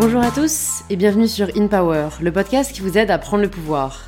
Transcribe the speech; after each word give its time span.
Bonjour 0.00 0.22
à 0.22 0.30
tous 0.30 0.82
et 0.88 0.96
bienvenue 0.96 1.28
sur 1.28 1.48
In 1.58 1.66
Power, 1.66 2.08
le 2.22 2.32
podcast 2.32 2.72
qui 2.72 2.80
vous 2.80 2.96
aide 2.96 3.10
à 3.10 3.18
prendre 3.18 3.42
le 3.42 3.50
pouvoir. 3.50 3.98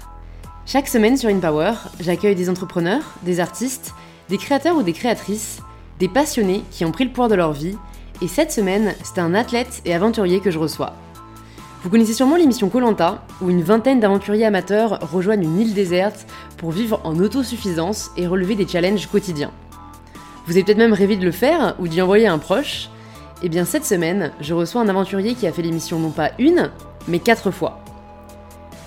Chaque 0.65 0.89
semaine 0.89 1.19
sur 1.19 1.29
In 1.29 1.39
Power, 1.39 1.75
j'accueille 2.01 2.35
des 2.35 2.49
entrepreneurs, 2.49 3.03
des 3.25 3.41
artistes, 3.41 3.93
des 4.31 4.39
créateurs 4.39 4.79
ou 4.79 4.83
des 4.83 4.95
créatrices, 4.95 5.61
des 5.99 6.09
passionnés 6.09 6.65
qui 6.71 6.87
ont 6.87 6.93
pris 6.93 7.05
le 7.05 7.11
pouvoir 7.11 7.29
de 7.29 7.35
leur 7.35 7.53
vie, 7.53 7.77
et 8.23 8.27
cette 8.27 8.53
semaine, 8.53 8.95
c'est 9.05 9.21
un 9.21 9.35
athlète 9.35 9.83
et 9.85 9.95
aventurier 9.95 10.41
que 10.41 10.51
je 10.51 10.59
reçois. 10.59 10.95
Vous 11.83 11.91
connaissez 11.91 12.15
sûrement 12.15 12.37
l'émission 12.37 12.71
Colanta, 12.71 13.23
où 13.43 13.51
une 13.51 13.63
vingtaine 13.63 14.01
d'aventuriers 14.01 14.47
amateurs 14.47 14.99
rejoignent 15.13 15.45
une 15.45 15.61
île 15.61 15.75
déserte 15.75 16.25
pour 16.57 16.71
vivre 16.71 17.03
en 17.05 17.19
autosuffisance 17.19 18.13
et 18.17 18.27
relever 18.27 18.55
des 18.55 18.67
challenges 18.67 19.09
quotidiens. 19.09 19.53
Vous 20.47 20.53
avez 20.53 20.65
peut-être 20.65 20.79
même 20.79 20.95
rêvé 20.95 21.17
de 21.17 21.25
le 21.27 21.33
faire 21.33 21.77
ou 21.79 21.87
d'y 21.87 22.01
envoyer 22.01 22.29
un 22.29 22.39
proche. 22.39 22.89
Eh 23.45 23.49
bien 23.49 23.65
cette 23.65 23.85
semaine, 23.85 24.31
je 24.41 24.55
reçois 24.55 24.83
un 24.83 24.89
aventurier 24.89 25.35
qui 25.35 25.47
a 25.47 25.53
fait 25.53 25.63
l'émission 25.63 25.99
non 25.99 26.11
pas 26.11 26.31
une, 26.39 26.71
mais 27.09 27.19
quatre 27.19 27.51
fois. 27.51 27.81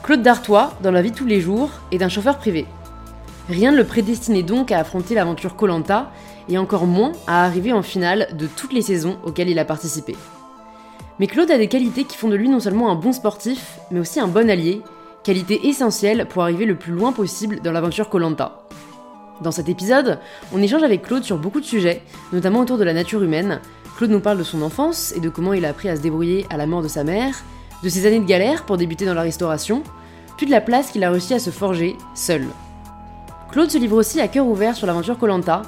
Claude 0.01 0.21
Dartois, 0.21 0.73
dans 0.81 0.91
la 0.91 1.01
vie 1.01 1.11
de 1.11 1.15
tous 1.15 1.25
les 1.25 1.41
jours, 1.41 1.71
est 1.91 2.01
un 2.01 2.09
chauffeur 2.09 2.37
privé. 2.37 2.65
Rien 3.49 3.71
ne 3.71 3.77
le 3.77 3.83
prédestinait 3.83 4.43
donc 4.43 4.71
à 4.71 4.79
affronter 4.79 5.13
l'aventure 5.13 5.55
Colanta, 5.55 6.11
et 6.47 6.57
encore 6.57 6.85
moins 6.85 7.11
à 7.27 7.43
arriver 7.43 7.73
en 7.73 7.81
finale 7.81 8.29
de 8.33 8.47
toutes 8.47 8.71
les 8.71 8.81
saisons 8.81 9.17
auxquelles 9.23 9.49
il 9.49 9.59
a 9.59 9.65
participé. 9.65 10.15
Mais 11.19 11.27
Claude 11.27 11.51
a 11.51 11.57
des 11.57 11.67
qualités 11.67 12.03
qui 12.03 12.17
font 12.17 12.29
de 12.29 12.35
lui 12.35 12.49
non 12.49 12.59
seulement 12.59 12.91
un 12.91 12.95
bon 12.95 13.13
sportif, 13.13 13.79
mais 13.91 13.99
aussi 13.99 14.19
un 14.19 14.27
bon 14.27 14.49
allié, 14.49 14.81
qualité 15.23 15.67
essentielle 15.67 16.27
pour 16.27 16.43
arriver 16.43 16.65
le 16.65 16.75
plus 16.75 16.93
loin 16.93 17.11
possible 17.11 17.61
dans 17.61 17.71
l'aventure 17.71 18.09
Colanta. 18.09 18.61
Dans 19.41 19.51
cet 19.51 19.67
épisode, 19.67 20.19
on 20.53 20.61
échange 20.61 20.83
avec 20.83 21.01
Claude 21.01 21.23
sur 21.23 21.37
beaucoup 21.37 21.59
de 21.59 21.65
sujets, 21.65 22.03
notamment 22.31 22.61
autour 22.61 22.77
de 22.77 22.83
la 22.83 22.93
nature 22.93 23.23
humaine. 23.23 23.59
Claude 23.97 24.11
nous 24.11 24.19
parle 24.19 24.37
de 24.37 24.43
son 24.43 24.61
enfance 24.61 25.13
et 25.15 25.21
de 25.21 25.29
comment 25.29 25.53
il 25.53 25.65
a 25.65 25.69
appris 25.69 25.87
à 25.87 25.95
se 25.95 26.01
débrouiller 26.01 26.45
à 26.49 26.57
la 26.57 26.67
mort 26.67 26.81
de 26.81 26.87
sa 26.89 27.05
mère, 27.05 27.33
de 27.81 27.89
ses 27.89 28.05
années 28.05 28.19
de 28.19 28.25
galère 28.25 28.65
pour 28.65 28.77
débuter 28.77 29.05
dans 29.05 29.13
la 29.13 29.21
restauration, 29.21 29.83
puis 30.35 30.45
de 30.45 30.51
la 30.51 30.59
place 30.59 30.91
qu'il 30.91 31.03
a 31.03 31.11
réussi 31.11 31.33
à 31.33 31.39
se 31.39 31.49
forger 31.49 31.95
seul. 32.13 32.45
Claude 33.51 33.71
se 33.71 33.77
livre 33.77 33.97
aussi 33.97 34.19
à 34.19 34.27
cœur 34.27 34.47
ouvert 34.47 34.75
sur 34.75 34.85
l'aventure 34.85 35.17
Colanta, 35.17 35.61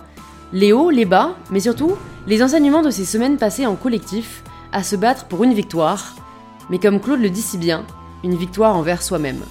les 0.51 0.73
hauts, 0.73 0.89
les 0.89 1.05
bas, 1.05 1.35
mais 1.51 1.61
surtout 1.61 1.93
les 2.25 2.43
enseignements 2.43 2.81
de 2.81 2.89
ces 2.89 3.05
semaines 3.05 3.37
passées 3.37 3.65
en 3.65 3.75
collectif 3.75 4.43
à 4.73 4.83
se 4.83 4.97
battre 4.97 5.25
pour 5.25 5.45
une 5.45 5.53
victoire, 5.53 6.15
mais 6.69 6.79
comme 6.79 6.99
Claude 6.99 7.21
le 7.21 7.29
dit 7.29 7.41
si 7.41 7.57
bien, 7.57 7.85
une 8.25 8.35
victoire 8.35 8.75
envers 8.75 9.03
soi-même. 9.03 9.41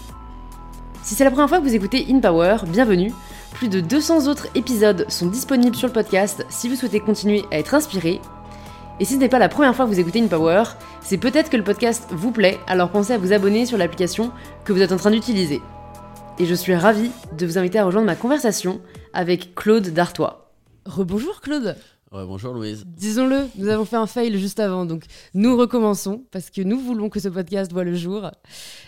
Si 1.03 1.15
c'est 1.15 1.25
la 1.25 1.31
première 1.31 1.49
fois 1.49 1.61
que 1.61 1.65
vous 1.65 1.75
écoutez 1.75 2.07
In 2.11 2.21
Power, 2.21 2.57
bienvenue. 2.67 3.13
Plus 3.55 3.69
de 3.69 3.81
200 3.81 4.27
autres 4.27 4.49
épisodes 4.55 5.07
sont 5.09 5.29
disponibles 5.29 5.77
sur 5.77 5.87
le 5.87 5.95
podcast 5.95 6.45
si 6.51 6.69
vous 6.69 6.75
souhaitez 6.75 7.01
continuer 7.01 7.45
à 7.51 7.59
être 7.59 7.75
inspiré. 7.75 8.21
Et 8.99 9.05
si 9.05 9.15
ce 9.15 9.19
n'est 9.19 9.29
pas 9.29 9.39
la 9.39 9.51
première 9.51 9.77
fois 9.77 9.85
que 9.85 9.91
vous 9.91 10.01
écoutez 10.01 10.23
In 10.23 10.27
Power, 10.27 10.65
c'est 11.03 11.19
peut-être 11.19 11.51
que 11.51 11.57
le 11.59 11.63
podcast 11.63 12.07
vous 12.13 12.33
plaît, 12.33 12.59
alors 12.67 12.91
pensez 12.91 13.13
à 13.13 13.19
vous 13.19 13.35
abonner 13.35 13.67
sur 13.67 13.77
l'application 13.77 14.33
que 14.65 14.73
vous 14.73 14.81
êtes 14.81 14.93
en 14.93 14.97
train 14.97 15.11
d'utiliser. 15.11 15.61
Et 16.39 16.47
je 16.47 16.55
suis 16.55 16.75
ravie 16.75 17.11
de 17.37 17.45
vous 17.45 17.59
inviter 17.59 17.79
à 17.79 17.85
rejoindre 17.85 18.07
ma 18.07 18.17
conversation 18.17 18.81
avec 19.13 19.55
Claude 19.55 19.89
Dartois. 19.89 20.51
Rebonjour 20.87 21.43
Claude 21.43 21.77
bonjour 22.25 22.55
Louise. 22.55 22.85
Disons-le, 22.87 23.49
nous 23.57 23.69
avons 23.69 23.85
fait 23.85 23.97
un 23.97 24.07
fail 24.07 24.39
juste 24.39 24.61
avant, 24.61 24.87
donc 24.87 25.05
nous 25.35 25.57
recommençons 25.57 26.25
parce 26.31 26.49
que 26.51 26.63
nous 26.63 26.79
voulons 26.79 27.11
que 27.11 27.21
ce 27.21 27.29
podcast 27.29 27.73
voit 27.73 27.85
le 27.85 27.95
jour. 27.95 28.31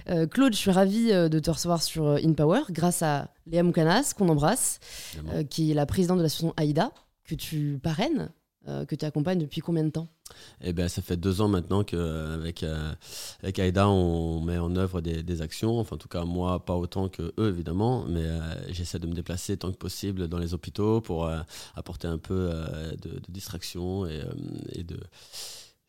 Euh, 0.08 0.26
Claude, 0.26 0.54
je 0.54 0.58
suis 0.58 0.70
ravie 0.70 1.12
euh, 1.12 1.28
de 1.28 1.38
te 1.38 1.50
recevoir 1.50 1.82
sur 1.82 2.06
euh, 2.06 2.18
In 2.24 2.32
Power 2.32 2.62
grâce 2.70 3.02
à 3.02 3.28
Léa 3.46 3.62
Moukanas, 3.62 4.14
qu'on 4.16 4.28
embrasse, 4.28 4.80
qui 5.50 5.70
est 5.70 5.74
la 5.74 5.84
présidente 5.86 6.18
de 6.18 6.22
l'association 6.22 6.54
AIDA, 6.56 6.92
que 7.24 7.34
tu 7.34 7.78
parraines, 7.82 8.30
que 8.88 8.94
tu 8.94 9.04
accompagnes 9.04 9.38
depuis 9.38 9.60
combien 9.60 9.84
de 9.84 9.90
temps? 9.90 10.08
Eh 10.60 10.72
ben, 10.72 10.88
ça 10.88 11.02
fait 11.02 11.16
deux 11.16 11.40
ans 11.40 11.48
maintenant 11.48 11.84
qu'avec 11.84 12.62
euh, 12.62 12.92
avec 13.42 13.58
AIDA, 13.58 13.88
on 13.88 14.40
met 14.40 14.58
en 14.58 14.74
œuvre 14.76 15.00
des, 15.00 15.42
actions. 15.42 15.78
Enfin, 15.78 15.96
en 15.96 15.98
tout 15.98 16.08
cas, 16.08 16.24
moi, 16.24 16.64
pas 16.64 16.74
autant 16.74 17.08
que 17.08 17.32
eux, 17.38 17.48
évidemment, 17.48 18.04
mais 18.08 18.24
euh, 18.24 18.40
j'essaie 18.72 18.98
de 18.98 19.06
me 19.06 19.14
déplacer 19.14 19.56
tant 19.56 19.70
que 19.70 19.76
possible 19.76 20.28
dans 20.28 20.38
les 20.38 20.54
hôpitaux 20.54 21.00
pour 21.00 21.26
euh, 21.26 21.38
apporter 21.74 22.08
un 22.08 22.18
peu 22.18 22.50
de, 23.00 23.20
distraction 23.28 24.06
et, 24.06 24.22
et 24.72 24.82
de. 24.82 24.98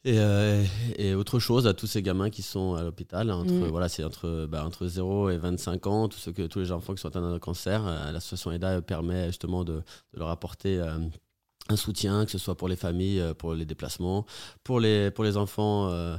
Et, 0.06 1.14
autre 1.14 1.40
chose 1.40 1.68
à 1.68 1.74
tous 1.74 1.88
ces 1.88 2.02
gamins 2.02 2.30
qui 2.30 2.42
sont 2.42 2.76
à 2.76 2.84
l'hôpital, 2.84 3.30
entre, 3.32 3.52
mm. 3.52 3.68
voilà, 3.68 3.90
c'est 3.90 4.04
entre, 4.04 4.48
bah, 4.50 4.64
entre 4.66 4.88
0 4.88 5.30
et 5.30 5.38
25 5.38 5.88
ans, 5.88 6.08
tous, 6.08 6.20
ceux 6.20 6.32
que, 6.32 6.44
tous 6.44 6.60
les 6.60 6.72
enfants 6.72 6.94
qui 6.94 7.02
sont 7.02 7.10
atteints 7.10 7.22
d'un 7.22 7.40
cancer, 7.40 7.84
l'association 8.14 8.52
AIDA 8.52 8.82
permet 8.82 9.28
justement 9.28 9.64
de, 9.64 9.74
de 10.14 10.20
leur 10.20 10.30
apporter 10.30 10.82
un 11.70 11.76
soutien, 11.76 12.26
que 12.26 12.32
ce 12.32 12.38
soit 12.38 12.56
pour 12.56 12.68
les 12.68 12.76
familles, 12.76 13.20
euh, 13.20 13.34
pour 13.34 13.54
les 13.54 13.66
déplacements, 13.66 14.26
pour 14.64 14.80
les, 14.80 15.12
pour 15.12 15.24
les 15.24 15.38
enfants 15.38 15.90
euh, 15.90 16.18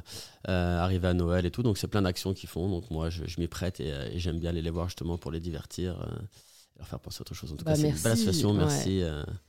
euh, 0.49 0.79
arrivés 0.79 1.09
à 1.09 1.15
Noël 1.15 1.45
et 1.45 1.51
tout. 1.51 1.63
Donc 1.63 1.77
c'est 1.77 1.89
plein 1.89 2.03
d'actions 2.03 2.33
qu'ils 2.33 2.49
font. 2.49 2.69
Donc 2.69 2.91
moi 2.91 3.11
je, 3.11 3.23
m'y 3.39 3.49
prête 3.49 3.81
et, 3.81 3.93
j'aime 4.15 4.39
bien 4.39 4.51
aller 4.51 4.63
les 4.63 4.71
voir 4.71 4.87
justement 4.87 5.19
pour 5.19 5.33
les 5.33 5.41
divertir. 5.41 5.93
et 5.95 6.79
leur 6.79 6.89
faire 6.89 7.01
penser 7.01 7.19
à 7.19 7.23
autre 7.23 7.35
chose. 7.35 7.53
En 7.53 7.57
tout 7.57 7.65
bah, 7.65 7.73
cas, 7.73 7.79
c'est 7.79 7.89
une 7.89 7.95
belle 7.95 8.13
association. 8.13 8.55
Merci. 8.55 9.03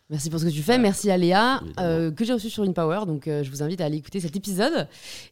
Merci 0.10 0.30
pour 0.30 0.40
ce 0.40 0.46
que 0.46 0.50
tu 0.50 0.64
fais. 0.64 0.78
Merci 0.78 1.10
à 1.10 1.18
Léa, 1.18 1.62
que 1.78 2.26
j'ai 2.26 2.34
reçu 2.34 2.50
sur 2.50 2.64
InPower. 2.64 3.06
Donc, 3.06 3.24
je 3.28 3.50
vous 3.50 3.64
invite 3.64 3.80
à 3.80 3.86
aller 3.86 3.98
écouter 3.98 4.20
cet 4.20 4.36
épisode. 4.36 4.88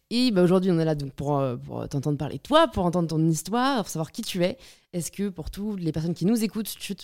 Et 0.09 0.31
bah, 0.31 0.41
aujourd'hui, 0.43 0.71
on 0.71 0.79
est 0.79 0.85
là 0.85 0.95
donc, 0.95 1.11
pour, 1.13 1.43
pour 1.65 1.89
t'entendre 1.89 2.17
parler 2.17 2.37
de 2.37 2.41
toi, 2.43 2.67
pour 2.69 2.85
entendre 2.85 3.09
ton 3.09 3.27
histoire, 3.27 3.77
pour 3.79 3.89
savoir 3.89 4.11
qui 4.11 4.21
tu 4.21 4.43
es. 4.45 4.57
Est-ce 4.93 5.11
que 5.11 5.27
pour 5.27 5.51
toutes 5.51 5.81
les 5.81 5.91
personnes 5.91 6.13
qui 6.13 6.25
nous 6.25 6.41
écoutent, 6.41 6.73
tu, 6.79 6.95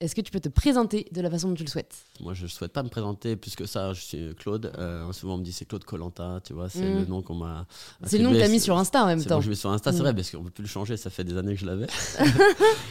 est-ce 0.00 0.14
que 0.14 0.22
tu 0.22 0.30
peux 0.30 0.40
te 0.40 0.48
présenter 0.48 1.06
de 1.12 1.20
la 1.20 1.30
façon 1.30 1.48
dont 1.48 1.54
tu 1.54 1.62
le 1.62 1.68
souhaites? 1.68 1.94
Moi, 2.20 2.32
je 2.32 2.44
ne 2.44 2.48
souhaite 2.48 2.72
pas 2.72 2.82
me 2.82 2.88
présenter 2.88 3.36
plus 3.36 3.54
que 3.54 3.66
ça. 3.66 3.92
Je 3.92 4.00
suis 4.00 4.34
Claude. 4.34 4.72
Euh, 4.78 5.12
souvent, 5.12 5.34
on 5.34 5.38
me 5.38 5.44
dit 5.44 5.52
c'est 5.52 5.66
Claude 5.66 5.84
Colanta, 5.84 6.40
tu 6.42 6.54
vois, 6.54 6.70
c'est 6.70 6.80
le 6.80 7.04
mm. 7.04 7.08
nom 7.08 7.20
qu'on 7.20 7.34
m'a. 7.34 7.66
C'est 8.04 8.16
le 8.16 8.24
nom 8.24 8.32
que 8.32 8.38
tu 8.38 8.42
as 8.42 8.48
mis 8.48 8.60
sur 8.60 8.78
Insta 8.78 9.02
en 9.02 9.06
même 9.06 9.22
temps. 9.22 9.36
Bon, 9.36 9.40
je 9.42 9.50
mets 9.50 9.54
sur 9.54 9.70
Insta, 9.70 9.92
c'est 9.92 9.98
mm. 9.98 10.02
vrai, 10.02 10.14
parce 10.14 10.30
qu'on 10.30 10.38
ne 10.38 10.44
peut 10.44 10.50
plus 10.50 10.62
le 10.62 10.68
changer. 10.68 10.96
Ça 10.96 11.10
fait 11.10 11.24
des 11.24 11.36
années 11.36 11.54
que 11.54 11.60
je 11.60 11.66
l'avais. 11.66 11.86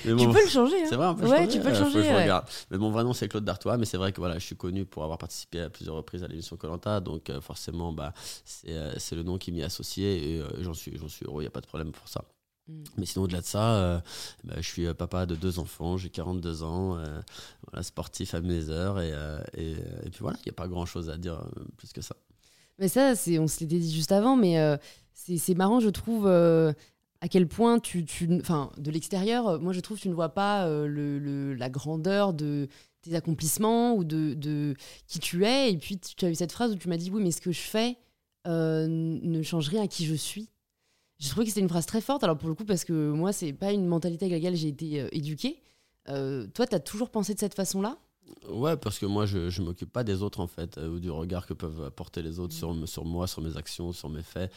tu 0.04 0.14
peux 0.14 0.44
le 0.44 0.50
changer. 0.50 0.84
Hein. 0.84 0.88
C'est 0.88 0.96
vrai, 0.96 1.08
on 1.08 1.16
peut 1.16 1.28
ouais, 1.28 1.48
tu 1.48 1.60
peux 1.60 1.70
le 1.70 1.76
changer. 1.76 2.32
Mais 2.70 2.78
mon 2.78 2.92
vrai 2.92 3.04
nom, 3.04 3.14
c'est 3.14 3.28
Claude 3.28 3.44
Dartois. 3.44 3.78
Mais 3.78 3.86
c'est 3.86 3.98
vrai 3.98 4.12
que 4.12 4.20
voilà, 4.20 4.38
je 4.38 4.46
suis 4.46 4.56
connu 4.56 4.86
pour 4.86 5.04
avoir 5.04 5.18
participé 5.18 5.62
à 5.62 5.70
plusieurs 5.72 5.96
reprises 5.96 6.24
à 6.24 6.28
l'émission 6.28 6.58
Colanta. 6.58 7.00
Donc, 7.00 7.32
euh, 7.32 7.42
forcément, 7.42 7.92
bah, 7.92 8.14
euh, 8.68 8.94
c'est 8.98 9.16
le 9.16 9.24
nom 9.24 9.40
qui 9.40 9.52
m'y 9.52 9.62
est 9.62 9.64
associé. 9.64 10.36
Et 10.36 10.44
j'en 10.60 10.76
suis, 10.76 11.00
suis 11.08 11.26
heureux, 11.26 11.42
il 11.42 11.46
n'y 11.46 11.48
a 11.48 11.52
pas 11.52 11.62
de 11.62 11.68
problème 11.68 11.92
pour 11.92 12.08
ça. 12.08 12.24
Mm. 12.70 12.84
Mais 12.98 13.06
sinon, 13.06 13.26
au-delà 13.26 13.42
de 13.42 13.46
ça, 13.46 13.76
euh, 13.76 14.00
bah, 14.44 14.56
je 14.58 14.68
suis 14.68 14.86
euh, 14.86 14.94
papa 14.94 15.26
de 15.26 15.36
deux 15.36 15.60
enfants, 15.60 15.98
j'ai 15.98 16.10
42 16.10 16.64
ans, 16.64 16.98
euh, 16.98 17.22
voilà, 17.70 17.84
sportif 17.84 18.34
à 18.34 18.42
mes 18.42 18.70
heures, 18.70 19.00
et, 19.02 19.14
et, 19.58 19.72
et 19.72 20.10
puis 20.10 20.20
voilà, 20.22 20.38
il 20.42 20.48
n'y 20.48 20.52
a 20.52 20.54
pas 20.54 20.68
grand-chose 20.68 21.10
à 21.10 21.18
dire 21.18 21.44
plus 21.78 21.92
que 21.92 22.02
ça. 22.02 22.16
Mais 22.78 22.88
ça, 22.88 23.14
on 23.40 23.48
se 23.48 23.60
l'était 23.60 23.80
dit 23.80 23.94
juste 23.94 24.12
avant, 24.12 24.36
mais 24.36 24.58
c'est 25.14 25.56
marrant, 25.56 25.80
je 25.80 25.90
trouve, 25.90 26.28
à 26.28 27.28
quel 27.30 27.48
point 27.48 27.80
tu, 27.80 28.06
tu 28.06 28.30
enfin, 28.40 28.72
de 28.78 28.92
l'extérieur, 28.92 29.60
moi 29.60 29.74
je 29.74 29.82
trouve 29.82 29.98
que 29.98 30.04
tu 30.04 30.10
ne 30.10 30.14
vois 30.14 30.30
pas 30.30 30.68
le, 30.68 31.54
la 31.56 31.70
grandeur 31.70 32.34
de 32.34 32.68
tes 33.02 33.16
accomplissements 33.16 33.96
ou 33.96 34.04
de, 34.04 34.34
de, 34.34 34.76
qui 35.08 35.20
tu 35.20 35.46
es. 35.46 35.72
Et 35.72 35.78
puis 35.78 35.98
tu 36.00 36.26
as 36.26 36.30
eu 36.30 36.36
cette 36.36 36.52
phrase 36.54 36.72
où 36.72 36.76
tu 36.76 36.88
m'as 36.88 36.98
dit, 36.98 37.12
oui, 37.12 37.22
mais 37.22 37.32
ce 37.32 37.42
que 37.42 37.52
je 37.52 37.60
fais 37.60 37.98
ne 38.46 39.42
change 39.42 39.68
rien 39.68 39.84
à 39.84 39.88
qui 39.88 40.06
je 40.06 40.16
suis. 40.16 40.50
J'ai 41.20 41.30
trouvé 41.30 41.46
que 41.46 41.50
c'était 41.50 41.62
une 41.62 41.70
phrase 41.70 41.86
très 41.86 42.02
forte. 42.02 42.24
Alors, 42.24 42.38
pour 42.38 42.48
le 42.48 42.56
coup, 42.56 42.64
parce 42.64 42.86
que 42.86 43.12
moi, 43.12 43.34
c'est 43.34 43.52
pas 43.52 43.74
une 43.74 43.86
mentalité 43.86 44.26
avec 44.26 44.38
laquelle 44.38 44.56
j'ai 44.56 44.70
été 44.70 45.02
euh, 45.02 45.10
éduquée. 45.12 45.62
Euh, 46.08 46.48
toi, 46.54 46.66
tu 46.66 46.76
as 46.76 46.80
toujours 46.80 47.10
pensé 47.10 47.34
de 47.34 47.40
cette 47.40 47.54
façon-là? 47.54 47.98
Ouais, 48.48 48.78
parce 48.78 49.00
que 49.00 49.06
moi, 49.06 49.26
je 49.26 49.38
ne 49.60 49.66
m'occupe 49.66 49.92
pas 49.92 50.06
des 50.06 50.22
autres, 50.22 50.40
en 50.40 50.48
fait, 50.48 50.78
euh, 50.78 50.88
ou 50.90 51.00
du 51.00 51.12
regard 51.12 51.46
que 51.46 51.54
peuvent 51.54 51.92
porter 51.92 52.22
les 52.22 52.40
autres 52.40 52.54
sur, 52.54 52.74
sur 52.88 53.04
moi, 53.04 53.28
sur 53.28 53.42
mes 53.42 53.58
actions, 53.58 53.92
sur 53.92 54.10
mes 54.10 54.24
faits. 54.24 54.52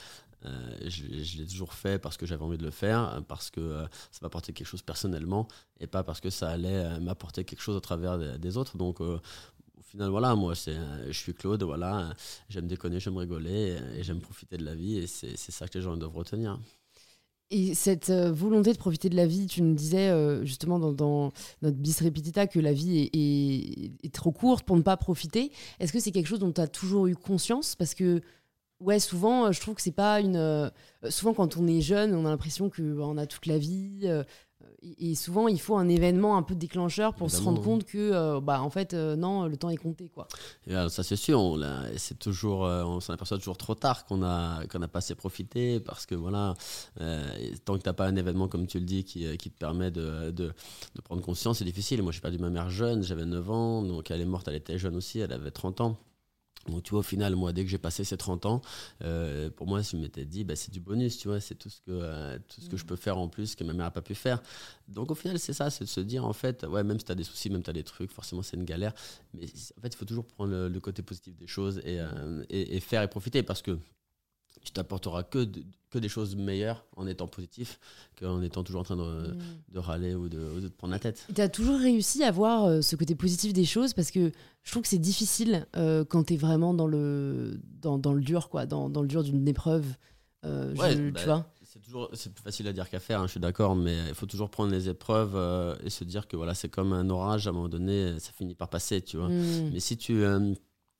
je, 0.44 1.38
l'ai 1.38 1.46
toujours 1.46 1.72
fait 1.72 1.98
parce 1.98 2.16
que 2.16 2.26
j'avais 2.26 2.42
envie 2.44 2.58
de 2.58 2.64
le 2.64 2.70
faire, 2.70 3.22
parce 3.26 3.50
que 3.50 3.84
ça 4.10 4.20
m'apportait 4.22 4.52
quelque 4.52 4.66
chose 4.66 4.82
personnellement, 4.82 5.48
et 5.80 5.86
pas 5.86 6.04
parce 6.04 6.20
que 6.20 6.30
ça 6.30 6.48
allait 6.50 7.00
m'apporter 7.00 7.44
quelque 7.44 7.62
chose 7.62 7.76
au 7.76 7.80
travers 7.80 8.38
des, 8.38 8.56
autres. 8.56 8.76
Donc, 8.76 9.00
final, 9.92 10.10
voilà, 10.10 10.34
moi, 10.34 10.54
c'est, 10.54 10.76
je 11.06 11.12
suis 11.12 11.34
Claude, 11.34 11.62
voilà, 11.62 12.14
j'aime 12.48 12.66
déconner, 12.66 12.98
j'aime 12.98 13.18
rigoler 13.18 13.78
et 13.96 14.02
j'aime 14.02 14.20
profiter 14.20 14.56
de 14.56 14.64
la 14.64 14.74
vie 14.74 14.96
et 14.96 15.06
c'est, 15.06 15.36
ça 15.36 15.68
que 15.68 15.78
les 15.78 15.84
gens 15.84 15.96
doivent 15.96 16.16
retenir. 16.16 16.58
Et 17.50 17.74
cette 17.74 18.08
euh, 18.08 18.32
volonté 18.32 18.72
de 18.72 18.78
profiter 18.78 19.10
de 19.10 19.16
la 19.16 19.26
vie, 19.26 19.46
tu 19.46 19.60
nous 19.60 19.74
disais 19.74 20.08
euh, 20.08 20.42
justement 20.46 20.78
dans, 20.78 21.32
notre 21.60 21.76
bis 21.76 22.00
repetita 22.00 22.46
que 22.46 22.58
la 22.58 22.72
vie 22.72 23.10
est, 23.12 24.12
trop 24.14 24.32
courte 24.32 24.64
pour 24.64 24.78
ne 24.78 24.82
pas 24.82 24.96
profiter. 24.96 25.52
Est-ce 25.78 25.92
que 25.92 26.00
c'est 26.00 26.12
quelque 26.12 26.28
chose 26.28 26.38
dont 26.38 26.52
tu 26.52 26.62
as 26.62 26.66
toujours 26.66 27.08
eu 27.08 27.14
conscience? 27.14 27.76
Parce 27.76 27.92
que, 27.92 28.22
ouais, 28.80 28.98
souvent, 28.98 29.52
je 29.52 29.60
trouve 29.60 29.74
que 29.74 29.82
c'est 29.82 29.90
pas 29.90 30.20
une. 30.20 30.36
Euh, 30.36 30.70
souvent, 31.10 31.34
quand 31.34 31.58
on 31.58 31.66
est 31.66 31.82
jeune, 31.82 32.14
on 32.14 32.24
a 32.24 32.30
l'impression 32.30 32.70
qu'on 32.70 33.14
bah, 33.14 33.20
a 33.20 33.26
toute 33.26 33.44
la 33.44 33.58
vie, 33.58 34.08
et 34.98 35.14
souvent, 35.14 35.46
il 35.46 35.60
faut 35.60 35.76
un 35.76 35.88
événement 35.88 36.36
un 36.36 36.42
peu 36.42 36.54
déclencheur 36.54 37.14
pour 37.14 37.30
se 37.30 37.40
rendre 37.40 37.62
compte 37.62 37.84
que, 37.84 37.98
euh, 37.98 38.40
bah, 38.40 38.62
en 38.62 38.70
fait, 38.70 38.94
euh, 38.94 39.14
non, 39.14 39.46
le 39.46 39.56
temps 39.56 39.70
est 39.70 39.76
compté, 39.76 40.08
quoi. 40.08 40.26
ça, 40.66 41.02
c'est 41.02 41.16
sûr. 41.16 41.58
C'est 41.96 42.18
toujours, 42.18 42.64
euh, 42.64 42.82
on 42.82 42.98
s'en 42.98 43.12
aperçoit 43.12 43.38
toujours 43.38 43.56
trop 43.56 43.76
tard 43.76 44.04
qu'on 44.06 44.22
a, 44.24 44.66
qu'on 44.66 44.82
a 44.82 44.88
pas 44.88 44.98
assez 44.98 45.14
profité 45.14 45.78
parce 45.78 46.04
que, 46.04 46.16
voilà, 46.16 46.54
tant 47.64 47.76
que 47.76 47.82
tu 47.82 47.88
n'as 47.88 47.92
pas 47.92 48.06
un 48.06 48.16
événement, 48.16 48.48
comme 48.48 48.66
tu 48.66 48.80
le 48.80 48.84
dis, 48.84 49.04
qui, 49.04 49.36
qui 49.36 49.50
te 49.50 49.58
permet 49.58 49.90
de, 49.90 50.30
de, 50.30 50.52
de, 50.94 51.00
prendre 51.04 51.22
conscience, 51.22 51.58
c'est 51.58 51.64
difficile. 51.64 52.02
Moi, 52.02 52.10
j'ai 52.12 52.20
perdu 52.20 52.38
ma 52.38 52.50
mère 52.50 52.68
jeune, 52.68 53.02
j'avais 53.04 53.24
9 53.24 53.50
ans, 53.50 53.82
donc 53.82 54.10
elle 54.10 54.20
est 54.20 54.26
morte, 54.26 54.48
elle 54.48 54.56
était 54.56 54.78
jeune 54.78 54.96
aussi, 54.96 55.20
elle 55.20 55.32
avait 55.32 55.52
30 55.52 55.80
ans. 55.80 55.98
Donc, 56.68 56.82
tu 56.82 56.90
vois, 56.90 57.00
au 57.00 57.04
final, 57.04 57.34
moi, 57.34 57.52
dès 57.52 57.64
que 57.64 57.70
j'ai 57.70 57.78
passé 57.78 58.04
ces 58.04 58.16
30 58.16 58.46
ans, 58.46 58.62
euh, 59.02 59.50
pour 59.50 59.66
moi, 59.66 59.82
je 59.82 59.96
m'étais 59.96 60.24
dit, 60.24 60.44
bah, 60.44 60.56
c'est 60.56 60.70
du 60.70 60.80
bonus, 60.80 61.18
tu 61.18 61.28
vois, 61.28 61.40
c'est 61.40 61.54
tout 61.54 61.68
ce 61.68 61.80
que, 61.80 61.90
euh, 61.90 62.38
tout 62.48 62.60
ce 62.60 62.68
que 62.68 62.76
je 62.76 62.84
peux 62.84 62.96
faire 62.96 63.18
en 63.18 63.28
plus 63.28 63.54
que 63.56 63.64
ma 63.64 63.72
mère 63.72 63.86
n'a 63.86 63.90
pas 63.90 64.02
pu 64.02 64.14
faire. 64.14 64.42
Donc, 64.88 65.10
au 65.10 65.14
final, 65.14 65.38
c'est 65.38 65.52
ça, 65.52 65.70
c'est 65.70 65.84
de 65.84 65.88
se 65.88 66.00
dire, 66.00 66.24
en 66.24 66.32
fait, 66.32 66.64
ouais, 66.64 66.84
même 66.84 66.98
si 66.98 67.04
tu 67.04 67.12
as 67.12 67.16
des 67.16 67.24
soucis, 67.24 67.50
même 67.50 67.60
si 67.60 67.64
tu 67.64 67.70
as 67.70 67.74
des 67.74 67.84
trucs, 67.84 68.12
forcément, 68.12 68.42
c'est 68.42 68.56
une 68.56 68.64
galère. 68.64 68.92
Mais 69.34 69.44
en 69.44 69.80
fait, 69.80 69.88
il 69.88 69.96
faut 69.96 70.04
toujours 70.04 70.26
prendre 70.26 70.68
le, 70.68 70.80
côté 70.80 71.02
positif 71.02 71.36
des 71.36 71.46
choses 71.46 71.78
et, 71.84 72.00
euh, 72.00 72.44
et, 72.48 72.76
et, 72.76 72.80
faire 72.80 73.02
et 73.02 73.08
profiter 73.08 73.42
parce 73.44 73.62
que 73.62 73.78
tu 74.64 74.72
t'apporteras 74.72 75.22
que, 75.22 75.48
que 75.90 75.98
des 75.98 76.08
choses 76.08 76.36
meilleures 76.36 76.84
en 76.96 77.06
étant 77.06 77.26
positif 77.26 77.78
qu'en 78.18 78.42
étant 78.42 78.62
toujours 78.62 78.80
en 78.80 78.84
train 78.84 78.96
de, 78.96 79.02
mm. 79.02 79.38
de 79.70 79.78
râler 79.78 80.14
ou 80.14 80.28
de, 80.28 80.60
de, 80.60 80.68
te 80.68 80.76
prendre 80.76 80.92
la 80.92 80.98
tête. 80.98 81.26
Tu 81.34 81.40
as 81.40 81.48
toujours 81.48 81.78
réussi 81.78 82.22
à 82.24 82.30
voir 82.30 82.64
euh, 82.64 82.80
ce 82.80 82.96
côté 82.96 83.14
positif 83.14 83.52
des 83.52 83.64
choses 83.64 83.92
parce 83.92 84.10
que 84.10 84.32
je 84.62 84.70
trouve 84.70 84.82
que 84.82 84.88
c'est 84.88 84.98
difficile 84.98 85.66
euh, 85.76 86.04
quand 86.04 86.24
tu 86.24 86.34
es 86.34 86.36
vraiment 86.36 86.74
dans 86.74 86.86
le, 86.86 87.60
dans, 87.80 87.98
dans, 87.98 88.12
le 88.12 88.20
dur, 88.20 88.48
quoi, 88.48 88.66
dans, 88.66 88.88
dans 88.88 89.02
le 89.02 89.08
dur 89.08 89.22
d'une 89.22 89.46
épreuve. 89.46 89.86
Euh, 90.44 90.74
ouais, 90.74 90.96
je, 90.96 91.10
bah, 91.10 91.20
tu 91.20 91.26
vois 91.26 91.46
c'est 91.64 91.78
toujours 91.78 92.10
c'est 92.12 92.34
plus 92.34 92.42
facile 92.42 92.68
à 92.68 92.72
dire 92.74 92.90
qu'à 92.90 93.00
faire 93.00 93.20
hein, 93.20 93.26
je 93.26 93.30
suis 93.30 93.40
d'accord 93.40 93.74
mais 93.74 93.96
il 94.08 94.14
faut 94.14 94.26
toujours 94.26 94.50
prendre 94.50 94.70
les 94.72 94.90
épreuves 94.90 95.78
et 95.82 95.88
se 95.88 96.04
dire 96.04 96.28
que 96.28 96.36
voilà 96.36 96.52
c'est 96.52 96.68
comme 96.68 96.92
un 96.92 97.08
orage 97.08 97.46
à 97.46 97.50
un 97.50 97.54
moment 97.54 97.68
donné 97.68 98.18
ça 98.18 98.30
finit 98.32 98.54
par 98.54 98.68
passer 98.68 99.00
tu 99.00 99.16
vois 99.16 99.30
mm. 99.30 99.70
mais 99.72 99.80
si 99.80 99.96
tu 99.96 100.22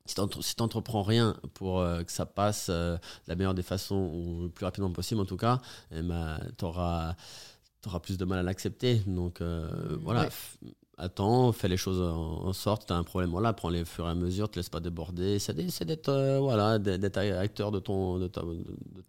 si 0.06 0.14
tu 0.14 0.62
n'entreprends 0.62 1.02
rien 1.02 1.36
pour 1.54 1.80
euh, 1.80 2.02
que 2.02 2.12
ça 2.12 2.26
passe 2.26 2.66
euh, 2.70 2.96
de 2.96 3.00
la 3.28 3.36
meilleure 3.36 3.54
des 3.54 3.62
façons 3.62 4.10
ou 4.12 4.42
le 4.42 4.48
plus 4.48 4.64
rapidement 4.64 4.90
possible 4.90 5.20
en 5.20 5.24
tout 5.24 5.36
cas, 5.36 5.60
eh 5.92 6.02
ben, 6.02 6.38
tu 6.58 6.64
auras, 6.64 7.14
plus 8.02 8.18
de 8.18 8.24
mal 8.24 8.38
à 8.38 8.42
l'accepter. 8.42 9.02
Donc 9.06 9.40
euh, 9.40 9.68
voilà, 10.02 10.28
attends, 10.98 11.52
fais 11.52 11.68
les 11.68 11.76
choses 11.76 12.00
en, 12.00 12.52
sorte, 12.52 12.86
tu 12.86 12.92
as 12.92 12.96
un 12.96 13.04
problème, 13.04 13.30
voilà, 13.30 13.52
prends 13.52 13.68
les 13.68 13.84
fur 13.84 14.06
et 14.06 14.10
à 14.10 14.14
mesure, 14.14 14.50
te 14.50 14.58
laisse 14.58 14.68
pas 14.68 14.80
déborder. 14.80 15.38
C'est 15.38 15.54
d'être 15.54 16.38
voilà, 16.40 16.78
acteur 17.38 17.70
de, 17.70 17.78
ton, 17.78 18.18
de, 18.18 18.26
ta, 18.26 18.42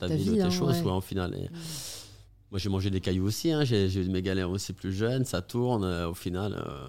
vie, 0.08 0.26
de 0.26 0.36
tes 0.36 0.42
hein, 0.42 0.50
choses, 0.50 0.82
ouais. 0.82 0.92
en 0.92 1.02
final. 1.02 1.32
Mm. 1.32 1.48
Moi, 2.54 2.60
j'ai 2.60 2.70
mangé 2.70 2.92
des 2.92 3.02
cailloux 3.02 3.26
aussi. 3.26 3.52
Hein. 3.52 3.64
J'ai 3.64 3.92
eu 3.96 4.10
mes 4.10 4.22
galères 4.22 4.52
aussi 4.52 4.74
plus 4.74 4.94
jeunes. 4.94 5.26
Ça 5.26 5.42
tourne. 5.42 5.84
Euh, 5.84 6.10
au 6.10 6.14
final, 6.14 6.54
euh, 6.54 6.88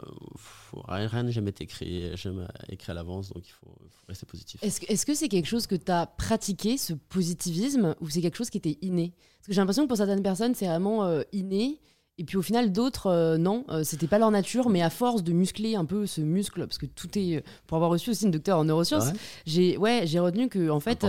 rien 0.86 1.22
n'a 1.22 1.30
jamais 1.30 1.52
été 1.52 1.64
écrit, 1.64 2.14
jamais 2.18 2.44
écrit 2.68 2.90
à 2.92 2.94
l'avance. 2.94 3.32
Donc, 3.32 3.48
il 3.48 3.52
faut, 3.52 3.74
rester 4.06 4.26
positif. 4.26 4.62
Est-ce 4.62 5.06
que 5.06 5.14
c'est 5.14 5.30
quelque 5.30 5.46
chose 5.46 5.66
que 5.66 5.74
tu 5.74 5.90
as 5.90 6.04
pratiqué, 6.04 6.76
ce 6.76 6.92
positivisme, 6.92 7.94
ou 8.02 8.10
c'est 8.10 8.20
quelque 8.20 8.36
chose 8.36 8.50
qui 8.50 8.58
était 8.58 8.76
inné? 8.82 9.14
Parce 9.38 9.46
que 9.46 9.52
j'ai 9.54 9.60
l'impression 9.62 9.84
que 9.84 9.88
pour 9.88 9.96
certaines 9.96 10.22
personnes, 10.22 10.54
c'est 10.54 10.66
vraiment 10.66 11.06
euh, 11.06 11.22
inné. 11.32 11.80
Et 12.18 12.24
puis 12.24 12.36
au 12.36 12.42
final, 12.42 12.70
d'autres, 12.70 13.38
non, 13.38 13.64
c'était 13.84 14.06
pas 14.06 14.18
leur 14.18 14.30
nature, 14.30 14.68
mais 14.68 14.82
à 14.82 14.90
force 14.90 15.24
de 15.24 15.32
muscler 15.32 15.76
un 15.76 15.86
peu 15.86 16.04
ce 16.04 16.20
muscle, 16.20 16.60
parce 16.60 16.78
que 16.78 16.86
tout 16.86 17.18
est. 17.18 17.42
Pour 17.66 17.76
avoir 17.76 17.90
reçu 17.90 18.10
aussi 18.10 18.26
une 18.26 18.30
docteur 18.30 18.58
en 18.58 18.64
neurosciences, 18.64 19.08
ah 19.08 19.18
j'ai 19.46 19.78
ouais, 19.78 20.04
retenu 20.20 20.50
que, 20.50 20.68
en 20.68 20.78
fait, 20.78 21.06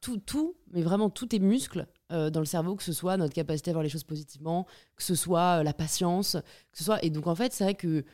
tout, 0.00 0.16
tout, 0.16 0.56
mais 0.72 0.80
vraiment 0.80 1.10
tout 1.10 1.36
est 1.36 1.38
muscle 1.38 1.86
euh, 2.12 2.30
dans 2.30 2.40
le 2.40 2.46
cerveau, 2.46 2.76
que 2.76 2.82
ce 2.82 2.92
soit 2.92 3.16
notre 3.16 3.34
capacité 3.34 3.70
à 3.70 3.72
voir 3.74 3.82
les 3.82 3.88
choses 3.88 4.04
positivement, 4.04 4.66
que 4.96 5.02
ce 5.02 5.14
soit 5.14 5.60
euh, 5.60 5.62
la 5.62 5.72
patience, 5.72 6.36
que 6.70 6.78
ce 6.78 6.84
soit. 6.84 7.02
Et 7.04 7.10
donc 7.10 7.26
en 7.26 7.34
fait, 7.34 7.52
c'est 7.52 7.64
vrai 7.64 7.74
que 7.74 8.04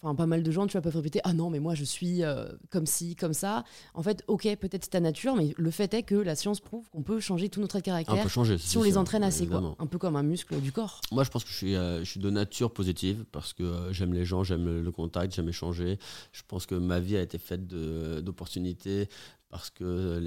enfin 0.00 0.14
pas 0.14 0.26
mal 0.26 0.44
de 0.44 0.50
gens 0.52 0.68
tu 0.68 0.72
vois 0.72 0.80
peuvent 0.80 0.94
répéter 0.94 1.20
ah 1.24 1.32
non 1.32 1.50
mais 1.50 1.58
moi 1.58 1.74
je 1.74 1.82
suis 1.82 2.22
euh, 2.22 2.46
comme 2.70 2.86
ci 2.86 3.16
comme 3.16 3.32
ça 3.32 3.64
en 3.94 4.02
fait 4.04 4.22
ok 4.28 4.44
peut-être 4.54 4.84
c'est 4.84 4.90
ta 4.90 5.00
nature 5.00 5.34
mais 5.34 5.52
le 5.56 5.70
fait 5.72 5.92
est 5.92 6.04
que 6.04 6.14
la 6.14 6.36
science 6.36 6.60
prouve 6.60 6.88
qu'on 6.90 7.02
peut 7.02 7.18
changer 7.18 7.48
tout 7.48 7.60
notre 7.60 7.78
de 7.78 7.82
caractère 7.82 8.30
changer, 8.30 8.58
si 8.58 8.78
on 8.78 8.84
les 8.84 8.96
entraîne 8.96 9.24
assez 9.24 9.48
quoi. 9.48 9.74
un 9.76 9.86
peu 9.86 9.98
comme 9.98 10.14
un 10.14 10.22
muscle 10.22 10.60
du 10.60 10.70
corps. 10.70 11.00
Moi 11.10 11.24
je 11.24 11.30
pense 11.30 11.42
que 11.42 11.50
je 11.50 11.56
suis 11.56 11.74
je 11.74 12.04
suis 12.04 12.20
de 12.20 12.30
nature 12.30 12.72
positive 12.72 13.24
parce 13.32 13.52
que 13.52 13.88
j'aime 13.90 14.14
les 14.14 14.24
gens 14.24 14.44
j'aime 14.44 14.84
le, 14.84 14.92
contact 14.92 15.34
j'aime 15.34 15.48
échanger. 15.48 15.98
Je 16.30 16.42
pense 16.46 16.64
que 16.64 16.76
ma 16.76 17.00
vie 17.00 17.16
a 17.16 17.20
été 17.20 17.38
faite 17.38 17.66
d'opportunités 17.66 19.08
parce 19.50 19.70
que 19.70 20.22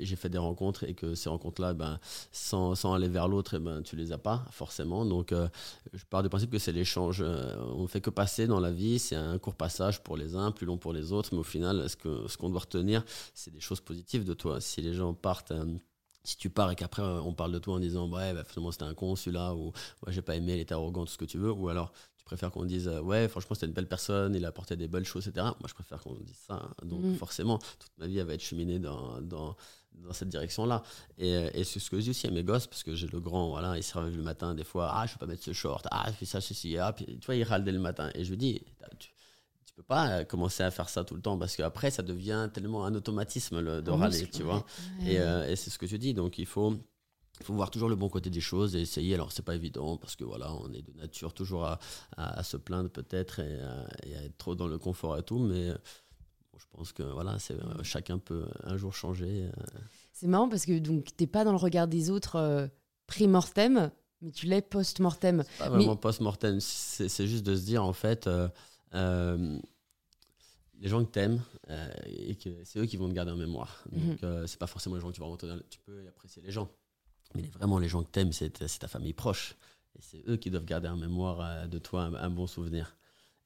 j'ai 0.00 0.16
fait 0.16 0.28
des 0.28 0.38
rencontres 0.38 0.84
et 0.84 0.94
que 0.94 1.14
ces 1.14 1.28
rencontres-là, 1.28 1.74
ben, 1.74 2.00
sans, 2.32 2.74
sans, 2.74 2.94
aller 2.94 3.08
vers 3.08 3.28
l'autre, 3.28 3.54
eh 3.54 3.58
ben, 3.58 3.82
tu 3.82 3.96
les 3.96 4.12
as 4.12 4.18
pas 4.18 4.44
forcément. 4.50 5.04
Donc, 5.04 5.32
euh, 5.32 5.48
je 5.92 6.04
pars 6.04 6.22
du 6.22 6.28
principe 6.28 6.50
que 6.50 6.58
c'est 6.58 6.72
l'échange. 6.72 7.22
Euh, 7.22 7.56
on 7.74 7.82
ne 7.82 7.86
fait 7.86 8.00
que 8.00 8.10
passer 8.10 8.46
dans 8.46 8.60
la 8.60 8.72
vie, 8.72 8.98
c'est 8.98 9.16
un 9.16 9.38
court 9.38 9.54
passage 9.54 10.02
pour 10.02 10.16
les 10.16 10.34
uns, 10.34 10.50
plus 10.50 10.66
long 10.66 10.78
pour 10.78 10.92
les 10.92 11.12
autres, 11.12 11.30
mais 11.32 11.38
au 11.38 11.44
final, 11.44 11.88
ce 11.88 11.96
qu'on 11.96 12.28
ce 12.28 12.36
qu'on 12.36 12.50
doit 12.50 12.60
retenir, 12.60 13.04
c'est 13.34 13.52
des 13.52 13.60
choses 13.60 13.80
positives 13.80 14.24
de 14.24 14.34
toi. 14.34 14.60
Si 14.60 14.82
les 14.82 14.94
gens 14.94 15.14
partent... 15.14 15.52
Euh, 15.52 15.64
si 16.24 16.36
tu 16.36 16.50
pars 16.50 16.72
et 16.72 16.74
qu'après 16.74 17.02
on 17.02 17.32
parle 17.34 17.52
de 17.52 17.60
toi 17.60 17.74
en 17.76 17.78
disant 17.78 18.10
ouais 18.10 18.34
bah, 18.34 18.42
finalement 18.42 18.72
c'était 18.72 18.82
un 18.82 18.94
con 18.94 19.14
celui-là 19.14 19.54
ou 19.54 19.66
ouais, 20.04 20.12
j'ai 20.12 20.22
pas 20.22 20.34
aimé 20.34 20.54
il 20.54 20.60
était 20.60 20.74
arrogant 20.74 21.04
tout 21.04 21.12
ce 21.12 21.18
que 21.18 21.24
tu 21.24 21.38
veux 21.38 21.52
ou 21.52 21.68
alors 21.68 21.92
préfère 22.26 22.50
qu'on 22.50 22.64
dise 22.64 22.88
euh, 22.88 23.00
ouais 23.00 23.28
franchement 23.28 23.54
c'était 23.54 23.66
une 23.66 23.72
belle 23.72 23.88
personne 23.88 24.34
il 24.34 24.44
a 24.44 24.48
apporté 24.48 24.76
des 24.76 24.88
belles 24.88 25.06
choses 25.06 25.28
etc 25.28 25.46
moi 25.46 25.68
je 25.68 25.74
préfère 25.74 26.02
qu'on 26.02 26.14
dise 26.14 26.36
ça 26.46 26.54
hein. 26.54 26.70
donc 26.84 27.00
mm. 27.02 27.14
forcément 27.14 27.58
toute 27.58 27.92
ma 27.98 28.06
vie 28.06 28.18
elle 28.18 28.26
va 28.26 28.34
être 28.34 28.42
cheminée 28.42 28.78
dans, 28.78 29.20
dans, 29.22 29.56
dans 29.94 30.12
cette 30.12 30.28
direction 30.28 30.66
là 30.66 30.82
et, 31.18 31.34
euh, 31.34 31.50
et 31.54 31.64
c'est 31.64 31.78
ce 31.78 31.88
que 31.88 31.98
je 31.98 32.02
dis 32.02 32.10
aussi 32.10 32.26
à 32.26 32.30
mes 32.30 32.42
gosses 32.42 32.66
parce 32.66 32.82
que 32.82 32.94
j'ai 32.94 33.06
le 33.06 33.20
grand 33.20 33.48
voilà 33.48 33.76
il 33.76 33.82
se 33.82 33.96
réveille 33.96 34.16
le 34.16 34.22
matin 34.22 34.54
des 34.54 34.64
fois 34.64 34.90
ah 34.92 35.06
je 35.06 35.12
peux 35.12 35.20
pas 35.20 35.26
mettre 35.26 35.44
ce 35.44 35.52
short 35.52 35.86
ah 35.90 36.04
je 36.08 36.12
fais 36.12 36.26
ça 36.26 36.40
ceci 36.40 36.76
ah 36.76 36.92
puis 36.92 37.06
tu 37.06 37.26
vois 37.26 37.36
il 37.36 37.44
râle 37.44 37.64
dès 37.64 37.72
le 37.72 37.78
matin. 37.78 38.10
Et 38.14 38.24
je 38.24 38.30
lui 38.30 38.36
dis 38.36 38.60
tu, 38.98 39.08
tu 39.64 39.74
peux 39.74 39.84
pas 39.84 40.08
euh, 40.10 40.24
commencer 40.24 40.64
à 40.64 40.70
faire 40.72 40.88
ça 40.88 41.04
tout 41.04 41.14
le 41.14 41.22
temps 41.22 41.38
parce 41.38 41.54
qu'après 41.54 41.92
ça 41.92 42.02
devient 42.02 42.50
tellement 42.52 42.84
un 42.84 42.94
automatisme 42.96 43.82
de 43.82 43.90
râler 43.90 44.28
tu 44.28 44.42
vois. 44.42 44.66
et, 45.06 45.14
et 45.14 45.56
c'est 45.56 45.70
ce 45.70 45.78
que 45.78 45.86
je 45.86 45.96
dis 45.96 46.12
donc 46.12 46.38
il 46.38 46.46
faut 46.46 46.76
il 47.40 47.46
faut 47.46 47.54
voir 47.54 47.70
toujours 47.70 47.88
le 47.88 47.96
bon 47.96 48.08
côté 48.08 48.30
des 48.30 48.40
choses 48.40 48.76
et 48.76 48.80
essayer. 48.80 49.14
Alors, 49.14 49.32
c'est 49.32 49.42
pas 49.42 49.54
évident 49.54 49.96
parce 49.96 50.16
que 50.16 50.24
voilà, 50.24 50.52
on 50.54 50.72
est 50.72 50.82
de 50.82 50.92
nature 50.98 51.34
toujours 51.34 51.64
à, 51.64 51.78
à, 52.16 52.42
se 52.42 52.56
plaindre 52.56 52.90
peut-être 52.90 53.40
et, 53.40 53.60
à 54.14 54.24
être 54.24 54.38
trop 54.38 54.54
dans 54.54 54.66
le 54.66 54.78
confort 54.78 55.18
et 55.18 55.22
tout, 55.22 55.38
mais 55.38 55.72
je 56.58 56.64
pense 56.72 56.92
que 56.92 57.02
voilà, 57.02 57.38
c'est, 57.38 57.54
euh, 57.54 57.82
chacun 57.82 58.18
peut 58.18 58.46
un 58.64 58.76
jour 58.76 58.94
changer. 58.94 59.44
Euh. 59.44 59.50
C'est 60.12 60.26
marrant 60.26 60.48
parce 60.48 60.66
que 60.66 60.78
donc 60.78 61.16
t'es 61.16 61.26
pas 61.26 61.44
dans 61.44 61.52
le 61.52 61.58
regard 61.58 61.88
des 61.88 62.10
autres 62.10 62.36
euh, 62.36 62.66
pré-mortem, 63.06 63.90
mais 64.22 64.30
tu 64.30 64.46
l'es 64.46 64.62
post-mortem. 64.62 65.44
pas 65.58 65.68
vraiment 65.68 65.96
post-mortem, 65.96 66.58
c'est, 66.60 67.26
juste 67.26 67.44
de 67.44 67.54
se 67.54 67.64
dire 67.64 67.84
en 67.84 67.92
fait. 67.92 68.28
les 70.78 70.88
gens 70.88 71.04
que 71.04 71.10
t'aimes 71.10 71.42
et 72.06 72.36
que 72.36 72.50
c'est 72.64 72.78
eux 72.78 72.86
qui 72.86 72.96
vont 72.96 73.08
te 73.08 73.14
garder 73.14 73.32
en 73.32 73.36
mémoire. 73.36 73.84
Mhm. 73.92 74.16
Donc 74.16 74.18
c'est 74.46 74.58
pas 74.58 74.66
forcément 74.66 74.96
les 74.96 75.02
gens 75.02 75.08
que 75.08 75.14
tu 75.14 75.20
vas 75.20 75.26
rencontrer. 75.26 75.48
Tu 75.70 75.78
peux 75.80 76.06
apprécier 76.08 76.42
les 76.42 76.50
gens, 76.50 76.70
mais 77.34 77.42
vraiment, 77.42 77.78
les 77.78 77.88
gens 77.88 78.02
que 78.02 78.10
t'aimes, 78.10 78.32
c'est 78.32 78.50
ta 78.50 78.88
famille 78.88 79.12
proche. 79.12 79.56
Et 79.96 80.02
c'est 80.02 80.22
eux 80.28 80.36
qui 80.36 80.50
doivent 80.50 80.64
garder 80.64 80.88
en 80.88 80.96
mémoire 80.96 81.40
euh, 81.40 81.66
de 81.66 81.78
toi 81.78 82.10
un, 82.18 82.30
bon 82.30 82.46
souvenir. 82.46 82.96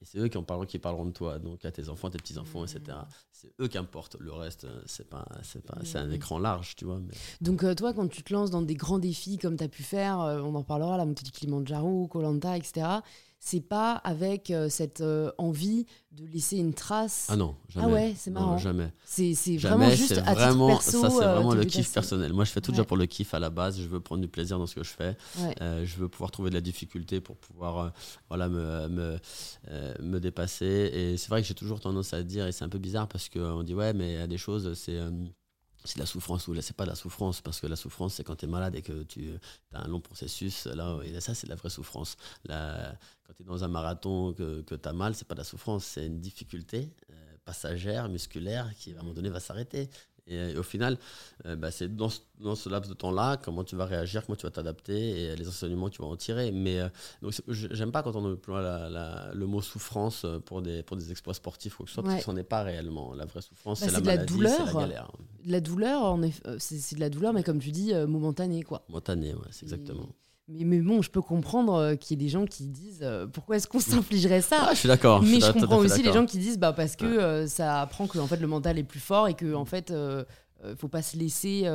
Et 0.03 0.05
c'est 0.05 0.19
eux 0.19 0.29
qui, 0.29 0.39
en 0.39 0.43
parleront, 0.43 0.67
qui 0.67 0.79
parleront 0.79 1.07
de 1.07 1.13
toi, 1.13 1.39
donc 1.39 1.65
à 1.65 1.71
tes 1.71 1.89
enfants, 1.89 2.11
tes 2.11 2.19
petits-enfants, 2.19 2.65
etc. 2.65 2.81
Mmh. 2.89 3.07
C'est 3.31 3.53
eux 3.61 3.69
qui 3.69 3.79
importent. 3.79 4.17
Le 4.19 4.33
reste, 4.33 4.65
euh, 4.65 4.83
c'est 4.87 5.09
pas, 5.09 5.27
c'est 5.43 5.65
pas, 5.65 5.79
c'est 5.85 5.99
un 5.99 6.07
mmh. 6.07 6.15
écran 6.15 6.39
large, 6.39 6.75
tu 6.77 6.87
vois. 6.87 7.01
Donc 7.41 7.65
euh, 7.65 7.75
toi, 7.75 7.93
quand 7.93 8.09
tu 8.09 8.23
te 8.23 8.33
lances 8.33 8.51
dans 8.51 8.63
des 8.63 8.75
grands 8.75 8.99
défis 8.99 9.39
comme 9.39 9.57
tu 9.57 9.65
as 9.65 9.69
pu 9.69 9.83
faire, 9.83 10.19
on 10.19 10.55
en 10.55 10.63
parlera, 10.63 10.97
la 10.97 11.05
montée 11.05 11.25
du 11.25 11.31
Kilimanjaro, 11.31 12.09
Colanta, 12.09 12.57
etc 12.57 13.01
c'est 13.43 13.63
pas 13.63 13.95
avec 13.95 14.51
euh, 14.51 14.69
cette 14.69 15.01
euh, 15.01 15.33
envie 15.39 15.87
de 16.13 16.27
laisser 16.27 16.59
une 16.59 16.75
trace. 16.75 17.27
Ah 17.31 17.37
non, 17.37 17.57
jamais. 17.71 17.87
Ah 17.87 17.91
ouais, 17.91 18.15
c'est 18.15 18.31
marrant. 18.31 18.59
jamais. 18.59 18.93
C'est 19.07 19.33
vraiment 19.57 19.89
juste 19.89 20.13
à 20.13 20.35
titre 20.35 20.67
perso. 20.67 21.01
Ça, 21.01 21.09
c'est 21.09 21.25
euh, 21.25 21.35
vraiment 21.37 21.55
le 21.55 21.65
kiff 21.65 21.91
personnel. 21.91 22.35
Moi, 22.35 22.45
je 22.45 22.51
fais 22.51 22.61
tout 22.61 22.71
déjà 22.71 22.85
pour 22.85 22.99
le 22.99 23.07
kiff 23.07 23.33
à 23.33 23.39
la 23.39 23.49
base. 23.49 23.81
Je 23.81 23.89
veux 23.89 24.01
prendre 24.01 24.21
du 24.21 24.29
plaisir 24.29 24.59
dans 24.59 24.67
ce 24.67 24.75
que 24.75 24.85
je 24.85 24.91
fais. 24.91 25.17
je 25.59 25.97
veux 25.97 26.09
pouvoir 26.09 26.31
trouver 26.31 26.51
de 26.51 26.55
la 26.55 26.61
difficulté 26.61 27.23
pour 27.23 27.37
pouvoir 27.39 27.95
voilà, 28.29 28.51
me, 28.51 28.89
me, 28.89 29.19
me 30.03 30.21
dépasser. 30.21 30.91
Et 30.93 31.17
c'est 31.17 31.31
vrai 31.31 31.41
que 31.41 31.49
j'ai 31.49 31.55
toujours 31.55 31.81
tendance 31.81 32.13
à 32.13 32.23
dire, 32.23 32.47
et 32.47 32.53
c'est 32.53 32.65
un 32.65 32.69
peu 32.69 32.79
bizarre 32.79 33.09
parce 33.09 33.31
qu'on 33.31 33.63
dit, 33.63 33.75
ouais, 33.75 33.95
mais 33.95 34.13
il 34.13 34.19
y 34.19 34.23
a 34.23 34.27
des 34.27 34.39
choses, 34.39 34.75
c'est 34.75 34.99
c'est 35.85 35.99
la 35.99 36.07
souffrance 36.07 36.47
ou 36.49 36.53
là 36.53 36.63
c'est 36.63 36.77
pas 36.77 36.85
de 36.85 36.91
la 36.91 36.95
souffrance 36.97 37.41
parce 37.41 37.61
que 37.61 37.67
la 37.67 37.77
souffrance 37.77 38.15
c'est 38.15 38.25
quand 38.25 38.37
tu 38.37 38.47
es 38.47 38.49
malade 38.49 38.75
et 38.75 38.83
que 38.83 39.03
tu 39.05 39.33
as 39.73 39.83
un 39.83 39.89
long 39.89 40.01
processus 40.01 40.67
là 40.67 40.99
et 41.05 41.19
ça 41.21 41.35
c'est 41.35 41.47
de 41.47 41.51
la 41.51 41.57
vraie 41.57 41.71
souffrance. 41.71 42.17
Quand 42.47 43.33
tu 43.37 43.43
es 43.43 43.47
dans 43.47 43.65
un 43.65 43.69
marathon 43.69 44.33
que, 44.33 44.63
que 44.63 44.75
tu 44.75 44.89
as 44.89 44.93
mal 44.93 45.15
c'est 45.15 45.27
pas 45.27 45.35
de 45.35 45.41
la 45.41 45.45
souffrance 45.45 45.85
c'est 45.85 46.07
une 46.07 46.21
difficulté 46.21 46.93
euh, 47.11 47.37
passagère 47.45 48.09
musculaire 48.09 48.75
qui 48.75 48.93
à 48.93 48.97
un 48.97 49.03
moment 49.03 49.15
donné 49.15 49.29
va 49.31 49.41
s'arrêter 49.41 49.89
et, 50.31 50.57
au 50.57 50.63
final, 50.63 50.99
euh, 51.47 51.57
bah, 51.57 51.71
c'est 51.71 51.95
dans, 51.95 52.09
dans, 52.39 52.55
ce 52.55 52.69
laps 52.69 52.89
de 52.89 52.95
temps-là, 52.95 53.37
comment 53.37 53.65
tu 53.65 53.77
vas 53.77 53.85
réagir, 53.85 54.25
comment 54.25 54.37
tu 54.37 54.47
vas 54.47 54.51
t'adapter 54.51 55.23
et 55.23 55.37
les 55.37 55.49
enseignements 55.49 55.89
que 55.89 55.97
tu 55.97 56.03
vas 56.03 56.09
en 56.09 56.17
tirer. 56.17 56.53
Mais 56.53 56.81
euh, 56.81 56.89
donc, 57.23 57.35
j'aime 57.49 57.93
pas 57.93 58.03
quand 58.03 58.15
on 58.17 58.33
emploie 58.33 58.63
la, 58.63 59.31
le 59.35 59.47
mot 59.47 59.61
souffrance 59.61 60.25
euh, 60.25 60.39
pour 60.39 60.63
des, 60.63 60.83
pour 60.83 60.97
des 60.97 61.11
exploits 61.11 61.35
sportifs 61.35 61.75
ou 61.75 61.77
quoi 61.79 61.85
que 61.85 61.91
ce 61.91 61.95
soit, 61.95 62.03
parce 62.05 62.17
que 62.17 62.25
ce 62.25 62.31
n'est 62.31 62.45
pas 62.45 62.63
réellement. 62.63 63.13
La 63.15 63.25
vraie 63.27 63.43
souffrance, 63.43 63.81
bah, 63.81 63.87
c'est 63.89 63.93
la 63.93 64.01
maladie, 64.01 64.35
c'est 64.39 64.65
la 64.65 64.73
galère. 64.73 65.13
De 65.45 65.53
la 65.53 65.61
douleur, 65.61 66.19
c'est 66.59 66.95
de 66.95 67.01
la 67.01 67.11
douleur, 67.11 67.33
mais 67.33 67.43
comme 67.43 67.59
tu 67.59 67.73
dis, 67.73 67.93
momentanée. 68.07 68.63
Quoi. 68.63 68.85
Momentanée, 68.89 69.35
ouais, 69.35 69.49
c'est 69.51 69.65
exactement. 69.65 70.09
Mais, 70.51 70.65
mais, 70.65 70.81
bon, 70.81 71.01
je 71.03 71.11
peux 71.11 71.23
comprendre 71.23 71.75
euh, 71.75 71.95
qu'il 71.95 72.19
y 72.19 72.21
ait 72.21 72.25
des 72.25 72.31
gens 72.31 72.45
qui 72.45 72.67
disent 72.67 73.01
euh, 73.03 73.27
pourquoi 73.27 73.57
est-ce 73.57 73.69
qu'on 73.69 73.81
s'infligerait 73.81 74.41
ça 74.41 74.67
ah, 74.69 74.71
Je 74.73 74.79
suis 74.79 74.89
d'accord. 74.89 75.23
Mais 75.23 75.41
je, 75.41 75.53
comprends 75.53 75.79
aussi 75.79 76.03
les 76.03 76.13
gens 76.13 76.27
qui 76.27 76.39
disent 76.39 76.59
bah, 76.59 76.73
parce 76.73 76.97
que 76.97 77.05
euh, 77.05 77.47
ça 77.47 77.81
apprend 77.81 78.07
que 78.07 78.19
en 78.19 78.27
fait, 78.27 78.39
le 78.39 78.47
mental 78.47 78.79
est 78.79 78.85
plus 78.85 79.01
fort 79.01 79.29
et 79.29 79.35
que 79.35 79.55
en 79.55 79.65
fait, 79.65 79.91
ne 79.91 80.25
faut 80.77 80.89
pas 80.89 81.03
se 81.03 81.17
laisser 81.17 81.67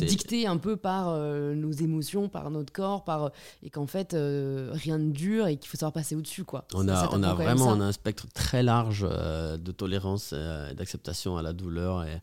dicter 0.00 0.46
un 0.46 0.56
peu 0.56 0.76
par 0.76 1.16
nos 1.18 1.72
émotions, 1.72 2.28
par 2.28 2.50
notre 2.50 2.72
corps, 2.72 3.04
par 3.04 3.30
et 3.62 3.70
qu'en 3.70 3.86
fait 3.86 4.12
rien 4.12 4.98
ne 4.98 5.10
dure 5.10 5.46
et 5.46 5.56
qu'il 5.56 5.68
faut 5.68 5.76
savoir 5.76 5.92
passer 5.92 6.16
au-dessus 6.16 6.44
quoi. 6.44 6.64
On 6.74 6.88
a, 6.88 7.08
on 7.12 7.22
a 7.22 7.34
vraiment 7.34 7.72
un 7.72 7.92
spectre 7.92 8.26
très 8.32 8.62
large 8.62 9.02
de 9.02 9.72
tolérance 9.72 10.32
et 10.32 10.74
d'acceptation 10.74 11.36
à 11.36 11.42
la 11.42 11.52
douleur 11.52 12.04
et, 12.04 12.20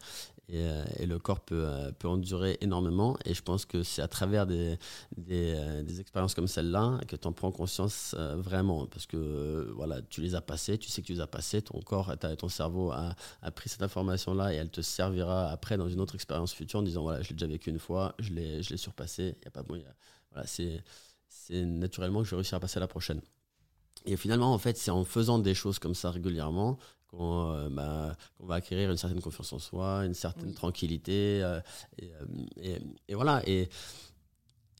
euh, 0.58 0.84
et, 1.00 1.06
le 1.06 1.20
corps 1.20 1.40
peut, 1.40 1.66
euh, 1.68 1.92
peut, 1.92 2.08
endurer 2.08 2.58
énormément. 2.62 3.18
Et 3.26 3.34
je 3.34 3.42
pense 3.42 3.66
que 3.66 3.84
c'est 3.84 4.02
à 4.02 4.08
travers 4.08 4.46
des, 4.46 4.78
des, 5.18 5.54
euh, 5.56 6.00
expériences 6.00 6.34
comme 6.34 6.48
celle-là 6.48 7.00
que 7.08 7.16
tu 7.16 7.28
en 7.28 7.32
prends 7.32 7.52
conscience 7.52 8.16
vraiment. 8.18 8.86
Parce 8.88 9.06
que 9.06 9.72
voilà, 9.76 10.02
tu 10.02 10.22
les 10.22 10.36
as 10.36 10.42
passées, 10.42 10.78
tu 10.78 10.90
sais 10.90 11.02
que 11.02 11.08
tu 11.08 11.14
les 11.14 11.22
as 11.22 11.28
passées, 11.28 11.62
ton 11.62 11.80
corps, 11.82 12.14
ton 12.38 12.50
cerveau 12.50 12.92
a, 12.92 13.16
a 13.42 13.52
pris 13.52 13.70
cette 13.70 13.84
information-là 13.84 14.54
et 14.54 14.58
elle 14.58 14.70
te 14.70 14.82
servira 14.82 15.50
après 15.50 15.78
dans 15.78 15.90
une 15.90 16.00
autre 16.00 16.16
expérience 16.16 16.54
future 16.54 16.80
en 16.80 16.84
disant 16.84 17.04
voilà, 17.04 17.22
je 17.22 17.30
l'ai 17.30 17.36
déjà 17.36 17.48
vécu 17.48 17.70
une 17.70 17.80
fois, 17.80 18.16
je 18.20 18.34
l'ai 18.34 18.78
surpassé. 18.78 19.36
Y 19.44 19.48
a 19.48 19.52
pas, 19.52 19.64
bon, 19.64 19.82
voilà, 20.32 20.48
c'est 20.48 20.84
naturellement 21.66 22.20
que 22.22 22.26
je 22.26 22.32
vais 22.32 22.38
réussir 22.38 22.58
à 22.58 22.60
passer 22.60 22.78
à 22.78 22.82
la 22.82 22.88
prochaine. 22.88 23.22
Et 24.06 24.18
finalement, 24.18 24.54
en 24.54 24.58
fait, 24.58 24.78
c'est 24.78 24.92
en 24.92 25.06
faisant 25.06 25.40
des 25.40 25.54
choses 25.54 25.80
comme 25.80 25.96
ça 25.96 26.12
régulièrement 26.12 26.78
euh, 27.22 27.70
bah, 27.70 28.16
qu'on 28.38 28.46
va 28.46 28.56
acquérir 28.56 28.90
une 28.90 28.98
certaine 28.98 29.22
confiance 29.22 29.54
en 29.54 29.60
soi, 29.60 30.06
une 30.06 30.14
certaine 30.14 30.54
tranquillité. 30.54 31.44
Euh, 31.44 31.60
euh, 32.02 32.80
et, 33.08 33.16
voilà. 33.16 33.42
Et 33.48 33.70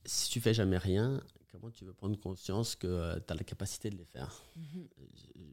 si 0.04 0.30
tu 0.30 0.40
fais 0.40 0.54
jamais 0.54 0.78
rien, 0.78 1.20
comment 1.52 1.70
tu 1.70 1.84
veux 1.84 1.92
prendre 1.92 2.18
conscience 2.18 2.74
que 2.74 3.18
tu 3.20 3.32
as 3.32 3.36
la 3.36 3.44
capacité 3.44 3.90
de 3.90 3.96
les 3.96 4.04
faire? 4.04 4.42
Mhm. 4.56 4.88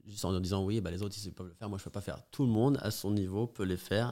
Juste 0.08 0.26
en 0.26 0.38
disant 0.40 0.66
oui, 0.66 0.82
bah, 0.82 0.92
les 0.92 1.04
autres 1.04 1.16
ils 1.24 1.32
peuvent 1.32 1.48
le 1.48 1.54
faire, 1.54 1.70
moi 1.70 1.78
je 1.78 1.84
ne 1.84 1.86
peux 1.86 1.92
pas 1.92 2.02
faire. 2.02 2.20
Tout 2.32 2.44
le 2.44 2.52
monde 2.52 2.80
à 2.82 2.92
son 2.92 3.12
niveau 3.12 3.48
peut 3.48 3.64
les 3.64 3.78
faire. 3.78 4.10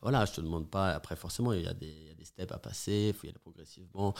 voilà, 0.00 0.24
je 0.24 0.32
te 0.32 0.40
demande 0.40 0.70
pas. 0.70 0.90
Après, 0.90 1.16
forcément, 1.16 1.52
il 1.52 1.62
y, 1.62 1.66
a 1.66 1.74
des, 1.74 2.14
des 2.14 2.24
steps 2.24 2.52
à 2.52 2.58
passer, 2.58 3.08
il 3.08 3.14
faut 3.14 3.26
y 3.26 3.30
aller 3.30 3.38
progressivement. 3.38 4.14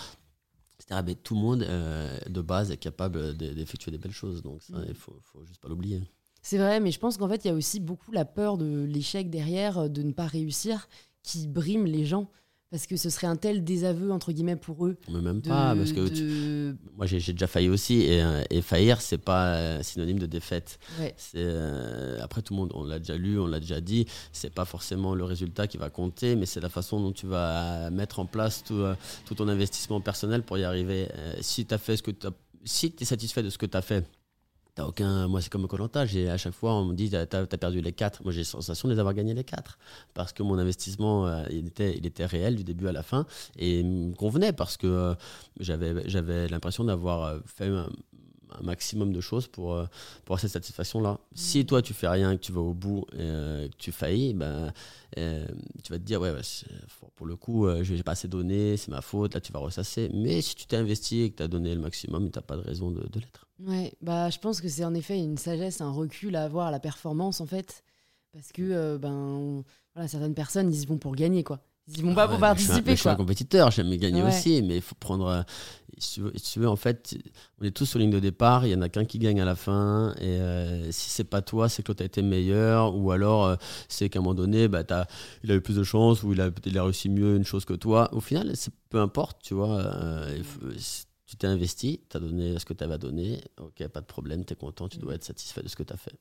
Mais 0.90 1.14
tout 1.14 1.34
le 1.34 1.40
monde 1.40 1.60
de 1.60 2.40
base 2.40 2.70
est 2.70 2.76
capable 2.76 3.36
d'effectuer 3.36 3.90
des 3.90 3.98
belles 3.98 4.12
choses. 4.12 4.42
Donc 4.42 4.62
ça, 4.62 4.74
il 4.82 4.88
ne 4.88 4.94
faut, 4.94 5.18
faut 5.22 5.44
juste 5.44 5.60
pas 5.60 5.68
l'oublier. 5.68 6.02
C'est 6.48 6.56
vrai, 6.56 6.80
mais 6.80 6.90
je 6.92 6.98
pense 6.98 7.18
qu'en 7.18 7.28
fait, 7.28 7.44
il 7.44 7.48
y 7.48 7.50
a 7.50 7.54
aussi 7.54 7.78
beaucoup 7.78 8.10
la 8.10 8.24
peur 8.24 8.56
de 8.56 8.82
l'échec 8.84 9.28
derrière, 9.28 9.76
euh, 9.76 9.88
de 9.88 10.02
ne 10.02 10.12
pas 10.12 10.26
réussir, 10.26 10.88
qui 11.22 11.46
brime 11.46 11.84
les 11.84 12.06
gens. 12.06 12.30
Parce 12.70 12.86
que 12.86 12.96
ce 12.96 13.10
serait 13.10 13.26
un 13.26 13.36
tel 13.36 13.64
désaveu, 13.64 14.10
entre 14.12 14.32
guillemets, 14.32 14.56
pour 14.56 14.86
eux. 14.86 14.96
Mais 15.10 15.20
même 15.20 15.42
pas, 15.42 15.76
parce 15.76 15.92
que 15.92 16.74
moi 16.96 17.04
j'ai 17.04 17.18
déjà 17.32 17.46
failli 17.46 17.68
aussi, 17.68 18.00
et, 18.00 18.22
euh, 18.22 18.42
et 18.48 18.62
faillir, 18.62 19.02
c'est 19.02 19.18
pas 19.18 19.56
euh, 19.56 19.82
synonyme 19.82 20.18
de 20.18 20.24
défaite. 20.24 20.78
C'est 21.18 21.46
après, 22.22 22.40
tout 22.40 22.54
le 22.54 22.60
monde, 22.60 22.72
on 22.74 22.84
l'a 22.84 22.98
déjà 22.98 23.18
lu, 23.18 23.38
on 23.38 23.46
l'a 23.46 23.60
déjà 23.60 23.82
dit, 23.82 24.06
c'est 24.32 24.54
pas 24.54 24.64
forcément 24.64 25.14
le 25.14 25.24
résultat 25.24 25.66
qui 25.66 25.76
va 25.76 25.90
compter, 25.90 26.34
mais 26.34 26.46
c'est 26.46 26.60
la 26.60 26.70
façon 26.70 26.98
dont 26.98 27.12
tu 27.12 27.26
vas 27.26 27.90
mettre 27.90 28.20
en 28.20 28.26
place 28.26 28.64
tout, 28.64 28.82
tout 29.26 29.34
ton 29.34 29.48
investissement 29.48 30.00
personnel 30.00 30.42
pour 30.42 30.56
y 30.56 30.64
arriver. 30.64 31.08
si 31.42 31.66
tu 31.66 31.74
as 31.74 31.78
fait 31.78 31.98
ce 31.98 32.02
que 32.02 32.12
si 32.64 32.90
tu 32.92 33.02
es 33.02 33.06
satisfait 33.06 33.42
de 33.42 33.50
ce 33.50 33.58
que 33.58 33.66
tu 33.66 33.76
as 33.76 33.82
fait, 33.82 34.04
aucun. 34.86 35.28
Moi, 35.28 35.40
c'est 35.40 35.50
comme 35.50 35.66
Colanta. 35.66 36.00
À 36.00 36.36
chaque 36.36 36.52
fois, 36.52 36.74
on 36.74 36.84
me 36.84 36.94
dit 36.94 37.10
T'as 37.10 37.22
as 37.22 37.46
perdu 37.46 37.80
les 37.80 37.92
quatre. 37.92 38.22
Moi, 38.22 38.32
j'ai 38.32 38.40
la 38.40 38.44
sensation 38.44 38.88
de 38.88 38.94
les 38.94 39.00
avoir 39.00 39.14
gagnés 39.14 39.34
les 39.34 39.44
quatre. 39.44 39.78
Parce 40.14 40.32
que 40.32 40.42
mon 40.42 40.58
investissement, 40.58 41.26
euh, 41.26 41.44
il, 41.50 41.68
était, 41.68 41.96
il 41.96 42.06
était 42.06 42.26
réel 42.26 42.56
du 42.56 42.64
début 42.64 42.88
à 42.88 42.92
la 42.92 43.02
fin. 43.02 43.26
Et 43.56 43.82
me 43.82 44.14
convenait 44.14 44.52
parce 44.52 44.76
que 44.76 44.86
euh, 44.86 45.14
j'avais 45.60 46.48
l'impression 46.48 46.84
d'avoir 46.84 47.24
euh, 47.24 47.38
fait 47.46 47.66
un, 47.68 47.88
maximum 48.62 49.12
de 49.12 49.20
choses 49.20 49.46
pour, 49.46 49.78
pour 50.24 50.40
cette 50.40 50.52
satisfaction-là. 50.52 51.18
Si 51.34 51.66
toi, 51.66 51.82
tu 51.82 51.92
fais 51.92 52.08
rien, 52.08 52.34
que 52.34 52.40
tu 52.40 52.50
vas 52.50 52.62
au 52.62 52.72
bout 52.72 53.04
et 53.12 53.68
que 53.68 53.76
tu 53.76 53.92
faillis, 53.92 54.32
ben, 54.32 54.72
tu 55.14 55.92
vas 55.92 55.98
te 55.98 56.02
dire 56.02 56.18
Ouais, 56.18 56.32
pour 57.14 57.26
le 57.26 57.36
coup, 57.36 57.68
je 57.82 57.92
n'ai 57.92 58.02
pas 58.02 58.12
assez 58.12 58.26
donné, 58.26 58.78
c'est 58.78 58.90
ma 58.90 59.02
faute, 59.02 59.34
là, 59.34 59.40
tu 59.42 59.52
vas 59.52 59.58
ressasser. 59.58 60.10
Mais 60.14 60.40
si 60.40 60.54
tu 60.54 60.64
t'es 60.64 60.76
investi 60.76 61.20
et 61.24 61.30
que 61.30 61.36
tu 61.36 61.42
as 61.42 61.48
donné 61.48 61.74
le 61.74 61.80
maximum, 61.82 62.30
tu 62.30 62.38
n'as 62.38 62.42
pas 62.42 62.56
de 62.56 62.62
raison 62.62 62.90
de 62.90 63.02
l'être. 63.20 63.47
Ouais, 63.66 63.92
bah, 64.00 64.30
je 64.30 64.38
pense 64.38 64.60
que 64.60 64.68
c'est 64.68 64.84
en 64.84 64.94
effet 64.94 65.18
une 65.18 65.36
sagesse, 65.36 65.80
un 65.80 65.90
recul 65.90 66.36
à 66.36 66.44
avoir 66.44 66.68
à 66.68 66.70
la 66.70 66.78
performance, 66.78 67.40
en 67.40 67.46
fait. 67.46 67.82
Parce 68.32 68.52
que 68.52 68.62
euh, 68.62 68.98
ben, 68.98 69.64
voilà, 69.94 70.08
certaines 70.08 70.34
personnes, 70.34 70.72
ils 70.72 70.82
y 70.82 70.86
vont 70.86 70.98
pour 70.98 71.16
gagner, 71.16 71.42
quoi. 71.42 71.60
Ils 71.88 71.98
y 71.98 72.02
vont 72.02 72.14
pas 72.14 72.24
ah 72.24 72.28
pour 72.28 72.38
participer. 72.38 72.92
Je 72.94 73.00
suis, 73.00 73.08
un, 73.08 73.16
compétiteur, 73.16 73.70
j'aime 73.70 73.94
gagner 73.96 74.22
aussi, 74.22 74.62
mais 74.62 74.76
il 74.76 74.82
faut 74.82 74.94
prendre. 74.94 75.26
Euh, 75.26 75.42
si, 75.96 76.20
tu 76.52 76.60
veux, 76.60 76.68
en 76.68 76.76
fait, 76.76 77.16
on 77.60 77.64
est 77.64 77.70
tous 77.70 77.86
sur 77.86 77.98
ligne 77.98 78.10
de 78.10 78.20
départ, 78.20 78.66
il 78.66 78.70
y 78.70 78.74
en 78.74 78.82
a 78.82 78.88
qu'un 78.90 79.06
qui 79.06 79.18
gagne 79.18 79.40
à 79.40 79.46
la 79.46 79.56
fin, 79.56 80.14
et 80.20 80.26
euh, 80.26 80.92
si 80.92 81.10
c'est 81.10 81.24
pas 81.24 81.40
toi, 81.40 81.68
c'est 81.68 81.82
que 81.82 81.88
l'autre 81.88 82.02
a 82.02 82.06
été 82.06 82.22
meilleur, 82.22 82.94
ou 82.94 83.10
alors 83.10 83.56
c'est 83.88 84.10
qu'à 84.10 84.18
un 84.18 84.22
moment 84.22 84.34
donné, 84.34 84.68
bah, 84.68 84.82
as, 84.90 85.06
il 85.42 85.50
a 85.50 85.54
eu 85.54 85.60
plus 85.62 85.76
de 85.76 85.82
chance, 85.82 86.22
ou 86.22 86.34
il 86.34 86.40
a, 86.42 86.50
il 86.66 86.78
a 86.78 86.84
réussi 86.84 87.08
mieux 87.08 87.34
une 87.34 87.44
chose 87.44 87.64
que 87.64 87.74
toi. 87.74 88.10
Au 88.14 88.20
final, 88.20 88.52
peu 88.90 89.00
importe, 89.00 89.38
tu 89.42 89.54
vois. 89.54 89.82
Il 90.36 90.44
faut, 90.44 90.60
tu 91.28 91.36
t'es 91.36 91.46
investi, 91.46 92.00
tu 92.08 92.16
as 92.16 92.20
donné 92.20 92.58
ce 92.58 92.64
que 92.64 92.72
tu 92.72 92.82
avais 92.82 92.94
à 92.94 92.98
donner, 92.98 93.38
ok, 93.60 93.86
pas 93.88 94.00
de 94.00 94.06
problème, 94.06 94.46
tu 94.46 94.54
es 94.54 94.56
content, 94.56 94.88
tu 94.88 94.96
dois 94.96 95.14
être 95.14 95.24
satisfait 95.24 95.62
de 95.62 95.68
ce 95.68 95.76
que 95.76 95.82
tu 95.82 95.92
as 95.92 95.98
fait. 95.98 96.14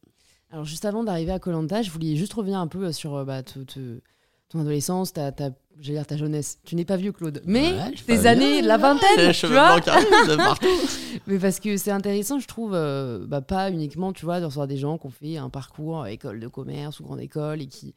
Alors, 0.52 0.66
juste 0.66 0.84
avant 0.84 1.04
d'arriver 1.04 1.32
à 1.32 1.40
Colanta, 1.40 1.82
je 1.82 1.90
voulais 1.90 2.18
juste 2.18 2.34
revenir 2.34 2.60
un 2.60 2.68
peu 2.68 2.86
euh, 2.86 2.92
sur 2.92 3.16
euh, 3.16 3.24
bah, 3.24 3.42
ton 3.42 4.60
adolescence, 4.60 5.14
ta, 5.14 5.32
ta, 5.32 5.52
dire 5.78 6.06
ta 6.06 6.18
jeunesse. 6.18 6.60
Tu 6.66 6.76
n'es 6.76 6.84
pas 6.84 6.98
vieux, 6.98 7.14
Claude, 7.14 7.42
mais 7.46 7.74
tes 8.06 8.26
années, 8.26 8.62
la 8.62 8.78
vingtaine, 8.78 9.32
tu 9.32 9.48
vois. 9.48 9.80
mais 11.28 11.40
parce 11.40 11.62
que 11.62 11.78
c'est 11.78 11.92
intéressant, 11.92 12.40
je 12.40 12.48
trouve, 12.48 12.74
euh, 12.74 13.26
bah, 13.26 13.40
pas 13.40 13.72
uniquement, 13.72 14.12
tu 14.12 14.26
vois, 14.26 14.42
de 14.42 14.46
recevoir 14.46 14.68
des 14.68 14.78
gens 14.78 14.98
qui 14.98 15.08
ont 15.08 15.12
fait 15.12 15.38
un 15.38 15.50
parcours 15.50 16.04
à 16.04 16.12
école 16.12 16.42
de 16.42 16.50
commerce 16.50 17.00
ou 17.00 17.04
grande 17.04 17.22
école 17.22 17.62
et 17.62 17.68
qui, 17.68 17.96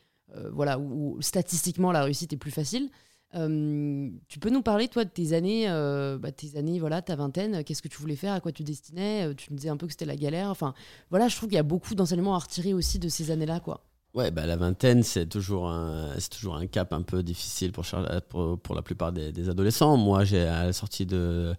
voilà, 0.53 0.79
où, 0.79 1.21
statistiquement 1.21 1.91
la 1.91 2.05
réussite 2.05 2.33
est 2.33 2.37
plus 2.37 2.53
facile. 2.53 2.89
Euh, 3.35 4.11
tu 4.29 4.39
peux 4.39 4.51
nous 4.51 4.63
parler, 4.63 4.89
toi, 4.89 5.05
de 5.05 5.11
tes 5.11 5.33
années, 5.33 5.69
euh, 5.69 6.19
bah, 6.19 6.33
tes 6.33 6.57
années, 6.57 6.81
voilà, 6.81 7.01
ta 7.03 7.15
vingtaine, 7.17 7.63
qu'est-ce 7.65 7.83
que 7.83 7.89
tu 7.89 7.99
voulais 7.99 8.17
faire, 8.17 8.35
à 8.35 8.41
quoi 8.41 8.53
tu 8.53 8.65
destinais 8.65 9.29
euh, 9.29 9.35
Tu 9.35 9.53
me 9.53 9.57
disais 9.57 9.69
un 9.69 9.77
peu 9.77 9.87
que 9.87 9.93
c'était 9.93 10.05
la 10.05 10.17
galère. 10.17 10.51
Enfin, 10.51 10.75
voilà, 11.11 11.29
je 11.29 11.37
trouve 11.37 11.49
qu'il 11.49 11.57
y 11.57 11.61
a 11.61 11.65
beaucoup 11.65 11.95
d'enseignements 11.95 12.35
à 12.35 12.39
retirer 12.39 12.75
aussi 12.75 12.99
de 12.99 13.09
ces 13.09 13.31
années-là, 13.31 13.61
quoi. 13.61 13.85
Ouais, 14.13 14.33
bah, 14.33 14.45
la 14.45 14.57
vingtaine, 14.57 15.05
c'est 15.05 15.27
toujours, 15.27 15.69
un, 15.69 16.15
toujours 16.33 16.57
un 16.57 16.67
cap 16.67 16.93
un 16.93 17.03
peu 17.03 17.23
difficile 17.23 17.71
pour, 17.71 17.85
pour, 18.29 18.59
pour 18.59 18.75
la 18.75 18.83
plupart 18.83 19.13
des, 19.13 19.49
adolescents. 19.49 19.97
Moi, 19.97 20.25
j'ai, 20.25 20.43
à 20.43 20.65
la 20.67 20.73
sortie 20.73 21.07
de, 21.07 21.55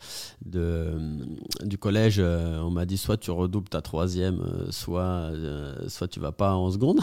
de, 0.45 0.91
du 1.63 1.77
collège, 1.77 2.17
euh, 2.19 2.59
on 2.59 2.69
m'a 2.69 2.85
dit 2.85 2.97
soit 2.97 3.15
tu 3.15 3.31
redoubles 3.31 3.69
ta 3.69 3.81
troisième, 3.81 4.41
euh, 4.41 4.69
soit, 4.69 5.01
euh, 5.01 5.87
soit 5.87 6.09
tu 6.09 6.19
vas 6.19 6.33
pas 6.33 6.53
en 6.53 6.69
seconde. 6.71 6.99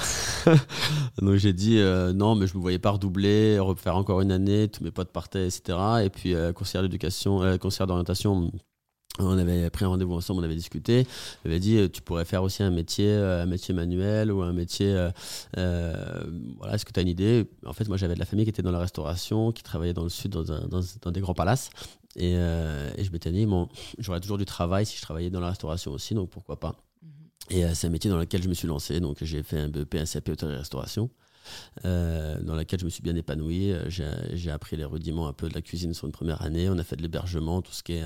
Donc 1.22 1.36
j'ai 1.36 1.54
dit 1.54 1.80
non, 2.14 2.34
mais 2.34 2.46
je 2.46 2.54
me 2.54 2.60
voyais 2.60 2.78
pas 2.78 2.90
redoubler, 2.90 3.58
refaire 3.58 3.96
encore 3.96 4.20
une 4.20 4.32
année, 4.32 4.68
tous 4.68 4.84
mes 4.84 4.90
potes 4.90 5.12
partaient, 5.12 5.46
etc. 5.46 5.78
Et 6.04 6.10
puis, 6.10 6.34
conseiller 6.54 6.82
d'éducation, 6.82 7.56
conseiller 7.58 7.86
d'orientation, 7.86 8.52
on 9.18 9.38
avait 9.38 9.70
pris 9.70 9.84
un 9.84 9.88
rendez-vous 9.88 10.14
ensemble, 10.14 10.40
on 10.40 10.44
avait 10.44 10.54
discuté. 10.54 11.06
Il 11.44 11.50
avait 11.50 11.60
dit 11.60 11.76
euh, 11.76 11.88
tu 11.88 12.02
pourrais 12.02 12.24
faire 12.24 12.42
aussi 12.42 12.62
un 12.62 12.70
métier, 12.70 13.08
euh, 13.08 13.42
un 13.42 13.46
métier 13.46 13.74
manuel 13.74 14.32
ou 14.32 14.42
un 14.42 14.52
métier. 14.52 14.94
Euh, 15.56 16.22
voilà, 16.58 16.74
est-ce 16.74 16.84
que 16.84 16.92
tu 16.92 17.00
as 17.00 17.02
une 17.02 17.08
idée? 17.08 17.46
En 17.66 17.72
fait, 17.72 17.88
moi 17.88 17.96
j'avais 17.96 18.14
de 18.14 18.18
la 18.18 18.26
famille 18.26 18.44
qui 18.44 18.50
était 18.50 18.62
dans 18.62 18.72
la 18.72 18.78
restauration, 18.78 19.52
qui 19.52 19.62
travaillait 19.62 19.94
dans 19.94 20.04
le 20.04 20.08
sud, 20.08 20.32
dans, 20.32 20.42
dans, 20.42 21.10
des 21.10 21.20
grands 21.20 21.34
palaces. 21.34 21.70
Et, 22.16 22.32
et 22.32 23.04
je 23.04 23.12
m'étais 23.12 23.30
dit 23.30 23.46
bon, 23.46 23.68
j'aurais 23.98 24.20
toujours 24.20 24.38
du 24.38 24.44
travail 24.44 24.86
si 24.86 24.96
je 24.96 25.02
travaillais 25.02 25.30
dans 25.30 25.40
la 25.40 25.50
restauration 25.50 25.92
aussi, 25.92 26.14
donc 26.14 26.30
pourquoi 26.30 26.58
pas? 26.58 26.74
Mhm. 27.02 27.10
Et 27.56 27.74
c'est 27.74 27.86
un 27.86 27.90
métier 27.90 28.10
dans 28.10 28.18
lequel 28.18 28.42
je 28.42 28.48
me 28.48 28.54
suis 28.54 28.66
lancé, 28.68 29.00
donc 29.00 29.18
j'ai 29.22 29.42
fait 29.42 29.58
un 29.58 29.68
BEP, 29.68 29.94
un 29.96 30.04
CAP 30.04 30.28
hôtellerie-restauration. 30.30 31.10
Euh, 31.84 32.40
dans 32.42 32.54
laquelle 32.54 32.80
je 32.80 32.84
me 32.84 32.90
suis 32.90 33.02
bien 33.02 33.14
épanoui. 33.14 33.72
Euh, 33.72 33.88
j'ai 34.32 34.50
appris 34.50 34.76
les 34.76 34.84
rudiments 34.84 35.28
un 35.28 35.32
peu 35.32 35.48
de 35.48 35.54
la 35.54 35.62
cuisine 35.62 35.94
sur 35.94 36.06
une 36.06 36.12
première 36.12 36.42
année. 36.42 36.68
On 36.68 36.78
a 36.78 36.84
fait 36.84 36.96
de 36.96 37.02
l'hébergement, 37.02 37.62
tout 37.62 37.72
ce 37.72 37.82
qui 37.82 37.94
est 37.94 38.04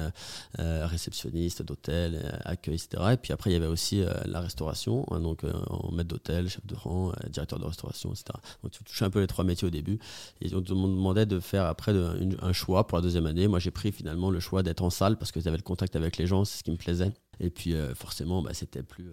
euh, 0.59 0.87
réceptionniste 0.87 1.63
d'hôtel, 1.63 2.41
accueil, 2.45 2.75
etc. 2.75 3.03
Et 3.13 3.17
puis 3.17 3.33
après, 3.33 3.51
il 3.51 3.55
y 3.55 3.57
avait 3.57 3.67
aussi 3.67 4.03
la 4.27 4.41
restauration, 4.41 5.07
hein, 5.11 5.21
donc 5.21 5.43
en 5.69 5.93
maître 5.93 6.09
d'hôtel, 6.09 6.49
chef 6.49 6.67
de 6.67 6.75
rang, 6.75 7.13
directeur 7.31 7.59
de 7.59 7.65
restauration, 7.65 8.11
etc. 8.11 8.25
Donc 8.63 8.73
tu 8.73 8.85
touchais 8.85 9.05
un 9.05 9.11
peu 9.11 9.21
les 9.21 9.27
trois 9.27 9.45
métiers 9.45 9.67
au 9.67 9.71
début. 9.71 9.99
Et 10.41 10.53
on 10.55 10.59
me 10.59 10.63
demandait 10.63 11.27
de 11.27 11.41
faire 11.41 11.67
après 11.67 11.93
un 12.41 12.53
choix 12.53 12.87
pour 12.87 12.99
la 12.99 13.03
deuxième 13.03 13.27
année. 13.27 13.49
Moi, 13.49 13.59
j'ai 13.59 13.71
pris 13.71 13.93
finalement 13.93 14.31
le 14.31 14.41
choix 14.41 14.63
d'être 14.63 14.83
en 14.83 14.91
salle 14.91 15.17
parce 15.17 15.33
que 15.33 15.41
j'avais 15.41 15.57
le 15.57 15.63
contact 15.63 15.97
avec 15.97 16.17
les 16.17 16.27
gens, 16.27 16.45
c'est 16.45 16.59
ce 16.59 16.63
qui 16.63 16.71
me 16.71 16.77
plaisait. 16.77 17.13
Et 17.41 17.51
puis 17.51 17.75
forcément, 17.95 18.43
bah, 18.43 18.55
c'était 18.55 18.83
plus 18.83 19.11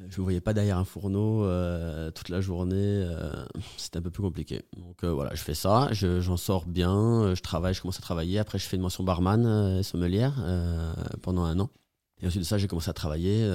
je 0.00 0.18
ne 0.18 0.22
voyais 0.22 0.40
pas 0.40 0.52
derrière 0.52 0.78
un 0.78 0.84
fourneau 0.84 1.44
euh, 1.44 2.10
toute 2.10 2.28
la 2.28 2.40
journée. 2.40 2.76
Euh, 2.76 3.44
c'était 3.76 3.98
un 3.98 4.02
peu 4.02 4.10
plus 4.10 4.22
compliqué. 4.22 4.62
Donc 4.76 5.04
euh, 5.04 5.12
voilà, 5.12 5.34
je 5.34 5.42
fais 5.42 5.54
ça, 5.54 5.88
j'en 5.92 6.36
sors 6.36 6.66
bien, 6.66 7.34
je 7.34 7.40
travaille, 7.40 7.74
je 7.74 7.82
commence 7.82 7.98
à 7.98 8.02
travailler. 8.02 8.38
Après, 8.38 8.58
je 8.58 8.64
fais 8.64 8.76
une 8.76 8.82
mention 8.82 9.04
barman 9.04 9.78
et 9.78 9.82
sommelière 9.82 10.34
pendant 11.22 11.44
un 11.44 11.58
an. 11.60 11.70
Et 12.20 12.26
ensuite 12.26 12.42
de 12.42 12.46
ça, 12.46 12.56
j'ai 12.56 12.68
commencé 12.68 12.88
à 12.88 12.92
travailler. 12.92 13.48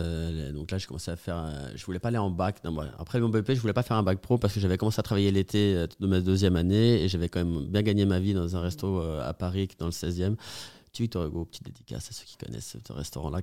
donc 0.53 0.71
là, 0.71 0.77
j'ai 0.77 0.87
commencé 0.87 1.09
à 1.09 1.15
faire. 1.15 1.49
je 1.75 1.85
voulais 1.85 1.99
pas 1.99 2.09
aller 2.09 2.17
en 2.17 2.29
bac. 2.29 2.61
après 2.97 3.19
mon 3.21 3.29
BEP, 3.29 3.53
je 3.53 3.61
voulais 3.61 3.73
pas 3.73 3.83
faire 3.83 3.97
un 3.97 4.03
bac 4.03 4.19
pro 4.19 4.37
parce 4.37 4.53
que 4.53 4.59
j'avais 4.59 4.77
commencé 4.77 4.99
à 4.99 5.03
travailler 5.03 5.31
l'été 5.31 5.85
de 5.99 6.07
ma 6.07 6.19
deuxième 6.19 6.57
année 6.57 7.01
et 7.01 7.07
j'avais 7.07 7.29
quand 7.29 7.43
même 7.43 7.65
bien 7.67 7.81
gagné 7.81 8.05
ma 8.05 8.19
vie 8.19 8.33
dans 8.33 8.55
un 8.57 8.61
resto 8.61 8.99
à 9.01 9.33
Paris, 9.33 9.69
dans 9.79 9.85
le 9.85 9.91
16e. 9.91 10.35
Victor 10.99 11.25
Hugo, 11.25 11.45
petite 11.45 11.63
dédicace 11.63 12.09
à 12.09 12.11
ceux 12.13 12.25
qui 12.25 12.37
connaissent 12.37 12.75
ce 12.85 12.93
restaurant-là, 12.93 13.41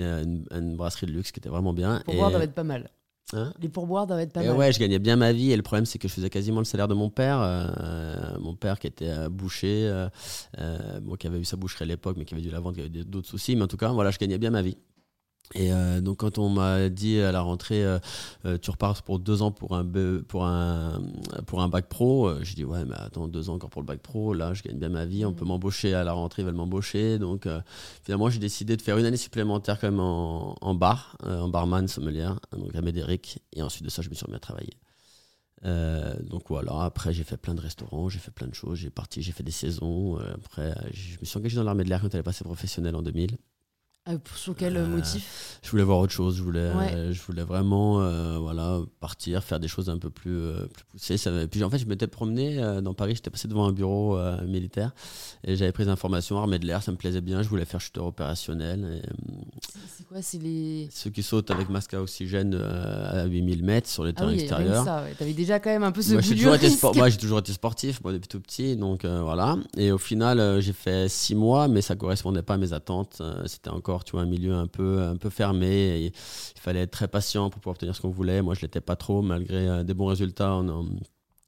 était 0.00 0.56
une, 0.56 0.76
brasserie 0.76 1.06
de 1.06 1.12
luxe 1.12 1.32
qui 1.32 1.40
était 1.40 1.48
vraiment 1.48 1.72
bien. 1.72 2.00
Pour 2.04 2.14
et, 2.14 2.16
voir, 2.16 2.30
ça 2.30 2.38
va 2.38 2.44
être 2.44 2.54
pas 2.54 2.64
mal. 2.64 2.90
Hein? 3.32 3.52
Les 3.60 3.68
pourboires 3.68 4.06
doivent 4.06 4.20
être 4.20 4.32
pas 4.32 4.42
mal. 4.42 4.56
Ouais, 4.56 4.72
je 4.72 4.78
gagnais 4.78 4.98
bien 4.98 5.16
ma 5.16 5.32
vie 5.32 5.52
et 5.52 5.56
le 5.56 5.62
problème 5.62 5.86
c'est 5.86 5.98
que 5.98 6.08
je 6.08 6.12
faisais 6.12 6.30
quasiment 6.30 6.58
le 6.58 6.64
salaire 6.64 6.88
de 6.88 6.94
mon 6.94 7.10
père. 7.10 7.40
Euh, 7.40 8.38
mon 8.40 8.54
père 8.56 8.78
qui 8.78 8.86
était 8.86 9.10
euh, 9.10 9.28
boucher, 9.28 9.88
euh, 9.88 11.00
bon, 11.00 11.14
qui 11.14 11.26
avait 11.26 11.38
eu 11.38 11.44
sa 11.44 11.56
boucherie 11.56 11.84
à 11.84 11.86
l'époque, 11.86 12.16
mais 12.18 12.24
qui 12.24 12.34
avait 12.34 12.42
dû 12.42 12.50
la 12.50 12.60
vendre, 12.60 12.76
qui 12.76 12.80
avait 12.80 13.04
d'autres 13.04 13.28
soucis. 13.28 13.56
Mais 13.56 13.62
en 13.62 13.68
tout 13.68 13.76
cas, 13.76 13.88
voilà, 13.92 14.10
je 14.10 14.18
gagnais 14.18 14.38
bien 14.38 14.50
ma 14.50 14.62
vie. 14.62 14.76
Et 15.54 15.72
euh, 15.72 16.00
donc 16.00 16.18
quand 16.18 16.38
on 16.38 16.48
m'a 16.48 16.88
dit 16.88 17.20
à 17.20 17.32
la 17.32 17.40
rentrée, 17.40 17.84
euh, 17.84 17.98
euh, 18.44 18.56
tu 18.56 18.70
repars 18.70 19.02
pour 19.02 19.18
deux 19.18 19.42
ans 19.42 19.50
pour 19.50 19.74
un 19.74 19.84
pour 20.28 20.44
un 20.44 21.02
pour 21.46 21.60
un 21.60 21.68
bac 21.68 21.88
pro, 21.88 22.32
j'ai 22.42 22.54
dit 22.54 22.64
ouais 22.64 22.84
mais 22.84 22.94
attends 22.96 23.26
deux 23.26 23.50
ans 23.50 23.54
encore 23.54 23.70
pour 23.70 23.82
le 23.82 23.86
bac 23.86 23.98
pro, 24.00 24.32
là 24.32 24.54
je 24.54 24.62
gagne 24.62 24.78
bien 24.78 24.90
ma 24.90 25.06
vie, 25.06 25.24
on 25.24 25.32
peut 25.32 25.44
mm. 25.44 25.48
m'embaucher 25.48 25.94
à 25.94 26.04
la 26.04 26.12
rentrée, 26.12 26.42
ils 26.42 26.44
veulent 26.44 26.54
m'embaucher, 26.54 27.18
donc 27.18 27.48
finalement 28.04 28.30
j'ai 28.30 28.38
décidé 28.38 28.76
de 28.76 28.82
faire 28.82 28.96
une 28.98 29.06
année 29.06 29.16
supplémentaire 29.16 29.80
quand 29.80 29.88
même 29.88 29.98
en, 29.98 30.54
en 30.60 30.74
bar, 30.74 31.16
en 31.24 31.48
barman 31.48 31.88
sommelière, 31.88 32.38
donc 32.52 32.74
à 32.76 32.80
Médéric, 32.82 33.42
et 33.52 33.62
ensuite 33.62 33.84
de 33.84 33.90
ça 33.90 34.02
je 34.02 34.08
me 34.08 34.14
suis 34.14 34.24
remis 34.24 34.36
à 34.36 34.40
travailler. 34.40 34.76
donc 36.30 36.44
voilà, 36.48 36.84
après 36.84 37.12
j'ai 37.12 37.24
fait 37.24 37.36
plein 37.36 37.56
de 37.56 37.60
restaurants, 37.60 38.08
j'ai 38.08 38.20
fait 38.20 38.30
plein 38.30 38.46
de 38.46 38.54
choses, 38.54 38.78
j'ai 38.78 38.90
parti, 38.90 39.20
j'ai 39.20 39.32
fait 39.32 39.42
des 39.42 39.50
saisons. 39.50 40.16
après, 40.32 40.76
je 40.92 41.18
me 41.18 41.24
suis 41.24 41.38
engagé 41.38 41.56
dans 41.56 41.64
l'armée 41.64 41.82
de 41.82 41.88
l'air 41.88 42.00
quand 42.00 42.14
elle 42.14 42.20
est 42.20 42.22
passée 42.22 42.44
professionnelle 42.44 42.94
en 42.94 43.02
2000. 43.02 43.36
Euh, 44.08 44.16
sur 44.34 44.56
quel 44.56 44.78
euh, 44.78 44.86
motif? 44.86 45.58
Je 45.62 45.70
voulais 45.70 45.82
voir 45.82 45.98
autre 45.98 46.12
chose. 46.12 46.36
Je 46.36 46.42
voulais, 46.42 46.72
je 47.12 47.20
voulais 47.20 47.42
vraiment 47.42 48.00
euh, 48.00 48.38
voilà, 48.38 48.80
partir, 48.98 49.44
faire 49.44 49.60
des 49.60 49.68
choses 49.68 49.90
un 49.90 49.98
peu 49.98 50.08
plus, 50.08 50.40
plus 50.72 50.84
poussées. 50.84 51.18
Ça, 51.18 51.30
puis 51.50 51.62
en 51.62 51.68
fait, 51.68 51.78
je 51.78 51.84
m'étais 51.86 52.06
promené 52.06 52.56
dans 52.82 52.94
Paris. 52.94 53.14
J'étais 53.14 53.28
passé 53.28 53.46
devant 53.46 53.66
un 53.66 53.72
bureau 53.72 54.18
militaire 54.46 54.92
et 55.44 55.54
j'avais 55.54 55.72
pris 55.72 55.84
des 55.84 55.90
informations 55.90 56.38
armée 56.38 56.58
de 56.58 56.66
l'air. 56.66 56.82
Ça 56.82 56.92
me 56.92 56.96
plaisait 56.96 57.20
bien. 57.20 57.42
Je 57.42 57.48
voulais 57.48 57.66
faire 57.66 57.80
chuteur 57.80 58.06
opérationnel. 58.06 59.02
C'est 59.94 60.06
quoi 60.06 60.22
C'est 60.22 60.38
les. 60.38 60.88
Ceux 60.90 61.10
qui 61.10 61.22
sautent 61.22 61.50
avec 61.50 61.68
masque 61.68 61.92
à 61.92 62.00
oxygène 62.00 62.54
à 62.54 63.26
8000 63.26 63.62
mètres 63.62 63.88
sur 63.88 64.04
les 64.04 64.12
ah 64.16 64.20
terrains 64.20 64.32
extérieurs. 64.32 64.84
Ça, 64.84 65.02
ouais. 65.02 65.14
T'avais 65.18 65.34
déjà 65.34 65.60
quand 65.60 65.70
même 65.70 65.84
un 65.84 65.92
peu 65.92 66.00
ce 66.00 66.14
moi, 66.14 66.22
j'ai 66.22 66.36
toujours, 66.36 66.54
été 66.54 66.68
moi, 66.94 67.10
j'ai 67.10 67.18
toujours 67.18 67.40
été 67.40 67.52
sportif 67.52 68.02
moi, 68.02 68.14
depuis 68.14 68.28
tout 68.28 68.40
petit. 68.40 68.76
Donc 68.76 69.04
voilà. 69.04 69.58
Et 69.76 69.92
au 69.92 69.98
final, 69.98 70.60
j'ai 70.62 70.72
fait 70.72 71.06
six 71.10 71.34
mois, 71.34 71.68
mais 71.68 71.82
ça 71.82 71.96
correspondait 71.96 72.42
pas 72.42 72.54
à 72.54 72.58
mes 72.58 72.72
attentes. 72.72 73.20
C'était 73.44 73.68
encore 73.68 73.90
un 74.14 74.26
milieu 74.26 74.54
un 74.54 74.66
peu, 74.66 75.16
fermé. 75.30 76.06
il 76.06 76.60
fallait 76.60 76.80
être 76.80 76.90
très 76.90 77.08
patient 77.08 77.50
pour 77.50 77.60
pouvoir 77.60 77.74
obtenir 77.74 77.94
ce 77.94 78.00
qu'on 78.00 78.10
voulait. 78.10 78.42
Moi, 78.42 78.54
je 78.54 78.62
l'étais 78.62 78.80
pas 78.80 78.96
trop, 78.96 79.22
malgré 79.22 79.68
euh, 79.68 79.82
des 79.82 79.94
bons 79.94 80.06
résultats 80.06 80.60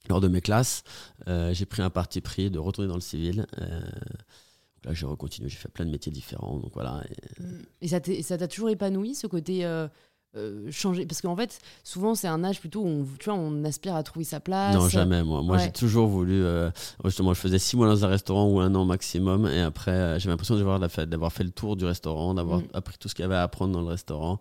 lors 0.09 0.21
de 0.21 0.29
mes 0.29 0.41
classes. 0.41 0.85
Euh, 1.29 1.53
j'ai 1.53 1.67
pris 1.67 1.83
un 1.83 1.91
parti 1.91 2.21
pris 2.21 2.51
de 2.51 2.59
retourner 2.59 2.89
dans 2.89 2.95
le 2.95 3.01
civil. 3.01 3.47
Euh, 3.61 3.81
là, 4.85 4.95
j'ai 4.95 5.07
recontinué, 5.07 5.49
j'ai 5.49 5.57
fait 5.57 5.71
plein 5.71 5.85
de 5.85 5.91
métiers 5.91 6.13
différents. 6.13 6.61
Et, 7.81 7.87
et 7.95 8.23
ça 8.23 8.39
t'a 8.39 8.49
toujours 8.49 8.71
épanoui, 8.71 9.15
ce 9.15 9.27
côté 9.27 9.65
euh, 10.35 10.71
changer. 10.71 11.05
Parce 11.05 11.21
qu'en 11.21 11.37
fait 11.37 11.59
souvent 11.85 12.15
c'est 12.15 12.29
un 12.29 12.43
âge 12.43 12.61
plutôt 12.61 12.81
où 12.81 12.87
on, 12.87 13.07
tu 13.19 13.27
vois, 13.29 13.35
on 13.35 13.65
aspire 13.65 13.95
à 13.95 14.03
trouver 14.03 14.25
sa 14.25 14.41
place. 14.41 14.75
Non 14.75 14.89
jamais 14.89 15.23
moi. 15.23 15.43
Moi 15.43 15.59
j'ai 15.59 15.71
toujours 15.71 16.07
voulu 16.07 16.43
euh, 16.43 16.71
justement 17.05 17.35
je 17.35 17.41
faisais 17.41 17.59
six 17.59 17.77
mois 17.77 17.87
dans 17.87 18.05
un 18.05 18.09
restaurant 18.09 18.49
ou 18.49 18.59
un 18.61 18.75
an 18.75 18.85
maximum 18.85 19.47
et 19.47 19.61
après 19.61 19.91
euh, 19.91 20.19
j'ai 20.19 20.31
l'impression 20.31 20.57
d'avoir 20.57 20.81
d'avoir 20.81 21.33
fait 21.33 21.45
le 21.45 21.51
tour 21.51 21.77
du 21.77 21.85
restaurant 21.85 22.33
d'avoir 22.33 22.61
mm. 22.61 22.69
appris 22.73 22.97
tout 22.99 23.09
ce 23.09 23.15
qu'il 23.15 23.25
y 23.25 23.27
avait 23.27 23.35
à 23.35 23.43
apprendre 23.43 23.73
dans 23.75 23.83
le 23.83 23.89
restaurant 23.89 24.39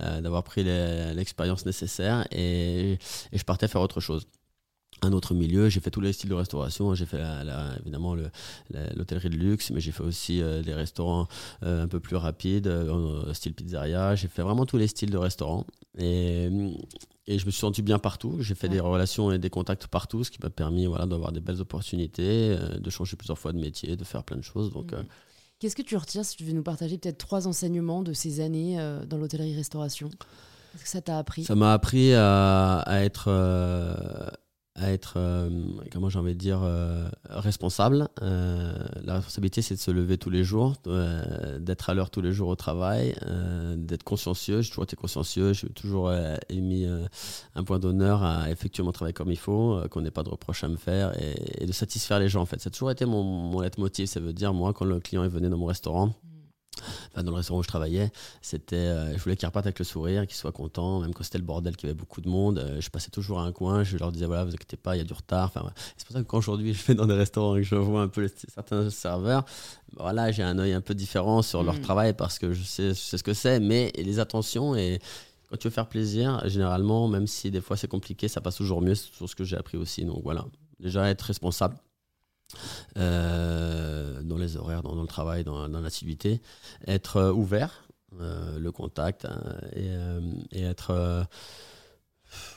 d'avoir 0.00 0.42
pris 0.44 0.64
l'expérience 0.64 1.66
nécessaire 1.66 2.26
et, 2.30 2.92
et 3.32 3.38
je 3.38 3.44
partais 3.44 3.68
faire 3.68 3.80
autre 3.80 4.00
chose 4.00 4.26
un 5.02 5.12
autre 5.12 5.34
milieu. 5.34 5.68
J'ai 5.68 5.80
fait 5.80 5.90
tous 5.90 6.00
les 6.00 6.12
styles 6.12 6.30
de 6.30 6.34
restauration. 6.34 6.94
J'ai 6.94 7.06
fait 7.06 7.22
évidemment 7.80 8.16
l'hôtellerie 8.96 9.30
de 9.30 9.36
luxe, 9.36 9.70
mais 9.70 9.80
j'ai 9.80 9.92
fait 9.92 10.02
aussi 10.02 10.40
euh, 10.40 10.62
des 10.62 10.74
restaurants 10.74 11.28
euh, 11.62 11.84
un 11.84 11.88
peu 11.88 12.00
plus 12.00 12.16
rapides, 12.16 12.66
euh, 12.66 13.32
style 13.32 13.54
pizzeria. 13.54 14.14
J'ai 14.14 14.28
fait 14.28 14.42
vraiment 14.42 14.66
tous 14.66 14.76
les 14.76 14.86
styles 14.86 15.10
de 15.10 15.18
restaurants. 15.18 15.66
Et, 15.98 16.48
et 17.26 17.38
je 17.38 17.46
me 17.46 17.50
suis 17.50 17.60
senti 17.60 17.82
bien 17.82 17.98
partout. 17.98 18.36
J'ai 18.40 18.54
fait 18.54 18.68
des 18.68 18.80
relations 18.80 19.30
et 19.32 19.38
des 19.38 19.50
contacts 19.50 19.86
partout, 19.86 20.24
ce 20.24 20.30
qui 20.30 20.38
m'a 20.42 20.50
permis 20.50 20.86
voilà, 20.86 21.06
d'avoir 21.06 21.32
des 21.32 21.40
belles 21.40 21.60
opportunités, 21.60 22.56
de 22.78 22.90
changer 22.90 23.16
plusieurs 23.16 23.38
fois 23.38 23.52
de 23.52 23.58
métier, 23.58 23.96
de 23.96 24.04
faire 24.04 24.24
plein 24.24 24.36
de 24.36 24.42
choses. 24.42 24.72
Donc, 24.72 24.92
mmh. 24.92 25.04
Qu'est-ce 25.60 25.76
que 25.76 25.82
tu 25.82 25.96
retires 25.96 26.24
si 26.24 26.36
tu 26.36 26.44
veux 26.44 26.52
nous 26.52 26.64
partager 26.64 26.98
peut-être 26.98 27.16
trois 27.16 27.46
enseignements 27.46 28.02
de 28.02 28.12
ces 28.12 28.40
années 28.40 28.76
dans 29.08 29.16
l'hôtellerie-restauration 29.16 30.10
Qu'est-ce 30.72 30.82
que 30.82 30.88
ça 30.88 31.00
t'a 31.00 31.18
appris? 31.18 31.44
Ça 31.44 31.54
m'a 31.54 31.72
appris 31.72 32.12
à, 32.12 32.80
à 32.80 33.04
être 33.04 33.30
à 34.76 34.90
être, 34.90 35.14
euh, 35.16 35.48
comment 35.92 36.08
j'ai 36.08 36.18
envie 36.18 36.34
de 36.34 36.38
dire, 36.38 36.60
euh, 36.62 37.08
responsable. 37.28 38.08
Euh, 38.22 38.76
la 39.04 39.14
responsabilité, 39.16 39.62
c'est 39.62 39.74
de 39.74 39.80
se 39.80 39.92
lever 39.92 40.18
tous 40.18 40.30
les 40.30 40.42
jours, 40.42 40.74
d'être 41.60 41.90
à 41.90 41.94
l'heure 41.94 42.10
tous 42.10 42.20
les 42.20 42.32
jours 42.32 42.48
au 42.48 42.56
travail, 42.56 43.14
d'être 43.76 44.02
consciencieux. 44.02 44.62
J'ai 44.62 44.70
toujours 44.70 44.84
été 44.84 44.96
consciencieux, 44.96 45.52
j'ai 45.52 45.68
toujours 45.68 46.12
émis 46.48 46.86
un 47.54 47.64
point 47.64 47.78
d'honneur 47.78 48.22
à 48.22 48.50
effectuer 48.50 48.82
mon 48.82 48.92
travail 48.92 49.12
comme 49.12 49.30
il 49.30 49.38
faut, 49.38 49.80
qu'on 49.90 50.00
n'ait 50.00 50.10
pas 50.10 50.22
de 50.22 50.30
reproches 50.30 50.64
à 50.64 50.68
me 50.68 50.76
faire 50.76 51.12
et, 51.20 51.66
de 51.66 51.72
satisfaire 51.72 52.18
les 52.18 52.28
gens. 52.28 52.42
En 52.42 52.46
fait, 52.46 52.60
ça 52.60 52.68
a 52.68 52.70
toujours 52.70 52.90
été 52.90 53.04
mon, 53.04 53.22
mon 53.22 53.60
leitmotiv. 53.60 54.06
Ça 54.06 54.20
veut 54.20 54.32
dire, 54.32 54.52
moi, 54.52 54.72
quand 54.72 54.84
le 54.84 55.00
client 55.00 55.24
est 55.24 55.28
venu 55.28 55.48
dans 55.48 55.58
mon 55.58 55.66
restaurant, 55.66 56.14
dans 57.14 57.30
le 57.30 57.36
restaurant 57.36 57.60
où 57.60 57.62
je 57.62 57.68
travaillais, 57.68 58.10
c'était, 58.42 58.76
euh, 58.76 59.16
je 59.16 59.22
voulais 59.22 59.36
qu'ils 59.36 59.46
repartent 59.46 59.66
avec 59.66 59.78
le 59.78 59.84
sourire, 59.84 60.26
qu'ils 60.26 60.36
soient 60.36 60.52
contents, 60.52 61.00
même 61.00 61.14
quand 61.14 61.22
c'était 61.22 61.38
le 61.38 61.44
bordel, 61.44 61.76
qu'il 61.76 61.88
y 61.88 61.90
avait 61.90 61.98
beaucoup 61.98 62.20
de 62.20 62.28
monde. 62.28 62.58
Euh, 62.58 62.80
je 62.80 62.90
passais 62.90 63.10
toujours 63.10 63.40
à 63.40 63.44
un 63.44 63.52
coin, 63.52 63.84
je 63.84 63.96
leur 63.96 64.12
disais 64.12 64.26
voilà, 64.26 64.44
vous 64.44 64.54
inquiétez 64.54 64.76
pas, 64.76 64.96
il 64.96 64.98
y 64.98 65.02
a 65.02 65.04
du 65.04 65.12
retard. 65.12 65.46
Enfin, 65.46 65.72
c'est 65.96 66.06
pour 66.06 66.16
ça 66.16 66.22
que 66.22 66.26
quand 66.26 66.38
aujourd'hui 66.38 66.74
je 66.74 66.84
vais 66.84 66.94
dans 66.94 67.06
des 67.06 67.14
restaurants 67.14 67.56
et 67.56 67.62
que 67.62 67.66
je 67.66 67.74
vois 67.74 68.02
un 68.02 68.08
peu 68.08 68.28
certains 68.52 68.90
serveurs, 68.90 69.44
voilà, 69.96 70.32
j'ai 70.32 70.42
un 70.42 70.58
œil 70.58 70.72
un 70.72 70.80
peu 70.80 70.94
différent 70.94 71.42
sur 71.42 71.62
leur 71.62 71.76
mm. 71.76 71.80
travail 71.80 72.12
parce 72.14 72.38
que 72.38 72.52
je 72.52 72.62
sais, 72.62 72.88
je 72.90 72.94
sais 72.94 73.18
ce 73.18 73.22
que 73.22 73.34
c'est, 73.34 73.60
mais 73.60 73.92
les 73.96 74.18
attentions 74.18 74.74
et 74.74 74.98
quand 75.50 75.56
tu 75.56 75.68
veux 75.68 75.74
faire 75.74 75.88
plaisir, 75.88 76.40
généralement, 76.48 77.06
même 77.08 77.26
si 77.26 77.50
des 77.50 77.60
fois 77.60 77.76
c'est 77.76 77.88
compliqué, 77.88 78.28
ça 78.28 78.40
passe 78.40 78.56
toujours 78.56 78.80
mieux. 78.80 78.94
C'est 78.94 79.10
toujours 79.10 79.28
ce 79.28 79.36
que 79.36 79.44
j'ai 79.44 79.56
appris 79.56 79.76
aussi. 79.76 80.04
Donc 80.04 80.20
voilà, 80.22 80.44
déjà 80.80 81.08
être 81.08 81.22
responsable 81.22 81.76
euh, 82.96 84.22
dans 84.22 84.36
les 84.36 84.56
horaires, 84.56 84.82
dans, 84.82 85.00
le 85.00 85.06
travail, 85.06 85.44
dans, 85.44 85.66
l'assiduité, 85.68 86.40
être 86.86 87.16
euh, 87.16 87.32
ouvert, 87.32 87.88
euh, 88.20 88.58
le 88.58 88.72
contact 88.72 89.24
hein, 89.24 89.40
et, 89.74 90.62
être 90.62 91.26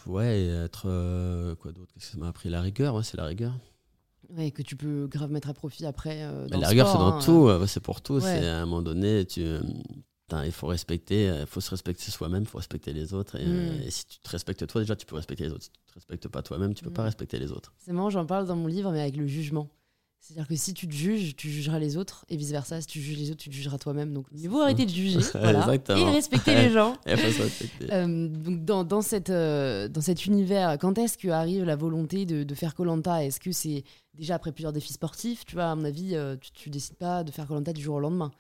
ouais, 0.06 0.45
être 0.45 1.56
quoi 1.56 1.71
d'autre? 1.71 1.91
Qu'est-ce 1.93 2.08
que 2.08 2.12
ça 2.13 2.17
m'a 2.17 2.28
appris? 2.28 2.50
La 2.50 2.62
rigueur, 2.62 3.04
c'est 3.04 3.17
la 3.17 3.26
rigueur. 3.26 3.54
Ouais, 4.36 4.52
que 4.52 4.62
tu 4.62 4.76
peux 4.76 5.08
grave 5.08 5.32
mettre 5.32 5.50
à 5.50 5.54
profit 5.54 5.86
après. 5.86 6.28
la 6.50 6.67
rigueur, 6.67 6.88
c'est 6.88 6.97
dans 6.97 7.17
hein. 7.17 7.21
tout, 7.23 7.50
c'est 7.67 7.80
pour 7.80 8.02
tout. 8.02 8.19
C'est 8.19 8.47
à 8.47 8.58
un 8.58 8.65
moment 8.65 8.82
donné, 8.82 9.26
tu, 9.26 9.43
il 10.46 10.52
faut 10.52 10.68
respecter, 10.68 11.26
il 11.26 11.46
faut 11.46 11.62
se 11.62 11.70
respecter 11.70 12.12
soi-même, 12.12 12.44
il 12.44 12.48
faut 12.48 12.58
respecter 12.58 12.94
les 12.94 13.13
autres. 13.13 13.38
Hmm. 13.38 13.82
Et, 13.82 13.92
si 13.92 14.06
tu 14.06 14.20
te 14.20 14.30
respectes 14.30 14.68
toi, 14.68 14.82
déjà, 14.82 14.96
tu 14.96 15.06
peux 15.06 15.16
respecter 15.16 15.46
les 15.46 15.52
autres. 15.52 15.63
Si 15.63 15.72
tu 15.72 15.80
te 15.86 15.94
respectes 15.94 16.28
pas 16.28 16.42
toi-même, 16.42 16.74
tu 16.74 16.84
peux 16.84 16.92
pas 16.92 17.04
hmm. 17.04 17.06
respecter 17.06 17.40
les 17.40 17.52
autres. 17.52 17.74
C'est 17.78 17.94
marrant, 17.94 18.10
j'en 18.10 18.26
parle 18.26 18.46
dans 18.46 18.56
mon 18.56 18.68
livre, 18.68 18.92
mais 18.92 19.02
avec 19.02 19.16
le 19.16 19.28
jugement. 19.28 19.70
C'est-à-dire 20.20 20.48
que 20.48 20.56
si 20.56 20.74
tu 20.74 20.88
te 20.88 20.94
juges, 20.94 21.36
tu 21.36 21.50
jugeras 21.50 21.80
les 21.80 21.96
autres, 21.96 22.26
et 22.28 22.36
vice-versa, 22.36 22.82
si 22.82 22.88
tu 22.88 23.00
juges 23.00 23.18
les 23.18 23.32
autres, 23.32 23.40
tu 23.40 23.50
te 23.50 23.56
jugeras 23.56 23.78
toi-même. 23.78 24.13
Donc, 24.13 24.26
il 24.34 24.50
faut 24.50 24.60
arrêter 24.60 24.86
de 24.86 24.92
juger 24.92 25.20
voilà, 25.34 25.74
et 25.74 26.04
respecter 26.04 26.54
les 26.56 26.70
gens. 26.74 26.98
euh, 27.08 28.28
donc 28.28 28.66
dans, 28.66 28.84
dans, 28.84 29.02
cette, 29.02 29.30
euh, 29.30 29.88
dans 29.88 30.02
cet 30.02 30.26
univers, 30.26 30.78
quand 30.80 30.98
est-ce 30.98 31.18
qu'arrive 31.18 31.63
la 31.63 31.78
volonté 31.78 32.26
de, 32.26 32.44
de 32.44 32.56
faire 32.56 32.76
Colanta? 32.76 33.24
Est-ce 33.24 33.40
que 33.40 33.54
c'est 33.54 33.84
déjà 34.16 34.36
après 34.36 34.52
plusieurs 34.52 34.74
défis 34.74 34.94
sportifs? 34.94 35.46
Tu 35.46 35.56
vois, 35.56 35.72
à 35.72 35.76
mon 35.76 35.86
avis, 35.86 36.16
euh, 36.16 36.36
tu, 36.54 36.68
ne 36.68 36.74
décides 36.74 36.98
pas 36.98 37.24
de 37.24 37.32
faire 37.32 37.48
Colanta 37.48 37.72
du 37.72 37.82
jour 37.82 37.96
au 37.96 38.00
lendemain. 38.02 38.32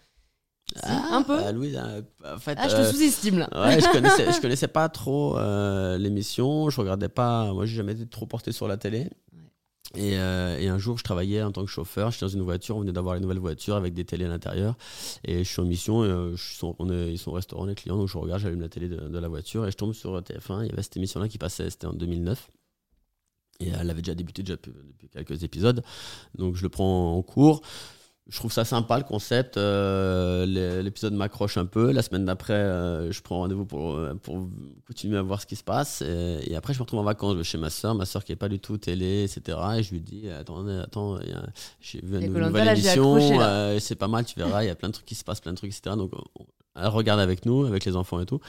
Ah, 0.83 1.15
un 1.17 1.23
peu 1.23 1.37
ah, 1.43 1.51
Louise, 1.51 1.75
hein, 1.75 2.01
en 2.25 2.37
fait, 2.37 2.57
ah, 2.59 2.67
je 2.67 2.75
te 2.75 2.81
euh, 2.81 2.91
sous-estime 2.91 3.39
là. 3.39 3.49
Ouais, 3.55 3.79
je 3.79 3.87
connaissais, 3.91 4.31
je 4.31 4.41
connaissais 4.41 4.67
pas 4.67 4.89
trop 4.89 5.37
l'émission, 5.97 6.69
je 6.69 6.79
regardais 6.79 7.09
pas, 7.09 7.53
moi 7.53 7.65
j'ai 7.65 7.77
jamais 7.77 7.93
été 7.93 8.05
trop 8.05 8.25
porté 8.25 8.51
sur 8.51 8.67
la 8.67 8.77
télé. 8.77 9.09
Euh, 9.95 10.57
et, 10.57 10.67
un 10.67 10.77
jour, 10.77 10.97
je 10.97 11.03
travaillais 11.03 11.41
en 11.41 11.51
tant 11.51 11.63
que 11.63 11.71
chauffeur. 11.71 12.11
J'étais 12.11 12.25
dans 12.25 12.31
une 12.31 12.41
voiture. 12.41 12.75
On 12.75 12.81
venait 12.81 12.91
d'avoir 12.91 13.15
une 13.15 13.21
nouvelle 13.21 13.39
voiture 13.39 13.75
avec 13.75 13.93
des 13.93 14.05
télés 14.05 14.25
à 14.25 14.27
l'intérieur. 14.27 14.75
Et 15.23 15.43
je 15.43 15.49
suis 15.49 15.61
en 15.61 15.65
mission. 15.65 16.03
Et, 16.03 16.07
euh, 16.07 16.35
je 16.35 16.43
suis, 16.43 16.67
on 16.79 16.89
est, 16.89 17.11
ils 17.11 17.17
sont 17.17 17.31
au 17.31 17.35
restaurant, 17.35 17.65
les 17.65 17.75
clients. 17.75 17.97
Donc 17.97 18.07
je 18.07 18.17
regarde, 18.17 18.41
j'allume 18.41 18.61
la 18.61 18.69
télé 18.69 18.89
de, 18.89 19.17
la 19.17 19.27
voiture 19.27 19.65
et 19.65 19.71
je 19.71 19.77
tombe 19.77 19.93
sur 19.93 20.19
TF1. 20.19 20.63
Il 20.63 20.69
y 20.69 20.71
avait 20.71 20.83
cette 20.83 20.97
émission-là 20.97 21.27
qui 21.27 21.37
passait. 21.37 21.69
C'était 21.69 21.87
en 21.87 21.93
2009. 21.93 22.51
Et 23.59 23.69
elle 23.69 23.89
avait 23.89 24.01
déjà 24.01 24.13
débuté 24.13 24.43
déjà 24.43 24.57
depuis 24.57 25.09
quelques 25.09 25.43
épisodes. 25.43 25.83
Donc 26.35 26.55
je 26.55 26.63
le 26.63 26.69
prends 26.69 27.15
en 27.15 27.21
cours 27.23 27.61
je 28.29 28.37
trouve 28.37 28.51
ça 28.51 28.65
sympa 28.65 28.97
le 28.97 29.03
concept. 29.03 29.57
Euh, 29.57 30.45
l'épisode 30.81 31.13
m'accroche 31.13 31.57
un 31.57 31.65
peu. 31.65 31.91
La 31.91 32.01
semaine 32.01 32.25
d'après, 32.25 32.53
euh, 32.53 33.11
je 33.11 33.21
prends 33.21 33.37
rendez-vous 33.37 33.65
pour, 33.65 33.95
euh, 33.95 34.13
pour 34.15 34.49
continuer 34.85 35.17
à 35.17 35.21
voir 35.21 35.41
ce 35.41 35.45
qui 35.45 35.55
se 35.55 35.63
passe. 35.63 36.01
Et, 36.01 36.55
après, 36.55 36.73
je 36.73 36.79
me 36.79 36.83
retrouve 36.83 36.99
en 36.99 37.03
vacances 37.03 37.33
je 37.33 37.37
vais 37.37 37.43
chez 37.43 37.57
ma 37.57 37.69
soeur, 37.69 37.95
ma 37.95 38.05
soeur 38.05 38.23
qui 38.23 38.31
n'est 38.31 38.37
pas 38.37 38.49
du 38.49 38.59
tout 38.59 38.77
télé, 38.77 39.23
etc. 39.23 39.57
Et 39.77 39.83
je 39.83 39.91
lui 39.91 40.01
dis 40.01 40.29
Attendez, 40.29 40.77
attends, 40.77 41.19
j'ai 41.79 42.01
vu 42.01 42.21
une 42.21 42.33
nouvelle 42.33 42.67
émission, 42.69 43.17
c'est 43.79 43.95
pas 43.95 44.07
mal, 44.07 44.25
tu 44.25 44.37
verras, 44.37 44.63
il 44.63 44.67
y 44.67 44.71
a 44.71 44.75
plein 44.75 44.89
de 44.89 44.93
trucs 44.93 45.05
qui 45.05 45.15
se 45.15 45.23
passent, 45.23 45.41
plein 45.41 45.53
de 45.53 45.57
trucs, 45.57 45.71
etc. 45.71 45.95
Donc, 45.95 46.11
elle 46.75 46.87
regarde 46.87 47.19
avec 47.19 47.45
nous, 47.45 47.65
avec 47.65 47.85
les 47.85 47.95
enfants 47.95 48.19
et 48.19 48.25
tout. 48.25 48.39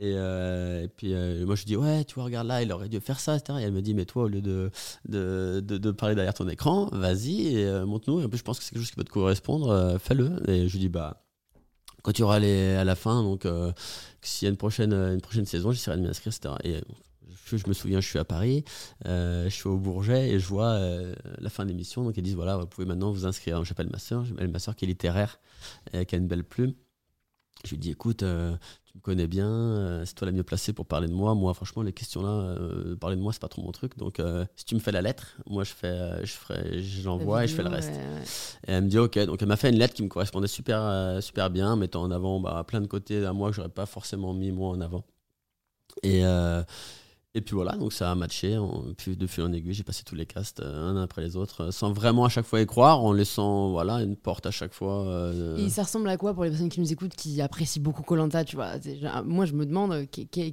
Et, 0.00 0.12
euh, 0.14 0.84
et 0.84 0.88
puis 0.88 1.12
euh, 1.12 1.44
moi 1.44 1.56
je 1.56 1.64
dis 1.64 1.74
ouais 1.74 2.04
tu 2.04 2.14
vois 2.14 2.24
regarde 2.24 2.46
là 2.46 2.62
il 2.62 2.70
aurait 2.70 2.88
dû 2.88 3.00
faire 3.00 3.18
ça 3.18 3.36
etc. 3.36 3.58
et 3.60 3.64
elle 3.64 3.72
me 3.72 3.82
dit 3.82 3.94
mais 3.94 4.04
toi 4.04 4.24
au 4.24 4.28
lieu 4.28 4.40
de, 4.40 4.70
de, 5.08 5.58
de, 5.60 5.90
parler 5.90 6.14
derrière 6.14 6.34
ton 6.34 6.48
écran 6.48 6.88
vas-y 6.92 7.48
et 7.48 7.66
euh, 7.66 7.84
montre-nous 7.84 8.20
et 8.20 8.24
en 8.24 8.28
plus 8.28 8.38
je 8.38 8.44
pense 8.44 8.60
que 8.60 8.64
c'est 8.64 8.70
quelque 8.70 8.82
chose 8.82 8.90
qui 8.90 8.96
peut 8.96 9.02
te 9.02 9.10
correspondre 9.10 9.98
fais-le 9.98 10.48
et 10.48 10.68
je 10.68 10.72
lui 10.74 10.78
dis 10.78 10.88
bah 10.88 11.24
quand 12.02 12.12
tu 12.12 12.22
auras 12.22 12.38
les, 12.38 12.74
à 12.74 12.84
la 12.84 12.94
fin. 12.94 13.24
Donc, 13.24 13.46
s'il 14.22 14.46
y 14.46 14.48
a 14.48 14.50
une 14.50 14.56
prochaine, 14.56 14.94
une 14.94 15.20
prochaine 15.20 15.44
saison, 15.44 15.72
j'essaierai 15.72 15.96
de 15.96 16.02
m'inscrire, 16.02 16.32
etc. 16.32 16.54
Et 16.62 16.80
je, 17.44 17.68
me 17.68 17.72
souviens, 17.72 18.00
je 18.00 18.06
suis 18.06 18.20
à 18.20 18.24
Paris, 18.24 18.64
je 19.04 19.48
suis 19.50 19.66
au 19.66 19.76
Bourget 19.76 20.30
et 20.30 20.38
je 20.38 20.46
vois 20.46 20.78
la 21.38 21.50
fin 21.50 21.66
d'émission. 21.66 22.04
Donc, 22.04 22.16
ils 22.16 22.22
disent 22.22 22.36
voilà, 22.36 22.56
vous 22.56 22.66
pouvez 22.66 22.86
maintenant 22.86 23.10
vous 23.10 23.26
inscrire. 23.26 23.62
J'appelle 23.64 23.90
ma 23.90 23.98
soeur, 23.98 24.24
j'appelle 24.24 24.48
ma 24.48 24.60
soeur 24.60 24.76
qui 24.76 24.84
est 24.84 24.88
littéraire, 24.88 25.40
qui 25.92 26.14
a 26.14 26.18
une 26.18 26.28
belle 26.28 26.44
plume. 26.44 26.72
Je 27.64 27.70
lui 27.70 27.78
dis 27.78 27.90
écoute, 27.90 28.22
me 28.98 29.02
connais 29.02 29.26
bien, 29.26 29.48
euh, 29.48 30.04
c'est 30.04 30.14
toi 30.14 30.26
la 30.26 30.32
mieux 30.32 30.42
placée 30.42 30.72
pour 30.72 30.86
parler 30.86 31.08
de 31.08 31.12
moi. 31.12 31.34
Moi, 31.34 31.54
franchement, 31.54 31.82
les 31.82 31.92
questions-là, 31.92 32.28
euh, 32.28 32.96
parler 32.96 33.16
de 33.16 33.20
moi, 33.22 33.32
c'est 33.32 33.40
pas 33.40 33.48
trop 33.48 33.62
mon 33.62 33.72
truc. 33.72 33.96
Donc, 33.96 34.20
euh, 34.20 34.44
si 34.56 34.64
tu 34.64 34.74
me 34.74 34.80
fais 34.80 34.92
la 34.92 35.02
lettre, 35.02 35.38
moi, 35.46 35.64
je 35.64 35.72
fais, 35.72 36.24
je 36.24 36.32
ferai, 36.32 36.82
l'envoie 37.04 37.44
et 37.44 37.48
je 37.48 37.54
fais 37.54 37.62
le 37.62 37.68
reste. 37.68 37.92
Et 38.66 38.72
elle 38.72 38.84
me 38.84 38.88
dit, 38.88 38.98
ok. 38.98 39.18
Donc, 39.26 39.40
elle 39.40 39.48
m'a 39.48 39.56
fait 39.56 39.70
une 39.70 39.78
lettre 39.78 39.94
qui 39.94 40.02
me 40.02 40.08
correspondait 40.08 40.48
super, 40.48 41.22
super 41.22 41.50
bien, 41.50 41.76
mettant 41.76 42.02
en 42.02 42.10
avant 42.10 42.40
bah, 42.40 42.64
plein 42.66 42.80
de 42.80 42.86
côtés 42.86 43.24
à 43.24 43.32
moi 43.32 43.50
que 43.50 43.56
j'aurais 43.56 43.68
pas 43.68 43.86
forcément 43.86 44.34
mis 44.34 44.52
moi 44.52 44.70
en 44.70 44.80
avant. 44.80 45.04
Et, 46.02 46.22
et 47.34 47.42
puis 47.42 47.54
voilà, 47.54 47.72
donc 47.76 47.92
ça 47.92 48.10
a 48.10 48.14
matché. 48.14 48.58
puis 48.96 49.14
de 49.14 49.26
fil 49.26 49.44
en 49.44 49.52
aiguille, 49.52 49.74
j'ai 49.74 49.82
passé 49.82 50.02
tous 50.02 50.14
les 50.14 50.24
castes 50.24 50.60
euh, 50.60 50.88
un 50.88 50.96
après 50.96 51.22
les 51.22 51.36
autres, 51.36 51.64
euh, 51.64 51.70
sans 51.70 51.92
vraiment 51.92 52.24
à 52.24 52.30
chaque 52.30 52.46
fois 52.46 52.60
y 52.60 52.66
croire, 52.66 53.04
en 53.04 53.12
laissant 53.12 53.70
voilà 53.70 54.02
une 54.02 54.16
porte 54.16 54.46
à 54.46 54.50
chaque 54.50 54.72
fois. 54.72 55.06
Euh, 55.06 55.56
Et 55.58 55.68
ça 55.68 55.82
ressemble 55.82 56.08
à 56.08 56.16
quoi 56.16 56.32
pour 56.32 56.44
les 56.44 56.50
personnes 56.50 56.70
qui 56.70 56.80
nous 56.80 56.90
écoutent, 56.90 57.14
qui 57.14 57.40
apprécient 57.42 57.82
beaucoup 57.82 58.02
Colanta, 58.02 58.44
tu 58.44 58.56
vois? 58.56 58.72
Moi, 59.24 59.44
je 59.44 59.52
me 59.52 59.66
demande, 59.66 60.06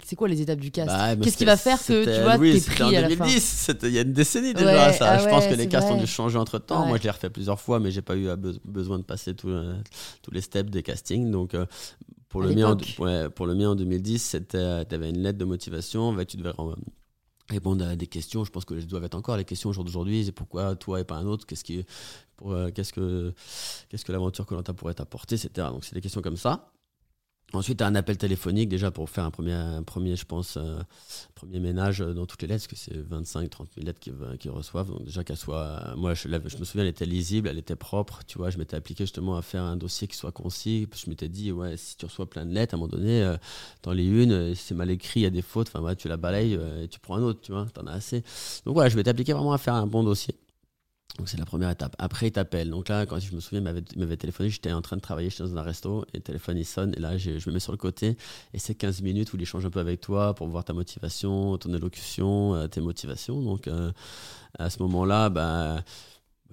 c'est 0.03 0.15
quoi 0.17 0.27
les 0.27 0.41
étapes 0.41 0.59
du 0.59 0.69
cast? 0.69 0.89
Bah, 0.89 1.15
Qu'est-ce 1.15 1.37
qui 1.37 1.45
va 1.45 1.55
faire 1.57 1.79
que 1.83 2.03
tu 2.03 2.23
vois 2.23 2.35
oui, 2.37 2.61
t'es 2.61 2.69
pris 2.71 2.83
en 2.83 2.89
2010, 2.91 3.71
Il 3.83 3.89
y 3.91 3.97
a 3.97 4.01
une 4.01 4.13
décennie 4.13 4.53
déjà. 4.53 4.91
ça. 4.93 5.11
Ah 5.13 5.17
je 5.19 5.29
pense 5.29 5.47
que 5.47 5.53
les 5.53 5.67
castes 5.69 5.89
ont 5.89 5.97
dû 5.97 6.07
changer 6.07 6.37
entre 6.37 6.59
temps. 6.59 6.85
Moi, 6.85 6.97
je 6.97 7.03
l'ai 7.03 7.09
refait 7.09 7.29
plusieurs 7.29 7.59
fois, 7.59 7.79
mais 7.79 7.89
j'ai 7.89 8.01
pas 8.01 8.17
eu 8.17 8.27
besoin 8.65 8.99
de 8.99 9.03
passer 9.03 9.33
tous 9.33 9.49
les 10.31 10.41
steps 10.41 10.69
des 10.69 10.83
castings. 10.83 11.31
Donc 11.31 11.55
pour 12.29 12.41
le, 12.41 12.53
mien 12.53 12.71
en, 12.71 13.29
pour 13.29 13.45
le 13.47 13.55
mien 13.55 13.69
en 13.71 13.75
2010, 13.75 14.37
tu 14.49 14.57
avais 14.57 15.09
une 15.09 15.19
lettre 15.19 15.37
de 15.37 15.45
motivation, 15.45 16.13
bah, 16.13 16.25
tu 16.25 16.37
devais 16.37 16.51
répondre 17.49 17.85
à 17.85 17.95
des 17.95 18.07
questions. 18.07 18.43
Je 18.43 18.51
pense 18.51 18.65
que 18.65 18.79
je 18.79 18.85
doivent 18.85 19.03
être 19.03 19.15
encore 19.15 19.37
les 19.37 19.45
questions 19.45 19.69
au 19.69 19.73
jour 19.73 19.83
d'aujourd'hui. 19.83 20.25
C'est 20.25 20.31
pourquoi 20.31 20.75
toi 20.75 20.99
et 20.99 21.03
pas 21.03 21.15
un 21.15 21.25
autre 21.25 21.45
Qu'est-ce 21.45 21.63
qui, 21.63 21.85
euh, 22.43 22.71
qu'est-ce 22.71 22.93
que, 22.93 23.33
qu'est-ce 23.89 24.05
que 24.05 24.11
l'aventure 24.11 24.45
que 24.45 24.55
l'on 24.55 24.63
pourrait 24.63 24.95
t'apporter, 24.95 25.35
etc. 25.35 25.67
Donc 25.71 25.85
c'est 25.85 25.95
des 25.95 26.01
questions 26.01 26.21
comme 26.21 26.37
ça. 26.37 26.71
Ensuite, 27.53 27.81
un 27.81 27.95
appel 27.95 28.17
téléphonique 28.17 28.67
déjà 28.69 28.91
pour 28.91 29.09
faire 29.09 29.23
un 29.23 29.31
premier, 29.31 29.55
premier 29.85 30.15
je 30.15 30.25
pense, 30.25 30.57
euh, 30.57 30.79
premier 31.35 31.59
ménage 31.59 31.99
dans 31.99 32.25
toutes 32.25 32.41
les 32.41 32.47
lettres, 32.47 32.67
parce 32.67 32.81
que 32.81 32.91
c'est 32.93 32.97
25, 32.97 33.49
30 33.49 33.69
000 33.75 33.85
lettres 33.85 33.99
qu'ils 34.39 34.51
reçoivent. 34.51 34.89
Donc 34.89 35.05
déjà 35.05 35.23
qu'elle 35.23 35.37
soit, 35.37 35.93
moi 35.95 36.13
je, 36.15 36.27
me 36.27 36.49
souviens, 36.49 36.83
elle 36.83 36.89
était 36.89 37.05
lisible, 37.05 37.47
elle 37.47 37.57
était 37.57 37.75
propre. 37.75 38.21
Tu 38.27 38.37
vois, 38.37 38.49
je 38.49 38.57
m'étais 38.57 38.75
appliqué 38.75 39.03
justement 39.03 39.37
à 39.37 39.41
faire 39.41 39.63
un 39.63 39.77
dossier 39.77 40.07
qui 40.07 40.17
soit 40.17 40.31
concis. 40.31 40.87
Je 40.93 41.09
m'étais 41.09 41.29
dit, 41.29 41.51
ouais, 41.51 41.77
si 41.77 41.95
tu 41.95 42.05
reçois 42.05 42.29
plein 42.29 42.45
de 42.45 42.53
lettres, 42.53 42.73
à 42.73 42.77
un 42.77 42.79
moment 42.79 42.89
donné, 42.89 43.21
euh, 43.23 43.37
les 43.93 44.05
unes, 44.05 44.31
euh, 44.31 44.53
c'est 44.55 44.75
mal 44.75 44.89
écrit, 44.89 45.21
il 45.21 45.23
y 45.23 45.27
a 45.27 45.29
des 45.29 45.43
fautes, 45.43 45.67
enfin 45.67 45.81
ouais, 45.81 45.95
tu 45.95 46.07
la 46.07 46.17
balayes 46.17 46.59
et 46.81 46.87
tu 46.87 46.99
prends 46.99 47.15
un 47.15 47.21
autre, 47.21 47.39
tu 47.41 47.51
vois, 47.51 47.65
t'en 47.73 47.85
as 47.87 47.93
assez. 47.93 48.21
Donc 48.65 48.73
voilà, 48.73 48.89
je 48.89 48.97
m'étais 48.97 49.11
appliqué 49.11 49.33
vraiment 49.33 49.53
à 49.53 49.57
faire 49.57 49.75
un 49.75 49.87
bon 49.87 50.03
dossier. 50.03 50.35
Donc 51.17 51.29
c'est 51.29 51.37
la 51.37 51.45
première 51.45 51.69
étape. 51.69 51.95
Après, 51.97 52.27
il 52.27 52.31
t'appelle. 52.31 52.69
Donc 52.69 52.89
là, 52.89 53.05
quand 53.05 53.19
je 53.19 53.33
me 53.33 53.39
souviens, 53.39 53.59
il 53.59 53.99
m'avait 53.99 54.17
téléphoné, 54.17 54.49
j'étais 54.49 54.71
en 54.71 54.81
train 54.81 54.97
de 54.97 55.01
travailler, 55.01 55.29
j'étais 55.29 55.43
dans 55.43 55.57
un 55.57 55.61
resto, 55.61 56.05
et 56.13 56.17
le 56.17 56.23
téléphone 56.23 56.57
il 56.57 56.65
sonne, 56.65 56.93
et 56.95 56.99
là 56.99 57.17
je, 57.17 57.31
me 57.31 57.51
mets 57.51 57.59
sur 57.59 57.71
le 57.71 57.77
côté, 57.77 58.17
et 58.53 58.59
c'est 58.59 58.75
15 58.75 59.01
minutes 59.01 59.31
où 59.31 59.37
il 59.37 59.41
échange 59.41 59.65
un 59.65 59.69
peu 59.69 59.79
avec 59.79 60.01
toi 60.01 60.33
pour 60.33 60.47
voir 60.47 60.65
ta 60.65 60.73
motivation, 60.73 61.57
ton 61.57 61.73
élocution, 61.73 62.55
euh, 62.55 62.67
tes 62.67 62.81
motivations. 62.81 63.41
Donc 63.41 63.67
euh, 63.67 63.91
à 64.59 64.69
ce 64.69 64.81
moment-là, 64.83 65.29
bah, 65.29 65.83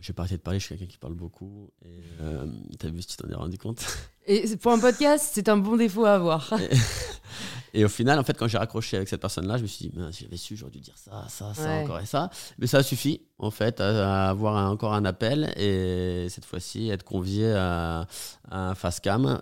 j'ai 0.00 0.12
pas 0.12 0.22
arrêté 0.22 0.36
de 0.36 0.42
parler, 0.42 0.60
je 0.60 0.66
suis 0.66 0.76
quelqu'un 0.76 0.90
qui 0.90 0.98
parle 0.98 1.14
beaucoup, 1.14 1.70
et 1.84 2.02
euh, 2.20 2.46
t'as 2.78 2.88
vu 2.88 3.02
si 3.02 3.08
tu 3.08 3.16
t'en 3.16 3.28
es 3.28 3.34
rendu 3.34 3.58
compte? 3.58 3.84
Et 4.26 4.56
pour 4.56 4.70
un 4.70 4.78
podcast, 4.78 5.30
c'est 5.32 5.48
un 5.48 5.56
bon 5.56 5.76
défaut 5.76 6.04
à 6.04 6.14
avoir. 6.14 6.54
Et 7.74 7.84
au 7.84 7.88
final, 7.88 8.18
en 8.18 8.24
fait, 8.24 8.36
quand 8.36 8.48
j'ai 8.48 8.58
raccroché 8.58 8.96
avec 8.96 9.08
cette 9.08 9.20
personne-là, 9.20 9.56
je 9.56 9.62
me 9.62 9.66
suis 9.66 9.88
dit, 9.88 9.98
j'avais 10.10 10.36
su, 10.36 10.56
j'aurais 10.56 10.72
dû 10.72 10.80
dire 10.80 10.96
ça, 10.96 11.26
ça, 11.28 11.54
ça, 11.54 11.70
encore 11.70 12.00
et 12.00 12.06
ça. 12.06 12.28
Mais 12.58 12.66
ça 12.66 12.82
suffit, 12.82 13.22
en 13.38 13.50
fait, 13.50 13.80
à, 13.80 14.28
avoir 14.28 14.70
encore 14.70 14.92
un 14.92 15.04
appel 15.04 15.52
et 15.56 16.26
cette 16.28 16.44
fois-ci, 16.44 16.90
être 16.90 17.04
convié 17.04 17.52
à, 17.52 18.06
un 18.50 18.74
face 18.74 19.00
cam 19.00 19.40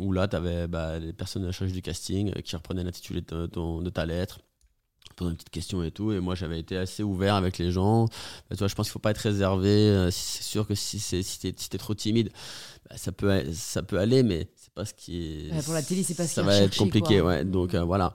où 0.00 0.12
là, 0.12 0.26
tu 0.26 0.36
avais 0.36 0.66
bah, 0.66 0.98
les 0.98 1.12
personnes 1.12 1.44
à 1.44 1.52
charge 1.52 1.72
du 1.72 1.82
casting 1.82 2.32
qui 2.42 2.56
reprenaient 2.56 2.84
l'intitulé 2.84 3.20
de, 3.20 3.46
de, 3.46 3.90
ta 3.90 4.04
lettre 4.06 4.40
poser 5.14 5.30
une 5.30 5.36
petite 5.36 5.50
question 5.50 5.82
et 5.82 5.90
tout. 5.90 6.12
Et 6.12 6.20
moi, 6.20 6.34
j'avais 6.34 6.58
été 6.58 6.76
assez 6.76 7.02
ouvert 7.02 7.34
avec 7.34 7.58
les 7.58 7.70
gens. 7.70 8.06
Bah, 8.06 8.10
tu 8.50 8.56
vois, 8.56 8.68
je 8.68 8.74
pense 8.74 8.86
qu'il 8.86 8.92
faut 8.92 8.98
pas 8.98 9.12
être 9.12 9.18
réservé. 9.18 9.68
Euh, 9.68 10.10
c'est 10.10 10.42
sûr 10.42 10.66
que 10.66 10.74
si, 10.74 10.98
si 10.98 11.38
tu 11.38 11.48
es, 11.48 11.78
trop 11.78 11.94
timide, 11.94 12.30
bah, 12.88 12.96
ça, 12.96 13.12
peut, 13.12 13.44
ça 13.52 13.82
peut 13.82 13.98
aller, 13.98 14.22
mais 14.22 14.48
pas 14.74 14.84
ce 14.84 14.94
qui 14.94 15.48
est. 15.48 15.64
pour 15.64 15.74
la 15.74 15.82
télé, 15.82 16.02
c'est 16.02 16.14
pas 16.14 16.26
ce 16.26 16.34
Ça 16.34 16.42
va 16.42 16.56
être 16.56 16.76
compliqué, 16.76 17.20
ouais. 17.20 17.44
Donc 17.44 17.74
euh, 17.74 17.84
voilà. 17.84 18.14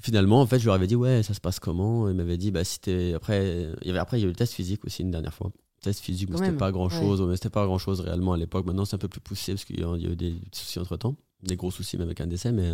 Finalement, 0.00 0.42
en 0.42 0.46
fait, 0.46 0.58
je 0.58 0.66
leur 0.66 0.74
avais 0.74 0.86
dit, 0.86 0.94
ouais, 0.94 1.22
ça 1.22 1.32
se 1.32 1.40
passe 1.40 1.58
comment? 1.58 2.08
Ils 2.08 2.14
m'avaient 2.14 2.36
dit, 2.36 2.50
bah, 2.50 2.64
si 2.64 2.80
t'es. 2.80 3.14
Après, 3.14 3.72
il 3.80 3.86
y 3.86 3.90
avait, 3.90 3.98
après, 3.98 4.18
il 4.18 4.22
y 4.22 4.24
a 4.24 4.26
eu 4.26 4.30
le 4.30 4.36
test 4.36 4.52
physique 4.52 4.84
aussi 4.84 5.02
une 5.02 5.10
dernière 5.10 5.32
fois. 5.32 5.50
test 5.80 6.00
physique, 6.00 6.28
mais 6.30 6.38
c'était 6.38 6.52
pas 6.52 6.72
grand 6.72 6.88
chose. 6.88 7.22
Mais 7.22 7.36
c'était 7.36 7.50
pas 7.50 7.64
grand 7.64 7.78
chose 7.78 8.00
réellement 8.00 8.34
à 8.34 8.36
l'époque. 8.36 8.66
Maintenant, 8.66 8.84
c'est 8.84 8.96
un 8.96 8.98
peu 8.98 9.08
plus 9.08 9.20
poussé 9.20 9.52
parce 9.52 9.64
qu'il 9.64 9.80
y 9.80 9.84
a 9.84 9.96
eu 9.96 10.16
des 10.16 10.34
soucis 10.52 10.78
entre 10.78 10.96
temps. 10.96 11.16
Des 11.42 11.56
gros 11.56 11.70
soucis, 11.70 11.96
même 11.96 12.08
avec 12.08 12.20
un 12.20 12.26
décès. 12.26 12.52
Mais. 12.52 12.72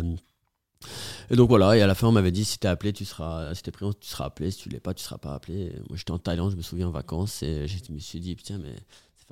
Et 1.29 1.37
donc 1.37 1.47
voilà, 1.47 1.77
et 1.77 1.81
à 1.81 1.87
la 1.87 1.95
fin, 1.95 2.09
on 2.09 2.11
m'avait 2.11 2.33
dit 2.33 2.43
si 2.43 2.59
t'es 2.59 2.67
appelé, 2.67 2.91
tu 2.91 3.05
seras, 3.05 3.55
si 3.55 3.63
t'es 3.63 3.71
pris, 3.71 3.85
tu 4.01 4.09
seras 4.09 4.25
appelé. 4.25 4.51
Si 4.51 4.57
tu 4.57 4.69
l'es 4.69 4.81
pas, 4.81 4.93
tu 4.93 5.01
seras 5.01 5.17
pas 5.17 5.33
appelé. 5.33 5.71
moi, 5.87 5.97
j'étais 5.97 6.11
en 6.11 6.19
Thaïlande, 6.19 6.51
je 6.51 6.57
me 6.57 6.61
souviens 6.61 6.89
en 6.89 6.91
vacances, 6.91 7.41
et 7.41 7.67
je 7.69 7.93
me 7.93 7.99
suis 7.99 8.19
dit, 8.19 8.35
putain, 8.35 8.57
mais 8.57 8.75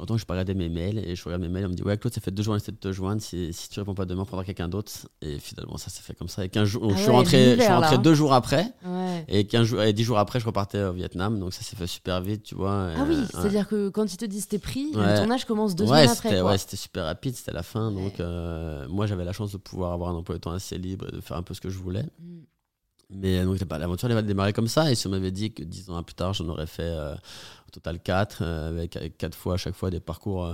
longtemps 0.02 0.16
que 0.16 0.22
je 0.22 0.26
regardé 0.28 0.54
mes 0.54 0.70
mails 0.70 0.98
et 0.98 1.16
je 1.16 1.24
regarde 1.24 1.42
mes 1.42 1.48
mails 1.48 1.66
on 1.66 1.70
me 1.70 1.74
dit 1.74 1.84
ouais 1.84 1.98
Claude 1.98 2.14
ça 2.14 2.22
fait 2.22 2.32
deux 2.32 2.44
jours 2.44 2.54
on 2.54 2.58
essaie 2.58 2.72
de 2.72 2.78
te 2.78 2.92
joindre 2.92 3.22
si, 3.22 3.54
si 3.54 3.70
tu 3.70 3.80
réponds 3.80 3.94
pas 3.94 4.06
demain 4.06 4.24
on 4.24 4.26
prendra 4.26 4.44
quelqu'un 4.44 4.68
d'autre. 4.68 4.92
Et 5.22 5.38
finalement 5.40 5.78
ça 5.78 5.90
s'est 5.90 6.02
fait 6.02 6.14
comme 6.14 6.28
ça. 6.28 6.44
Et 6.44 6.50
15 6.50 6.68
jours, 6.68 6.88
ah 6.90 6.94
je 6.96 7.02
suis 7.02 7.12
rentré, 7.12 7.56
je 7.56 7.62
suis 7.62 7.72
rentré 7.72 7.98
deux 7.98 8.14
jours 8.14 8.34
après. 8.34 8.66
Et 9.28 9.46
15 9.46 9.66
jours 9.66 9.82
et 9.84 9.94
10 9.94 10.04
jours 10.04 10.18
après 10.18 10.40
je 10.40 10.46
repartais 10.46 10.84
au 10.84 10.94
Vietnam. 10.94 11.40
Donc 11.40 11.54
ça 11.54 11.62
s'est 11.62 11.76
fait 11.76 11.88
super 11.88 12.22
vite 12.22 12.44
tu 12.44 12.56
vois 12.56 12.90
ah 12.96 13.06
oui 13.08 13.18
c'est 13.30 13.38
à 13.38 13.50
dire 13.50 13.68
que 13.68 13.90
quand 13.90 14.12
ils 14.12 14.18
te 14.18 14.26
disent 14.26 14.48
t'es 14.48 14.60
pris 14.60 14.92
le 14.94 15.18
tournage 15.18 15.46
commence 15.46 15.76
deux 15.76 15.86
semaines 15.86 16.10
après 16.10 16.42
ouais 16.42 16.58
c'était 16.58 16.78
super 16.78 17.06
rapide 17.06 17.36
c'était 17.36 17.54
la 17.54 17.64
fin. 17.64 17.92
Donc 17.92 18.20
euh, 18.20 18.88
moi 18.90 19.06
j'avais 19.06 19.26
la 19.26 19.34
chance 19.34 19.52
de 19.52 19.58
pouvoir 19.58 19.94
avoir 19.94 20.10
un 20.10 20.16
emploi 20.16 20.36
de 20.36 20.42
temps 20.42 20.52
assez 20.52 20.78
libre 20.78 21.08
et 21.10 21.12
de 21.12 21.22
faire 21.22 21.38
un 21.38 21.44
peu 21.44 21.54
ce 21.54 21.62
que 21.62 21.70
je 21.70 21.78
voulais. 21.78 22.06
Mm. 22.20 22.42
Mais 23.14 23.44
donc, 23.44 23.60
l'aventure 23.70 24.10
elle 24.10 24.16
va 24.16 24.22
démarrer 24.22 24.54
comme 24.54 24.68
ça. 24.68 24.90
Et 24.92 24.96
si 24.96 25.08
on 25.08 25.10
m'avait 25.10 25.32
dit 25.32 25.54
que 25.54 25.64
dix 25.64 25.90
ans 25.90 26.02
plus 26.02 26.16
tard, 26.16 26.34
j'en 26.34 26.48
aurais 26.48 26.68
fait 26.68 26.84
euh, 26.84 27.14
total 27.71 27.99
4, 27.99 28.39
euh, 28.41 28.69
avec, 28.69 28.95
avec 28.95 29.17
4 29.17 29.36
fois 29.36 29.53
à 29.55 29.57
chaque 29.57 29.75
fois 29.75 29.89
des 29.89 29.99
parcours 29.99 30.45
euh, 30.45 30.53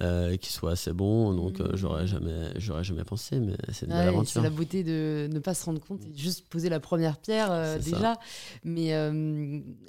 euh, 0.00 0.36
qui 0.36 0.52
soient 0.52 0.72
assez 0.72 0.92
bons. 0.92 1.32
Donc 1.32 1.60
mmh. 1.60 1.74
j'aurais 1.74 2.06
jamais, 2.06 2.50
j'aurais 2.56 2.84
jamais 2.84 3.04
pensé, 3.04 3.38
mais 3.38 3.56
c'est 3.72 3.86
une 3.86 3.92
belle 3.92 4.08
aventure. 4.08 4.34
C'est 4.34 4.42
la 4.42 4.50
beauté 4.50 4.84
de 4.84 5.28
ne 5.32 5.38
pas 5.38 5.54
se 5.54 5.64
rendre 5.64 5.80
compte 5.80 6.04
et 6.04 6.16
juste 6.16 6.48
poser 6.48 6.68
la 6.68 6.80
première 6.80 7.16
pierre 7.18 7.78
déjà. 7.78 8.18
Mais 8.64 8.92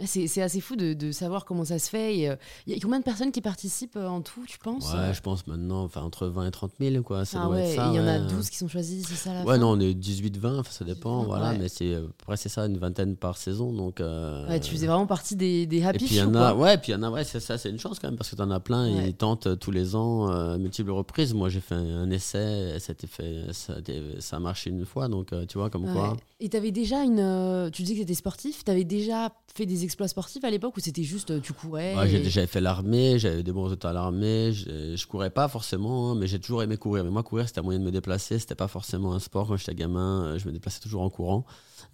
c'est 0.06 0.42
assez 0.42 0.62
fou 0.62 0.76
de, 0.76 0.94
de, 0.94 1.12
savoir 1.12 1.46
comment 1.46 1.66
ça 1.66 1.80
se 1.80 1.90
fait. 1.90 2.16
Il 2.16 2.38
y 2.68 2.74
a 2.74 2.80
combien 2.82 3.00
de 3.00 3.04
personnes 3.04 3.32
qui 3.32 3.42
participent 3.42 3.98
en 3.98 4.22
tout, 4.22 4.46
tu 4.48 4.60
penses 4.60 4.94
Ouais, 4.94 5.14
je 5.14 5.22
pense 5.22 5.48
maintenant, 5.48 5.84
enfin 5.84 6.02
entre 6.02 6.28
20 6.28 6.48
et 6.48 6.52
30 6.52 6.72
000, 6.80 7.04
quoi. 7.04 7.26
Ça 7.26 7.42
ah 7.44 7.50
ouais, 7.50 7.74
il 7.74 7.96
y 7.96 8.00
en 8.00 8.08
a 8.08 8.20
12 8.20 8.50
qui 8.50 8.58
sont 8.58 8.68
choisis, 8.68 9.08
c'est 9.08 9.16
ça 9.16 9.34
la 9.34 9.44
Ouais, 9.44 9.58
non, 9.58 9.72
on 9.72 9.80
est 9.80 9.94
18-20, 9.94 10.64
ça 10.70 10.86
dépend, 10.86 11.24
voilà. 11.24 11.54
Mais 11.54 11.70
c'est, 11.70 11.96
après, 12.22 12.38
c'est 12.38 12.50
ça, 12.50 12.66
une 12.66 12.78
vingtaine 12.78 13.16
par 13.16 13.38
saison. 13.38 13.74
Donc, 13.74 14.00
ouais, 14.00 14.60
tu 14.60 14.72
faisais 14.72 14.88
vraiment 14.88 15.08
partie 15.08 15.36
des, 15.36 15.66
des 15.66 15.84
happy 15.84 16.06
et 16.06 16.08
puis, 16.08 16.22
Ouais, 16.58 16.67
puis 16.76 16.92
il 16.92 16.96
y 16.96 16.98
en 16.98 17.04
a, 17.04 17.10
ouais, 17.10 17.24
c'est 17.24 17.40
ça, 17.40 17.58
c'est 17.58 17.70
une 17.70 17.80
chance 17.80 18.00
quand 18.00 18.10
même, 18.10 18.18
parce 18.18 18.30
que 18.30 18.36
tu 18.36 18.42
en 18.42 18.52
as 18.52 18.60
plein, 18.60 18.88
ils 18.88 19.14
tentent 19.14 19.48
euh, 19.48 19.56
tous 19.56 19.72
les 19.72 19.96
ans, 19.96 20.30
euh, 20.30 20.58
multiples 20.58 20.92
reprises. 20.92 21.34
Moi, 21.34 21.48
j'ai 21.48 21.62
fait 21.62 21.76
un, 21.76 22.10
essai, 22.12 22.78
ça, 22.80 22.94
fait, 22.96 23.54
ça, 23.54 23.76
ça, 24.20 24.36
a 24.36 24.40
marché 24.40 24.72
une 24.72 24.86
fois, 24.86 25.08
donc 25.08 25.32
euh, 25.32 25.46
tu 25.46 25.58
vois, 25.58 25.70
comme 25.70 25.92
quoi. 25.94 26.18
Et 26.40 26.50
tu 26.50 26.58
avais 26.58 26.72
déjà 26.72 27.04
une. 27.04 27.70
Tu 27.72 27.84
disais 27.84 27.94
que 27.94 28.00
tu 28.00 28.04
étais 28.04 28.14
sportif, 28.14 28.66
tu 28.66 28.72
avais 28.72 28.84
déjà 28.84 29.32
fait 29.56 29.66
des 29.66 29.84
exploits 29.84 30.08
sportifs 30.08 30.44
à 30.44 30.50
l'époque 30.50 30.76
ou 30.78 30.80
c'était 30.80 31.04
juste 31.04 31.42
tu 31.42 31.54
courais 31.54 31.96
ouais, 31.96 32.24
J'avais 32.30 32.48
fait 32.48 32.62
l'armée, 32.62 33.18
j'avais 33.18 33.44
des 33.44 33.52
bons 33.52 33.64
résultats 33.64 33.92
à 33.92 33.94
l'armée, 33.94 34.52
je, 34.54 35.08
courais 35.08 35.30
pas 35.30 35.48
forcément, 35.48 36.12
hein, 36.12 36.16
mais 36.16 36.28
j'ai 36.28 36.40
toujours 36.40 36.64
aimé 36.64 36.78
courir. 36.78 37.04
Mais 37.04 37.12
moi, 37.12 37.24
courir, 37.24 37.48
c'était 37.48 37.60
un 37.60 37.64
moyen 37.64 37.80
de 37.80 37.86
me 37.86 37.92
déplacer, 37.92 38.40
c'était 38.40 38.56
pas 38.56 38.68
forcément 38.68 39.14
un 39.14 39.20
sport. 39.20 39.48
Quand 39.48 39.58
j'étais 39.58 39.76
gamin, 39.76 40.38
je 40.38 40.48
me 40.48 40.52
déplaçais 40.52 40.80
toujours 40.80 41.02
en 41.02 41.10
courant. 41.10 41.46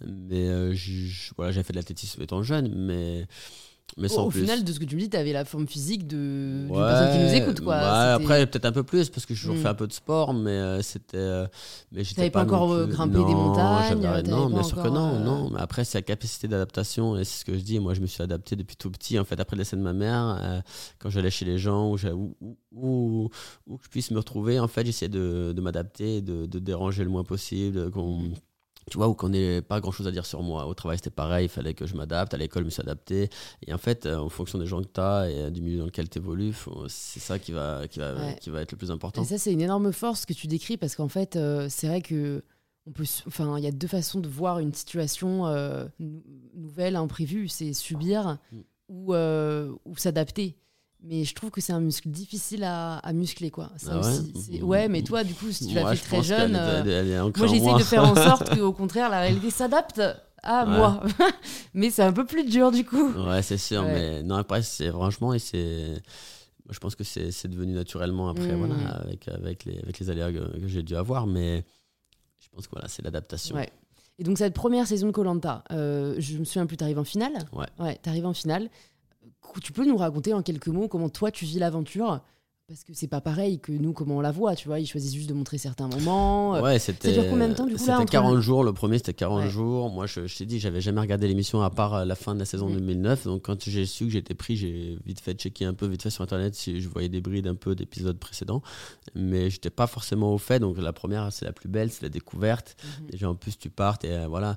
Mais 0.06 0.48
voilà, 1.36 1.52
j'ai 1.52 1.62
fait 1.62 1.72
de 1.72 1.78
l'athlétisme 1.78 2.22
étant 2.22 2.42
jeune, 2.42 2.74
mais 2.74 3.26
mais 3.96 4.12
au, 4.16 4.30
final, 4.30 4.64
de 4.64 4.72
ce 4.72 4.80
que 4.80 4.84
tu 4.84 4.96
me 4.96 5.00
dis, 5.00 5.08
tu 5.08 5.16
avais 5.16 5.32
la 5.32 5.44
forme 5.44 5.68
physique 5.68 6.06
de, 6.06 6.66
ouais, 6.68 6.78
personne 6.78 7.12
qui 7.12 7.24
nous 7.24 7.34
écoute. 7.34 7.60
Quoi. 7.60 7.76
après, 7.76 8.46
peut-être 8.46 8.64
un 8.64 8.72
peu 8.72 8.82
plus, 8.82 9.08
parce 9.08 9.24
que 9.24 9.34
j'ai 9.34 9.42
toujours 9.42 9.56
mm. 9.56 9.62
fait 9.62 9.68
un 9.68 9.74
peu 9.74 9.86
de 9.86 9.92
sport, 9.92 10.34
mais 10.34 10.50
euh, 10.50 10.82
c'était. 10.82 11.16
Euh, 11.16 11.46
mais 11.92 12.02
j'étais 12.02 12.28
pas, 12.30 12.44
pas 12.44 12.46
encore 12.46 12.72
euh, 12.72 12.86
grimpé 12.86 13.18
des 13.18 13.34
montagnes 13.34 14.00
Non, 14.26 14.50
bien 14.50 14.62
sûr 14.64 14.82
que 14.82 14.88
non, 14.88 15.20
non. 15.20 15.50
Mais 15.50 15.60
après, 15.60 15.84
c'est 15.84 15.98
la 15.98 16.02
capacité 16.02 16.48
d'adaptation, 16.48 17.16
et 17.16 17.24
c'est 17.24 17.40
ce 17.40 17.44
que 17.44 17.54
je 17.54 17.62
dis. 17.62 17.78
Moi, 17.78 17.94
je 17.94 18.00
me 18.00 18.06
suis 18.06 18.22
adapté 18.22 18.56
depuis 18.56 18.76
tout 18.76 18.90
petit. 18.90 19.18
En 19.18 19.24
fait, 19.24 19.38
après 19.38 19.56
le 19.56 19.62
décès 19.62 19.76
de 19.76 19.82
ma 19.82 19.92
mère, 19.92 20.62
quand 20.98 21.10
j'allais 21.10 21.30
chez 21.30 21.44
les 21.44 21.58
gens, 21.58 21.92
où, 21.92 21.96
où, 21.96 22.56
où, 22.72 23.30
où, 23.68 23.78
je 23.80 23.88
puisse 23.88 24.10
me 24.10 24.18
retrouver, 24.18 24.58
en 24.58 24.68
fait, 24.68 24.84
j'essayais 24.84 25.08
de, 25.08 25.52
de 25.54 25.60
m'adapter, 25.60 26.20
de, 26.20 26.46
de, 26.46 26.58
déranger 26.58 27.04
le 27.04 27.10
moins 27.10 27.24
possible, 27.24 27.90
qu'on 27.92 28.32
tu 28.90 28.98
vois, 28.98 29.08
où 29.08 29.14
qu'on 29.14 29.30
n'ait 29.30 29.62
pas 29.62 29.80
grand 29.80 29.92
chose 29.92 30.06
à 30.06 30.10
dire 30.10 30.26
sur 30.26 30.42
moi. 30.42 30.66
Au 30.66 30.74
travail, 30.74 30.98
c'était 30.98 31.10
pareil, 31.10 31.46
il 31.46 31.48
fallait 31.48 31.74
que 31.74 31.86
je 31.86 31.94
m'adapte. 31.94 32.34
À 32.34 32.36
l'école, 32.36 32.62
je 32.62 32.66
me 32.66 32.70
suis 32.70 32.82
adapté. 32.82 33.28
Et 33.66 33.72
en 33.72 33.78
fait, 33.78 34.06
en 34.06 34.28
fonction 34.28 34.58
des 34.58 34.66
gens 34.66 34.82
que 34.82 34.88
tu 34.92 35.00
as 35.00 35.30
et 35.30 35.50
du 35.50 35.62
milieu 35.62 35.78
dans 35.78 35.86
lequel 35.86 36.08
tu 36.08 36.18
évolues, 36.18 36.54
c'est 36.88 37.20
ça 37.20 37.38
qui 37.38 37.52
va, 37.52 37.86
qui, 37.88 37.98
va, 37.98 38.32
qui 38.34 38.50
va 38.50 38.62
être 38.62 38.72
le 38.72 38.78
plus 38.78 38.90
important. 38.90 39.22
Et 39.22 39.24
ça, 39.24 39.38
c'est 39.38 39.52
une 39.52 39.62
énorme 39.62 39.92
force 39.92 40.26
que 40.26 40.32
tu 40.32 40.46
décris 40.46 40.76
parce 40.76 40.96
qu'en 40.96 41.08
fait, 41.08 41.38
c'est 41.68 41.86
vrai 41.86 42.02
que 42.02 42.42
on 42.86 42.92
peut, 42.92 43.04
enfin, 43.26 43.56
il 43.56 43.64
y 43.64 43.66
a 43.66 43.72
deux 43.72 43.86
façons 43.86 44.20
de 44.20 44.28
voir 44.28 44.58
une 44.58 44.74
situation 44.74 45.46
nouvelle, 46.54 46.96
imprévue. 46.96 47.48
C'est 47.48 47.72
subir 47.72 48.38
mm. 48.52 48.60
ou, 48.88 49.14
ou 49.14 49.96
s'adapter 49.96 50.56
mais 51.04 51.24
je 51.24 51.34
trouve 51.34 51.50
que 51.50 51.60
c'est 51.60 51.72
un 51.72 51.80
muscle 51.80 52.08
difficile 52.08 52.64
à, 52.64 52.96
à 52.98 53.12
muscler 53.12 53.50
quoi. 53.50 53.70
Ça 53.76 54.00
ah 54.02 54.08
ouais, 54.50 54.62
ouais 54.62 54.88
mais 54.88 55.02
toi 55.02 55.22
du 55.22 55.34
coup 55.34 55.52
si 55.52 55.68
tu 55.68 55.74
l'as 55.74 55.94
fait 55.94 56.02
très 56.02 56.22
jeune 56.22 56.52
moi 56.52 57.46
j'essaye 57.46 57.74
de 57.74 57.82
faire 57.82 58.04
en 58.04 58.14
sorte 58.14 58.54
qu'au 58.58 58.72
contraire 58.72 59.10
la 59.10 59.20
réalité 59.20 59.50
s'adapte 59.50 60.00
à 60.42 60.66
moi. 60.66 61.02
Mais 61.74 61.88
c'est 61.88 62.02
un 62.02 62.12
peu 62.12 62.26
plus 62.26 62.44
dur 62.44 62.70
du 62.70 62.84
coup. 62.84 63.12
Ouais 63.12 63.42
c'est 63.42 63.58
sûr 63.58 63.82
mais 63.82 64.22
non 64.22 64.36
après 64.36 64.62
c'est 64.62 64.90
franchement 64.90 65.32
et 65.34 65.38
c'est 65.38 66.02
je 66.70 66.78
pense 66.78 66.94
que 66.94 67.04
c'est 67.04 67.48
devenu 67.48 67.72
naturellement 67.72 68.28
après 68.28 68.54
voilà 68.54 68.74
mmh. 68.74 69.00
avec 69.04 69.28
avec 69.28 69.64
les 69.64 69.78
avec 69.78 69.98
les 69.98 70.10
aléas 70.10 70.32
que, 70.32 70.66
j'ai 70.66 70.82
dû 70.82 70.96
avoir 70.96 71.26
mais 71.26 71.64
je 72.38 72.48
pense 72.48 72.66
que 72.66 72.72
voilà 72.72 72.88
c'est 72.88 73.02
l'adaptation. 73.02 73.56
Et 74.16 74.22
donc 74.22 74.38
cette 74.38 74.54
première 74.54 74.86
saison 74.86 75.08
de 75.08 75.12
Colanta 75.12 75.64
euh, 75.72 76.14
je 76.18 76.38
me 76.38 76.44
souviens 76.44 76.66
plus 76.66 76.76
t'arrives 76.76 76.98
en 76.98 77.04
finale? 77.04 77.32
Ouais. 77.52 77.66
Ouais 77.78 77.96
t'arrives 77.96 78.26
en 78.26 78.34
finale 78.34 78.70
tu 79.60 79.72
peux 79.72 79.84
nous 79.84 79.96
raconter 79.96 80.32
en 80.32 80.42
quelques 80.42 80.68
mots 80.68 80.88
comment 80.88 81.08
toi 81.08 81.30
tu 81.30 81.44
vis 81.44 81.58
l'aventure? 81.58 82.20
Parce 82.66 82.82
que 82.82 82.94
c'est 82.94 83.08
pas 83.08 83.20
pareil 83.20 83.58
que 83.58 83.72
nous, 83.72 83.92
comment 83.92 84.16
on 84.16 84.20
la 84.22 84.32
voit, 84.32 84.56
tu 84.56 84.68
vois. 84.68 84.80
Ils 84.80 84.86
choisissent 84.86 85.14
juste 85.14 85.28
de 85.28 85.34
montrer 85.34 85.58
certains 85.58 85.86
moments. 85.86 86.52
Ouais, 86.62 86.78
c'était. 86.78 87.12
Ça 87.12 87.20
dure 87.20 87.30
combien 87.30 87.46
de 87.46 87.52
temps 87.52 87.66
du 87.66 87.74
coup 87.74 87.78
C'était 87.78 88.06
40 88.06 88.40
jours, 88.40 88.64
le 88.64 88.72
premier 88.72 88.96
c'était 88.96 89.12
40 89.12 89.50
jours. 89.50 89.90
Moi, 89.90 90.06
je, 90.06 90.26
je 90.26 90.34
t'ai 90.34 90.46
dit, 90.46 90.58
j'avais 90.58 90.80
jamais 90.80 91.02
regardé 91.02 91.28
l'émission 91.28 91.60
à 91.60 91.68
part 91.68 91.92
euh, 91.92 92.04
la 92.06 92.14
fin 92.14 92.32
de 92.32 92.38
la 92.38 92.46
saison 92.46 92.70
2009. 92.70 93.26
Mm. 93.26 93.28
Donc, 93.28 93.42
quand 93.42 93.62
j'ai 93.68 93.84
su 93.84 94.06
que 94.06 94.12
j'étais 94.12 94.32
pris, 94.32 94.56
j'ai 94.56 94.96
vite 95.04 95.20
fait 95.20 95.34
checker 95.34 95.66
un 95.66 95.74
peu, 95.74 95.86
vite 95.86 96.02
fait 96.02 96.08
sur 96.08 96.24
internet 96.24 96.54
si 96.54 96.80
je 96.80 96.88
voyais 96.88 97.10
des 97.10 97.20
brides 97.20 97.48
un 97.48 97.54
peu 97.54 97.74
d'épisodes 97.74 98.18
précédents. 98.18 98.62
Mais 99.14 99.50
j'étais 99.50 99.68
pas 99.68 99.86
forcément 99.86 100.32
au 100.32 100.38
fait. 100.38 100.58
Donc, 100.58 100.78
la 100.78 100.94
première, 100.94 101.30
c'est 101.34 101.44
la 101.44 101.52
plus 101.52 101.68
belle, 101.68 101.90
c'est 101.90 102.02
la 102.02 102.08
découverte. 102.08 102.76
Déjà, 103.10 103.28
en 103.28 103.34
plus, 103.34 103.58
tu 103.58 103.68
partes 103.68 104.06
et 104.06 104.12
euh, 104.12 104.26
voilà. 104.26 104.56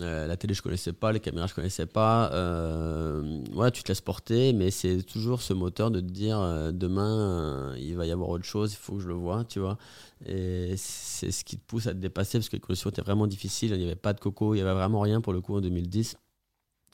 Euh, 0.00 0.26
la 0.26 0.36
télé, 0.36 0.54
je 0.54 0.62
connaissais 0.62 0.92
pas, 0.92 1.10
les 1.10 1.18
caméras, 1.18 1.48
je 1.48 1.54
connaissais 1.54 1.86
pas. 1.86 2.30
Euh, 2.32 3.42
voilà, 3.52 3.70
tu 3.70 3.82
te 3.82 3.88
laisses 3.88 4.00
porter, 4.00 4.52
mais 4.52 4.70
c'est 4.70 5.02
toujours 5.02 5.42
ce 5.42 5.52
moteur 5.52 5.90
de 5.90 6.00
te 6.00 6.06
dire 6.06 6.38
euh, 6.38 6.70
demain, 6.70 7.74
il 7.76 7.96
va 7.96 8.06
y 8.06 8.12
avoir 8.12 8.28
autre 8.28 8.44
chose, 8.44 8.72
il 8.72 8.76
faut 8.76 8.94
que 8.94 9.00
je 9.00 9.08
le 9.08 9.14
vois, 9.14 9.44
tu 9.44 9.58
vois. 9.58 9.78
Et 10.26 10.74
c'est 10.76 11.32
ce 11.32 11.44
qui 11.44 11.56
te 11.56 11.64
pousse 11.66 11.86
à 11.88 11.92
te 11.92 11.98
dépasser 11.98 12.38
parce 12.38 12.48
que 12.48 12.56
les 12.56 12.60
conditions 12.60 12.90
étaient 12.90 13.02
vraiment 13.02 13.26
difficiles. 13.26 13.72
Il 13.72 13.78
n'y 13.78 13.84
avait 13.84 13.96
pas 13.96 14.12
de 14.12 14.20
coco, 14.20 14.54
il 14.54 14.58
n'y 14.58 14.62
avait 14.62 14.74
vraiment 14.74 15.00
rien 15.00 15.20
pour 15.20 15.32
le 15.32 15.40
coup 15.40 15.56
en 15.56 15.60
2010. 15.60 16.16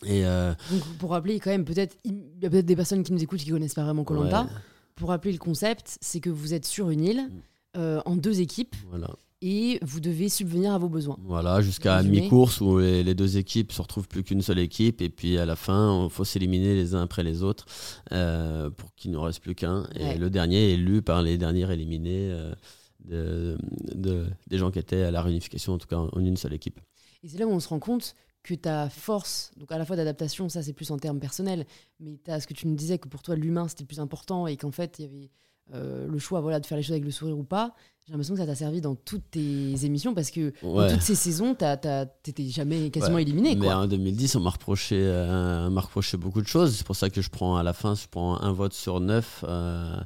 Et 0.05 0.23
Donc, 0.23 0.83
pour 0.99 1.11
rappeler, 1.11 1.39
quand 1.39 1.51
même, 1.51 1.65
peut-être, 1.65 1.97
il 2.05 2.23
y 2.41 2.47
a 2.47 2.51
peut-être 2.51 2.67
des 2.67 2.77
personnes 2.77 3.03
qui 3.03 3.13
nous 3.13 3.23
écoutent 3.23 3.41
qui 3.41 3.51
connaissent 3.51 3.75
pas 3.75 3.85
vraiment 3.85 4.05
Colanta. 4.05 4.49
Pour 4.95 5.11
rappeler 5.11 5.33
le 5.33 5.39
concept, 5.39 5.99
c'est 6.01 6.21
que 6.21 6.31
vous 6.31 6.55
êtes 6.55 6.65
sur 6.65 6.89
une 6.89 7.05
île, 7.05 7.31
mm. 7.75 8.01
en 8.07 8.17
deux 8.17 8.41
équipes. 8.41 8.75
Voilà 8.89 9.09
et 9.49 9.79
vous 9.81 10.01
devez 10.01 10.29
subvenir 10.29 10.73
à 10.73 10.79
vos 10.79 10.89
besoins. 10.89 11.17
Voilà, 11.23 11.61
jusqu'à 11.61 12.03
mi-course 12.03 12.61
où 12.61 12.79
les, 12.81 13.15
deux 13.15 13.39
équipes 13.39 13.71
se 13.71 13.81
retrouvent 13.81 14.09
plus 14.09 14.25
qu'une 14.25 14.43
seule 14.43 14.59
équipe 14.59 15.01
et 15.01 15.09
puis 15.09 15.39
à 15.39 15.47
la 15.47 15.55
fin, 15.55 16.05
il 16.05 16.11
faut 16.11 16.25
s'éliminer 16.25 16.75
les 16.75 16.97
uns 16.97 17.03
après 17.03 17.23
les 17.23 17.45
autres 17.45 17.65
euh, 18.11 18.71
pour 18.71 18.93
qu'il 18.97 19.13
ne 19.13 19.19
reste 19.19 19.41
plus 19.41 19.55
qu'un. 19.55 19.89
Et 19.95 20.19
le 20.19 20.31
dernier 20.31 20.71
est 20.71 20.73
élu 20.73 21.01
par 21.01 21.23
les 21.23 21.39
derniers 21.39 21.71
éliminés 21.73 22.29
euh, 22.33 23.57
de, 23.95 24.27
des 24.49 24.59
gens 24.59 24.73
qui 24.73 24.81
étaient 24.81 25.03
à 25.03 25.13
la 25.13 25.23
réunification, 25.23 25.75
en 25.75 25.79
tout 25.79 25.87
cas 25.87 25.99
en 25.99 26.19
une 26.19 26.37
seule 26.37 26.55
équipe. 26.55 26.81
Et 27.23 27.29
c'est 27.29 27.39
là 27.39 27.47
où 27.47 27.53
on 27.53 27.61
se 27.61 27.69
rend 27.69 27.79
compte 27.79 28.17
que 28.43 28.55
ta 28.55 28.89
force, 28.89 29.53
donc 29.57 29.71
à 29.71 29.79
la 29.79 29.85
fois 29.85 29.95
d'adaptation, 29.95 30.49
ça 30.49 30.61
c'est 30.61 30.73
plus 30.73 30.91
en 30.91 30.99
termes 30.99 31.21
personnels, 31.21 31.67
mais 32.01 32.19
tu 32.25 32.33
as 32.33 32.41
ce 32.41 32.49
que 32.49 32.55
tu 32.55 32.67
nous 32.67 32.75
disais 32.75 32.99
que 32.99 33.07
pour 33.07 33.23
toi 33.23 33.37
l'humain 33.37 33.69
c'était 33.69 33.85
plus 33.85 34.01
important 34.01 34.49
et 34.49 34.57
qu'en 34.57 34.73
fait 34.73 34.99
il 34.99 35.05
y 35.05 35.09
avait 35.09 35.31
euh, 35.75 36.07
le 36.09 36.19
choix 36.19 36.41
voilà, 36.41 36.59
de 36.59 36.67
faire 36.67 36.77
les 36.77 36.83
choses 36.83 36.93
avec 36.93 37.05
le 37.05 37.11
sourire 37.13 37.39
ou 37.39 37.45
pas, 37.45 37.75
j'ai 38.07 38.13
l'impression 38.13 38.35
que 38.35 38.41
ça 38.41 38.47
t'a 38.47 38.55
servi 38.55 38.81
dans 38.81 38.95
toutes 38.95 39.33
tes 39.33 39.85
émissions 39.85 40.15
parce 40.15 40.31
que 40.31 40.53
dans 40.63 40.89
toutes 40.89 41.03
ces 41.03 41.17
saisons, 41.17 41.57
t'étais 41.57 42.45
jamais 42.45 42.91
quasiment 42.91 43.19
éliminé. 43.19 43.57
Mais 43.57 43.73
en 43.73 43.89
2010, 43.89 44.37
on 44.37 44.41
m'a 44.41 44.51
reproché, 44.51 44.97
euh, 44.97 45.69
reproché 45.69 46.17
beaucoup 46.17 46.41
de 46.41 46.47
choses. 46.47 46.77
C'est 46.77 46.87
pour 46.87 46.95
ça 46.95 47.11
que 47.11 47.21
je 47.21 47.29
prends 47.31 47.57
à 47.57 47.65
la 47.65 47.73
fin, 47.73 47.97
je 47.97 48.07
prends 48.09 48.41
un 48.41 48.53
vote 48.53 48.75
sur 48.75 49.01
neuf 49.01 49.45
euh, 49.49 49.97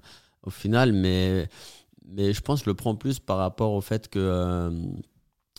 au 0.43 0.49
final. 0.49 0.95
Mais, 0.95 1.51
mais 2.07 2.33
je 2.33 2.41
pense 2.41 2.61
que 2.61 2.65
je 2.65 2.71
le 2.71 2.75
prends 2.75 2.95
plus 2.95 3.19
par 3.19 3.37
rapport 3.37 3.75
au 3.75 3.83
fait 3.83 4.09
que 4.09 4.73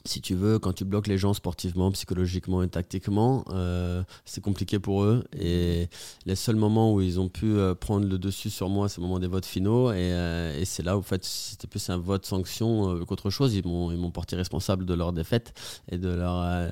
si 0.06 0.22
tu 0.22 0.36
veux, 0.36 0.60
quand 0.60 0.74
tu 0.74 0.86
bloques 0.86 1.08
les 1.08 1.18
gens 1.18 1.34
sportivement, 1.34 1.92
psychologiquement 1.92 2.64
et 2.64 2.68
tactiquement, 2.68 3.46
euh, 3.50 4.04
c'est 4.26 4.42
compliqué 4.42 4.80
pour 4.80 5.04
eux. 5.04 5.24
Et 5.38 5.90
les 6.26 6.36
seuls 6.36 6.56
moments 6.56 6.94
où 6.94 7.02
ils 7.02 7.20
ont 7.20 7.30
pu 7.30 7.46
euh, 7.46 7.76
prendre 7.76 8.08
le 8.08 8.18
dessus 8.18 8.50
sur 8.50 8.70
moi, 8.70 8.90
c'est 8.90 9.00
le 9.00 9.08
moment 9.08 9.20
des 9.20 9.28
votes 9.28 9.46
finaux. 9.46 9.92
Et, 9.92 10.12
euh, 10.14 10.60
et 10.60 10.66
c'est 10.66 10.84
là 10.84 10.98
où, 10.98 11.00
en 11.00 11.04
fait, 11.04 11.24
c'était 11.24 11.68
plus 11.68 11.90
un 11.90 11.98
vote 11.98 12.26
sanction 12.26 13.06
qu'autre 13.06 13.30
chose. 13.30 13.54
Ils 13.56 13.66
m'ont, 13.66 14.12
porté 14.12 14.36
responsable 14.36 14.86
de 14.86 14.94
leur 14.94 15.14
défaite 15.14 15.54
et 15.90 15.98
de 15.98 16.10
leur, 16.10 16.72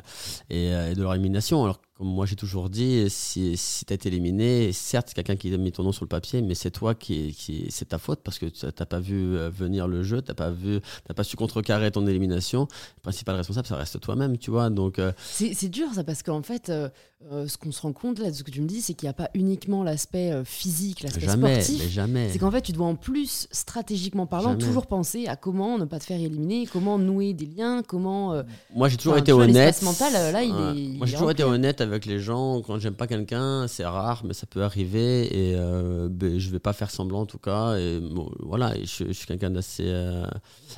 et, 0.50 0.68
et, 0.68 0.94
de 0.94 1.02
leur 1.02 1.13
élimination. 1.13 1.74
Comme 2.00 2.08
moi 2.08 2.26
j'ai 2.26 2.38
toujours 2.38 2.70
dit, 2.70 3.10
si, 3.10 3.58
si 3.58 3.84
tu 3.84 3.94
as 3.94 3.98
éliminé, 4.06 4.72
certes, 4.72 5.14
quelqu'un 5.14 5.36
qui 5.36 5.54
a 5.54 5.58
mis 5.58 5.74
ton 5.74 5.84
nom 5.84 5.92
sur 5.92 6.06
le 6.06 6.08
papier, 6.08 6.42
mais 6.42 6.56
c'est 6.56 6.72
toi 6.72 6.96
qui, 6.96 7.34
qui 7.34 7.66
c'est 7.72 7.90
ta 7.90 7.98
faute 7.98 8.22
parce 8.24 8.40
que 8.40 8.46
tu 8.46 8.66
n'as 8.66 8.86
pas 8.86 9.02
vu 9.02 9.36
euh, 9.36 9.50
venir 9.50 9.86
le 9.86 10.02
jeu, 10.02 10.22
tu 10.22 10.30
n'as 10.30 10.34
pas, 10.34 10.50
vu, 10.50 10.80
pas 11.14 11.26
su 11.26 11.36
contrecarrer 11.36 11.92
ton 11.92 12.08
élimination. 12.08 12.70
Le 13.00 13.02
principal 13.02 13.36
responsable, 13.36 13.68
ça 13.68 13.76
reste 13.76 14.00
toi-même, 14.00 14.38
tu 14.38 14.50
vois. 14.50 14.70
Donc, 14.70 14.98
euh, 14.98 15.12
c'est, 15.20 15.68
dur 15.68 15.88
ça 15.94 16.06
parce 16.06 16.24
qu'en 16.24 16.42
fait, 16.42 16.70
euh, 16.70 16.88
ce 17.22 17.58
qu'on 17.58 17.72
se 17.72 17.82
rend 17.82 17.92
compte 17.92 18.20
là 18.20 18.32
de 18.32 18.36
ce 18.36 18.44
que 18.44 18.52
tu 18.52 18.62
me 18.62 18.68
dis, 18.68 18.82
c'est 18.82 18.94
qu'il 18.94 19.08
n'y 19.08 19.12
a 19.12 19.14
pas 19.14 19.30
uniquement 19.34 19.84
l'aspect 19.84 20.34
physique, 20.46 21.04
l'aspect 21.04 21.28
sportif. 21.28 21.80
Mais 21.80 21.90
jamais. 21.90 22.30
C'est 22.32 22.40
qu'en 22.40 22.52
fait, 22.52 22.62
tu 22.62 22.72
dois 22.72 22.88
en 22.88 22.96
plus, 22.96 23.48
stratégiquement 23.52 24.26
parlant, 24.26 24.56
toujours 24.56 24.88
penser 24.88 25.28
à 25.28 25.36
comment 25.36 25.78
ne 25.78 25.86
pas 25.86 26.00
te 26.00 26.06
faire 26.06 26.20
éliminer, 26.20 26.66
comment 26.66 26.98
nouer 26.98 27.34
des 27.34 27.46
liens, 27.46 27.84
comment. 27.84 28.42
moi 28.74 28.90
j'ai 28.90 28.98
toujours 28.98 29.18
été 29.18 29.32
honnête. 29.32 29.82
mental, 29.82 30.14
là, 30.14 30.44
il 30.44 30.50
est, 30.50 30.98
moi 30.98 31.08
j'ai 31.08 31.14
toujours 31.14 31.32
été 31.32 31.44
honnête 31.44 31.82
avec 31.82 32.06
les 32.06 32.20
gens. 32.20 32.62
Quand 32.62 32.80
j'aime 32.80 32.96
pas 32.96 33.08
quelqu'un, 33.08 33.68
c'est 33.68 33.86
rare, 33.86 34.24
mais 34.26 34.34
ça 34.34 34.46
peut 34.46 34.64
arriver. 34.64 35.26
Et 35.26 35.56
euh, 35.56 36.08
ben, 36.10 36.40
je 36.40 36.50
vais 36.50 36.60
pas 36.60 36.74
faire 36.74 36.92
semblant 36.92 37.22
en 37.22 37.26
tout 37.26 37.38
cas. 37.38 37.76
Et 37.78 38.02
voilà, 38.40 38.74
je, 38.80 39.12
suis 39.12 39.28
quelqu'un 39.28 39.50
d'assez 39.50 39.86
euh, 39.86 40.26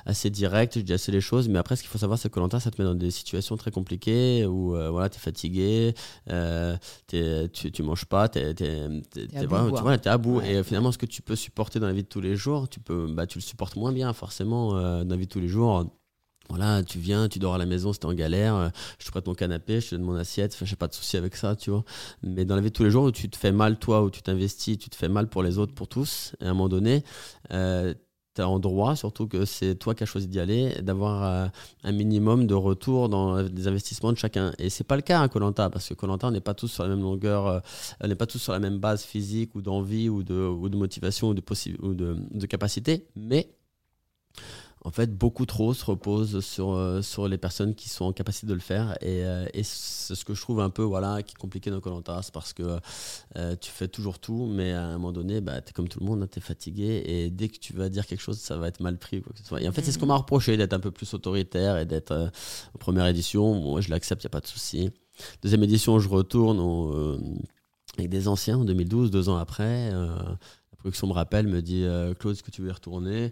assez 0.05 0.29
direct. 0.29 0.77
Je 0.77 0.81
dis 0.81 0.93
assez 0.93 1.11
les 1.11 1.21
choses. 1.21 1.49
Mais 1.49 1.59
après, 1.59 1.75
ce 1.75 1.81
qu'il 1.81 1.89
faut 1.89 1.97
savoir, 1.97 2.19
c'est 2.19 2.29
que 2.29 2.39
longtemps, 2.39 2.59
ça 2.59 2.71
te 2.71 2.81
met 2.81 2.87
dans 2.87 2.95
des 2.95 3.11
situations 3.11 3.57
très 3.57 3.71
compliquées 3.71 4.45
où 4.45 4.75
euh, 4.75 4.89
voilà, 4.89 5.09
tu 5.09 5.17
es 5.17 5.19
fatigué, 5.19 5.93
tu, 7.07 7.71
tu 7.71 7.83
manges 7.83 8.05
pas, 8.05 8.29
tu 8.29 8.39
es, 8.39 8.53
à 10.07 10.17
bout. 10.17 10.41
Et 10.41 10.63
finalement, 10.63 10.91
ce 10.91 10.97
que 10.97 11.05
tu 11.05 11.21
peux 11.21 11.35
supporter 11.35 11.79
dans 11.79 11.87
la 11.87 11.93
vie 11.93 12.03
de 12.03 12.07
tous 12.07 12.21
les 12.21 12.35
jours, 12.35 12.69
tu, 12.69 12.79
peux, 12.79 13.07
bah, 13.07 13.27
tu 13.27 13.37
le 13.37 13.43
supportes 13.43 13.75
moins 13.75 13.91
bien 13.91 14.13
forcément 14.13 14.73
dans 14.73 15.05
la 15.09 15.17
vie 15.17 15.27
de 15.27 15.31
tous 15.31 15.39
les 15.39 15.47
jours 15.47 15.85
voilà, 16.51 16.83
tu 16.83 16.99
viens, 16.99 17.29
tu 17.29 17.39
dors 17.39 17.55
à 17.55 17.57
la 17.57 17.65
maison, 17.65 17.93
c'était 17.93 18.07
en 18.07 18.13
galère, 18.13 18.55
euh, 18.55 18.69
je 18.99 19.05
te 19.05 19.11
prête 19.11 19.25
mon 19.25 19.33
canapé, 19.33 19.79
je 19.79 19.89
te 19.89 19.95
donne 19.95 20.03
mon 20.03 20.15
assiette, 20.15 20.53
enfin, 20.53 20.65
j'ai 20.65 20.75
pas 20.75 20.89
de 20.89 20.93
souci 20.93 21.15
avec 21.15 21.37
ça, 21.37 21.55
tu 21.55 21.69
vois. 21.69 21.85
Mais 22.23 22.43
dans 22.43 22.55
la 22.55 22.61
vie 22.61 22.69
de 22.69 22.73
tous 22.73 22.83
les 22.83 22.91
jours 22.91 23.05
où 23.05 23.11
tu 23.11 23.29
te 23.29 23.37
fais 23.37 23.53
mal, 23.53 23.79
toi, 23.79 24.03
où 24.03 24.09
tu 24.09 24.21
t'investis, 24.21 24.77
tu 24.77 24.89
te 24.89 24.95
fais 24.97 25.07
mal 25.07 25.27
pour 25.27 25.43
les 25.43 25.57
autres, 25.57 25.73
pour 25.73 25.87
tous, 25.87 26.35
et 26.41 26.45
à 26.45 26.49
un 26.49 26.53
moment 26.53 26.67
donné, 26.67 27.03
euh, 27.53 27.93
tu 28.35 28.41
as 28.41 28.47
en 28.47 28.59
droit, 28.59 28.95
surtout 28.95 29.27
que 29.27 29.45
c'est 29.45 29.75
toi 29.75 29.95
qui 29.95 30.03
as 30.03 30.05
choisi 30.05 30.27
d'y 30.27 30.39
aller, 30.39 30.81
d'avoir 30.81 31.23
euh, 31.23 31.47
un 31.83 31.91
minimum 31.91 32.47
de 32.47 32.53
retour 32.53 33.09
dans 33.09 33.43
des 33.43 33.67
investissements 33.67 34.11
de 34.11 34.17
chacun. 34.17 34.53
Et 34.57 34.69
c'est 34.69 34.83
pas 34.83 34.95
le 34.95 35.01
cas 35.01 35.21
à 35.21 35.27
Colanta, 35.27 35.69
parce 35.69 35.89
que 35.89 35.93
Colanta, 35.93 36.27
on 36.27 36.31
n'est 36.31 36.39
pas 36.41 36.53
tous 36.53 36.67
sur 36.67 36.83
la 36.83 36.89
même 36.89 37.01
longueur, 37.01 37.61
on 38.01 38.07
n'est 38.07 38.15
pas 38.15 38.27
tous 38.27 38.39
sur 38.39 38.53
la 38.53 38.59
même 38.59 38.79
base 38.79 39.03
physique 39.03 39.55
ou 39.55 39.61
d'envie 39.61 40.09
ou 40.09 40.23
de, 40.23 40.35
ou 40.35 40.69
de 40.69 40.77
motivation 40.77 41.29
ou 41.29 41.33
de, 41.33 41.43
ou 41.81 41.93
de, 41.93 42.17
de 42.31 42.45
capacité, 42.45 43.07
mais 43.15 43.49
en 44.83 44.89
fait, 44.89 45.15
beaucoup 45.15 45.45
trop 45.45 45.75
se 45.75 45.85
repose 45.85 46.39
sur, 46.43 46.71
euh, 46.71 47.03
sur 47.03 47.27
les 47.27 47.37
personnes 47.37 47.75
qui 47.75 47.87
sont 47.87 48.05
en 48.05 48.13
capacité 48.13 48.47
de 48.47 48.53
le 48.53 48.59
faire. 48.59 48.97
Et, 49.01 49.23
euh, 49.23 49.45
et 49.53 49.61
c'est 49.61 50.15
ce 50.15 50.25
que 50.25 50.33
je 50.33 50.41
trouve 50.41 50.59
un 50.59 50.71
peu 50.71 50.81
voilà, 50.81 51.21
qui 51.21 51.33
est 51.33 51.37
compliqué 51.37 51.69
dans 51.69 51.79
Colanta, 51.79 52.19
c'est 52.23 52.33
parce 52.33 52.53
que 52.53 52.79
euh, 53.37 53.55
tu 53.61 53.69
fais 53.69 53.87
toujours 53.87 54.17
tout, 54.17 54.47
mais 54.47 54.73
à 54.73 54.85
un 54.85 54.93
moment 54.93 55.11
donné, 55.11 55.39
bah, 55.39 55.61
tu 55.61 55.69
es 55.69 55.73
comme 55.73 55.87
tout 55.87 55.99
le 55.99 56.07
monde, 56.07 56.23
hein, 56.23 56.27
tu 56.31 56.39
es 56.39 56.41
fatigué. 56.41 57.03
Et 57.05 57.29
dès 57.29 57.49
que 57.49 57.59
tu 57.59 57.73
vas 57.73 57.89
dire 57.89 58.07
quelque 58.07 58.21
chose, 58.21 58.39
ça 58.39 58.57
va 58.57 58.67
être 58.67 58.79
mal 58.79 58.97
pris. 58.97 59.21
Quoi 59.21 59.33
que 59.33 59.39
ce 59.39 59.45
soit. 59.45 59.61
Et 59.61 59.67
en 59.67 59.71
fait, 59.71 59.83
c'est 59.83 59.91
ce 59.91 59.99
qu'on 59.99 60.07
m'a 60.07 60.17
reproché, 60.17 60.57
d'être 60.57 60.73
un 60.73 60.79
peu 60.79 60.91
plus 60.91 61.13
autoritaire 61.13 61.77
et 61.77 61.85
d'être 61.85 62.31
en 62.73 62.77
première 62.79 63.05
édition. 63.05 63.53
Moi, 63.53 63.81
je 63.81 63.89
l'accepte, 63.91 64.23
il 64.23 64.25
n'y 64.25 64.31
a 64.31 64.31
pas 64.31 64.41
de 64.41 64.47
souci. 64.47 64.89
Deuxième 65.43 65.63
édition, 65.63 65.99
je 65.99 66.09
retourne 66.09 66.59
avec 67.99 68.09
des 68.09 68.27
anciens 68.27 68.57
en 68.57 68.65
2012, 68.65 69.11
deux 69.11 69.29
ans 69.29 69.37
après. 69.37 69.91
la 69.91 70.37
production 70.79 71.05
me 71.05 71.13
rappelle, 71.13 71.47
me 71.47 71.61
dit 71.61 71.85
Claude, 72.17 72.33
est-ce 72.33 72.41
que 72.41 72.49
tu 72.49 72.63
veux 72.63 72.69
y 72.69 72.71
retourner? 72.71 73.31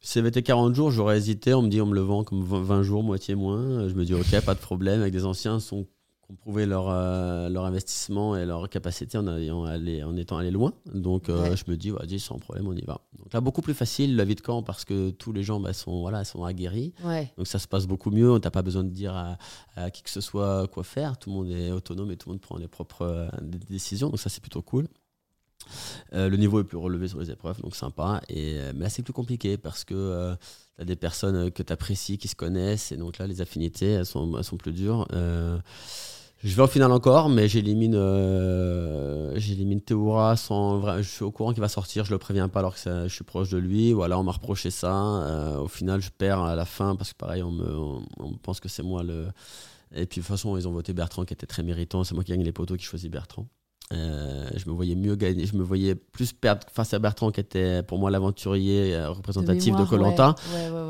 Si 0.00 0.12
ça 0.12 0.20
avait 0.20 0.30
été 0.30 0.42
40 0.42 0.74
jours, 0.74 0.90
j'aurais 0.90 1.18
hésité. 1.18 1.54
On 1.54 1.62
me 1.62 1.68
dit, 1.68 1.80
on 1.80 1.86
me 1.86 1.94
le 1.94 2.00
vend 2.00 2.24
comme 2.24 2.42
20 2.42 2.82
jours, 2.82 3.02
moitié 3.02 3.34
moins. 3.34 3.88
Je 3.88 3.94
me 3.94 4.04
dis, 4.04 4.14
ok, 4.14 4.40
pas 4.44 4.54
de 4.54 4.60
problème. 4.60 5.00
Avec 5.00 5.12
des 5.12 5.24
anciens, 5.24 5.60
sont 5.60 5.86
ont 6.30 6.34
prouvé 6.34 6.66
leur, 6.66 6.88
euh, 6.88 7.48
leur 7.48 7.64
investissement 7.64 8.36
et 8.36 8.46
leur 8.46 8.68
capacité 8.68 9.18
en, 9.18 9.26
allé, 9.26 10.02
en 10.02 10.16
étant 10.16 10.38
allé 10.38 10.50
loin. 10.50 10.72
Donc 10.92 11.28
euh, 11.28 11.56
je 11.56 11.70
me 11.70 11.76
dis, 11.76 11.90
vas-y, 11.90 12.20
sans 12.20 12.38
problème, 12.38 12.68
on 12.68 12.74
y 12.74 12.82
va. 12.82 13.00
Donc 13.18 13.32
là, 13.32 13.40
beaucoup 13.40 13.62
plus 13.62 13.74
facile 13.74 14.16
la 14.16 14.24
vie 14.24 14.34
de 14.34 14.40
camp 14.40 14.62
parce 14.62 14.84
que 14.84 15.10
tous 15.10 15.32
les 15.32 15.42
gens 15.42 15.60
bah, 15.60 15.72
sont, 15.72 16.00
voilà, 16.00 16.24
sont 16.24 16.44
aguerris. 16.44 16.92
Donc 17.36 17.46
ça 17.46 17.58
se 17.58 17.66
passe 17.66 17.86
beaucoup 17.86 18.10
mieux. 18.10 18.30
On 18.30 18.38
n'a 18.38 18.50
pas 18.50 18.62
besoin 18.62 18.84
de 18.84 18.90
dire 18.90 19.14
à, 19.76 19.90
qui 19.90 20.02
que 20.02 20.10
ce 20.10 20.20
soit 20.20 20.68
quoi 20.68 20.84
faire. 20.84 21.18
Tout 21.18 21.30
le 21.30 21.36
monde 21.36 21.50
est 21.50 21.72
autonome 21.72 22.10
et 22.12 22.16
tout 22.16 22.28
le 22.28 22.34
monde 22.34 22.40
prend 22.40 22.56
les 22.56 22.68
propres 22.68 23.02
euh, 23.02 23.28
décisions. 23.68 24.08
Donc 24.08 24.20
ça, 24.20 24.28
c'est 24.30 24.40
plutôt 24.40 24.62
cool. 24.62 24.86
Le 26.12 26.36
niveau 26.36 26.60
est 26.60 26.64
plus 26.64 26.78
relevé 26.78 27.08
sur 27.08 27.20
les 27.20 27.30
épreuves, 27.30 27.60
donc 27.60 27.74
sympa. 27.74 28.20
Et, 28.28 28.58
mais 28.74 28.84
là, 28.84 28.88
c'est 28.88 29.02
plus 29.02 29.12
compliqué 29.12 29.56
parce 29.56 29.84
que 29.84 30.34
tu 30.76 30.82
as 30.82 30.84
des 30.84 30.96
personnes 30.96 31.50
que 31.50 31.62
tu 31.62 31.72
apprécies, 31.72 32.18
qui 32.18 32.28
se 32.28 32.36
connaissent. 32.36 32.92
Et 32.92 32.96
donc 32.96 33.18
là, 33.18 33.26
les 33.26 33.40
affinités, 33.40 33.90
elles 33.92 34.06
sont, 34.06 34.42
plus 34.58 34.72
dures. 34.72 35.06
Je 36.42 36.56
vais 36.56 36.62
en 36.62 36.66
finale 36.66 36.90
encore, 36.90 37.28
mais 37.28 37.48
j'élimine 37.48 37.94
euh, 37.94 39.34
j'élimine 39.36 39.82
Théoura 39.82 40.36
sans 40.36 40.96
je 40.96 41.02
suis 41.02 41.22
au 41.22 41.30
courant 41.30 41.52
qu'il 41.52 41.60
va 41.60 41.68
sortir, 41.68 42.06
je 42.06 42.12
le 42.12 42.18
préviens 42.18 42.48
pas 42.48 42.60
alors 42.60 42.74
que 42.74 42.80
je 43.06 43.12
suis 43.14 43.24
proche 43.24 43.50
de 43.50 43.58
lui. 43.58 43.92
Voilà, 43.92 44.18
on 44.18 44.22
m'a 44.22 44.32
reproché 44.32 44.70
ça. 44.70 44.94
Euh, 44.94 45.58
au 45.58 45.68
final, 45.68 46.00
je 46.00 46.08
perds 46.10 46.40
à 46.40 46.56
la 46.56 46.64
fin 46.64 46.96
parce 46.96 47.12
que 47.12 47.18
pareil, 47.18 47.42
on 47.42 47.50
me, 47.50 47.70
on, 48.18 48.32
pense 48.42 48.58
que 48.58 48.70
c'est 48.70 48.82
moi 48.82 49.02
le. 49.02 49.26
Et 49.92 50.06
puis 50.06 50.20
de 50.20 50.24
toute 50.24 50.28
façon, 50.28 50.56
ils 50.56 50.66
ont 50.66 50.72
voté 50.72 50.94
Bertrand 50.94 51.26
qui 51.26 51.34
était 51.34 51.46
très 51.46 51.62
méritant. 51.62 52.04
C'est 52.04 52.14
moi 52.14 52.24
qui 52.24 52.30
gagne 52.30 52.42
les 52.42 52.52
poteaux 52.52 52.76
qui 52.76 52.84
choisit 52.84 53.10
Bertrand. 53.10 53.46
Euh, 53.92 54.48
je 54.54 54.68
me 54.68 54.72
voyais 54.72 54.94
mieux 54.94 55.16
gagner, 55.16 55.46
je 55.46 55.56
me 55.56 55.64
voyais 55.64 55.96
plus 55.96 56.32
perdre 56.32 56.64
face 56.70 56.94
à 56.94 57.00
Bertrand 57.00 57.32
qui 57.32 57.40
était 57.40 57.82
pour 57.82 57.98
moi 57.98 58.08
l'aventurier 58.08 58.94
euh, 58.94 59.10
représentatif 59.10 59.74
de 59.74 59.84
Colanta 59.84 60.36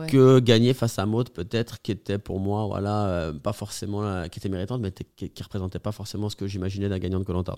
que 0.07 0.39
gagner 0.39 0.75
face 0.75 0.99
à 0.99 1.07
Maud 1.07 1.31
peut-être 1.31 1.81
qui 1.81 1.93
était 1.93 2.19
pour 2.19 2.41
moi 2.41 2.67
voilà 2.67 3.07
euh, 3.07 3.33
pas 3.33 3.55
forcément 3.55 4.29
qui 4.29 4.39
était 4.39 4.51
méritante 4.51 4.83
mais 4.83 4.93
qui, 4.93 5.31
qui, 5.31 5.43
représentait 5.43 5.79
pas 5.79 5.93
forcément 5.93 6.29
ce 6.29 6.37
que 6.37 6.47
j'imaginais 6.47 6.91
d'un 6.91 6.99
gagnant 6.99 7.19
de 7.19 7.25
Colanta. 7.25 7.57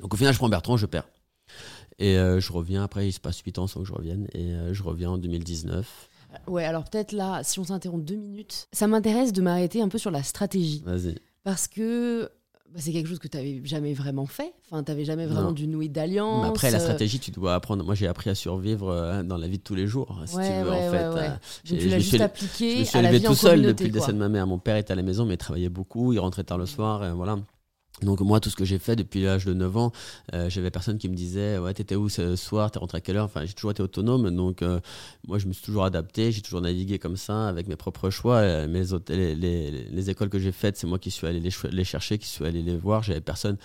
Donc 0.00 0.12
au 0.12 0.16
final 0.16 0.32
je 0.32 0.38
prends 0.38 0.48
Bertrand, 0.48 0.76
je 0.76 0.86
perds. 0.86 1.08
Et 2.00 2.16
je 2.16 2.52
reviens 2.52 2.82
après 2.82 3.06
il 3.06 3.12
se 3.12 3.20
passe 3.20 3.38
8 3.38 3.60
ans 3.60 3.68
sans 3.68 3.82
que 3.82 3.86
je 3.86 3.92
revienne 3.92 4.26
et 4.34 4.52
je 4.72 4.82
reviens 4.82 5.10
en 5.10 5.18
2019. 5.18 6.08
Ouais, 6.48 6.64
alors 6.64 6.84
peut-être 6.84 7.12
là, 7.12 7.42
si 7.44 7.60
on 7.60 7.64
s'interrompt 7.64 8.04
deux 8.04 8.16
minutes, 8.16 8.66
ça 8.72 8.88
m'intéresse 8.88 9.32
de 9.32 9.40
m'arrêter 9.40 9.80
un 9.80 9.88
peu 9.88 9.96
sur 9.96 10.10
la 10.10 10.24
stratégie. 10.24 10.82
Vas-y. 10.84 11.14
Parce 11.44 11.68
que 11.68 12.28
bah, 12.72 12.80
c'est 12.82 12.92
quelque 12.92 13.08
chose 13.08 13.18
que 13.18 13.28
tu 13.28 13.36
n'avais 13.36 13.60
jamais 13.64 13.94
vraiment 13.94 14.26
fait. 14.26 14.52
Enfin, 14.70 14.82
tu 14.82 14.90
n'avais 14.90 15.04
jamais 15.04 15.26
vraiment 15.26 15.52
dû 15.52 15.66
nouer 15.66 15.88
d'alliance. 15.88 16.46
après, 16.46 16.70
la 16.70 16.80
stratégie, 16.80 17.20
tu 17.20 17.30
dois 17.30 17.54
apprendre. 17.54 17.84
Moi, 17.84 17.94
j'ai 17.94 18.06
appris 18.06 18.30
à 18.30 18.34
survivre 18.34 18.88
euh, 18.88 19.22
dans 19.22 19.36
la 19.36 19.48
vie 19.48 19.58
de 19.58 19.62
tous 19.62 19.74
les 19.74 19.86
jours, 19.86 20.20
si 20.26 20.36
tu 20.36 20.40
veux, 20.40 20.72
en 20.72 20.90
fait. 20.90 21.04
Euh, 21.04 21.28
tu 21.64 21.88
l'as 21.88 21.98
juste 21.98 22.20
appliqué 22.20 22.74
je 22.74 22.78
me 22.80 22.84
suis 22.84 22.98
élevé 22.98 23.20
tout 23.20 23.34
seul 23.34 23.62
depuis 23.62 23.86
le 23.86 23.92
décès 23.92 24.12
de 24.12 24.18
ma 24.18 24.28
mère. 24.28 24.46
Mon 24.46 24.58
père 24.58 24.76
était 24.76 24.92
à 24.92 24.96
la 24.96 25.02
maison, 25.02 25.24
mais 25.24 25.34
il 25.34 25.38
travaillait 25.38 25.68
beaucoup. 25.68 26.12
Il 26.12 26.18
rentrait 26.18 26.44
tard 26.44 26.58
le 26.58 26.66
soir. 26.66 27.04
Et 27.04 27.12
voilà. 27.12 27.38
Donc 28.02 28.20
moi, 28.20 28.40
tout 28.40 28.50
ce 28.50 28.56
que 28.56 28.64
j'ai 28.64 28.78
fait 28.78 28.94
depuis 28.94 29.22
l'âge 29.22 29.46
de 29.46 29.54
9 29.54 29.76
ans, 29.78 29.92
euh, 30.34 30.50
j'avais 30.50 30.70
personne 30.70 30.98
qui 30.98 31.08
me 31.08 31.14
disait 31.14 31.56
ouais 31.58 31.72
t'étais 31.72 31.94
où 31.96 32.10
ce 32.10 32.36
soir, 32.36 32.70
t'es 32.70 32.78
rentré 32.78 32.98
à 32.98 33.00
quelle 33.00 33.16
heure? 33.16 33.24
Enfin 33.24 33.46
j'ai 33.46 33.54
toujours 33.54 33.70
été 33.70 33.82
autonome, 33.82 34.30
donc 34.30 34.60
euh, 34.60 34.80
moi 35.26 35.38
je 35.38 35.46
me 35.46 35.52
suis 35.54 35.64
toujours 35.64 35.84
adapté, 35.84 36.30
j'ai 36.30 36.42
toujours 36.42 36.60
navigué 36.60 36.98
comme 36.98 37.16
ça 37.16 37.48
avec 37.48 37.68
mes 37.68 37.76
propres 37.76 38.10
choix. 38.10 38.36
Euh, 38.36 38.68
mes 38.68 38.92
autres, 38.92 39.14
les, 39.14 39.34
les, 39.34 40.10
écoles 40.10 40.28
que 40.28 40.38
j'ai 40.38 40.52
faites, 40.52 40.76
c'est 40.76 40.86
moi 40.86 40.98
qui 40.98 41.10
suis 41.10 41.26
allé 41.26 41.40
les, 41.40 41.50
les, 41.70 41.84
chercher, 41.84 42.18
qui 42.18 42.26
suis 42.26 42.44
allé 42.44 42.62
les 42.62 42.76
voir. 42.76 43.02
J'avais 43.02 43.20
personne 43.20 43.56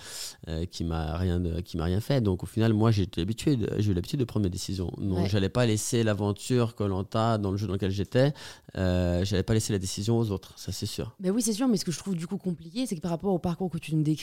qui 0.70 0.84
m'a 0.84 1.16
rien 1.16 1.38
de, 1.38 1.60
qui 1.60 1.76
m'a 1.76 1.84
rien 1.84 2.00
fait. 2.00 2.20
Donc 2.20 2.42
au 2.42 2.46
final 2.46 2.72
moi 2.72 2.90
j'ai 2.90 3.06
l'habitude, 3.16 3.70
j'ai 3.78 3.90
eu 3.90 3.94
l'habitude 3.94 4.20
de 4.20 4.24
prendre 4.24 4.44
mes 4.44 4.50
décisions. 4.50 4.90
Donc 4.98 5.28
j'allais 5.28 5.50
pas 5.50 5.66
laisser 5.66 6.02
l'aventure 6.04 6.74
Colanta 6.74 7.36
dans 7.36 7.50
le 7.50 7.58
jeu 7.58 7.66
dans 7.66 7.74
lequel 7.74 7.90
j'étais, 7.90 8.32
j'allais 8.74 9.42
pas 9.42 9.54
laisser 9.54 9.74
la 9.74 9.78
décision 9.78 10.18
aux 10.18 10.30
autres, 10.30 10.58
ça 10.58 10.72
c'est 10.72 10.86
sûr. 10.86 11.14
Mais 11.20 11.30
oui 11.30 11.42
c'est 11.42 11.52
sûr, 11.52 11.68
mais 11.68 11.76
ce 11.76 11.84
que 11.84 11.92
je 11.92 11.98
trouve 11.98 12.16
du 12.16 12.26
coup 12.26 12.38
compliqué, 12.38 12.86
c'est 12.86 12.96
que 12.96 13.00
par 13.00 13.10
rapport 13.10 13.34
au 13.34 13.38
parcours 13.38 13.70
que 13.70 13.78
tu 13.78 13.94
nous 13.94 14.02
décris 14.02 14.21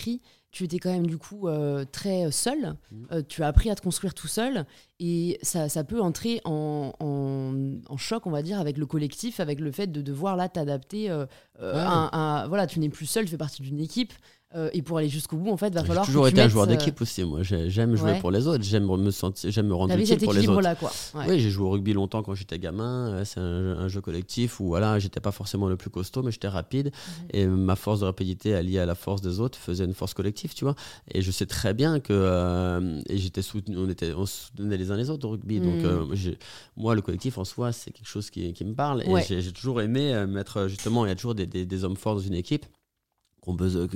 tu 0.52 0.64
étais 0.64 0.80
quand 0.80 0.92
même 0.92 1.06
du 1.06 1.18
coup 1.18 1.48
euh, 1.48 1.86
très 1.92 2.32
seul. 2.32 2.76
Mmh. 2.92 3.04
Euh, 3.12 3.22
tu 3.28 3.44
as 3.44 3.48
appris 3.48 3.70
à 3.70 3.76
te 3.76 3.82
construire 3.82 4.14
tout 4.14 4.28
seul 4.28 4.66
et 5.00 5.38
ça, 5.42 5.70
ça 5.70 5.84
peut 5.84 6.02
entrer 6.02 6.42
en, 6.44 6.94
en, 7.00 7.98
choc, 7.98 8.26
on 8.26 8.32
va 8.32 8.42
dire, 8.42 8.60
avec 8.60 8.78
le 8.78 8.86
collectif, 8.86 9.40
avec 9.40 9.60
le 9.60 9.72
fait 9.72 9.88
de 9.88 10.02
devoir 10.02 10.36
là 10.36 10.50
t'adapter. 10.50 11.10
Euh, 11.10 11.26
voilà, 11.60 12.66
tu 12.68 12.80
n'es 12.80 12.90
plus 12.90 13.06
seul, 13.06 13.26
tu 13.26 13.32
fais 13.32 13.38
partie 13.38 13.62
d'une 13.62 13.80
équipe. 13.80 14.14
Euh, 14.56 14.70
et 14.74 14.82
pour 14.82 14.98
aller 14.98 15.10
jusqu'au 15.10 15.38
bout, 15.38 15.52
en 15.52 15.58
fait, 15.58 15.72
va 15.76 15.84
falloir. 15.84 16.06
J'ai 16.06 16.12
toujours 16.12 16.28
été 16.28 16.42
un 16.42 16.48
joueur 16.48 16.64
euh, 16.64 16.68
d'équipe 16.68 17.00
aussi. 17.02 17.24
Moi, 17.24 17.42
j'aime 17.44 17.96
jouer 17.96 18.18
pour 18.20 18.32
les 18.32 18.48
autres. 18.48 18.64
J'aime 18.64 18.88
me 18.88 19.12
sentir, 19.12 19.52
j'aime 19.52 19.68
me 19.68 19.76
rendre 19.76 19.96
utile 19.96 20.18
pour 20.18 20.34
les 20.34 20.48
autres. 20.48 20.62
Là, 20.62 20.74
quoi. 20.74 20.92
Oui, 21.28 21.40
j'ai 21.40 21.52
joué 21.52 21.68
au 21.68 21.70
rugby 21.70 21.94
longtemps 21.94 22.24
quand 22.24 22.34
j'étais 22.34 22.58
gamin. 22.58 23.12
Euh, 23.12 23.26
c'est 23.26 23.40
un, 23.40 23.88
jeu 23.88 24.02
collectif 24.02 24.60
où 24.60 24.68
voilà, 24.68 24.98
j'étais 24.98 25.20
pas 25.20 25.32
forcément 25.32 25.68
le 25.68 25.78
plus 25.78 25.92
costaud, 25.92 26.24
mais 26.24 26.32
j'étais 26.32 26.48
rapide. 26.48 26.88
Mhm. 26.88 27.28
Et 27.34 27.46
ma 27.46 27.76
force 27.76 28.00
de 28.00 28.06
rapidité 28.06 28.56
alliée 28.56 28.80
à 28.80 28.88
la 28.88 28.96
force 28.96 29.22
des 29.22 29.40
autres 29.40 29.58
faisait 29.58 29.86
une 29.86 29.94
force 29.94 30.16
collective, 30.16 30.56
tu 30.56 30.64
vois. 30.64 30.76
Et 31.12 31.22
je 31.22 31.30
sais 31.30 31.46
très 31.46 31.76
bien 31.76 32.00
que 32.00 33.00
et 33.08 33.18
j'étais 33.18 33.44
soutenu, 33.44 33.78
on 33.78 33.90
était, 33.90 34.14
on 34.14 34.26
soutenait 34.26 34.78
les 34.78 34.90
uns 34.90 34.98
les 34.98 35.12
autres 35.12 35.28
au 35.28 35.32
rugby. 35.32 35.60
Donc 35.60 35.76
mhm. 35.76 36.36
moi, 36.76 36.96
le 36.96 37.02
collectif 37.02 37.38
en 37.38 37.46
soi, 37.46 37.72
c'est 37.72 37.92
quelque 37.92 38.08
chose 38.08 38.32
qui, 38.32 38.52
qui 38.54 38.66
me 38.66 38.74
parle. 38.74 39.04
Et 39.04 39.42
j'ai 39.42 39.52
toujours 39.52 39.80
aimé 39.82 40.26
mettre 40.28 40.68
justement, 40.68 41.06
il 41.06 41.10
y 41.10 41.12
a 41.12 41.16
toujours 41.16 41.36
des, 41.36 41.46
des, 41.46 41.68
des 41.68 41.84
hommes 41.84 41.98
forts 41.98 42.16
dans 42.16 42.22
une 42.22 42.34
équipe 42.34 42.66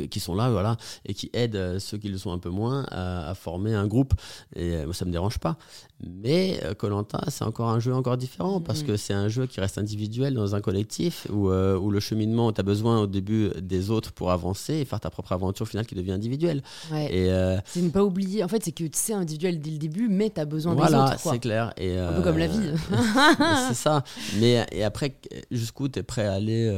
qui 0.10 0.20
sont 0.20 0.36
là 0.36 0.50
voilà 0.50 0.78
et 1.06 1.14
qui 1.14 1.30
aident 1.34 1.56
euh, 1.56 1.80
ceux 1.80 1.98
qui 1.98 2.10
le 2.10 2.18
sont 2.18 2.32
un 2.32 2.38
peu 2.38 2.50
moins 2.50 2.86
à, 2.90 3.34
former 3.36 3.74
un 3.74 3.88
groupe. 3.88 4.14
Et 4.56 4.76
euh, 4.76 4.94
ça 4.94 5.06
me 5.06 5.12
dérange 5.12 5.40
pas. 5.40 5.58
Mais 6.06 6.60
Colanta 6.78 7.20
euh, 7.20 7.30
c'est 7.30 7.44
encore 7.46 7.70
un 7.70 7.80
jeu 7.80 7.94
encore 7.94 8.18
différent 8.18 8.60
parce 8.60 8.84
que 8.84 8.98
c'est 8.98 9.14
un 9.14 9.30
jeu 9.30 9.48
qui 9.48 9.62
reste 9.62 9.78
individuel 9.78 10.34
dans 10.34 10.54
un 10.54 10.62
collectif 10.62 11.28
où, 11.32 11.50
où 11.50 11.92
le 11.92 12.00
cheminement 12.00 12.52
tu 12.52 12.60
as 12.60 12.64
besoin 12.64 13.00
au 13.00 13.08
début 13.08 13.50
des 13.62 13.90
autres 13.90 14.12
pour 14.12 14.32
avancer 14.32 14.74
et 14.74 14.86
faire 14.86 15.00
ta 15.00 15.10
propre 15.10 15.32
aventure 15.32 15.68
finale 15.68 15.86
qui 15.86 15.96
devient 15.96 16.12
individuelle. 16.12 16.62
Et 16.94 17.30
c'est 17.66 17.82
ne 17.82 17.90
pas 17.90 18.04
oublier 18.04 18.44
en 18.44 18.50
fait 18.50 18.64
c'est 18.64 18.74
que 18.74 18.84
c'est 18.92 19.14
individuel 19.14 19.60
dès 19.62 19.72
le 19.72 19.78
début 19.78 20.10
mais 20.10 20.30
tu 20.30 20.42
as 20.42 20.46
besoin 20.46 20.76
des 20.76 20.82
autres 20.82 20.92
voilà 20.92 21.18
c'est 21.18 21.40
clair. 21.40 21.74
Et 21.78 21.98
un 21.98 22.14
peu 22.14 22.22
comme 22.22 22.38
la 22.38 22.48
vie. 22.48 22.72
c'est 23.70 23.76
ça. 23.76 24.04
Mais 24.40 24.66
et 24.74 24.84
après 24.84 25.16
jusqu'où 25.52 25.88
tu 25.88 26.00
es 26.00 26.04
prêt 26.04 26.26
à 26.26 26.34
aller 26.34 26.70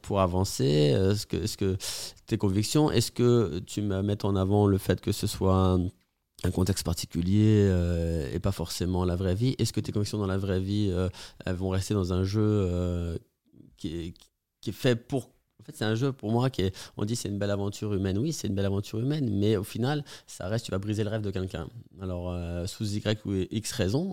pour 0.00 0.20
avancer 0.20 0.94
ce 1.14 1.26
que 1.26 1.46
ce 1.46 1.58
que 1.58 1.76
tes 2.26 2.38
convictions. 2.38 2.90
Est-ce 2.90 3.12
que 3.12 3.60
tu 3.60 3.82
mets 3.82 4.24
en 4.24 4.36
avant 4.36 4.66
le 4.66 4.78
fait 4.78 5.00
que 5.00 5.12
ce 5.12 5.26
soit 5.26 5.56
un, 5.56 6.50
contexte 6.52 6.84
particulier 6.84 7.66
euh, 7.68 8.30
et 8.32 8.38
pas 8.38 8.52
forcément 8.52 9.04
la 9.04 9.16
vraie 9.16 9.34
vie? 9.34 9.54
Est-ce 9.58 9.72
que 9.72 9.80
tes 9.80 9.92
convictions 9.92 10.18
dans 10.18 10.26
la 10.26 10.38
vraie 10.38 10.60
vie 10.60 10.90
euh, 10.90 11.08
vont 11.46 11.70
rester 11.70 11.94
dans 11.94 12.12
un 12.12 12.24
jeu 12.24 12.42
euh, 12.42 13.16
qui, 13.76 13.88
est, 13.88 14.14
qui, 14.60 14.70
est, 14.70 14.72
fait 14.72 14.96
pour 14.96 15.30
en 15.58 15.64
fait, 15.64 15.74
c'est 15.74 15.84
un 15.84 15.96
jeu 15.96 16.12
pour 16.12 16.30
moi 16.30 16.48
qui 16.48 16.62
est. 16.62 16.76
On 16.96 17.04
dit 17.04 17.16
c'est 17.16 17.28
une 17.28 17.38
belle 17.38 17.50
aventure 17.50 17.92
humaine. 17.92 18.18
Oui, 18.18 18.32
c'est 18.32 18.46
une 18.46 18.54
belle 18.54 18.66
aventure 18.66 19.00
humaine, 19.00 19.28
mais 19.32 19.56
au 19.56 19.64
final, 19.64 20.04
ça 20.28 20.46
reste. 20.46 20.66
Tu 20.66 20.70
vas 20.70 20.78
briser 20.78 21.02
le 21.02 21.10
rêve 21.10 21.22
de 21.22 21.30
quelqu'un. 21.32 21.66
Alors, 22.00 22.32
sous 22.68 22.94
Y 22.94 23.24
ou 23.24 23.32
X 23.50 23.72
raison, 23.72 24.12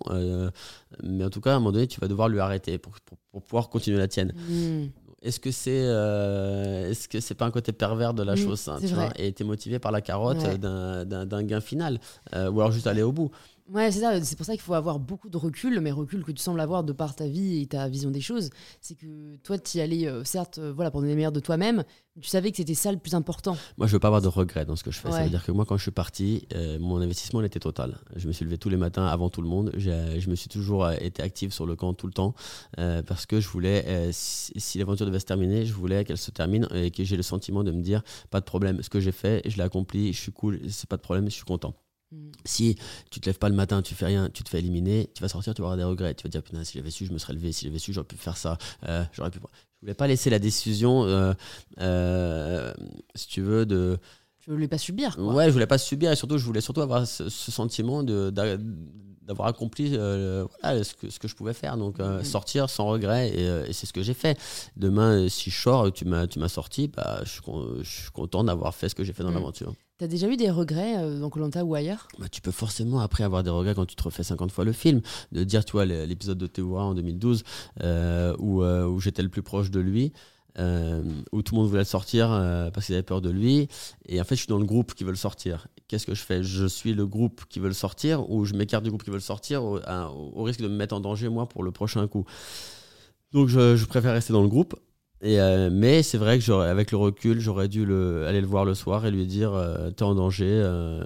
mais 1.04 1.24
en 1.24 1.30
tout 1.30 1.42
cas, 1.42 1.52
à 1.52 1.56
un 1.56 1.60
moment 1.60 1.74
donné, 1.74 1.86
tu 1.86 2.00
vas 2.00 2.08
devoir 2.08 2.28
lui 2.28 2.40
arrêter 2.40 2.80
pour, 2.80 2.96
pour, 3.02 3.44
pouvoir 3.44 3.70
continuer 3.70 4.00
la 4.00 4.08
tienne. 4.08 4.34
Hmm. 4.50 4.88
Est-ce 5.24 5.40
que 5.40 5.52
c'est 5.52 5.72
euh, 5.86 6.92
est-ce 6.92 7.08
que 7.08 7.20
c'est 7.22 7.34
pas 7.34 7.46
un 7.46 7.52
côté 7.52 7.72
pervers 7.72 8.14
de 8.14 8.24
la 8.24 8.36
chose 8.36 8.68
hein, 8.68 8.78
tu 8.82 8.88
vois, 8.88 9.10
et 9.16 9.32
t'es 9.32 9.46
motivé 9.46 9.80
par 9.80 9.92
la 9.92 10.02
carotte 10.02 10.44
d'un 10.60 11.44
gain 11.44 11.62
final 11.62 12.00
euh, 12.36 12.52
ou 12.52 12.60
alors 12.60 12.72
juste 12.74 12.88
aller 12.88 13.02
au 13.04 13.12
bout 13.14 13.32
Ouais, 13.70 13.92
c'est 13.92 14.02
ça. 14.02 14.22
C'est 14.24 14.36
pour 14.36 14.46
ça 14.46 14.54
qu'il 14.54 14.62
faut 14.62 14.74
avoir 14.74 15.00
beaucoup 15.00 15.30
de 15.30 15.38
recul, 15.38 15.80
mais 15.80 15.92
recul 15.92 16.24
que 16.24 16.32
tu 16.32 16.44
sembles 16.44 16.60
avoir 16.60 16.84
de 16.84 16.92
par 16.92 17.16
ta 17.16 17.28
vie 17.28 17.62
et 17.62 17.66
ta 17.66 17.88
vision 17.88 18.12
des 18.12 18.20
choses. 18.20 18.50
C'est 18.82 18.96
que 18.96 19.38
toi, 19.38 19.58
tu 19.58 19.78
y 19.78 19.82
allais, 19.82 20.06
euh, 20.06 20.24
certes, 20.26 20.58
euh, 20.58 20.74
voilà, 20.74 20.92
pour 20.92 21.00
donner 21.00 21.14
le 21.14 21.16
meilleur 21.16 21.32
de 21.32 21.40
toi-même, 21.40 21.86
tu 22.22 22.28
savais 22.28 22.52
que 22.52 22.58
c'était 22.58 22.74
ça 22.74 22.92
le 22.92 22.98
plus 22.98 23.16
important. 23.16 23.56
Moi, 23.78 23.88
je 23.88 23.94
veux 23.94 24.00
pas 24.00 24.10
avoir 24.10 24.22
de 24.22 24.28
regrets 24.28 24.66
dans 24.66 24.76
ce 24.76 24.84
que 24.84 24.92
je 24.92 25.00
fais. 25.00 25.10
Ça 25.10 25.24
veut 25.24 25.30
dire 25.30 25.46
que 25.46 25.52
moi, 25.54 25.66
quand 25.66 25.78
je 25.78 25.82
suis 25.82 25.92
parti, 25.92 26.46
euh, 26.54 26.78
mon 26.78 26.98
investissement 26.98 27.40
il 27.40 27.46
était 27.46 27.60
total. 27.60 28.00
Je 28.18 28.28
me 28.28 28.34
suis 28.34 28.44
levé 28.44 28.58
tous 28.58 28.70
les 28.70 28.78
matins 28.78 29.06
avant 29.06 29.30
tout 29.30 29.42
le 29.42 29.48
monde. 29.48 29.72
Je 29.78 30.30
me 30.30 30.36
suis 30.36 30.50
toujours 30.50 30.90
été 30.92 31.24
actif 31.24 31.54
sur 31.54 31.66
le 31.66 31.76
camp 31.76 31.94
tout 31.94 32.08
le 32.08 32.14
temps 32.14 32.36
parce 32.76 33.26
que 33.26 33.40
je 33.40 33.48
voulais, 33.48 34.12
si, 34.12 34.52
si 34.58 34.78
l'aventure 34.78 35.06
devait 35.06 35.20
se 35.20 35.26
terminer, 35.26 35.66
je 35.66 35.74
voulais 35.74 36.04
qu'elle 36.04 36.18
se 36.18 36.32
termine 36.32 36.68
et 36.74 36.92
que 36.92 37.04
j'ai 37.04 37.18
le 37.18 37.24
sentiment 37.24 37.64
de 37.64 37.72
me 37.72 37.82
dire, 37.82 38.04
pas 38.30 38.40
de 38.40 38.46
problème, 38.46 38.82
ce 38.84 38.90
que 38.90 39.00
j'ai 39.00 39.12
fait, 39.12 39.42
je 39.50 39.58
l'ai 39.58 39.64
accompli, 39.64 40.14
je 40.14 40.20
suis 40.20 40.32
cool, 40.32 40.60
c'est 40.70 40.90
pas 40.90 40.98
de 40.98 41.02
problème, 41.02 41.26
je 41.26 41.36
suis 41.36 41.46
content. 41.46 41.74
Mm. 42.14 42.32
Si 42.46 42.76
tu 43.10 43.20
te 43.20 43.28
lèves 43.28 43.38
pas 43.38 43.50
le 43.50 43.56
matin, 43.56 43.82
tu 43.82 43.96
fais 43.96 44.06
rien, 44.06 44.30
tu 44.30 44.44
te 44.44 44.50
fais 44.50 44.60
éliminer, 44.60 45.10
tu 45.14 45.22
vas 45.22 45.30
sortir, 45.30 45.54
tu 45.54 45.62
vas 45.62 45.68
avoir 45.68 45.78
des 45.78 45.84
regrets. 45.84 46.14
Tu 46.14 46.24
vas 46.24 46.30
dire, 46.30 46.44
putain, 46.44 46.64
si 46.64 46.78
j'avais 46.78 46.92
su, 46.92 47.06
je 47.06 47.14
me 47.14 47.18
serais 47.18 47.34
levé. 47.34 47.52
Si 47.52 47.66
j'avais 47.66 47.80
su, 47.80 47.94
j'aurais 47.94 48.08
pu 48.08 48.18
faire 48.18 48.38
ça. 48.38 48.58
Euh, 48.88 49.04
j'aurais 49.14 49.32
pu. 49.32 49.40
Je 49.40 49.86
voulais 49.88 49.94
pas 49.94 50.08
laisser 50.08 50.30
la 50.30 50.40
décision, 50.40 51.04
euh, 51.04 51.34
euh, 51.80 52.74
si 53.16 53.28
tu 53.28 53.42
veux, 53.42 53.66
de. 53.66 53.98
Je 54.46 54.52
voulais 54.52 54.68
pas 54.68 54.78
subir. 54.78 55.16
Quoi. 55.16 55.34
Ouais, 55.34 55.46
je 55.48 55.52
voulais 55.52 55.68
pas 55.68 55.78
subir 55.78 56.12
et 56.12 56.18
surtout, 56.18 56.38
je 56.38 56.46
voulais 56.46 56.62
surtout 56.62 56.82
avoir 56.82 57.08
ce, 57.08 57.30
sentiment 57.30 58.04
de, 58.04 58.30
d'avoir 58.30 59.48
accompli 59.48 59.96
voilà, 59.96 60.84
ce, 60.84 60.94
que, 60.96 61.10
ce 61.10 61.18
que 61.18 61.30
je 61.30 61.36
pouvais 61.36 61.54
faire. 61.54 61.78
Donc, 61.78 62.00
mm. 62.00 62.26
sortir 62.26 62.70
sans 62.70 62.88
regret, 62.88 63.30
et, 63.30 63.72
c'est 63.72 63.86
ce 63.86 63.94
que 63.94 64.04
j'ai 64.04 64.14
fait. 64.14 64.38
Demain, 64.76 65.30
si 65.30 65.50
je 65.50 65.58
sors, 65.58 65.94
tu 65.94 66.04
m'as, 66.04 66.28
tu 66.28 66.40
m'as 66.40 66.50
sorti, 66.50 66.90
bah, 66.90 67.22
je, 67.24 67.40
je, 67.84 68.02
suis 68.02 68.12
content 68.12 68.44
d'avoir 68.44 68.76
fait 68.76 68.90
ce 68.90 68.96
que 68.96 69.06
j'ai 69.06 69.14
fait 69.14 69.24
dans 69.24 69.32
mm. 69.32 69.36
l'aventure. 69.36 69.74
T'as 70.04 70.08
déjà 70.08 70.28
eu 70.28 70.36
des 70.36 70.50
regrets 70.50 70.98
euh, 70.98 71.18
dans 71.18 71.30
Colanta 71.30 71.64
ou 71.64 71.76
ailleurs? 71.76 72.10
Bah, 72.20 72.28
Tu 72.30 72.42
peux 72.42 72.52
forcément 72.52 73.00
après 73.00 73.24
avoir 73.24 73.42
des 73.42 73.50
regrets 73.50 73.74
quand 73.74 73.86
tu 73.86 73.96
te 73.96 74.04
refais 74.04 74.22
50 74.22 74.52
fois 74.52 74.66
le 74.66 74.74
film. 74.74 75.00
De 75.32 75.46
dire, 75.46 75.64
tu 75.64 75.72
vois, 75.72 75.86
l'épisode 75.86 76.38
de 76.38 76.46
Théoura 76.46 76.84
en 76.84 76.94
2012 76.94 77.46
euh, 77.82 78.36
où, 78.38 78.64
euh, 78.64 78.86
où 78.86 79.00
j'étais 79.00 79.22
le 79.22 79.30
plus 79.30 79.44
proche 79.44 79.72
de 79.72 79.80
lui. 79.80 80.12
où 80.60 81.42
tout 81.42 81.56
le 81.56 81.62
monde 81.62 81.70
voulait 81.70 81.86
sortir 81.86 82.28
parce 82.74 82.88
qu'ils 82.88 82.96
avaient 82.96 83.02
peur 83.02 83.22
de 83.22 83.30
lui. 83.30 83.70
Et 84.06 84.20
en 84.20 84.26
fait, 84.26 84.36
je 84.36 84.42
suis 84.42 84.50
dans 84.50 84.60
le 84.60 84.66
groupe 84.66 84.94
qui 84.94 85.06
veut 85.06 85.12
le 85.12 85.16
sortir. 85.16 85.68
Qu'est-ce 85.88 86.06
que 86.06 86.16
je 86.16 86.22
fais? 86.22 86.44
Je 86.44 86.66
suis 86.66 86.94
le 86.94 87.08
groupe 87.08 87.46
qui 87.48 87.62
veut 87.62 87.70
le 87.70 87.74
sortir 87.74 88.30
ou 88.30 88.44
je 88.44 88.56
m'écarte 88.56 88.84
du 88.84 88.90
groupe 88.90 89.04
qui 89.04 89.10
veut 89.10 89.16
le 89.16 89.22
sortir 89.22 89.64
au, 89.64 90.44
risque 90.44 90.60
de 90.60 90.68
me 90.68 90.76
mettre 90.76 90.96
en 90.96 91.00
danger, 91.00 91.30
moi, 91.30 91.48
pour 91.48 91.64
le 91.64 91.72
prochain 91.72 92.06
coup. 92.10 92.26
Donc, 93.32 93.48
je 93.48 93.86
préfère 93.86 94.12
rester 94.12 94.34
dans 94.34 94.44
le 94.44 94.50
groupe. 94.50 94.76
Euh, 95.24 95.70
mais 95.72 96.04
c'est 96.04 96.18
vrai 96.18 96.40
que 96.40 96.52
avec 96.52 96.92
le 96.92 96.98
recul, 96.98 97.40
j'aurais 97.40 97.70
dû 97.70 97.86
le, 97.86 98.28
aller 98.28 98.42
le 98.42 98.48
voir 98.48 98.66
le 98.66 98.74
soir 98.74 99.06
et 99.06 99.12
lui 99.12 99.26
dire 99.26 99.54
euh, 99.54 99.90
T'es 99.92 100.04
en 100.04 100.16
danger, 100.16 100.50
euh, 100.50 101.04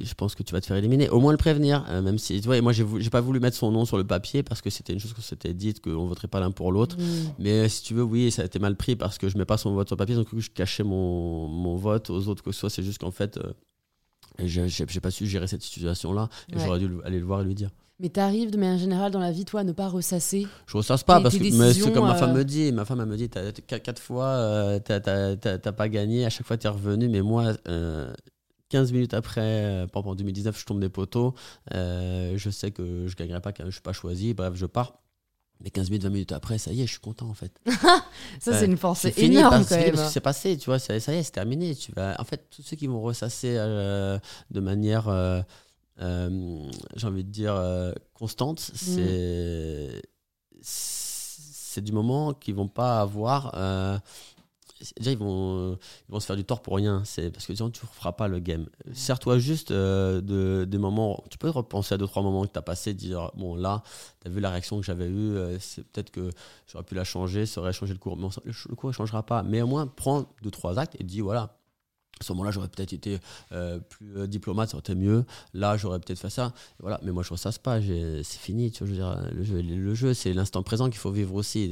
je 0.00 0.14
pense 0.14 0.34
que 0.34 0.42
tu 0.42 0.52
vas 0.52 0.60
te 0.60 0.66
faire 0.66 0.76
éliminer. 0.76 1.08
Au 1.08 1.20
moins 1.20 1.32
le 1.32 1.38
prévenir, 1.38 1.84
même 2.02 2.18
si. 2.18 2.40
Tu 2.40 2.46
vois, 2.46 2.60
moi, 2.60 2.72
j'ai 2.72 3.10
pas 3.10 3.20
voulu 3.20 3.40
mettre 3.40 3.56
son 3.56 3.70
nom 3.70 3.84
sur 3.84 3.96
le 3.96 4.04
papier 4.04 4.42
parce 4.42 4.60
que 4.60 4.70
c'était 4.70 4.92
une 4.92 5.00
chose 5.00 5.14
qu'on 5.14 5.22
s'était 5.22 5.54
dite, 5.54 5.80
qu'on 5.80 6.06
voterait 6.06 6.28
pas 6.28 6.40
l'un 6.40 6.50
pour 6.50 6.72
l'autre. 6.72 6.96
Mm. 6.98 7.02
Mais 7.38 7.68
si 7.68 7.82
tu 7.82 7.94
veux, 7.94 8.02
oui, 8.02 8.30
ça 8.30 8.42
a 8.42 8.44
été 8.44 8.58
mal 8.58 8.76
pris 8.76 8.96
parce 8.96 9.16
que 9.18 9.28
je 9.28 9.38
mets 9.38 9.46
pas 9.46 9.56
son 9.56 9.72
vote 9.74 9.88
sur 9.88 9.96
le 9.96 9.98
papier, 9.98 10.14
donc 10.14 10.28
je 10.36 10.50
cachais 10.50 10.84
mon, 10.84 11.48
mon 11.48 11.76
vote 11.76 12.10
aux 12.10 12.28
autres 12.28 12.42
que 12.42 12.52
ce 12.52 12.60
soit. 12.60 12.70
C'est 12.70 12.82
juste 12.82 12.98
qu'en 12.98 13.10
fait, 13.10 13.38
j'ai 14.38 15.00
pas 15.00 15.10
su 15.10 15.26
gérer 15.26 15.46
cette 15.46 15.62
situation-là 15.62 16.28
et 16.52 16.58
j'aurais 16.58 16.78
dû 16.78 16.90
aller 17.04 17.18
le 17.18 17.24
voir 17.24 17.40
et 17.40 17.44
lui 17.44 17.54
dire. 17.54 17.70
Mais 18.00 18.10
t'arrives 18.10 18.52
de 18.52 18.56
manière 18.56 18.78
générale 18.78 19.10
dans 19.10 19.18
la 19.18 19.32
vie, 19.32 19.44
toi, 19.44 19.60
à 19.60 19.64
ne 19.64 19.72
pas 19.72 19.88
ressasser 19.88 20.46
Je 20.66 20.76
ressasse 20.76 21.02
pas, 21.02 21.20
parce 21.20 21.36
que 21.36 21.50
c'est 21.72 21.92
comme 21.92 22.06
ma 22.06 22.14
femme 22.14 22.34
me 22.34 22.44
dit. 22.44 22.70
Ma 22.70 22.84
femme, 22.84 23.00
elle 23.00 23.06
me 23.06 23.16
dit 23.16 23.28
quatre 23.28 24.00
fois, 24.00 24.26
euh, 24.26 24.78
t'as 24.78 25.72
pas 25.72 25.88
gagné, 25.88 26.24
à 26.24 26.30
chaque 26.30 26.46
fois 26.46 26.56
t'es 26.56 26.68
revenu, 26.68 27.08
mais 27.08 27.22
moi. 27.22 27.54
15 28.70 28.90
euh, 28.90 28.92
minutes 28.92 29.14
après, 29.14 29.40
euh, 29.40 29.86
en 29.92 30.14
2019, 30.14 30.60
je 30.60 30.64
tombe 30.64 30.80
des 30.80 30.88
poteaux. 30.88 31.34
je 31.72 32.50
sais 32.52 32.70
que 32.70 33.08
je 33.08 33.16
gagnerai 33.16 33.40
pas, 33.40 33.52
que 33.52 33.64
je 33.64 33.70
suis 33.70 33.80
pas 33.80 33.92
choisi. 33.92 34.32
Bref, 34.32 34.54
je 34.54 34.66
pars. 34.66 35.00
Mais 35.60 35.70
15 35.70 35.90
minutes, 35.90 36.04
20 36.04 36.10
minutes 36.10 36.32
après, 36.32 36.56
ça 36.56 36.70
y 36.70 36.82
est, 36.82 36.86
je 36.86 36.92
suis 36.92 37.00
content 37.00 37.26
en 37.26 37.34
fait. 37.34 37.50
ça, 38.38 38.56
c'est 38.56 38.66
une 38.66 38.76
force 38.76 39.06
énorme 39.16 39.64
quand 39.68 39.76
même. 39.76 39.96
C'est 39.96 40.20
passé, 40.20 40.56
tu 40.56 40.66
vois, 40.66 40.78
ça, 40.78 40.94
y 40.94 40.98
est, 40.98 41.22
c'est 41.24 41.32
terminé. 41.32 41.74
Tu 41.74 41.90
vas... 41.90 42.14
En 42.20 42.24
fait, 42.24 42.46
tous 42.48 42.62
ceux 42.62 42.76
qui 42.76 42.86
vont 42.86 43.00
ressasser 43.00 43.54
de 43.54 44.60
manière 44.60 45.08
euh, 46.00 46.70
j'ai 46.96 47.06
envie 47.06 47.24
de 47.24 47.30
dire, 47.30 47.54
euh, 47.54 47.92
constante, 48.14 48.60
mm. 48.60 48.76
c'est 48.76 50.02
c'est 50.60 51.82
du 51.82 51.92
moment 51.92 52.34
qu'ils 52.34 52.54
vont 52.54 52.66
pas 52.66 53.00
avoir. 53.00 53.52
Euh, 53.54 53.98
déjà, 54.96 55.12
ils 55.12 55.18
vont, 55.18 55.78
ils 56.08 56.12
vont 56.12 56.18
se 56.18 56.26
faire 56.26 56.34
du 56.34 56.44
tort 56.44 56.62
pour 56.62 56.76
rien. 56.76 57.02
C'est 57.04 57.30
parce 57.30 57.46
que 57.46 57.52
tu 57.52 57.62
ne 57.62 57.70
feras 57.70 58.12
pas 58.12 58.26
le 58.26 58.40
game. 58.40 58.66
Sers-toi 58.92 59.38
juste 59.38 59.72
de, 59.72 60.66
des 60.68 60.78
moments. 60.78 61.22
Tu 61.30 61.38
peux 61.38 61.50
repenser 61.50 61.94
à 61.94 61.98
deux, 61.98 62.08
trois 62.08 62.22
moments 62.22 62.44
que 62.44 62.52
tu 62.52 62.58
as 62.58 62.62
passé, 62.62 62.94
dire 62.94 63.30
Bon, 63.36 63.54
là, 63.54 63.84
tu 64.20 64.28
as 64.28 64.30
vu 64.30 64.40
la 64.40 64.50
réaction 64.50 64.80
que 64.80 64.86
j'avais 64.86 65.06
eue. 65.06 65.36
c'est 65.60 65.84
peut-être 65.84 66.10
que 66.10 66.30
j'aurais 66.66 66.84
pu 66.84 66.96
la 66.96 67.04
changer, 67.04 67.46
ça 67.46 67.60
aurait 67.60 67.72
changé 67.72 67.92
le 67.92 68.00
cours. 68.00 68.16
Mais 68.16 68.28
le 68.44 68.74
cours 68.74 68.90
ne 68.90 68.94
changera 68.94 69.22
pas. 69.22 69.44
Mais 69.44 69.62
au 69.62 69.68
moins, 69.68 69.86
prends 69.86 70.26
deux, 70.42 70.50
trois 70.50 70.78
actes 70.78 70.96
et 70.98 71.04
dis 71.04 71.20
Voilà, 71.20 71.57
à 72.20 72.24
ce 72.24 72.32
moment-là, 72.32 72.50
j'aurais 72.50 72.68
peut-être 72.68 72.92
été 72.92 73.18
euh, 73.52 73.78
plus 73.78 74.16
euh, 74.16 74.26
diplomate, 74.26 74.70
ça 74.70 74.76
aurait 74.76 74.80
été 74.80 74.94
mieux. 74.94 75.24
Là, 75.54 75.76
j'aurais 75.76 76.00
peut-être 76.00 76.18
fait 76.18 76.30
ça. 76.30 76.52
Voilà. 76.80 77.00
Mais 77.02 77.12
moi, 77.12 77.22
je 77.22 77.28
ne 77.28 77.32
ressasse 77.32 77.58
pas. 77.58 77.80
C'est 77.80 78.38
fini. 78.38 78.70
Tu 78.70 78.84
vois, 78.84 78.86
je 78.86 78.92
veux 78.92 78.98
dire, 78.98 79.30
le 79.32 79.44
jeu, 79.44 79.62
le 79.62 79.94
jeu 79.94 80.14
c'est 80.14 80.32
l'instant 80.32 80.62
présent 80.62 80.88
qu'il 80.88 80.98
faut 80.98 81.10
vivre 81.10 81.34
aussi. 81.34 81.70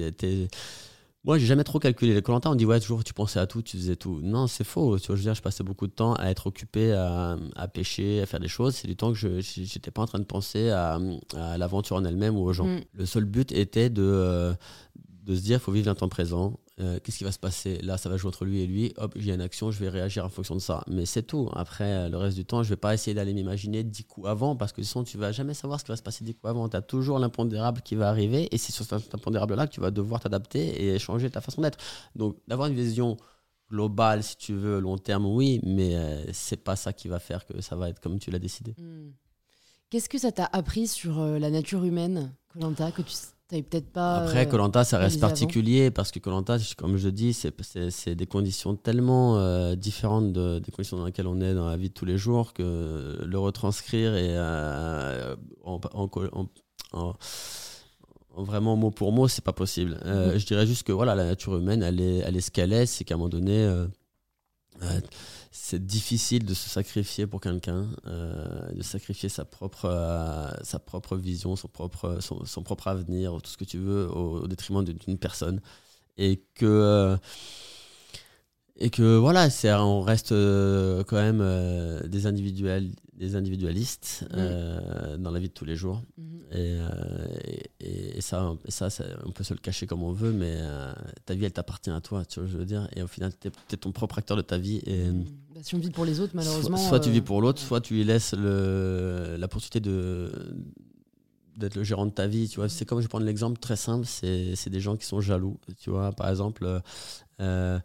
Moi, 1.27 1.39
j'ai 1.39 1.47
jamais 1.47 1.65
trop 1.65 1.81
calculé. 1.81 2.15
Les 2.15 2.23
Colanta, 2.23 2.49
on 2.49 2.55
dit 2.55 2.65
ouais, 2.65 2.79
toujours 2.79 3.03
tu 3.03 3.13
pensais 3.13 3.41
à 3.41 3.49
tout, 3.49 3.61
tu 3.61 3.77
faisais 3.77 3.97
tout. 3.97 4.21
Non, 4.23 4.47
c'est 4.47 4.63
faux. 4.63 4.97
Tu 4.97 5.09
vois, 5.09 5.17
je 5.17 5.23
veux 5.23 5.27
dire, 5.27 5.35
je 5.35 5.43
passais 5.43 5.65
beaucoup 5.65 5.89
de 5.89 5.93
temps 5.93 6.15
à 6.15 6.31
être 6.31 6.47
occupé, 6.47 6.93
à, 6.93 7.37
à 7.57 7.67
pêcher, 7.67 8.21
à 8.23 8.27
faire 8.27 8.39
des 8.39 8.47
choses. 8.47 8.77
C'est 8.77 8.87
du 8.87 8.95
temps 8.95 9.13
que 9.13 9.19
je 9.19 9.29
n'étais 9.29 9.91
pas 9.91 10.03
en 10.03 10.07
train 10.07 10.21
de 10.21 10.25
penser 10.25 10.71
à, 10.71 11.01
à 11.35 11.59
l'aventure 11.59 11.97
en 11.97 12.05
elle-même 12.05 12.37
ou 12.37 12.43
aux 12.43 12.53
gens. 12.53 12.67
Mm. 12.67 12.81
Le 12.95 13.07
seul 13.07 13.25
but 13.25 13.51
était 13.51 13.91
de, 13.91 14.03
euh, 14.05 14.55
de 15.25 15.35
se 15.35 15.41
dire, 15.41 15.57
il 15.57 15.61
faut 15.61 15.73
vivre 15.73 15.89
l'instant 15.89 16.09
présent 16.09 16.61
euh, 16.79 17.01
qu'est-ce 17.03 17.19
qui 17.19 17.25
va 17.25 17.33
se 17.33 17.39
passer? 17.39 17.79
Là, 17.79 17.97
ça 17.97 18.11
va 18.11 18.19
jouer 18.19 18.29
entre 18.29 18.45
lui 18.45 18.61
et 18.61 18.67
lui. 18.67 18.93
Hop, 18.99 19.15
j'ai 19.17 19.33
une 19.33 19.41
action, 19.41 19.71
je 19.71 19.79
vais 19.81 19.89
réagir 19.89 20.27
en 20.27 20.29
fonction 20.29 20.55
de 20.55 20.61
ça. 20.61 20.85
Mais 20.89 21.07
c'est 21.07 21.23
tout. 21.23 21.49
Après, 21.55 21.85
euh, 21.85 22.09
le 22.11 22.19
reste 22.19 22.37
du 22.37 22.45
temps, 22.45 22.63
je 22.63 22.69
vais 22.69 22.77
pas 22.77 22.93
essayer 22.93 23.15
d'aller 23.15 23.33
m'imaginer 23.33 23.83
dix 23.83 24.05
coups 24.05 24.29
avant 24.29 24.57
parce 24.57 24.73
que 24.73 24.83
sinon, 24.83 25.03
tu 25.03 25.17
vas 25.17 25.33
jamais 25.33 25.55
savoir 25.55 25.81
ce 25.81 25.85
qui 25.85 25.91
va 25.91 25.97
se 25.97 26.03
passer 26.03 26.23
dix 26.23 26.35
coups 26.35 26.51
avant. 26.51 26.69
Tu 26.69 26.77
as 26.77 26.83
toujours 26.83 27.19
l'impondérable 27.19 27.81
qui 27.81 27.95
va 27.95 28.11
arriver 28.11 28.55
et 28.55 28.59
c'est 28.59 28.73
sur 28.73 28.85
cet 28.85 29.15
impondérable-là 29.15 29.67
que 29.67 29.73
tu 29.73 29.81
vas 29.81 29.91
devoir 29.91 30.21
t'adapter 30.21 30.85
et 30.85 30.99
changer 30.99 31.31
ta 31.31 31.41
façon 31.41 31.63
d'être. 31.63 31.79
Donc, 32.15 32.37
d'avoir 32.47 32.69
une 32.69 32.75
vision 32.75 33.17
globale, 33.71 34.23
si 34.23 34.37
tu 34.37 34.53
veux, 34.53 34.79
long 34.79 34.99
terme, 34.99 35.25
oui, 35.25 35.61
mais 35.63 35.97
euh, 35.97 36.31
c'est 36.33 36.63
pas 36.63 36.77
ça 36.77 36.93
qui 36.93 37.09
va 37.09 37.19
faire 37.19 37.47
que 37.47 37.61
ça 37.63 37.75
va 37.75 37.89
être 37.89 38.01
comme 38.01 38.19
tu 38.19 38.31
l'as 38.31 38.39
décidé. 38.39 38.75
Hmm. 38.79 39.13
Qu'est-ce 39.89 40.11
que 40.11 40.19
ça 40.19 40.31
t'a 40.31 40.49
appris 40.53 40.89
sur 40.89 41.25
la 41.25 41.49
nature 41.49 41.85
humaine, 41.85 42.35
Colanta, 42.53 42.91
que 42.91 43.03
tu 43.03 43.15
peut-être 43.49 43.91
pas. 43.91 44.17
Après, 44.17 44.49
Colanta, 44.49 44.85
ça 44.85 44.99
reste 44.99 45.21
particulier 45.21 45.91
parce 45.91 46.11
que 46.11 46.19
Colanta, 46.19 46.57
comme 46.77 46.97
je 46.97 47.09
dis, 47.09 47.33
c'est 47.33 48.15
des 48.15 48.27
conditions 48.27 48.75
tellement 48.75 49.39
euh, 49.39 49.75
différentes 49.77 50.33
de, 50.33 50.59
des 50.59 50.73
conditions 50.73 50.97
dans 50.97 51.07
lesquelles 51.07 51.27
on 51.27 51.41
est 51.41 51.55
dans 51.55 51.69
la 51.69 51.77
vie 51.77 51.89
de 51.89 51.95
tous 51.95 52.05
les 52.05 52.19
jours 52.19 52.53
que 52.53 53.19
le 53.25 53.39
retranscrire 53.39 54.17
et 54.17 54.37
euh, 54.37 55.37
en, 55.65 55.79
vraiment 58.37 58.77
mot 58.77 58.91
pour 58.91 59.13
mot, 59.13 59.29
c'est 59.29 59.45
pas 59.45 59.53
possible. 59.53 59.99
Euh, 60.05 60.35
mm-hmm. 60.35 60.39
Je 60.39 60.47
dirais 60.47 60.67
juste 60.67 60.83
que 60.83 60.93
voilà, 60.93 61.15
la 61.15 61.25
nature 61.25 61.57
humaine, 61.57 61.83
elle 61.83 62.01
est, 62.01 62.19
elle 62.19 62.37
est 62.37 62.41
ce 62.41 62.51
qu'elle 62.51 62.73
est, 62.73 62.87
c'est 62.87 63.05
qu'à 63.05 63.15
un 63.15 63.19
moment 63.19 63.29
donné 63.29 63.67
c'est 65.59 65.85
difficile 65.85 66.45
de 66.45 66.55
se 66.55 66.69
sacrifier 66.69 67.27
pour 67.27 67.41
quelqu'un, 67.41 67.89
euh, 68.07 68.71
de 68.73 68.83
sacrifier 68.83 69.29
sa 69.29 69.45
propre, 69.45 69.87
euh, 69.87 70.51
sa 70.63 70.79
propre 70.79 71.17
vision, 71.17 71.57
son 71.57 71.67
propre, 71.69 72.19
son, 72.21 72.63
propre 72.63 72.89
avenir, 72.89 73.41
tout 73.43 73.51
ce 73.51 73.57
que 73.57 73.65
tu 73.65 73.79
veux, 73.79 74.07
au, 74.09 74.47
détriment 74.47 74.85
d'une 74.85 75.19
personne. 75.19 75.61
Et 76.19 76.45
que, 76.55 76.67
euh, 76.67 77.17
et 78.79 78.91
que 78.91 79.17
voilà, 79.17 79.49
on 79.83 80.03
reste 80.03 80.31
quand 80.31 81.17
même 81.17 81.43
des, 82.07 82.27
individuels, 82.27 82.91
des 83.15 83.35
individualistes 83.35 84.27
mmh. 84.31 85.17
dans 85.17 85.31
la 85.31 85.41
vie 85.41 85.49
de 85.49 85.55
tous 85.55 85.65
les 85.65 85.77
jours. 85.77 86.03
Mmh. 86.19 86.37
Et, 86.53 88.17
et, 88.17 88.21
ça, 88.21 88.55
ça, 88.69 88.89
on 89.25 89.31
peut 89.31 89.45
se 89.45 89.55
le 89.55 89.61
cacher 89.61 89.87
comme 89.87 90.03
on 90.03 90.13
veut, 90.13 90.33
mais 90.33 90.59
ta 91.25 91.35
vie, 91.35 91.47
elle 91.47 91.53
t'appartient 91.53 91.91
à 91.91 92.01
toi, 92.01 92.25
tu 92.27 92.41
vois, 92.41 92.49
je 92.49 92.59
veux 92.59 92.67
dire. 92.67 92.89
Et 92.95 93.03
au 93.03 93.07
final, 93.07 93.33
tu 93.41 93.49
es, 93.49 93.77
ton 93.77 93.93
propre 93.93 94.19
acteur 94.19 94.37
de 94.37 94.43
ta 94.43 94.59
vie. 94.59 94.83
Et, 94.85 95.09
mmh. 95.09 95.25
Bah, 95.55 95.61
si 95.63 95.75
on 95.75 95.79
vit 95.79 95.91
pour 95.91 96.05
les 96.05 96.21
autres, 96.21 96.33
malheureusement. 96.35 96.77
Soit, 96.77 97.01
tu 97.01 97.11
vis 97.11 97.23
pour 97.23 97.41
l'autre, 97.41 97.61
soit 97.61 97.81
tu 97.81 97.95
lui 97.95 98.05
laisses 98.05 98.35
le, 98.35 99.37
la 99.39 99.49
possibilité 99.49 99.81
de 99.81 100.31
d'être 101.57 101.77
le 101.77 101.85
gérant 101.85 102.05
de 102.05 102.11
ta 102.11 102.27
vie 102.27 102.49
tu 102.51 102.57
vois 102.57 102.69
c'est 102.69 102.85
comme 102.85 102.99
je 102.99 103.05
vais 103.05 103.09
prendre 103.09 103.25
l'exemple 103.25 103.59
très 103.59 103.77
simple 103.77 104.05
c'est 104.05 104.69
des 104.69 104.81
gens 104.81 104.97
qui 104.97 105.07
sont 105.07 105.23
jaloux 105.23 105.59
tu 105.79 105.89
vois 105.89 106.13
par 106.13 106.29
exemple 106.29 106.83
euh, 107.41 107.81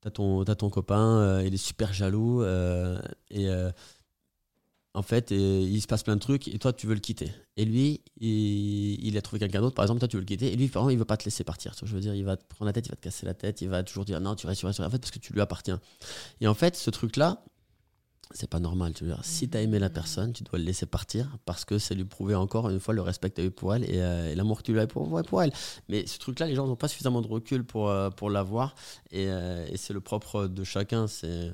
t'as 0.00 0.10
ton 0.10 0.44
ton 0.44 0.70
copain 0.70 1.18
euh, 1.18 1.44
il 1.46 1.54
est 1.54 1.56
super 1.56 1.92
jaloux 1.92 2.42
euh, 2.42 3.00
et 3.30 3.48
euh, 3.48 3.70
en 4.94 5.02
fait, 5.02 5.30
il 5.30 5.80
se 5.80 5.86
passe 5.86 6.02
plein 6.02 6.16
de 6.16 6.20
trucs 6.20 6.48
et 6.48 6.58
toi, 6.58 6.72
tu 6.72 6.88
veux 6.88 6.94
le 6.94 7.00
quitter. 7.00 7.30
Et 7.56 7.64
lui, 7.64 8.00
il, 8.20 9.16
a 9.16 9.22
trouvé 9.22 9.38
quelqu'un 9.38 9.60
d'autre, 9.60 9.76
par 9.76 9.84
exemple, 9.84 10.00
toi, 10.00 10.08
tu 10.08 10.16
veux 10.16 10.22
le 10.22 10.26
quitter. 10.26 10.52
Et 10.52 10.56
lui, 10.56 10.66
vraiment, 10.66 10.90
il 10.90 10.98
veut 10.98 11.04
pas 11.04 11.16
te 11.16 11.24
laisser 11.24 11.44
partir. 11.44 11.72
Je 11.80 11.94
veux 11.94 12.00
dire, 12.00 12.16
il 12.16 12.24
va 12.24 12.36
te 12.36 12.44
prendre 12.48 12.66
la 12.66 12.72
tête, 12.72 12.86
il 12.86 12.90
va 12.90 12.96
te 12.96 13.02
casser 13.02 13.24
la 13.24 13.34
tête, 13.34 13.60
il 13.60 13.68
va 13.68 13.84
toujours 13.84 14.04
dire 14.04 14.20
non, 14.20 14.34
tu 14.34 14.48
restes, 14.48 14.60
tu 14.60 14.66
restes, 14.66 14.80
en 14.80 14.90
fait, 14.90 14.98
parce 14.98 15.12
que 15.12 15.20
tu 15.20 15.32
lui 15.32 15.40
appartiens. 15.40 15.80
Et 16.40 16.48
en 16.48 16.54
fait, 16.54 16.74
ce 16.74 16.90
truc-là, 16.90 17.44
c'est 18.32 18.48
pas 18.48 18.60
normal. 18.60 18.92
Tu 18.94 19.04
veux 19.04 19.10
dire. 19.10 19.24
Si 19.24 19.48
tu 19.48 19.56
as 19.56 19.62
aimé 19.62 19.78
la 19.78 19.90
personne, 19.90 20.32
tu 20.32 20.44
dois 20.44 20.58
le 20.58 20.64
laisser 20.64 20.86
partir 20.86 21.36
parce 21.44 21.64
que 21.64 21.78
c'est 21.78 21.94
lui 21.94 22.04
prouver 22.04 22.34
encore 22.34 22.68
une 22.68 22.80
fois 22.80 22.94
le 22.94 23.00
respect 23.00 23.30
que 23.30 23.36
tu 23.36 23.40
as 23.40 23.44
eu 23.44 23.50
pour 23.50 23.74
elle 23.74 23.84
et, 23.84 24.00
euh, 24.00 24.34
l'amour 24.34 24.58
que 24.58 24.62
tu 24.62 24.72
lui 24.72 24.80
as 24.80 24.84
eu 24.84 24.86
pour, 24.86 25.22
pour, 25.22 25.42
elle. 25.42 25.52
Mais 25.88 26.06
ce 26.06 26.18
truc-là, 26.18 26.46
les 26.46 26.54
gens 26.54 26.66
n'ont 26.66 26.76
pas 26.76 26.88
suffisamment 26.88 27.22
de 27.22 27.28
recul 27.28 27.64
pour, 27.64 27.88
euh, 27.88 28.10
pour 28.10 28.30
l'avoir 28.30 28.74
et, 29.10 29.26
euh, 29.28 29.66
et 29.70 29.76
c'est 29.76 29.92
le 29.92 30.00
propre 30.00 30.46
de 30.46 30.64
chacun. 30.64 31.06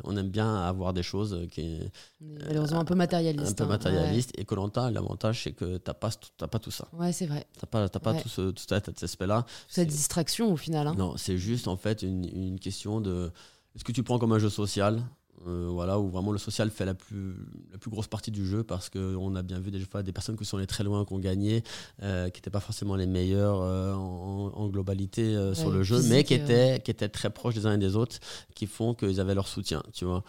On 0.04 0.16
aime 0.16 0.30
bien 0.30 0.56
avoir 0.56 0.92
des 0.92 1.02
choses 1.02 1.46
qui. 1.50 1.80
Malheureusement, 2.20 2.80
un 2.80 2.84
peu 2.84 2.94
matérialiste. 2.94 3.52
Un 3.52 3.54
peu 3.54 3.64
hein. 3.64 3.76
matérialiste. 3.76 4.32
Et 4.38 4.44
Colanta, 4.44 4.90
l'avantage, 4.90 5.42
c'est 5.44 5.52
que 5.52 5.76
tu 5.76 5.82
n'as 5.86 5.94
pas, 5.94 6.10
pas 6.50 6.58
tout 6.58 6.70
ça. 6.70 6.88
Ouais, 6.92 7.12
c'est 7.12 7.26
vrai. 7.26 7.46
Tu 7.54 7.60
n'as 7.64 7.88
pas, 7.88 7.88
pas 7.88 8.14
tout, 8.14 8.28
ce, 8.28 8.50
tout 8.50 8.64
cet 8.68 9.02
aspect-là. 9.02 9.46
Cette 9.68 9.88
distraction 9.88 10.52
au 10.52 10.56
final. 10.56 10.86
Hein. 10.86 10.94
Non, 10.96 11.16
c'est 11.16 11.38
juste 11.38 11.68
en 11.68 11.76
fait 11.76 12.02
une, 12.02 12.24
une 12.24 12.58
question 12.58 13.00
de. 13.00 13.30
Est-ce 13.76 13.84
que 13.84 13.92
tu 13.92 14.02
prends 14.02 14.18
comme 14.18 14.32
un 14.32 14.38
jeu 14.38 14.50
social? 14.50 15.02
Euh, 15.46 15.68
voilà, 15.70 15.98
où 15.98 16.08
vraiment 16.08 16.32
le 16.32 16.38
social 16.38 16.70
fait 16.70 16.84
la 16.84 16.94
plus, 16.94 17.34
la 17.70 17.78
plus 17.78 17.90
grosse 17.90 18.06
partie 18.06 18.30
du 18.30 18.46
jeu 18.46 18.62
parce 18.62 18.88
qu'on 18.88 19.34
a 19.34 19.42
bien 19.42 19.58
vu 19.58 19.70
des 19.70 19.80
fois 19.80 20.02
des 20.02 20.12
personnes 20.12 20.36
qui 20.36 20.44
sont 20.44 20.56
allées 20.56 20.66
très 20.66 20.84
loin, 20.84 21.04
qui 21.04 21.12
ont 21.12 21.18
gagné, 21.18 21.62
euh, 22.02 22.30
qui 22.30 22.38
n'étaient 22.38 22.50
pas 22.50 22.60
forcément 22.60 22.96
les 22.96 23.06
meilleurs 23.06 23.60
euh, 23.60 23.92
en, 23.94 24.68
globalité 24.68 25.54
sur 25.54 25.70
le 25.70 25.82
jeu, 25.82 26.00
mais 26.08 26.24
qui 26.24 26.34
étaient, 26.34 26.80
qui 26.84 26.90
étaient 26.90 27.08
très 27.08 27.30
proches 27.30 27.54
des 27.54 27.66
uns 27.66 27.74
et 27.74 27.78
des 27.78 27.96
autres, 27.96 28.18
qui 28.54 28.66
font 28.66 28.94
qu'ils 28.94 29.20
avaient 29.20 29.34
leur 29.34 29.48
soutien, 29.48 29.82
tu 29.92 30.04
vois. 30.04 30.24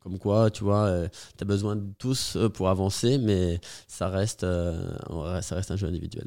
comme 0.00 0.18
quoi, 0.18 0.50
tu 0.50 0.64
vois, 0.64 1.08
tu 1.36 1.42
as 1.42 1.46
besoin 1.46 1.76
de 1.76 1.86
tous 1.98 2.36
pour 2.54 2.68
avancer, 2.68 3.18
mais 3.18 3.60
ça 3.86 4.08
reste, 4.08 4.40
ça 4.42 5.54
reste 5.54 5.70
un 5.70 5.76
jeu 5.76 5.86
individuel. 5.86 6.26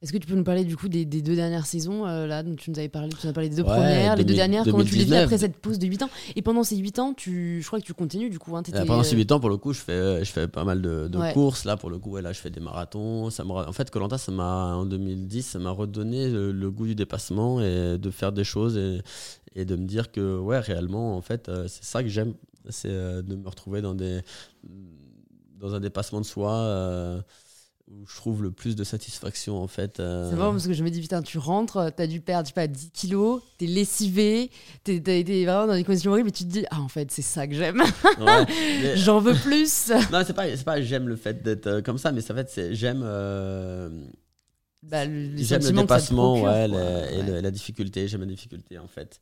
Est-ce 0.00 0.12
que 0.12 0.18
tu 0.18 0.28
peux 0.28 0.36
nous 0.36 0.44
parler 0.44 0.64
du 0.64 0.76
coup 0.76 0.88
des, 0.88 1.04
deux 1.04 1.34
dernières 1.34 1.66
saisons 1.66 2.06
euh, 2.06 2.28
là 2.28 2.44
dont 2.44 2.54
tu 2.54 2.70
nous 2.70 2.78
avais 2.78 2.88
parlé 2.88 3.08
Tu 3.08 3.26
nous 3.26 3.30
as 3.30 3.32
parlé 3.32 3.48
des 3.48 3.56
deux 3.56 3.64
premières, 3.64 4.14
les 4.14 4.22
deux 4.22 4.34
dernières. 4.34 4.62
Comment 4.62 4.84
tu 4.84 4.94
les 4.94 5.04
vis 5.04 5.16
après 5.16 5.38
cette 5.38 5.56
pause 5.56 5.80
de 5.80 5.88
8 5.88 6.04
ans? 6.04 6.10
Et 6.36 6.42
pendant 6.42 6.62
ces 6.62 6.76
8 6.76 7.00
ans, 7.00 7.14
tu, 7.14 7.60
je 7.60 7.66
crois 7.66 7.80
que 7.80 7.84
tu 7.84 7.94
continues 7.94 8.30
du 8.30 8.38
coup. 8.38 8.56
Hein, 8.56 8.62
euh, 8.72 8.84
pendant 8.84 9.02
ces 9.02 9.16
8 9.16 9.32
ans, 9.32 9.40
pour 9.40 9.48
le 9.48 9.56
coup, 9.56 9.72
je 9.72 9.80
fais, 9.80 10.24
je 10.24 10.30
fais 10.30 10.46
pas 10.46 10.62
mal 10.62 10.80
de, 10.80 11.32
courses. 11.32 11.64
Là, 11.64 11.76
pour 11.76 11.90
le 11.90 11.98
coup, 11.98 12.10
ouais, 12.10 12.22
là, 12.22 12.32
je 12.32 12.38
fais 12.38 12.50
des 12.50 12.60
marathons. 12.60 13.30
Ça 13.30 13.42
me, 13.42 13.50
en 13.50 13.72
fait, 13.72 13.90
Colanta, 13.90 14.18
ça 14.18 14.30
m'a 14.30 14.76
en 14.76 14.86
2010, 14.86 15.42
ça 15.42 15.58
m'a 15.58 15.70
redonné 15.70 16.30
le, 16.30 16.70
goût 16.70 16.86
du 16.86 16.94
dépassement 16.94 17.60
et 17.60 17.98
de 17.98 18.10
faire 18.12 18.30
des 18.30 18.44
choses 18.44 18.76
et, 18.76 19.00
et 19.56 19.64
de 19.64 19.74
me 19.74 19.84
dire 19.84 20.12
que 20.12 20.38
ouais, 20.38 20.60
réellement, 20.60 21.16
en 21.16 21.22
fait, 21.22 21.48
euh, 21.48 21.66
c'est 21.66 21.82
ça 21.82 22.04
que 22.04 22.08
j'aime, 22.08 22.34
c'est 22.68 22.88
de 22.88 23.34
me 23.34 23.48
retrouver 23.48 23.82
dans 23.82 23.94
des 23.94 24.20
dans 25.58 25.74
un 25.74 25.80
dépassement 25.80 26.20
de 26.20 26.26
soi 26.26 27.24
où 27.90 28.06
je 28.06 28.16
trouve 28.16 28.42
le 28.42 28.50
plus 28.50 28.76
de 28.76 28.84
satisfaction 28.84 29.62
en 29.62 29.66
fait. 29.66 30.00
Euh. 30.00 30.28
C'est 30.30 30.36
marrant 30.36 30.52
parce 30.52 30.66
que 30.66 30.72
je 30.72 30.84
me 30.84 30.90
dis 30.90 31.00
putain 31.00 31.22
tu 31.22 31.38
rentres, 31.38 31.90
t'as 31.96 32.06
dû 32.06 32.20
perdre 32.20 32.46
je 32.46 32.50
sais 32.50 32.54
pas 32.54 32.66
10 32.66 32.90
kilos, 32.90 33.42
t'es 33.56 33.66
lessivé, 33.66 34.50
t'as 34.84 34.92
été 34.92 35.44
vraiment 35.44 35.66
dans 35.66 35.74
des 35.74 35.84
conditions 35.84 36.12
horribles 36.12 36.28
et 36.28 36.32
tu 36.32 36.44
te 36.44 36.50
dis 36.50 36.64
ah 36.70 36.80
en 36.80 36.88
fait 36.88 37.10
c'est 37.10 37.22
ça 37.22 37.46
que 37.46 37.54
j'aime. 37.54 37.82
J'en 38.96 39.20
veux 39.20 39.34
plus. 39.34 39.90
non 40.12 40.22
c'est 40.26 40.34
pas 40.34 40.46
pas 40.64 40.82
j'aime 40.82 41.08
le 41.08 41.16
fait 41.16 41.42
d'être 41.42 41.66
euh, 41.66 41.82
comme 41.82 41.98
ça 41.98 42.12
mais 42.12 42.30
en 42.30 42.34
fait 42.34 42.50
c'est 42.50 42.74
j'aime 42.74 43.02
euh, 43.02 43.88
bah, 44.82 45.04
j'aime 45.04 45.62
le 45.62 45.72
dépassement 45.72 46.42
ouais, 46.42 46.68
et 47.12 47.40
la 47.40 47.50
difficulté 47.50 48.06
j'aime 48.06 48.20
la 48.20 48.26
difficulté 48.26 48.78
en 48.78 48.88
fait. 48.88 49.20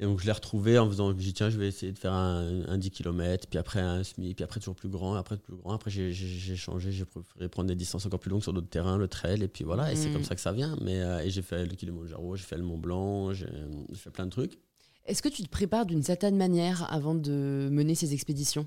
Et 0.00 0.04
donc 0.04 0.18
je 0.18 0.24
l'ai 0.24 0.32
retrouvé 0.32 0.78
en 0.78 0.88
faisant, 0.88 1.10
je 1.10 1.16
dit 1.16 1.34
tiens, 1.34 1.50
je 1.50 1.58
vais 1.58 1.68
essayer 1.68 1.92
de 1.92 1.98
faire 1.98 2.14
un, 2.14 2.78
10 2.78 2.90
km, 2.90 3.46
puis 3.48 3.58
après 3.58 3.80
un 3.80 4.02
semi, 4.02 4.34
puis 4.34 4.42
après 4.42 4.58
toujours 4.58 4.74
plus 4.74 4.88
grand, 4.88 5.14
après 5.14 5.36
plus 5.36 5.54
grand. 5.54 5.74
Après 5.74 5.90
j'ai 5.90 6.56
changé, 6.56 6.90
j'ai 6.90 7.04
préféré 7.04 7.50
prendre 7.50 7.68
des 7.68 7.74
distances 7.74 8.06
encore 8.06 8.18
plus 8.18 8.30
longues 8.30 8.42
sur 8.42 8.54
d'autres 8.54 8.70
terrains, 8.70 8.96
le 8.96 9.08
trail, 9.08 9.42
et 9.42 9.48
puis 9.48 9.62
voilà, 9.62 9.92
et 9.92 9.96
c'est 9.96 10.10
comme 10.10 10.22
mm. 10.22 10.24
ça 10.24 10.34
que 10.34 10.40
ça 10.40 10.52
vient. 10.52 10.74
Mais 10.80 11.02
euh, 11.02 11.20
et 11.20 11.28
j'ai 11.28 11.42
fait 11.42 11.66
le 11.66 11.74
Kilimanjaro, 11.74 12.34
j'ai 12.34 12.44
fait 12.44 12.56
le 12.56 12.62
Mont 12.62 12.78
Blanc, 12.78 13.34
j'ai 13.34 13.46
fait 13.94 14.10
plein 14.10 14.24
de 14.24 14.30
trucs. 14.30 14.58
Est-ce 15.04 15.20
que 15.20 15.28
tu 15.28 15.42
te 15.42 15.50
prépares 15.50 15.84
d'une 15.84 16.02
certaine 16.02 16.36
manière 16.36 16.90
avant 16.90 17.14
de 17.14 17.68
mener 17.70 17.94
ces 17.94 18.14
expéditions? 18.14 18.66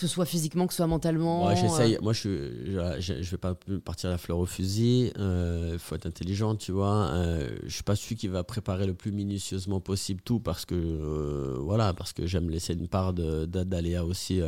Ce 0.00 0.06
soit 0.06 0.24
physiquement, 0.24 0.66
que 0.66 0.72
ce 0.72 0.78
soit 0.78 0.86
mentalement 0.86 1.46
ouais, 1.46 1.56
j'essaye. 1.56 1.96
Euh. 1.96 1.98
Moi, 2.02 2.12
je, 2.12 2.98
je, 2.98 3.22
je, 3.22 3.30
vais 3.30 3.36
pas 3.36 3.54
partir 3.84 4.08
à 4.08 4.12
la 4.12 4.18
fleur 4.18 4.38
au 4.38 4.46
fusil. 4.46 5.12
Il 5.14 5.20
euh, 5.20 5.78
faut 5.78 5.94
être 5.94 6.06
intelligent, 6.06 6.56
tu 6.56 6.72
vois. 6.72 7.10
Euh, 7.12 7.48
je 7.64 7.74
suis 7.74 7.82
pas 7.82 7.96
celui 7.96 8.16
qui 8.16 8.28
va 8.28 8.42
préparer 8.42 8.86
le 8.86 8.94
plus 8.94 9.12
minutieusement 9.12 9.80
possible 9.80 10.22
tout 10.22 10.40
parce 10.40 10.64
que, 10.64 10.74
euh, 10.74 11.58
voilà, 11.60 11.92
parce 11.92 12.12
que 12.12 12.26
j'aime 12.26 12.50
laisser 12.50 12.74
une 12.74 12.88
part 12.88 13.12
d'aléa 13.12 14.04
aussi 14.04 14.40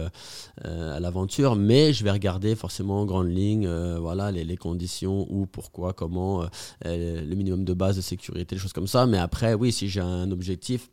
à 0.65 1.01
l'aventure. 1.01 1.57
Mais 1.57 1.93
je 1.93 2.03
vais 2.05 2.11
regarder 2.11 2.55
forcément 2.57 3.01
en 3.03 3.05
grande 3.05 3.29
ligne, 3.29 3.69
voilà, 3.99 4.33
les, 4.33 4.45
les, 4.45 4.57
conditions, 4.57 5.27
où, 5.31 5.47
pourquoi, 5.47 5.93
comment, 5.93 6.47
le 6.85 7.35
minimum 7.35 7.65
de 7.65 7.75
base 7.75 7.97
de 7.97 8.01
sécurité, 8.01 8.57
des 8.57 8.61
choses 8.61 8.73
comme 8.73 8.87
ça. 8.87 9.07
Mais 9.07 9.19
après, 9.19 9.55
oui, 9.55 9.73
si 9.73 9.89
j'ai 9.89 10.01
un 10.01 10.31
objectif, 10.31 10.91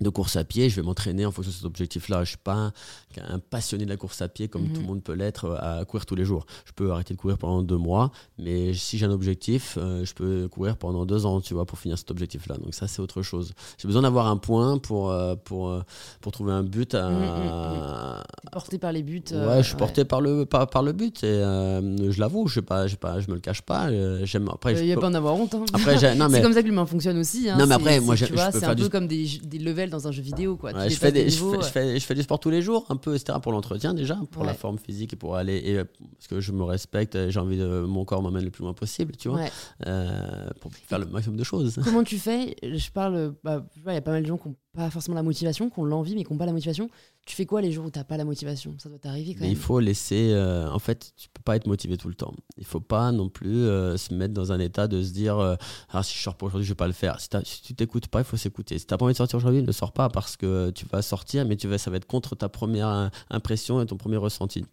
de 0.00 0.08
course 0.08 0.34
à 0.34 0.44
pied, 0.44 0.68
je 0.68 0.76
vais 0.76 0.82
m'entraîner 0.82 1.24
en 1.24 1.30
fonction 1.30 1.50
de 1.50 1.56
cet 1.56 1.64
objectif-là. 1.64 2.16
Je 2.18 2.20
ne 2.22 2.26
suis 2.26 2.36
pas 2.36 2.72
un, 3.16 3.38
passionné 3.38 3.84
de 3.84 3.90
la 3.90 3.96
course 3.96 4.20
à 4.22 4.28
pied 4.28 4.48
comme 4.48 4.66
tout 4.68 4.74
le 4.74 4.80
mhm. 4.80 4.86
monde 4.86 5.02
peut 5.04 5.12
l'être 5.12 5.44
euh, 5.44 5.80
à 5.80 5.84
courir 5.84 6.04
tous 6.04 6.16
les 6.16 6.24
jours. 6.24 6.46
Je 6.64 6.72
peux 6.72 6.90
arrêter 6.90 7.14
de 7.14 7.18
courir 7.18 7.38
pendant 7.38 7.62
deux 7.62 7.76
mois, 7.76 8.10
mais 8.38 8.74
si 8.74 8.98
j'ai 8.98 9.06
un 9.06 9.12
objectif, 9.12 9.78
euh, 9.80 10.04
je 10.04 10.12
peux 10.14 10.48
courir 10.48 10.76
pendant 10.76 11.06
deux 11.06 11.26
ans, 11.26 11.40
tu 11.40 11.54
vois, 11.54 11.64
pour 11.64 11.78
finir 11.78 11.96
cet 11.96 12.10
objectif-là. 12.10 12.56
Donc 12.56 12.74
ça, 12.74 12.88
c'est 12.88 13.00
autre 13.00 13.22
chose. 13.22 13.52
J'ai 13.78 13.86
besoin 13.86 14.02
d'avoir 14.02 14.26
un 14.26 14.36
point 14.36 14.78
pour, 14.78 15.12
euh, 15.12 15.36
pour, 15.36 15.80
pour 16.20 16.32
trouver 16.32 16.52
un 16.52 16.64
but. 16.64 16.94
À... 16.94 17.10
Mhm, 17.10 17.20
mhm, 17.20 18.50
porté 18.50 18.78
par 18.78 18.90
les 18.90 19.02
buts. 19.04 19.22
ouais, 19.30 19.62
je 19.62 19.68
suis 19.68 19.76
porté 19.76 20.04
par, 20.04 20.20
le, 20.20 20.44
par, 20.44 20.68
par 20.68 20.82
le 20.82 20.92
but 20.92 21.22
et 21.22 21.38
je 21.38 22.20
l'avoue, 22.20 22.48
je 22.48 22.60
ne 22.60 22.64
pas, 22.64 22.86
pas, 23.00 23.20
je 23.20 23.28
me 23.28 23.34
le 23.34 23.40
cache 23.40 23.62
pas. 23.62 23.90
J'aime, 24.24 24.48
après, 24.52 24.74
Il 24.74 24.86
n'y 24.86 24.92
a 24.92 24.96
pas 24.96 25.08
en 25.08 25.14
avoir 25.14 25.34
honte. 25.34 25.54
Hein. 25.54 25.64
mais... 25.86 25.98
c'est 25.98 26.42
comme 26.42 26.52
ça 26.52 26.62
que 26.62 26.66
l'humain 26.66 26.86
fonctionne 26.86 27.18
aussi. 27.18 27.48
Hein. 27.48 27.56
Non, 27.58 27.66
mais 27.66 27.74
après, 27.74 28.00
moi, 28.00 28.16
vois, 28.32 28.50
c'est 28.50 28.64
un 28.64 28.74
peu 28.74 28.88
comme 28.88 29.06
des, 29.06 29.26
des 29.44 29.58
dans 29.90 30.08
un 30.08 30.12
jeu 30.12 30.22
vidéo. 30.22 30.56
Quoi. 30.56 30.72
je, 30.88 30.94
fais 30.94 31.12
des, 31.12 31.28
je, 31.30 31.38
fais, 31.62 31.98
je, 31.98 32.04
fais, 32.04 32.14
du 32.14 32.22
sport 32.22 32.38
tous 32.38 32.50
les 32.50 32.62
jours, 32.62 32.86
un 32.88 32.96
peu, 32.96 33.14
etc. 33.14 33.38
pour 33.42 33.52
l'entretien 33.52 33.94
déjà, 33.94 34.18
pour 34.30 34.44
la 34.44 34.54
forme 34.54 34.78
physique 34.78 35.12
et 35.12 35.16
pour 35.16 35.36
aller. 35.36 35.56
Et, 35.64 35.78
euh, 35.78 35.84
parce 36.16 36.28
que 36.28 36.40
je 36.40 36.52
me 36.52 36.62
respecte, 36.62 37.30
j'ai 37.30 37.40
envie 37.40 37.58
de. 37.58 37.80
Mon 37.80 38.04
corps 38.04 38.22
m'emmène 38.22 38.44
le 38.44 38.50
plus 38.50 38.62
loin 38.62 38.74
possible, 38.74 39.16
tu 39.16 39.28
vois, 39.28 39.40
euh, 39.86 40.48
pour 40.60 40.72
faire 40.72 40.98
le 40.98 41.06
maximum 41.06 41.36
de 41.36 41.44
choses. 41.44 41.78
Comment 41.82 42.04
tu 42.04 42.18
fais? 42.18 42.56
Je 42.62 42.90
parle. 42.90 43.34
Bah, 43.42 43.64
il 43.86 43.92
y 43.92 43.96
a 43.96 44.00
pas 44.00 44.12
mal 44.12 44.22
de 44.22 44.28
gens 44.28 44.38
qui 44.38 44.48
n'ont 44.48 44.56
pas 44.74 44.90
forcément 44.90 45.14
la 45.14 45.22
motivation, 45.22 45.70
qui 45.70 45.78
ont 45.78 45.84
l'envie, 45.84 46.14
mais 46.14 46.24
qui 46.24 46.32
n'ont 46.32 46.38
pas 46.38 46.46
la 46.46 46.52
motivation. 46.52 46.90
Tu 47.26 47.34
fais 47.34 47.46
quoi 47.46 47.62
les 47.62 47.72
jours 47.72 47.86
où 47.86 47.90
tu 47.90 47.98
n'as 47.98 48.04
pas 48.04 48.16
la 48.16 48.24
motivation? 48.24 48.74
Ça 48.78 48.88
doit 48.88 48.98
t'arriver 48.98 49.34
quand 49.34 49.42
même. 49.42 49.50
Il 49.50 49.56
faut 49.56 49.80
laisser. 49.80 50.30
Euh, 50.32 50.70
en 50.70 50.78
fait, 50.78 51.12
tu 51.16 51.28
peux 51.28 51.42
pas 51.42 51.56
être 51.56 51.66
motivé 51.66 51.96
tout 51.96 52.08
le 52.08 52.14
temps. 52.14 52.34
Il 52.58 52.66
faut 52.66 52.80
pas 52.80 53.12
non 53.12 53.28
plus 53.28 53.54
se 53.54 54.12
mettre 54.12 54.34
dans 54.34 54.52
un 54.52 54.58
état 54.58 54.88
de 54.88 55.02
se 55.02 55.12
dire 55.12 55.56
ah, 55.90 56.02
si 56.02 56.16
je 56.16 56.22
sors 56.22 56.36
pas 56.36 56.46
aujourd'hui, 56.46 56.66
je 56.66 56.72
vais 56.72 56.76
pas 56.76 56.86
le 56.86 56.92
faire. 56.92 57.20
Si, 57.20 57.28
si 57.44 57.62
tu 57.62 57.74
t'écoutes 57.74 58.08
pas, 58.08 58.20
il 58.20 58.24
faut 58.24 58.36
s'écouter. 58.36 58.78
Si 58.78 58.86
tu 58.86 58.92
n'as 58.92 58.98
pas 58.98 59.04
envie 59.04 59.14
de 59.14 59.18
sortir 59.18 59.36
aujourd'hui, 59.36 59.62
ne 59.62 59.72
sors 59.72 59.92
pas 59.92 60.08
parce 60.08 60.36
que 60.36 60.70
tu 60.70 60.86
vas 60.86 61.02
sortir, 61.02 61.46
mais 61.46 61.56
tu 61.56 61.68
vas, 61.68 61.78
ça 61.78 61.90
va 61.90 61.96
être 61.96 62.06
contre 62.06 62.34
ta 62.34 62.48
première 62.48 63.10
impression 63.30 63.80
et 63.80 63.86
ton 63.86 63.96
premier 63.96 64.16
ressenti. 64.16 64.64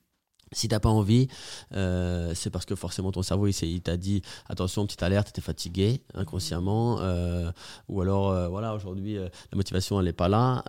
Si 0.54 0.68
t'as 0.68 0.82
pas 0.82 0.90
envie, 0.90 1.30
euh, 1.74 2.34
c'est 2.36 2.50
parce 2.50 2.66
que 2.66 2.76
forcément 2.76 3.14
ton 3.14 3.22
cerveau 3.22 3.48
il, 3.48 3.82
t'a 3.82 3.96
dit 3.96 4.22
attention 4.50 4.86
petite 4.86 5.02
alerte, 5.02 5.32
t'es 5.32 5.40
fatigué 5.40 6.02
inconsciemment, 6.14 7.00
euh, 7.00 7.50
ou 7.88 8.02
alors 8.02 8.32
euh, 8.32 8.50
voilà 8.50 8.76
aujourd'hui 8.76 9.16
la 9.16 9.56
motivation 9.56 10.02
elle 10.02 10.10
est 10.10 10.14
pas 10.14 10.28
là, 10.28 10.64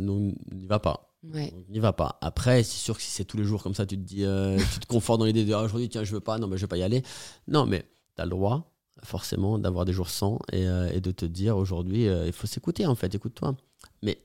donc 0.00 0.34
n'y 0.50 0.66
va 0.66 0.78
pas. 0.78 1.12
N'y 1.22 1.80
va 1.80 1.92
pas. 1.92 2.18
Après, 2.22 2.62
c'est 2.62 2.78
sûr 2.78 2.96
que 2.96 3.02
si 3.02 3.10
c'est 3.10 3.26
tous 3.26 3.36
les 3.36 3.44
jours 3.44 3.62
comme 3.62 3.74
ça, 3.74 3.84
tu 3.84 3.98
te 3.98 4.02
dis, 4.02 4.24
tu 4.72 4.80
te 4.80 4.86
confortes 4.86 5.20
dans 5.20 5.26
l'idée 5.26 5.44
de 5.44 5.52
ah, 5.52 5.64
aujourd'hui 5.64 5.90
tiens 5.90 6.02
je 6.02 6.12
veux 6.12 6.20
pas, 6.20 6.38
non 6.38 6.46
mais 6.46 6.56
je 6.56 6.62
vais 6.62 6.68
pas 6.68 6.78
y 6.78 6.82
aller. 6.82 7.02
Non 7.46 7.66
mais 7.66 7.84
tu 8.16 8.22
as 8.22 8.24
le 8.24 8.30
droit 8.30 8.72
forcément 9.02 9.58
d'avoir 9.58 9.84
des 9.84 9.92
jours 9.92 10.08
sans 10.08 10.38
et, 10.50 10.64
et 10.94 11.00
de 11.02 11.10
te 11.10 11.26
dire 11.26 11.58
aujourd'hui 11.58 12.06
il 12.06 12.32
faut 12.32 12.46
s'écouter 12.46 12.86
en 12.86 12.94
fait, 12.94 13.14
écoute-toi. 13.14 13.54
Mais 14.02 14.18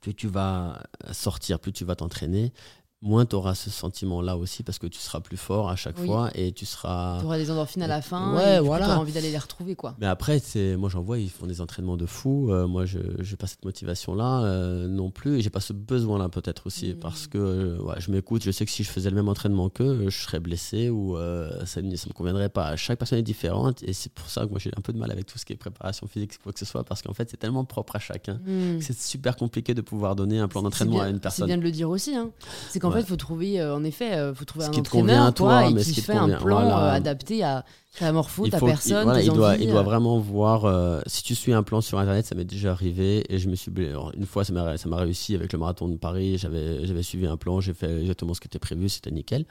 plus 0.00 0.14
tu 0.14 0.26
vas 0.26 0.82
sortir, 1.12 1.60
plus 1.60 1.72
tu 1.72 1.84
vas 1.84 1.94
t'entraîner, 1.94 2.52
moins 3.00 3.26
tu 3.26 3.36
auras 3.36 3.54
ce 3.54 3.70
sentiment-là 3.70 4.36
aussi 4.36 4.62
parce 4.62 4.78
que 4.78 4.86
tu 4.86 4.98
seras 4.98 5.20
plus 5.20 5.36
fort 5.36 5.70
à 5.70 5.76
chaque 5.76 5.98
fois 5.98 6.30
et 6.34 6.52
tu 6.52 6.66
seras. 6.66 7.18
Tu 7.20 7.26
auras 7.26 7.38
des 7.38 7.50
endorphines 7.50 7.82
à 7.82 7.86
la 7.86 8.02
fin 8.02 8.34
ouais, 8.34 8.56
et 8.56 8.60
voilà. 8.60 8.86
tu 8.86 8.90
auras 8.90 9.00
envie 9.00 9.12
d'aller 9.12 9.30
les 9.30 9.38
retrouver. 9.38 9.76
quoi. 9.76 9.94
Mais 9.98 10.06
après, 10.06 10.40
moi 10.76 10.88
j'en 10.88 11.02
vois, 11.02 11.18
ils 11.18 11.30
font 11.30 11.46
des 11.46 11.60
entraînements 11.60 11.96
de 11.96 12.06
fou. 12.06 12.50
Euh, 12.50 12.66
moi, 12.66 12.86
je 12.86 12.98
n'ai 12.98 13.36
pas 13.36 13.46
cette 13.46 13.64
motivation-là 13.64 14.42
euh, 14.42 14.88
non 14.88 15.10
plus 15.10 15.38
et 15.38 15.42
j'ai 15.42 15.50
pas 15.50 15.60
ce 15.60 15.72
besoin-là 15.72 16.28
peut-être 16.28 16.66
aussi 16.66 16.94
mmh. 16.94 16.98
parce 16.98 17.26
que 17.26 17.38
euh, 17.38 17.82
ouais, 17.82 17.96
je 17.98 18.10
m'écoute. 18.10 18.42
Je 18.42 18.50
sais 18.50 18.64
que 18.64 18.70
si 18.70 18.82
je 18.82 18.90
faisais 18.90 19.10
le 19.10 19.16
même 19.16 19.28
entraînement 19.28 19.68
qu'eux, 19.68 20.08
je 20.08 20.18
serais 20.18 20.40
blessé 20.40 20.90
ou 20.90 21.16
ça 21.64 21.82
ne 21.82 21.90
me 21.90 22.12
conviendrait 22.12 22.48
pas. 22.48 22.74
Chaque 22.76 22.98
personne 22.98 23.18
est 23.18 23.22
différente 23.22 23.82
et 23.82 23.92
c'est 23.92 24.12
pour 24.12 24.28
ça 24.28 24.44
que 24.44 24.50
moi 24.50 24.58
j'ai 24.58 24.70
un 24.76 24.80
peu 24.80 24.92
de 24.92 24.98
mal 24.98 25.10
avec 25.10 25.26
tout 25.26 25.38
ce 25.38 25.44
qui 25.44 25.52
est 25.52 25.56
préparation 25.56 26.06
physique, 26.06 26.38
quoi 26.42 26.52
que 26.52 26.58
ce 26.58 26.64
soit, 26.64 26.84
parce 26.84 27.02
qu'en 27.02 27.12
fait 27.14 27.30
c'est 27.30 27.36
tellement 27.36 27.64
propre 27.64 27.96
à 27.96 27.98
chacun. 27.98 28.40
Mmh. 28.44 28.80
C'est 28.80 28.98
super 28.98 29.36
compliqué 29.36 29.74
de 29.74 29.80
pouvoir 29.80 30.16
donner 30.16 30.38
un 30.40 30.48
plan 30.48 30.62
d'entraînement 30.62 31.00
à 31.00 31.08
une 31.08 31.20
personne. 31.20 31.44
C'est 31.44 31.46
bien 31.46 31.58
de 31.58 31.62
le 31.62 31.70
dire 31.70 31.90
aussi. 31.90 32.14
Hein. 32.16 32.30
C'est 32.70 32.80
en 32.88 32.92
fait, 32.92 33.00
il 33.00 33.06
faut 33.06 33.16
trouver, 33.16 33.60
euh, 33.60 33.74
en 33.74 33.84
effet, 33.84 34.14
euh, 34.14 34.34
faut 34.34 34.44
trouver 34.44 34.64
un 34.64 34.70
qui 34.70 34.80
entraîneur 34.80 35.26
à 35.26 35.32
toi, 35.32 35.68
et 35.68 35.74
qui, 35.74 36.00
fait 36.00 36.12
un 36.12 36.28
plan 36.28 36.60
euh, 36.60 36.90
adapté 36.90 37.42
à 37.42 37.64
ta 37.98 38.12
morpho, 38.12 38.48
ta 38.48 38.60
personne. 38.60 39.18
Il, 39.22 39.32
doit, 39.32 39.56
il 39.56 39.70
doit 39.70 39.82
vraiment 39.82 40.18
voir. 40.18 41.02
si 41.06 41.22
tu 41.22 41.34
suis 41.34 41.52
un 41.52 41.62
plan 41.62 41.80
sur 41.80 41.98
Internet, 41.98 42.26
ça 42.26 42.34
m'est 42.34 42.44
déjà 42.44 42.72
arrivé 42.72 43.24
et 43.32 43.38
je 43.38 43.48
me 43.48 43.54
suis. 43.54 43.70
une 44.14 44.26
fois, 44.26 44.44
ça 44.44 44.52
m'a 44.52 44.96
réussi 44.96 45.34
avec 45.34 45.52
le 45.52 45.58
marathon 45.58 45.88
de 45.88 45.96
Paris. 45.96 46.38
J'avais 46.38 47.02
suivi 47.02 47.26
un 47.26 47.36
plan, 47.36 47.60
j'ai 47.60 47.74
fait 47.74 48.00
exactement 48.00 48.34
ce 48.34 48.40
qui 48.40 48.48
était 48.48 48.58
prévu, 48.58 48.88
c'était 48.88 49.10
nickel. 49.10 49.46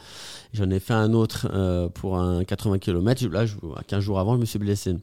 J'en 0.54 0.70
ai 0.70 0.80
fait 0.80 0.94
un 0.94 1.14
autre 1.14 1.48
pour 1.90 2.18
un 2.18 2.44
80 2.44 2.80
km. 2.80 3.28
Là, 3.28 3.46
15 3.88 4.04
jours 4.04 4.20
avant, 4.20 4.36
je 4.36 4.40
me 4.40 4.46
suis 4.46 4.60
blessé 4.60 4.96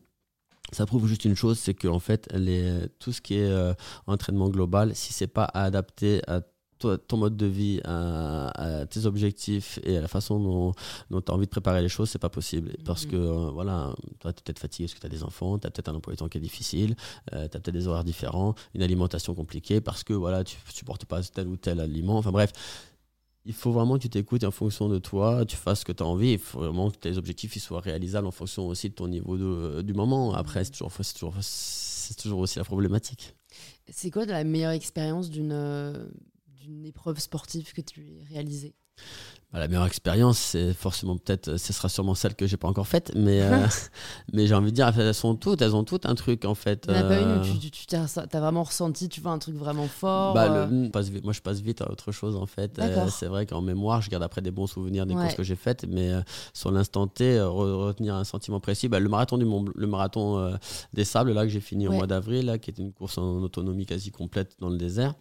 ça 0.73 0.87
prouve 0.87 1.07
juste 1.07 1.25
une 1.25 1.37
chose, 1.37 1.59
c'est 1.59 1.75
que 1.75 1.87
en 1.87 2.01
fait, 2.01 2.27
les, 2.35 2.89
tout 2.99 3.13
ce 3.13 3.21
qui 3.21 3.37
est 3.37 3.75
entraînement 4.07 4.49
global, 4.49 4.93
si 4.95 5.13
c'est 5.13 5.29
pas 5.29 5.45
adapté 5.45 6.21
à 6.27 6.41
ton 7.07 7.17
mode 7.17 7.37
de 7.37 7.47
vie, 7.47 7.81
à, 7.85 8.87
tes 8.89 9.07
objectifs 9.07 9.79
et 9.85 9.97
à 9.99 10.01
la 10.01 10.09
façon 10.09 10.39
dont, 10.41 10.73
tu 11.21 11.31
as 11.31 11.35
envie 11.35 11.47
de 11.47 11.51
préparer 11.51 11.83
les 11.83 11.89
choses, 11.89 12.11
c'est 12.11 12.19
pas 12.19 12.29
possible. 12.29 12.73
Parce 12.85 13.07
que, 13.07 13.17
euh, 13.17 13.51
voilà, 13.51 13.95
toi, 14.21 14.33
tu 14.33 14.41
es 14.41 14.43
peut-être 14.43 14.59
fatigué 14.59 14.87
parce 14.87 14.95
que 14.95 15.01
tu 15.01 15.07
as 15.07 15.11
des 15.11 15.23
enfants, 15.23 15.59
tu 15.59 15.67
as 15.67 15.71
peut-être 15.71 15.89
un 15.89 15.95
emploi 15.95 16.13
du 16.13 16.19
temps 16.19 16.29
qui 16.29 16.39
est 16.39 16.41
difficile, 16.41 16.97
euh, 17.33 17.49
tu 17.49 17.57
as 17.57 17.61
peut-être 17.61 17.75
des 17.75 17.89
horaires 17.89 18.05
différents, 18.05 18.55
une 18.75 18.83
alimentation 18.83 19.35
compliquée 19.35 19.81
parce 19.81 20.05
que, 20.05 20.13
voilà, 20.13 20.45
tu 20.45 20.57
supportes 20.73 21.05
pas 21.05 21.23
tel 21.23 21.49
ou 21.49 21.57
tel 21.57 21.81
aliment. 21.81 22.17
Enfin 22.17 22.33
bref, 22.33 22.53
il 23.47 23.53
faut 23.53 23.73
vraiment 23.73 23.97
que 23.97 24.03
tu 24.03 24.09
t'écoutes 24.09 24.45
en 24.45 24.51
fonction 24.51 24.89
de 24.89 24.99
toi, 24.99 25.45
tu 25.45 25.57
fasses 25.57 25.81
ce 25.81 25.85
que 25.85 25.93
tu 25.93 26.03
as 26.03 26.07
envie. 26.07 26.33
Il 26.33 26.39
faut 26.39 26.61
vraiment 26.61 26.91
que 26.91 26.97
tes 26.97 27.19
objectifs 27.19 27.57
ils 27.57 27.61
soient 27.61 27.81
réalisables 27.81 28.27
en 28.27 28.31
fonction 28.31 28.67
aussi 28.67 28.89
de 28.89 28.95
ton 28.95 29.09
niveau 29.09 29.37
de, 29.37 29.83
du 29.83 29.93
moment. 29.93 30.35
Après, 30.35 30.65
c'est 30.65 30.71
toujours, 30.71 30.93
toujours, 30.93 31.35
toujours 32.17 32.39
aussi 32.41 32.59
la 32.59 32.65
problématique. 32.65 33.35
C'est 33.91 34.11
quoi 34.11 34.25
la 34.25 34.45
meilleure 34.45 34.71
expérience 34.73 35.29
d'une 35.29 35.53
une 36.67 36.85
épreuve 36.85 37.19
sportive 37.19 37.73
que 37.73 37.81
tu 37.81 38.21
as 38.23 38.29
réalisée 38.29 38.75
bah, 39.53 39.61
la 39.61 39.69
meilleure 39.69 39.87
expérience, 39.87 40.39
c'est 40.39 40.73
forcément 40.73 41.17
peut-être, 41.17 41.59
ce 41.59 41.73
sera 41.73 41.89
sûrement 41.89 42.17
celle 42.17 42.35
que 42.35 42.45
j'ai 42.45 42.57
pas 42.57 42.67
encore 42.67 42.89
faite, 42.89 43.13
mais, 43.15 43.41
euh, 43.41 43.69
mais 44.33 44.49
j'ai 44.49 44.55
envie 44.55 44.73
de 44.73 44.75
dire, 44.75 44.93
elles 44.99 45.15
sont 45.15 45.37
toutes, 45.37 45.63
elles 45.63 45.77
ont 45.77 45.85
toutes 45.85 46.07
un 46.07 46.17
truc 46.17 46.45
en 46.45 46.57
fait. 46.57 46.87
Il 46.89 46.95
en 46.95 46.99
a 46.99 47.03
pas 47.05 47.21
une 47.21 47.29
où 47.29 47.41
euh, 47.41 47.59
tu, 47.61 47.71
tu, 47.71 47.95
as, 47.95 48.27
vraiment 48.33 48.65
ressenti, 48.65 49.09
tu 49.09 49.21
vois, 49.21 49.31
un 49.31 49.39
truc 49.39 49.55
vraiment 49.55 49.87
fort. 49.87 50.35
Bah, 50.35 50.51
euh. 50.51 50.89
moi, 51.23 51.33
je 51.33 51.41
passe 51.41 51.61
vite 51.61 51.83
à 51.83 51.91
autre 51.91 52.11
chose 52.11 52.35
en 52.35 52.47
fait. 52.47 52.81
c'est 53.11 53.27
vrai 53.27 53.47
qu'en 53.47 53.63
mémoire, 53.63 54.03
je 54.03 54.11
garde 54.11 54.25
après 54.25 54.43
des 54.43 54.51
bons 54.51 54.67
souvenirs 54.67 55.07
des 55.07 55.15
courses 55.15 55.35
que 55.35 55.45
j'ai 55.45 55.57
faites, 55.57 55.87
mais 55.89 56.11
sur 56.53 56.73
l'instant 56.73 57.07
T, 57.07 57.41
retenir 57.41 58.17
un 58.17 58.25
sentiment 58.25 58.59
précis, 58.59 58.89
bah, 58.89 58.99
le 58.99 59.09
marathon 59.09 59.39
du 59.39 59.45
le 59.45 59.87
marathon 59.87 60.59
des 60.95 61.05
sables 61.05 61.33
là 61.33 61.45
que 61.45 61.51
j'ai 61.51 61.61
fini 61.61 61.87
au 61.87 61.93
mois 61.93 62.09
d'avril, 62.09 62.47
là, 62.47 62.59
qui 62.59 62.71
est 62.71 62.79
une 62.79 62.93
course 62.93 63.19
en 63.19 63.41
autonomie 63.41 63.87
quasi 63.87 64.11
complète 64.11 64.57
dans 64.59 64.69
le 64.69 64.79
désert. 64.79 65.15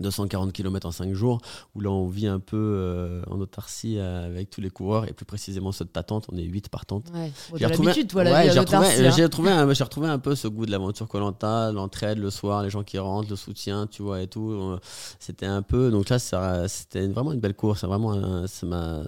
240 0.00 0.46
mhm. 0.46 0.52
km 0.52 0.86
en 0.88 0.92
5 0.92 1.12
jours, 1.14 1.40
où 1.74 1.80
là 1.80 1.90
on 1.90 2.08
vit 2.08 2.26
un 2.26 2.40
peu 2.40 2.56
euh, 2.56 3.22
en 3.30 3.40
autarcie 3.40 3.96
euh, 3.98 4.26
avec 4.26 4.50
tous 4.50 4.60
les 4.60 4.70
coureurs, 4.70 5.08
et 5.08 5.12
plus 5.12 5.24
précisément 5.24 5.70
ceux 5.70 5.84
de 5.84 5.90
ta 5.90 6.02
tente, 6.02 6.26
on 6.32 6.36
est 6.36 6.42
8 6.42 6.68
par 6.68 6.84
tente. 6.84 7.06
j'ai 7.54 7.66
retrouvé, 7.66 7.92
j'ai 7.94 8.00
retrouvé, 8.58 9.50
hein. 9.50 9.68
un, 9.68 9.84
retrouvé 9.84 10.08
un 10.08 10.18
peu 10.18 10.34
ce 10.34 10.48
goût 10.48 10.66
de 10.66 10.70
l'aventure 10.70 11.06
Colanta, 11.06 11.70
l'entraide 11.70 12.18
le 12.18 12.30
soir, 12.30 12.62
les 12.62 12.70
gens 12.70 12.82
qui 12.82 12.98
rentrent, 12.98 13.30
le 13.30 13.36
soutien, 13.36 13.86
tu 13.86 14.02
vois, 14.02 14.22
et 14.22 14.26
tout. 14.26 14.50
Euh, 14.50 14.80
c'était 15.20 15.46
un 15.46 15.62
peu, 15.62 15.90
donc 15.90 16.08
là 16.08 16.18
c'était 16.68 17.06
vraiment 17.06 17.32
une 17.32 17.40
belle 17.40 17.54
course, 17.54 17.84
vraiment, 17.84 18.46
ça 18.46 18.66
m'a 18.66 19.02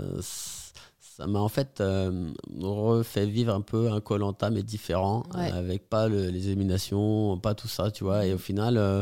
ça 1.17 1.29
m'a 1.29 1.39
en 1.39 1.49
fait 1.49 1.81
euh, 1.81 2.33
refait 2.61 3.27
vivre 3.27 3.55
un 3.55 3.61
peu 3.61 3.89
un 3.93 4.01
Colanta 4.01 4.51
mais 4.51 4.65
différent 4.65 5.23
avec 5.33 5.89
pas 5.89 6.09
les 6.09 6.49
éliminations 6.49 7.39
pas 7.39 7.55
tout 7.55 7.69
ça 7.69 7.93
tu 7.93 8.03
vois. 8.03 8.27
Et 8.27 8.35
au 8.35 8.39
final 8.39 8.77
euh, 8.77 9.01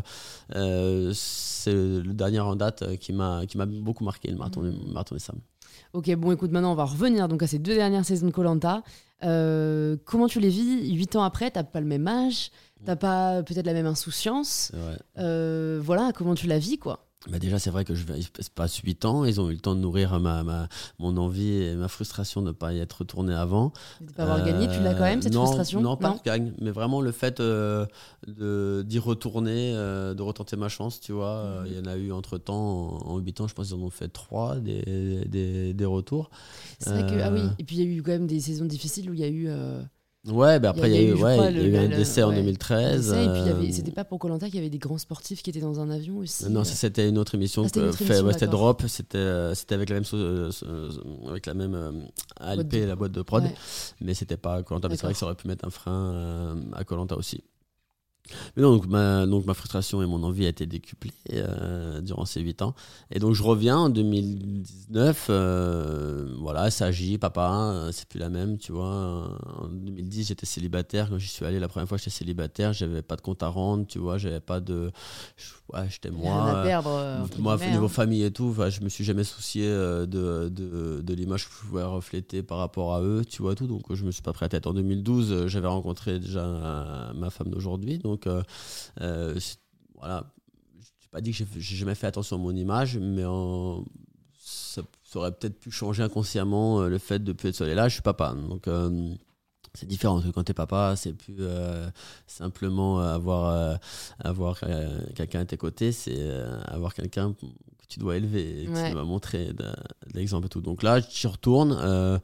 euh, 0.55 1.11
c'est 1.15 1.73
le 1.73 2.13
dernier 2.13 2.41
en 2.41 2.55
date 2.55 2.97
qui 2.99 3.15
m'a 3.15 3.47
qui 3.47 3.57
m'a 3.57 3.65
beaucoup 3.65 4.05
marqué 4.05 4.31
le 4.31 4.37
marathon, 4.37 4.61
mmh. 4.61 4.93
marathon 4.93 5.15
des 5.15 5.21
Sables. 5.21 5.41
Ok 5.95 6.15
bon 6.17 6.33
écoute 6.33 6.51
maintenant 6.51 6.73
on 6.73 6.75
va 6.75 6.85
revenir 6.85 7.29
donc 7.29 7.43
à 7.43 7.47
ces 7.47 7.59
deux 7.59 7.75
dernières 7.75 8.05
saisons 8.05 8.27
de 8.27 8.33
Colanta 8.33 8.83
comment 9.23 10.27
tu 10.29 10.39
les 10.39 10.51
vis 10.51 10.93
huit 10.95 11.17
ans 11.17 11.23
après? 11.23 11.51
T'as 11.51 11.65
pas 11.65 11.81
le 11.81 11.87
même 11.87 12.07
âge? 12.09 12.51
T'as 12.85 12.97
pas 12.97 13.43
peut-être 13.43 13.65
la 13.65 13.73
même 13.73 13.87
insouciance? 13.87 14.71
Voilà 15.17 16.13
comment 16.15 16.35
tu 16.35 16.47
la 16.47 16.59
vis 16.59 16.77
quoi? 16.77 17.07
Bah 17.31 17.39
déjà, 17.39 17.59
c'est 17.59 17.70
vrai 17.70 17.85
que 17.85 17.95
je 17.95 18.05
passe 18.55 18.77
8 18.79 19.05
ans, 19.05 19.25
ils 19.25 19.41
ont 19.41 19.49
eu 19.49 19.55
le 19.55 19.61
temps 19.61 19.75
de 19.75 19.81
nourrir 19.81 20.18
ma, 20.18 20.43
ma, 20.43 20.68
mon 20.99 21.16
envie 21.16 21.53
et 21.53 21.75
ma 21.77 21.89
frustration 21.89 22.43
de 22.43 22.49
ne 22.49 22.53
pas 22.53 22.73
y 22.73 22.81
être 22.81 22.93
retourné 22.93 23.33
avant. 23.33 23.73
De 24.01 24.07
ne 24.07 24.12
pas 24.12 24.25
avoir 24.25 24.45
gagné, 24.45 24.66
tu 24.68 24.81
l'as 24.83 24.95
quand 24.95 25.05
même 25.05 25.23
cette 25.23 25.35
frustration? 25.35 25.81
Non, 25.81 25.97
pas 25.97 26.14
de 26.14 26.23
gagne, 26.25 26.53
mais 26.61 26.70
vraiment 26.70 27.01
le 27.01 27.12
fait 27.12 27.39
euh, 27.39 27.87
d'y 28.27 28.99
retourner, 28.99 29.73
euh, 29.75 30.14
de 30.14 30.23
retenter 30.23 30.57
ma 30.57 30.68
chance, 30.68 31.01
tu 31.01 31.12
vois. 31.12 31.37
Euh, 31.37 31.64
il 31.66 31.77
y 31.77 31.79
en 31.79 31.87
a 31.87 31.97
eu 31.97 32.11
entre 32.12 32.39
temps, 32.39 32.99
en, 33.07 33.18
8 33.18 33.41
ans, 33.43 33.49
je 33.49 33.55
pense 33.55 33.68
qu'ils 33.68 33.77
en 33.77 33.83
ont 33.83 33.91
fait 33.91 34.09
3 34.09 34.57
des, 34.57 35.25
des, 35.27 35.75
des 35.75 35.85
retours. 35.85 36.31
C'est 36.81 36.91
vrai 36.91 37.07
que, 37.07 37.20
ah 37.23 37.31
oui, 37.33 37.43
et 37.59 37.64
puis 37.64 37.77
il 37.77 37.83
y 37.83 37.87
a 37.87 37.97
eu 37.97 38.03
quand 38.03 38.12
même 38.12 38.27
des 38.27 38.41
saisons 38.41 38.64
difficiles 38.64 39.09
où 39.11 39.14
il 39.14 39.20
y 39.20 39.25
a 39.25 39.29
eu. 39.29 39.49
Ouais, 40.29 40.61
bah 40.61 40.70
après, 40.70 40.89
il 40.89 40.95
y 40.95 40.99
a, 40.99 41.03
eu, 41.03 41.14
ouais, 41.14 41.53
il 41.53 41.73
y 41.73 41.77
a 41.77 41.83
eu 41.83 41.85
un 41.85 41.89
décès 41.89 42.23
en 42.23 42.31
2013. 42.31 43.12
et 43.12 43.14
puis, 43.14 43.68
euh, 43.68 43.73
c'était 43.73 43.91
pas 43.91 44.05
pour 44.05 44.20
Colanta 44.20 44.47
qu'il 44.47 44.55
y 44.55 44.59
avait 44.59 44.70
des 44.70 44.79
grands 44.79 44.99
sportifs 44.99 45.43
qui 45.43 45.51
étaient 45.51 45.59
dans 45.61 45.81
un 45.81 45.91
avion 45.91 46.18
aussi. 46.18 46.49
Non, 46.49 46.62
c'était 46.62 47.09
une 47.09 47.18
autre 47.18 47.35
émission. 47.35 47.64
Ah, 47.64 47.91
c'était 47.93 48.47
Drop, 48.47 48.85
c'était 48.87 49.18
euh, 49.18 49.55
avec 49.70 49.89
la 49.89 49.97
même, 49.97 50.05
euh, 50.14 50.51
avec 51.29 51.47
la 51.47 51.55
même 51.55 52.07
ALP, 52.37 52.87
la 52.87 52.95
boîte 52.95 53.12
de 53.12 53.23
prod. 53.23 53.43
Mais 54.01 54.14
c'était 54.14 54.37
pas 54.37 54.62
Colanta. 54.62 54.89
Mais 54.89 54.97
c'est 54.97 55.05
vrai 55.05 55.12
que 55.12 55.18
ça 55.18 55.27
aurait 55.27 55.35
pu 55.35 55.49
mettre 55.49 55.64
un 55.64 55.70
frein 55.70 56.57
à 56.73 56.85
Colanta 56.85 57.16
aussi. 57.16 57.43
Mais 58.57 58.62
non, 58.62 58.77
donc 58.77 58.87
ma, 58.87 59.27
donc 59.27 59.47
ma 59.47 59.55
frustration 59.55 60.03
et 60.03 60.07
mon 60.07 60.23
envie 60.23 60.47
a 60.47 60.49
été 60.49 60.66
décuplée 60.66 61.12
euh, 61.33 62.01
durant 62.01 62.25
ces 62.25 62.41
8 62.41 62.62
ans. 62.62 62.75
Et 63.11 63.18
donc 63.18 63.35
je 63.35 63.43
reviens 63.43 63.79
en 63.79 63.89
2019, 63.89 65.27
euh, 65.29 66.35
voilà, 66.39 66.70
ça 66.70 66.87
agit, 66.87 67.18
papa, 67.18 67.51
euh, 67.51 67.93
c'est 67.93 68.09
plus 68.09 68.20
la 68.20 68.29
même, 68.29 68.59
tu 68.59 68.73
vois. 68.73 69.39
En 69.59 69.68
2010, 69.68 70.29
j'étais 70.29 70.47
célibataire. 70.47 71.11
Quand 71.11 71.18
j'y 71.18 71.29
suis 71.29 71.45
allé 71.45 71.59
la 71.59 71.68
première 71.68 71.89
fois, 71.89 71.99
j'étais 71.99 72.11
célibataire, 72.11 72.73
j'avais 72.73 73.03
pas 73.03 73.16
de 73.16 73.23
compte 73.23 73.43
à 73.43 73.49
rendre, 73.49 73.87
tu 73.87 73.99
vois, 73.99 74.18
j'avais 74.18 74.41
pas 74.41 74.61
de. 74.61 74.93
Ouais, 75.73 75.89
j'étais 75.89 76.11
moi. 76.11 76.61
À 76.61 76.62
perdre, 76.62 77.27
moi, 77.39 77.57
niveau 77.57 77.87
hein. 77.87 77.89
famille 77.89 78.23
et 78.23 78.31
tout, 78.31 78.55
je 78.68 78.81
me 78.83 78.89
suis 78.89 79.05
jamais 79.05 79.25
soucié 79.25 79.66
de, 79.66 80.07
de, 80.07 81.01
de 81.01 81.14
l'image 81.14 81.49
que 81.49 81.55
je 81.55 81.68
pouvais 81.68 81.83
refléter 81.83 82.43
par 82.43 82.59
rapport 82.59 82.95
à 82.95 83.03
eux, 83.03 83.25
tu 83.29 83.43
vois, 83.43 83.55
tout. 83.55 83.66
Donc 83.66 83.93
je 83.93 84.05
me 84.05 84.11
suis 84.11 84.23
pas 84.23 84.33
prêt 84.33 84.47
à 84.47 84.49
tête. 84.49 84.66
En 84.66 84.75
2012, 84.75 85.47
j'avais 85.47 85.68
rencontré 85.68 86.20
déjà 86.20 87.12
ma 87.14 87.31
femme 87.31 87.49
d'aujourd'hui. 87.49 87.99
Donc 87.99 88.12
donc, 88.13 88.27
euh, 88.27 88.43
euh, 89.01 89.39
voilà, 89.95 90.25
je 90.75 90.87
n'ai 90.87 91.11
pas 91.11 91.21
dit 91.23 91.33
que 91.33 91.45
j'ai 91.57 91.77
jamais 91.77 91.95
fait 91.95 92.07
attention 92.07 92.37
à 92.37 92.39
mon 92.39 92.55
image, 92.55 92.99
mais 92.99 93.23
ça, 94.39 94.83
aurait 95.15 95.33
peut-être 95.33 95.59
pu 95.59 95.71
changer 95.71 96.03
inconsciemment 96.03 96.83
euh, 96.83 96.89
le 96.89 96.99
fait 96.99 97.25
de 97.25 97.33
plus 97.33 97.51
être 97.51 97.57
seul. 97.57 97.71
Et 97.71 97.75
là, 97.75 97.89
je 97.89 97.95
suis 97.95 98.03
papa. 98.03 98.35
Donc, 98.35 98.69
c'est 99.75 99.87
différent 99.87 100.21
que 100.21 100.29
quand 100.29 100.45
t'es 100.45 100.53
papa, 100.53 100.95
c'est 100.97 101.15
plus 101.15 101.39
simplement 102.27 103.01
avoir, 103.01 103.79
avoir 104.19 104.61
quelqu'un 105.15 105.41
à 105.41 105.45
tes 105.47 105.57
côtés, 105.57 105.93
c'est 105.93 106.31
avoir 106.67 106.93
quelqu'un 106.93 107.33
que 107.33 107.47
tu 107.89 107.99
dois 107.99 108.19
élever 108.19 108.65
et 108.65 108.67
qui 108.67 108.93
va 108.93 109.05
montrer 109.05 109.55
de, 109.55 109.65
l'exemple 110.13 110.47
et 110.47 110.51
tout. 110.51 110.61
Donc 110.61 110.83
là, 110.83 111.01
j'y 111.01 111.27
retourne, 111.27 112.21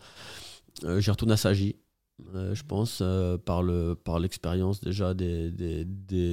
j'y 0.82 1.10
retourne 1.10 1.32
à 1.32 1.38
Sagi. 1.38 1.76
Euh, 2.34 2.54
je 2.54 2.62
pense, 2.64 3.00
euh, 3.00 3.38
par, 3.38 3.62
le, 3.62 3.94
par 3.94 4.18
l'expérience 4.18 4.80
déjà 4.80 5.14
des, 5.14 5.50
des, 5.50 5.84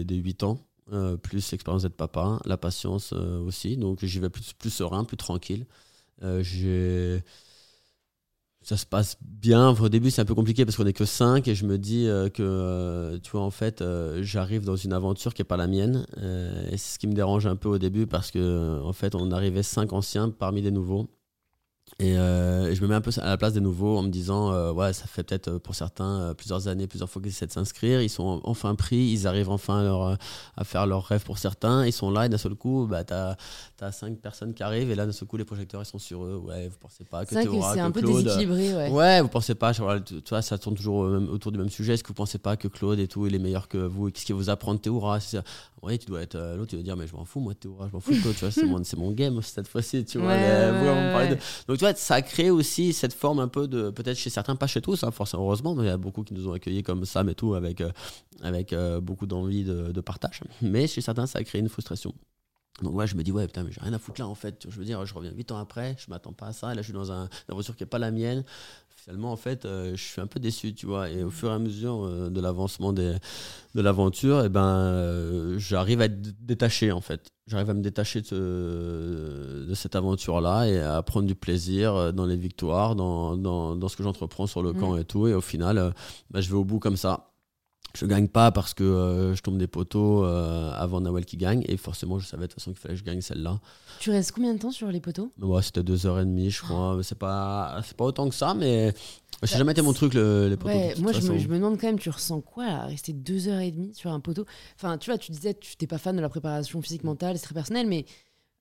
des, 0.03 0.15
8 0.15 0.43
ans, 0.43 0.59
euh, 0.91 1.15
plus 1.17 1.51
l'expérience 1.51 1.83
d'être 1.83 1.95
papa, 1.95 2.39
la 2.45 2.57
patience 2.57 3.13
aussi. 3.13 3.77
Donc 3.77 4.03
j'y 4.03 4.19
vais 4.19 4.29
plus, 4.29 4.53
plus 4.53 4.69
serein, 4.71 5.03
plus 5.03 5.17
tranquille. 5.17 5.65
ça 8.61 8.77
se 8.77 8.85
passe 8.85 9.17
bien. 9.21 9.69
au 9.69 9.89
début, 9.89 10.09
c'est 10.09 10.21
un 10.21 10.25
peu 10.25 10.33
compliqué 10.33 10.65
parce 10.65 10.75
qu'on 10.75 10.85
n'est 10.85 10.93
que 10.93 11.05
5 11.05 11.47
et 11.47 11.53
je 11.55 11.65
me 11.65 11.77
dis 11.77 12.05
que, 12.33 13.19
tu 13.23 13.31
vois, 13.31 13.41
en 13.41 13.51
fait, 13.51 13.83
j'arrive 14.21 14.65
dans 14.65 14.75
une 14.75 14.93
aventure 14.93 15.33
qui 15.35 15.41
n'est 15.41 15.47
pas 15.47 15.57
la 15.57 15.67
mienne. 15.67 16.05
et 16.71 16.77
c'est 16.77 16.95
ce 16.95 16.99
qui 16.99 17.07
me 17.07 17.13
dérange 17.13 17.45
un 17.45 17.55
peu 17.55 17.69
au 17.69 17.77
début 17.77 18.07
parce 18.07 18.31
que, 18.31 18.81
en 18.81 18.93
fait, 18.93 19.13
on 19.15 19.31
arrivait 19.31 19.63
5 19.63 19.93
anciens 19.93 20.29
parmi 20.29 20.61
des 20.61 20.71
nouveaux. 20.71 21.07
Euh, 22.01 22.67
et, 22.67 22.75
je 22.75 22.81
me 22.81 22.87
mets 22.87 22.95
un 22.95 23.01
peu 23.01 23.11
à 23.21 23.29
la 23.29 23.37
place 23.37 23.53
des 23.53 23.61
nouveaux 23.61 23.97
en 23.97 24.03
me 24.03 24.09
disant, 24.09 24.51
euh, 24.51 24.73
ouais, 24.73 24.91
ça 24.91 25.05
fait 25.05 25.23
peut-être 25.23 25.47
euh, 25.47 25.59
pour 25.59 25.75
certains 25.75 26.33
plusieurs 26.35 26.67
années, 26.67 26.87
plusieurs 26.87 27.09
fois 27.09 27.21
qu'ils 27.21 27.31
essaient 27.31 27.47
de 27.47 27.51
s'inscrire. 27.51 28.01
Ils 28.01 28.09
sont 28.09 28.41
enfin 28.43 28.75
pris, 28.75 28.97
ils 28.97 29.27
arrivent 29.27 29.49
enfin 29.49 29.79
à, 29.79 29.83
leur, 29.83 30.17
à 30.57 30.63
faire 30.65 30.87
leur 30.87 31.05
rêve 31.05 31.23
pour 31.23 31.37
certains. 31.37 31.85
Ils 31.85 31.93
sont 31.93 32.11
là 32.11 32.25
et 32.25 32.29
d'un 32.29 32.37
seul 32.37 32.55
coup, 32.55 32.85
bah, 32.89 33.05
tu 33.05 33.13
as, 33.13 33.37
as, 33.81 33.91
cinq 33.93 34.17
personnes 34.17 34.53
qui 34.53 34.63
arrivent 34.63 34.91
et 34.91 34.95
là, 34.95 35.05
d'un 35.05 35.13
seul 35.13 35.27
coup, 35.27 35.37
les 35.37 35.45
projecteurs 35.45 35.81
ils 35.81 35.85
sont 35.85 35.99
sur 35.99 36.25
eux. 36.25 36.41
Ouais, 36.45 36.67
vous 36.67 36.77
pensez 36.79 37.05
pas 37.05 37.25
que 37.25 37.33
C'est 37.33 37.79
un 37.79 37.91
peu 37.91 38.01
Claude, 38.01 38.23
déséquilibré, 38.23 38.75
ouais. 38.75 38.89
Ouais, 38.89 39.21
vous 39.21 39.29
pensez 39.29 39.55
pas, 39.55 39.73
tu 39.73 39.81
vois, 39.81 40.41
ça 40.41 40.57
tourne 40.57 40.75
toujours 40.75 40.99
autour 41.31 41.51
du 41.53 41.57
même 41.57 41.69
sujet. 41.69 41.93
Est-ce 41.93 42.03
que 42.03 42.09
vous 42.09 42.13
pensez 42.13 42.39
pas 42.39 42.57
que 42.57 42.67
Claude 42.67 42.99
et 42.99 43.07
tout, 43.07 43.25
il 43.25 43.35
est 43.35 43.39
meilleur 43.39 43.69
que 43.69 43.77
vous 43.77 44.11
Qu'est-ce 44.11 44.25
qu'il 44.25 44.35
vous 44.35 44.49
apprend 44.49 44.73
de 44.73 44.79
Théora 44.79 45.19
Oui, 45.81 45.97
tu 45.97 46.07
dois 46.07 46.23
être 46.23 46.37
l'autre, 46.57 46.71
tu 46.71 46.75
vas 46.75 46.83
dire, 46.83 46.97
mais 46.97 47.07
je 47.07 47.15
m'en 47.15 47.23
fous, 47.23 47.39
moi, 47.39 47.53
Théora, 47.53 47.87
je 47.87 47.93
m'en 47.93 48.01
fous 48.01 48.11
de 48.11 48.33
tu 48.33 48.39
vois, 48.39 48.51
c'est 48.51 48.65
mon, 48.65 48.81
mon, 48.97 49.11
game 49.11 49.41
cette 49.41 49.67
fois-ci, 49.67 50.03
tu 50.03 50.17
vois. 50.17 50.35
Donc, 51.67 51.74
tu 51.77 51.85
vois, 51.85 51.93
ça 51.95 52.15
a 52.15 52.21
créé 52.21 52.49
aussi 52.49 52.93
cette 52.93 53.13
forme 53.13 53.39
un 53.39 53.47
peu 53.47 53.67
de, 53.67 53.89
peut-être 53.89 54.17
chez 54.17 54.29
certains, 54.29 54.55
pas 54.55 54.67
chez 54.67 54.81
tous, 54.81 55.03
hein, 55.03 55.11
forcément, 55.11 55.43
heureusement, 55.43 55.75
il 55.79 55.85
y 55.85 55.89
a 55.89 55.97
beaucoup 55.97 56.23
qui 56.23 56.33
nous 56.33 56.47
ont 56.47 56.53
accueillis 56.53 56.83
comme 56.83 57.05
Sam 57.05 57.29
et 57.29 57.35
tout, 57.35 57.53
avec, 57.53 57.81
euh, 57.81 57.91
avec 58.41 58.73
euh, 58.73 59.01
beaucoup 59.01 59.25
d'envie 59.25 59.63
de, 59.63 60.01
partage. 60.01 60.41
Mais 60.61 60.87
chez 60.87 61.01
certains, 61.01 61.25
ça 61.27 61.39
a 61.39 61.43
créé 61.43 61.61
une 61.61 61.69
frustration. 61.69 62.13
Donc 62.81 62.93
ouais, 62.93 63.07
je 63.07 63.15
me 63.15 63.23
dis, 63.23 63.31
ouais, 63.31 63.47
putain, 63.47 63.63
mais 63.63 63.71
j'ai 63.71 63.81
rien 63.81 63.93
à 63.93 63.99
foutre 63.99 64.19
là, 64.19 64.27
en 64.27 64.35
fait. 64.35 64.65
Je 64.69 64.77
veux 64.77 64.83
dire, 64.85 65.05
je 65.05 65.13
reviens 65.13 65.31
8 65.31 65.51
ans 65.51 65.57
après, 65.57 65.95
je 65.97 66.09
m'attends 66.09 66.33
pas 66.33 66.47
à 66.47 66.53
ça, 66.53 66.71
et 66.73 66.75
là, 66.75 66.81
je 66.81 66.87
suis 66.87 66.93
dans 66.93 67.11
un, 67.11 67.23
une 67.23 67.53
aventure 67.53 67.75
qui 67.75 67.83
n'est 67.83 67.89
pas 67.89 67.99
la 67.99 68.11
mienne. 68.11 68.43
Finalement, 69.05 69.31
en 69.31 69.37
fait, 69.37 69.65
euh, 69.65 69.95
je 69.95 70.03
suis 70.03 70.19
un 70.19 70.27
peu 70.27 70.39
déçu, 70.39 70.73
tu 70.73 70.85
vois. 70.85 71.09
Et 71.09 71.23
au 71.23 71.29
fur 71.29 71.49
et 71.49 71.53
à 71.53 71.59
mesure 71.59 72.29
de 72.29 72.41
l'avancement 72.41 72.91
de 72.91 73.19
l'aventure, 73.73 74.41
et 74.41 74.47
eh 74.47 74.49
ben, 74.49 75.57
j'arrive 75.57 76.01
à 76.01 76.05
être 76.05 76.45
détaché, 76.45 76.91
en 76.91 77.01
fait 77.01 77.31
j'arrive 77.47 77.69
à 77.69 77.73
me 77.73 77.81
détacher 77.81 78.21
de, 78.21 79.65
de 79.67 79.73
cette 79.73 79.95
aventure-là 79.95 80.65
et 80.65 80.79
à 80.79 81.01
prendre 81.03 81.27
du 81.27 81.35
plaisir 81.35 81.95
euh, 81.95 82.11
dans 82.11 82.25
les 82.25 82.37
victoires, 82.37 82.95
dans, 82.95 83.37
dans, 83.37 83.75
dans 83.75 83.87
ce 83.87 83.95
que 83.95 84.03
j'entreprends 84.03 84.47
sur 84.47 84.63
le 84.63 84.73
mm. 84.73 84.79
camp 84.79 84.97
et 84.97 85.05
tout. 85.05 85.27
Et 85.27 85.33
au 85.33 85.41
final, 85.41 85.77
euh, 85.77 85.91
bah, 86.31 86.41
je 86.41 86.49
vais 86.49 86.55
au 86.55 86.65
bout 86.65 86.79
comme 86.79 86.97
ça. 86.97 87.34
Je 87.95 88.05
gagne 88.05 88.27
pas 88.27 88.51
parce 88.51 88.73
que 88.73 88.83
euh, 88.83 89.35
je 89.35 89.41
tombe 89.41 89.57
des 89.57 89.67
poteaux 89.67 90.23
avant 90.23 91.01
Nawel 91.01 91.25
qui 91.25 91.37
gagne. 91.37 91.63
Et 91.67 91.77
forcément, 91.77 92.19
je 92.19 92.27
savais 92.27 92.43
de 92.43 92.47
toute 92.47 92.59
façon 92.59 92.71
qu'il 92.71 92.79
fallait 92.79 92.95
que 92.95 92.99
je 92.99 93.05
gagne 93.05 93.21
celle-là. 93.21 93.59
Tu 93.99 94.11
restes 94.11 94.31
combien 94.31 94.53
de 94.53 94.59
temps 94.59 94.71
sur 94.71 94.89
les 94.91 94.99
poteaux? 94.99 95.31
Ouais, 95.39 95.61
C'était 95.61 95.83
deux 95.83 96.05
heures 96.05 96.19
et 96.19 96.25
demie, 96.25 96.49
je 96.49 96.61
crois. 96.61 96.99
C'est 97.03 97.17
pas, 97.17 97.81
pas 97.97 98.05
autant 98.05 98.29
que 98.29 98.35
ça, 98.35 98.53
mais 98.53 98.93
ça 99.43 99.55
n'a 99.55 99.57
jamais 99.59 99.71
été 99.71 99.81
mon 99.81 99.93
truc, 99.93 100.13
les 100.13 100.57
poteaux. 100.57 101.01
moi, 101.01 101.11
je 101.11 101.31
me, 101.31 101.37
je 101.37 101.47
me, 101.47 101.55
demande 101.55 101.79
quand 101.79 101.87
même, 101.87 101.99
tu 101.99 102.09
ressens 102.09 102.41
quoi 102.41 102.85
rester 102.85 103.13
deux 103.13 103.47
heures 103.47 103.59
et 103.59 103.71
demie 103.71 103.93
sur 103.93 104.11
un 104.11 104.19
poteau? 104.19 104.45
Enfin, 104.75 104.97
tu 104.97 105.09
vois, 105.09 105.17
tu 105.17 105.31
disais, 105.31 105.53
tu 105.53 105.75
n'es 105.79 105.87
pas 105.87 105.97
fan 105.97 106.15
de 106.15 106.21
la 106.21 106.29
préparation 106.29 106.81
physique 106.81 107.03
mentale, 107.03 107.37
c'est 107.37 107.45
très 107.45 107.53
personnel, 107.53 107.87
mais 107.87 108.05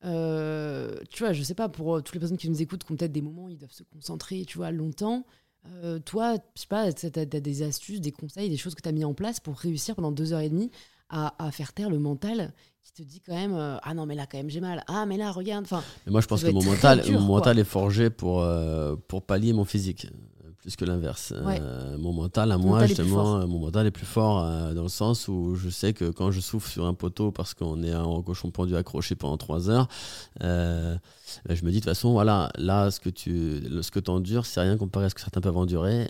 euh, 0.04 0.96
tu 1.10 1.22
vois, 1.22 1.32
je 1.32 1.42
sais 1.42 1.54
pas, 1.54 1.68
pour 1.68 1.96
euh, 1.96 2.00
toutes 2.00 2.14
les 2.14 2.20
personnes 2.20 2.36
qui 2.36 2.50
nous 2.50 2.60
écoutent, 2.60 2.84
qui 2.84 2.92
ont 2.92 2.96
peut-être 2.96 3.12
des 3.12 3.22
moments 3.22 3.44
où 3.44 3.50
ils 3.50 3.58
doivent 3.58 3.72
se 3.72 3.84
concentrer, 3.84 4.44
tu 4.46 4.58
vois, 4.58 4.70
longtemps. 4.70 5.24
Euh, 5.66 5.98
toi, 5.98 6.34
je 6.54 6.60
sais 6.60 6.66
pas, 6.66 6.92
tu 6.92 7.06
as, 7.06 7.24
des 7.24 7.62
astuces, 7.62 8.00
des 8.00 8.12
conseils, 8.12 8.50
des 8.50 8.56
choses 8.56 8.74
que 8.74 8.82
tu 8.82 8.88
as 8.88 8.92
mis 8.92 9.04
en 9.04 9.14
place 9.14 9.40
pour 9.40 9.56
réussir 9.56 9.94
pendant 9.94 10.12
deux 10.12 10.32
heures 10.32 10.40
et 10.40 10.50
demie 10.50 10.70
à, 11.08 11.34
à 11.44 11.50
faire 11.50 11.72
taire 11.72 11.90
le 11.90 11.98
mental 11.98 12.52
qui 12.82 12.92
te 12.92 13.02
dit 13.02 13.20
quand 13.20 13.34
même 13.34 13.54
euh, 13.54 13.76
ah 13.82 13.94
non 13.94 14.04
mais 14.04 14.14
là 14.14 14.26
quand 14.30 14.36
même 14.36 14.50
j'ai 14.50 14.60
mal. 14.60 14.84
Ah 14.88 15.06
mais 15.06 15.16
là 15.16 15.32
regarde 15.32 15.64
enfin 15.64 15.82
Mais 16.06 16.12
moi, 16.12 16.20
je 16.20 16.26
pense 16.26 16.42
que 16.42 16.50
mon 16.50 16.62
mental, 16.62 17.00
dur, 17.00 17.20
mon 17.20 17.26
mental 17.26 17.58
est 17.58 17.64
forgé 17.64 18.10
pour, 18.10 18.42
euh, 18.42 18.96
pour 19.08 19.22
pallier 19.22 19.52
mon 19.52 19.64
physique, 19.64 20.06
plus 20.64 20.76
que 20.76 20.86
l'inverse. 20.86 21.34
Ouais. 21.44 21.58
Euh, 21.60 21.98
mon 21.98 22.14
mental, 22.14 22.50
à 22.50 22.56
moi, 22.56 22.72
mental 22.80 22.88
justement, 22.88 23.36
euh, 23.36 23.46
mon 23.46 23.58
mental 23.58 23.86
est 23.86 23.90
plus 23.90 24.06
fort 24.06 24.42
euh, 24.42 24.72
dans 24.72 24.82
le 24.84 24.88
sens 24.88 25.28
où 25.28 25.56
je 25.56 25.68
sais 25.68 25.92
que 25.92 26.06
quand 26.10 26.30
je 26.30 26.40
souffle 26.40 26.70
sur 26.70 26.86
un 26.86 26.94
poteau 26.94 27.30
parce 27.32 27.52
qu'on 27.52 27.82
est 27.82 27.94
en 27.94 28.22
cochon 28.22 28.50
pendu 28.50 28.74
accroché 28.74 29.14
pendant 29.14 29.36
trois 29.36 29.68
heures, 29.68 29.88
euh, 30.42 30.96
ben, 31.46 31.54
je 31.54 31.64
me 31.66 31.70
dis 31.70 31.76
de 31.76 31.80
toute 31.80 31.90
façon, 31.90 32.12
voilà, 32.12 32.48
là, 32.56 32.90
ce 32.90 32.98
que 32.98 33.10
tu 33.10 33.62
ce 33.82 33.90
que 33.90 34.00
endures, 34.10 34.46
c'est 34.46 34.62
rien 34.62 34.78
comparé 34.78 35.04
à 35.04 35.10
ce 35.10 35.14
que 35.14 35.20
certains 35.20 35.42
peuvent 35.42 35.56
endurer. 35.58 36.08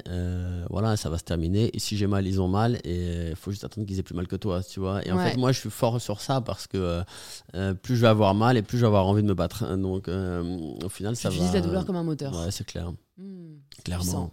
Voilà, 0.70 0.96
ça 0.96 1.10
va 1.10 1.18
se 1.18 1.24
terminer. 1.24 1.74
Et 1.74 1.80
si 1.80 1.96
j'ai 1.96 2.06
mal, 2.06 2.24
ils 2.24 2.40
ont 2.40 2.46
mal. 2.48 2.78
Et 2.84 3.30
il 3.30 3.36
faut 3.36 3.50
juste 3.50 3.64
attendre 3.64 3.88
qu'ils 3.88 3.98
aient 3.98 4.02
plus 4.04 4.14
mal 4.14 4.28
que 4.28 4.36
toi, 4.36 4.62
tu 4.62 4.78
vois. 4.78 5.04
Et 5.04 5.10
en 5.10 5.16
Ouais. 5.16 5.30
fait, 5.32 5.36
moi, 5.36 5.50
je 5.50 5.58
suis 5.58 5.70
fort 5.70 6.00
sur 6.00 6.20
ça 6.20 6.40
parce 6.40 6.68
que 6.68 7.02
plus 7.82 7.96
je 7.96 8.02
vais 8.02 8.06
avoir 8.08 8.34
mal 8.36 8.56
et 8.56 8.62
plus 8.62 8.78
je 8.78 8.82
vais 8.82 8.86
avoir 8.86 9.06
envie 9.08 9.22
de 9.22 9.26
me 9.28 9.34
battre. 9.34 9.64
Donc, 9.76 10.06
au 10.08 10.88
final, 10.88 11.16
tu 11.16 11.22
ça 11.22 11.28
utilises 11.30 11.48
va. 11.48 11.54
la 11.54 11.60
douleur 11.60 11.84
comme 11.86 11.96
un 11.96 12.04
moteur 12.04 12.32
Ouais, 12.38 12.52
c'est 12.52 12.64
clair. 12.64 12.92
Hmm. 13.18 13.54
Clairement. 13.84 14.02
Puissant. 14.04 14.30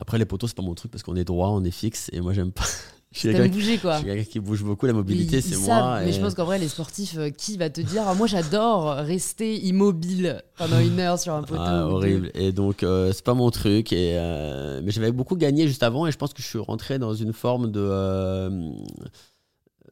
Après, 0.00 0.18
les 0.18 0.24
poteaux, 0.24 0.46
c'est 0.46 0.56
pas 0.56 0.62
mon 0.62 0.74
truc 0.74 0.90
parce 0.90 1.02
qu'on 1.02 1.16
est 1.16 1.24
droit, 1.24 1.48
on 1.48 1.62
est 1.64 1.70
fixe. 1.70 2.10
Et 2.12 2.20
moi, 2.20 2.32
j'aime 2.32 2.52
pas. 2.52 2.64
je 3.12 3.18
suis 3.20 3.28
quelqu'un 3.32 3.48
bouger 3.48 3.78
quoi 3.78 3.92
je 3.94 3.98
suis 3.98 4.06
quelqu'un 4.06 4.30
qui 4.30 4.40
bouge 4.40 4.64
beaucoup. 4.64 4.86
La 4.86 4.92
mobilité, 4.92 5.40
c'est 5.40 5.56
moi. 5.58 6.00
mais 6.02 6.10
et- 6.10 6.12
je 6.12 6.20
pense 6.20 6.34
qu'en 6.34 6.44
vrai 6.44 6.58
les 6.58 6.66
sportifs 6.68 7.16
euh, 7.16 7.30
qui 7.30 7.56
va 7.56 7.70
te 7.70 7.80
dire 7.80 8.02
Ah, 8.06 8.14
moi 8.14 8.26
j'adore 8.26 8.96
rester 8.96 9.56
immobile 9.64 10.42
pendant 10.58 10.80
une 10.80 10.98
heure 10.98 11.18
sur 11.18 11.32
un 11.32 11.42
poteau 11.44 11.62
Ah, 11.64 11.84
ou 11.86 11.90
deux. 11.90 11.94
horrible. 11.94 12.30
Et 12.34 12.50
donc, 12.52 12.82
euh, 12.82 13.12
c'est 13.12 13.24
pas 13.24 13.34
mon 13.34 13.50
truc. 13.50 13.92
Et, 13.92 14.14
euh, 14.18 14.80
mais 14.82 14.90
j'avais 14.90 15.12
beaucoup 15.12 15.36
gagné 15.36 15.68
juste 15.68 15.82
avant. 15.84 16.06
Et 16.08 16.12
je 16.12 16.16
pense 16.18 16.32
que 16.34 16.42
je 16.42 16.48
suis 16.48 16.58
rentré 16.58 16.98
dans 16.98 17.14
une 17.14 17.32
forme 17.32 17.70
de. 17.70 17.80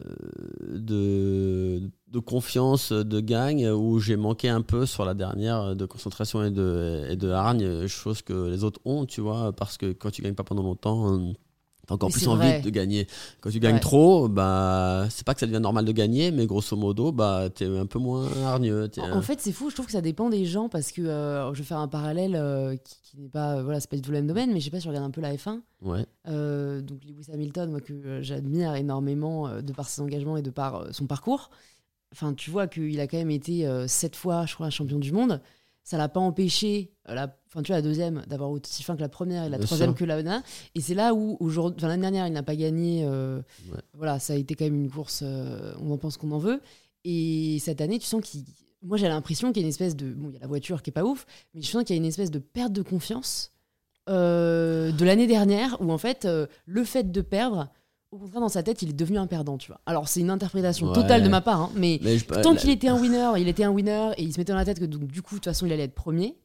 Euh, 0.05 0.78
euh, 0.90 1.80
de, 2.09 2.18
confiance, 2.18 2.92
de 2.92 3.20
gagne, 3.20 3.68
où 3.68 3.98
j'ai 3.98 4.16
manqué 4.16 4.48
un 4.48 4.62
peu 4.62 4.86
sur 4.86 5.05
la 5.05 5.14
dernière 5.14 5.74
de 5.76 5.86
concentration 5.86 6.44
et 6.44 6.50
de, 6.50 7.07
et 7.09 7.16
de 7.16 7.30
hargne, 7.30 7.86
chose 7.86 8.22
que 8.22 8.48
les 8.48 8.64
autres 8.64 8.80
ont, 8.84 9.07
tu 9.07 9.20
vois, 9.20 9.53
parce 9.53 9.76
que 9.78 9.92
quand 9.92 10.11
tu 10.11 10.22
gagnes 10.22 10.34
pas 10.34 10.44
pendant 10.44 10.62
longtemps, 10.62 11.14
euh, 11.14 11.32
t'as 11.87 11.95
encore 11.95 12.11
plus 12.11 12.28
envie 12.28 12.39
vrai. 12.49 12.61
de 12.61 12.70
gagner. 12.70 13.07
Quand 13.41 13.51
tu 13.51 13.59
gagnes 13.61 13.74
Ouais. 13.74 13.80
trop, 13.80 14.28
bah, 14.28 15.07
c'est 15.11 15.24
pas 15.26 15.35
que 15.35 15.41
ça 15.41 15.47
devient 15.47 15.61
normal 15.61 15.85
de 15.85 15.93
gagner, 15.93 16.30
mais 16.30 16.47
grosso 16.47 16.76
modo, 16.76 17.12
bah, 17.12 17.49
t'es 17.55 17.66
un 17.66 17.87
peu 17.87 17.99
moins 17.99 18.28
hargneux. 18.45 18.89
En, 18.99 19.03
un- 19.05 19.18
en 19.18 19.22
fait, 19.22 19.41
c'est 19.41 19.53
fou. 19.53 19.68
Je 19.70 19.74
trouve 19.74 19.87
que 19.87 19.93
ça 19.93 20.01
dépend 20.01 20.30
des 20.30 20.45
gens 20.45 20.68
parce 20.68 20.93
que 20.93 21.03
euh, 21.03 21.53
je 21.55 21.59
vais 21.59 21.64
faire 21.64 21.78
un 21.78 21.89
parallèle 21.89 22.37
euh, 22.37 22.76
qui, 22.76 22.97
qui 23.03 23.20
n'est 23.20 23.28
pas, 23.28 23.57
euh, 23.57 23.62
voilà, 23.62 23.80
c'est 23.80 23.91
pas 23.91 23.97
du 23.97 24.03
tout 24.03 24.11
le 24.11 24.18
même 24.18 24.26
domaine, 24.26 24.53
mais 24.53 24.61
je 24.61 24.66
sais 24.66 24.70
pas 24.70 24.78
si 24.78 24.85
tu 24.85 24.89
regardes 24.89 25.07
un 25.07 25.11
peu 25.11 25.20
la 25.20 25.35
F1. 25.35 25.61
Ouais. 25.83 26.07
Donc 26.83 27.01
Lewis 27.05 27.26
Hamilton, 27.33 27.70
moi 27.70 27.80
que 27.80 28.20
j'admire 28.22 28.74
énormément 28.76 29.61
de 29.61 29.72
par 29.72 29.89
ses 29.89 30.01
engagements 30.03 30.37
et 30.37 30.43
de 30.43 30.51
par 30.51 30.87
son 30.93 31.07
parcours. 31.07 31.51
Enfin, 32.12 32.35
tu 32.35 32.51
vois 32.51 32.66
qu'il 32.68 33.01
a 33.01 33.07
quand 33.07 33.16
même 33.16 33.30
été 33.30 33.66
sept 33.89 34.16
fois, 34.16 34.47
je 34.47 34.55
crois, 34.55 34.70
champion 34.70 34.99
du 34.99 35.12
monde. 35.12 35.41
Ça 35.85 35.99
l'a 35.99 36.09
pas 36.09 36.20
empêché, 36.20 36.93
euh, 37.09 37.14
la, 37.14 37.37
enfin 37.49 37.62
tu 37.62 37.68
vois, 37.72 37.76
la 37.76 37.83
deuxième 37.83 38.22
d'avoir 38.28 38.51
aussi 38.51 38.83
fin 38.85 38.95
que 38.95 39.01
la 39.01 39.09
première 39.09 39.45
et 39.45 39.49
la 39.49 39.59
Bien 39.59 39.66
troisième 39.66 39.91
sûr. 39.91 39.99
que 39.99 40.05
la 40.05 40.22
dernière. 40.22 40.43
Et 40.76 40.80
c'est 40.80 40.95
là 40.95 41.12
où 41.12 41.37
aujourd'hui, 41.41 41.76
enfin, 41.78 41.89
l'année 41.89 42.03
dernière, 42.03 42.26
il 42.28 42.33
n'a 42.33 42.43
pas 42.45 42.55
gagné. 42.57 43.05
euh, 43.05 43.41
Ouais. 43.72 43.78
Voilà, 43.95 44.18
ça 44.20 44.33
a 44.35 44.37
été 44.37 44.55
quand 44.55 44.64
même 44.64 44.76
une 44.76 44.91
course. 44.91 45.20
euh, 45.24 45.74
on 45.80 45.91
en 45.91 45.99
pense 45.99 46.16
qu'on 46.16 46.30
en 46.30 46.39
veut. 46.39 46.61
Et 47.05 47.59
cette 47.61 47.80
année, 47.80 47.99
tu 47.99 48.07
sens 48.07 48.22
qu'il. 48.22 48.45
Moi, 48.85 48.97
j'ai 48.97 49.09
l'impression 49.09 49.53
qu'il 49.53 49.62
y 49.62 49.64
a 49.64 49.66
une 49.66 49.70
espèce 49.70 49.97
de. 49.97 50.12
Bon, 50.12 50.28
il 50.30 50.35
y 50.35 50.37
a 50.37 50.41
la 50.41 50.47
voiture 50.47 50.83
qui 50.83 50.91
est 50.91 50.93
pas 50.93 51.05
ouf, 51.05 51.26
mais 51.55 51.62
je 51.62 51.66
sens 51.68 51.83
qu'il 51.85 51.95
y 51.97 51.99
a 51.99 52.01
une 52.03 52.09
espèce 52.09 52.30
de 52.30 52.39
perte 52.39 52.72
de 52.72 52.83
confiance 52.83 53.51
euh, 54.09 54.93
de 54.93 55.05
l'année 55.05 55.26
dernière 55.26 55.76
où, 55.80 55.91
en 55.93 55.99
fait, 55.99 56.26
le 56.66 56.85
fait 56.85 57.11
de 57.11 57.20
perdre, 57.20 57.68
au 58.12 58.18
contraire, 58.18 58.40
dans 58.42 58.48
sa 58.48 58.62
tête, 58.62 58.82
il 58.82 58.90
est 58.90 58.94
devenu 58.94 59.18
un 59.18 59.26
perdant, 59.26 59.58
tu 59.58 59.68
vois. 59.68 59.80
Alors, 59.86 60.06
c'est 60.08 60.20
une 60.20 60.30
interprétation 60.30 60.86
Ouais. 60.88 60.92
totale 60.94 61.22
de 61.24 61.28
ma 61.28 61.40
part, 61.40 61.60
hein, 61.62 61.70
mais 61.74 61.98
Mais 62.02 62.18
je- 62.18 62.24
tant 62.26 62.54
qu'il 62.54 62.70
était 62.70 62.88
un 62.88 63.00
winner, 63.00 63.32
il 63.38 63.48
était 63.48 63.64
un 63.64 63.70
winner 63.70 64.10
et 64.18 64.22
il 64.22 64.32
se 64.32 64.38
mettait 64.38 64.52
dans 64.52 64.58
la 64.58 64.64
tête 64.64 64.78
que, 64.78 64.84
donc, 64.84 65.06
du 65.06 65.22
coup, 65.22 65.34
de 65.36 65.40
toute 65.40 65.46
façon, 65.46 65.66
il 65.66 65.72
allait 65.72 65.84
être 65.84 65.94
premier. 65.94 66.36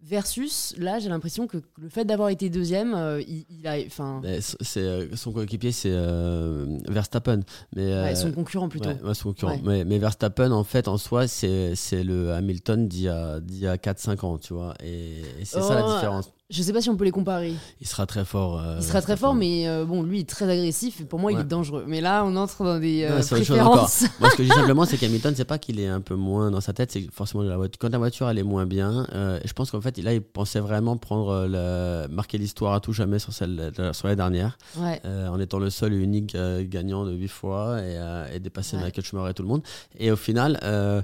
Versus, 0.00 0.76
là, 0.78 1.00
j'ai 1.00 1.08
l'impression 1.08 1.48
que 1.48 1.58
le 1.76 1.88
fait 1.88 2.04
d'avoir 2.04 2.28
été 2.28 2.50
deuxième, 2.50 2.94
euh, 2.94 3.20
il, 3.20 3.44
il 3.50 3.66
a. 3.66 3.78
C- 3.80 4.56
c'est 4.60 4.80
euh, 4.80 5.16
son 5.16 5.32
coéquipier 5.32 5.72
c'est 5.72 5.90
euh, 5.90 6.78
Verstappen 6.88 7.40
mais 7.74 7.82
euh, 7.92 8.04
ouais, 8.04 8.14
son 8.14 8.30
concurrent 8.30 8.68
plutôt. 8.68 8.90
ouais, 8.90 9.14
son 9.14 9.30
concurrent. 9.30 9.58
Mais, 9.64 9.84
mais 9.84 9.98
Verstappen 9.98 10.52
en 10.52 10.62
fait 10.62 10.86
en 10.86 10.98
soi 10.98 11.26
c'est 11.26 11.74
le 12.04 12.30
Hamilton 12.32 12.86
d'il 12.86 13.02
y 13.02 13.08
a 13.08 13.40
a 13.72 13.76
4 13.78 13.98
5 13.98 14.22
ans 14.22 14.38
tu 14.38 14.54
vois 14.54 14.74
et, 14.84 15.18
et 15.40 15.44
c'est 15.44 15.60
ça 15.62 15.74
la 15.74 15.82
Oh, 15.84 15.92
différence 15.92 16.30
Je 16.50 16.62
sais 16.62 16.72
pas 16.72 16.80
si 16.80 16.88
on 16.88 16.96
peut 16.96 17.04
les 17.04 17.10
comparer. 17.10 17.52
il 17.78 17.86
sera 17.86 18.06
très 18.06 18.24
fort 18.24 18.58
euh, 18.58 18.76
Il 18.78 18.82
sera 18.82 19.02
très 19.02 19.18
fort, 19.18 19.34
mais 19.34 19.68
euh, 19.68 19.84
bon, 19.84 20.02
lui, 20.02 20.18
il 20.18 20.20
est 20.22 20.28
très 20.28 20.48
agressif. 20.50 20.98
Et 21.02 21.04
pour 21.04 21.18
moi, 21.18 21.30
il 21.30 21.38
est 21.38 21.44
dangereux. 21.44 21.84
Mais 21.86 22.00
là, 22.00 22.24
on 22.24 22.36
entre 22.36 22.64
dans 22.64 22.78
des 22.78 23.04
euh, 23.04 23.18
Non, 23.18 23.26
préférences. 23.26 24.04
moi 24.18 24.30
ce 24.30 24.36
que 24.36 24.42
je 24.44 24.48
dis 24.48 24.54
simplement 24.54 24.86
c'est 24.86 24.96
qu'Hamilton 25.00 25.34
c'est 25.36 25.44
pas 25.44 25.58
qu'il 25.58 25.78
est 25.78 25.88
un 25.88 26.00
peu 26.00 26.14
moins 26.14 26.50
dans 26.50 26.62
sa 26.62 26.72
tête 26.72 26.90
c'est 26.90 27.06
forcément 27.12 27.42
la 27.42 27.56
voiture, 27.58 27.78
quand 27.78 27.90
la 27.90 27.98
voiture 27.98 28.30
elle 28.30 28.38
est 28.38 28.42
moins 28.42 28.64
bien 28.64 29.06
euh, 29.12 29.38
je 29.44 29.52
pense 29.52 29.70
qu'en 29.70 29.80
fait 29.82 29.98
là 29.98 30.14
il 30.14 30.22
pensait 30.22 30.60
vraiment 30.60 30.96
prendre 30.96 31.46
le, 31.48 32.06
marquer 32.08 32.38
l'histoire 32.38 32.72
à 32.72 32.80
tout 32.80 32.92
jamais 32.94 33.18
sur 33.18 33.32
celle 33.34 33.70
sur 33.92 34.08
la 34.08 34.16
dernière 34.16 34.56
Ouais. 34.78 35.00
en 35.04 35.38
étant 35.40 35.58
le 35.58 35.68
seul 35.70 35.92
et 35.92 35.96
unique 35.96 36.34
gagnant 36.62 37.04
de 37.04 37.12
8 37.12 37.28
fois 37.28 37.80
et, 37.82 38.34
et 38.34 38.40
dépasser 38.40 38.76
Ouais. 38.76 38.82
Michael 38.84 39.04
Schumacher 39.04 39.30
et 39.30 39.34
tout 39.34 39.42
le 39.42 39.48
monde. 39.48 39.62
Et 39.98 40.10
au 40.10 40.16
final, 40.16 40.58
euh, 40.62 41.02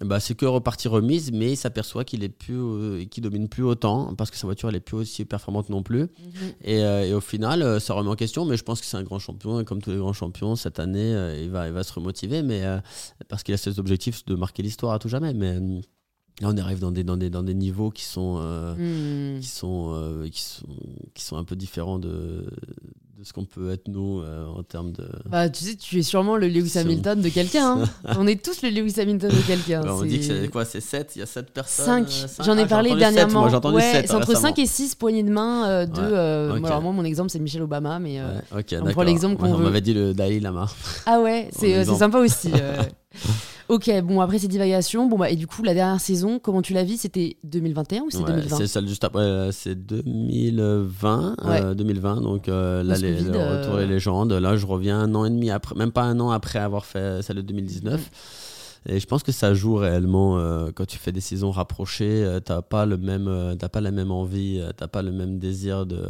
bah, 0.00 0.20
c'est 0.20 0.34
que 0.34 0.46
repartie 0.46 0.86
remise, 0.88 1.32
mais 1.32 1.52
il 1.52 1.56
s'aperçoit 1.56 2.04
qu'il 2.04 2.22
est 2.22 2.28
plus, 2.28 2.54
euh, 2.56 3.04
qu'il 3.06 3.22
domine 3.22 3.48
plus 3.48 3.64
autant 3.64 4.14
parce 4.14 4.30
que 4.30 4.36
sa 4.36 4.46
voiture 4.46 4.68
elle 4.68 4.76
est 4.76 4.80
plus 4.80 4.96
aussi 4.96 5.24
performante 5.24 5.70
non 5.70 5.82
plus. 5.82 6.02
Mhm. 6.02 6.08
Et, 6.62 6.82
euh, 6.84 7.06
et 7.06 7.12
au 7.14 7.20
final, 7.20 7.62
euh, 7.62 7.80
ça 7.80 7.94
remet 7.94 8.08
en 8.10 8.14
question, 8.14 8.44
mais 8.44 8.56
je 8.56 8.62
pense 8.62 8.80
que 8.80 8.86
c'est 8.86 8.96
un 8.96 9.02
grand 9.02 9.18
champion 9.18 9.58
et 9.60 9.64
comme 9.64 9.82
tous 9.82 9.90
les 9.90 9.98
grands 9.98 10.12
champions 10.12 10.54
cette 10.56 10.78
année, 10.78 11.14
euh, 11.14 11.36
il 11.40 11.50
va, 11.50 11.66
il 11.66 11.72
va 11.72 11.82
se 11.82 11.92
remotiver, 11.92 12.42
mais 12.42 12.62
parce 13.28 13.42
qu'il 13.42 13.54
a 13.54 13.56
cet 13.56 13.78
objectif 13.78 14.24
de 14.24 14.34
marquer 14.34 14.62
l'histoire 14.62 14.92
à 14.92 14.98
tout 14.98 15.08
jamais. 15.08 15.34
Mais 15.34 15.54
là, 16.40 16.48
on 16.52 16.56
arrive 16.56 16.78
dans 16.78 16.92
des, 16.92 17.02
dans 17.02 17.16
des, 17.16 17.30
dans 17.30 17.42
des 17.42 17.54
niveaux 17.54 17.90
qui 17.90 18.04
sont 18.04 18.38
euh, 18.40 18.74
Hmm. 18.76 19.40
qui 19.40 19.48
sont, 19.48 19.90
euh, 19.94 20.28
qui 20.28 20.40
sont, 20.42 20.66
qui 21.14 21.24
sont 21.24 21.36
un 21.36 21.44
peu 21.44 21.56
différents 21.56 21.98
de, 21.98 22.48
de 23.18 23.24
ce 23.24 23.32
qu'on 23.32 23.44
peut 23.44 23.72
être 23.72 23.88
nous 23.88 24.20
euh, 24.20 24.46
en 24.46 24.62
termes 24.62 24.92
de. 24.92 25.04
Bah, 25.28 25.48
tu 25.48 25.64
sais, 25.64 25.74
tu 25.74 25.98
es 25.98 26.02
sûrement 26.04 26.36
le 26.36 26.46
Lewis 26.46 26.68
C'est- 26.68 26.78
Hamilton 26.78 27.20
de 27.20 27.28
quelqu'un. 27.28 27.80
hein. 27.82 27.84
on 28.16 28.28
est 28.28 28.40
tous 28.40 28.62
le 28.62 28.68
Lewis 28.68 28.94
Hamilton 29.00 29.28
de 29.30 29.42
quelqu'un. 29.44 29.82
Alors, 29.82 29.98
on 29.98 30.02
c'est- 30.02 30.06
dit 30.08 30.18
que 30.20 30.24
c'est 30.24 30.48
quoi 30.48 30.64
C'est 30.64 30.80
7 30.80 31.16
Il 31.16 31.18
y 31.18 31.22
a 31.22 31.26
7 31.26 31.50
personnes 31.50 32.06
5. 32.06 32.28
euh, 32.40 32.44
J'en 32.44 32.56
ai 32.56 32.62
Ah, 32.62 32.66
parlé 32.66 32.94
dernièrement. 32.94 33.40
moi 33.40 33.52
entendu 33.54 33.74
Ouais, 33.78 33.82
7 33.92 34.06
c'est 34.06 34.14
entre 34.14 34.36
5 34.36 34.56
et 34.60 34.66
6 34.66 34.94
poignées 34.94 35.24
de 35.24 35.32
main 35.32 35.66
euh, 35.68 35.86
de. 35.86 36.00
Ouais, 36.00 36.06
euh, 36.12 36.52
ok. 36.54 36.60
bon, 36.60 36.66
alors, 36.68 36.82
moi, 36.82 36.92
mon 36.92 37.04
exemple, 37.04 37.30
c'est 37.30 37.40
Michel 37.40 37.62
Obama. 37.62 37.98
Mais, 37.98 38.20
euh, 38.20 38.38
ok, 38.56 38.66
prend 38.76 38.84
d'accord. 38.84 39.02
l'exemple 39.04 39.40
Moi, 39.40 39.48
qu'on 39.48 39.54
On 39.54 39.58
veut. 39.58 39.64
m'avait 39.64 39.80
dit 39.80 39.94
le 39.94 40.14
Dalai 40.14 40.38
Lama. 40.38 40.68
Ah 41.04 41.18
ouais, 41.20 41.48
c'est 41.58 41.74
euh, 41.74 41.84
c'est 41.84 41.96
sympa 41.96 42.18
aussi. 42.18 42.52
euh. 43.70 43.74
ok, 43.74 44.02
bon, 44.02 44.20
après 44.20 44.38
ces 44.38 44.48
divagations, 44.48 45.06
bon, 45.08 45.18
bah, 45.18 45.30
et 45.30 45.36
du 45.36 45.46
coup, 45.46 45.62
la 45.62 45.74
dernière 45.74 46.00
saison, 46.00 46.38
comment 46.38 46.62
tu 46.62 46.72
la 46.72 46.84
vis? 46.84 46.98
C'était 46.98 47.36
2021 47.44 48.02
ou 48.02 48.10
c'est 48.10 48.18
Ouais, 48.18 48.24
2020 48.24 48.56
c'est 48.56 48.66
celle 48.66 48.88
juste 48.88 49.04
après, 49.04 49.22
euh, 49.22 49.52
c'est 49.52 49.74
2020, 49.74 51.36
euh, 51.44 51.74
2020, 51.74 52.20
donc 52.20 52.48
euh, 52.48 52.82
là, 52.82 52.96
les, 52.96 53.20
le 53.20 53.30
retour 53.30 53.74
euh, 53.74 53.80
des 53.80 53.86
légendes. 53.86 54.32
Là, 54.32 54.56
je 54.56 54.66
reviens 54.66 54.98
un 55.00 55.14
an 55.14 55.24
et 55.24 55.30
demi 55.30 55.50
après, 55.50 55.74
même 55.74 55.92
pas 55.92 56.02
un 56.02 56.18
an 56.20 56.30
après 56.30 56.58
avoir 56.58 56.84
fait 56.84 57.22
celle 57.22 57.36
de 57.36 57.42
2019. 57.42 58.00
Mm. 58.00 58.04
Et 58.86 59.00
je 59.00 59.06
pense 59.06 59.22
que 59.22 59.32
ça 59.32 59.54
joue 59.54 59.74
réellement 59.74 60.38
euh, 60.38 60.70
quand 60.74 60.86
tu 60.86 60.98
fais 60.98 61.12
des 61.12 61.20
saisons 61.20 61.50
rapprochées. 61.50 62.24
euh, 62.24 62.40
t'as 62.40 62.62
pas 62.62 62.86
le 62.86 62.96
même, 62.96 63.28
euh, 63.28 63.54
t'as 63.54 63.68
pas 63.68 63.80
la 63.80 63.90
même 63.90 64.10
envie, 64.10 64.60
euh, 64.60 64.70
t'as 64.76 64.88
pas 64.88 65.02
le 65.02 65.12
même 65.12 65.38
désir 65.38 65.84
de. 65.86 66.02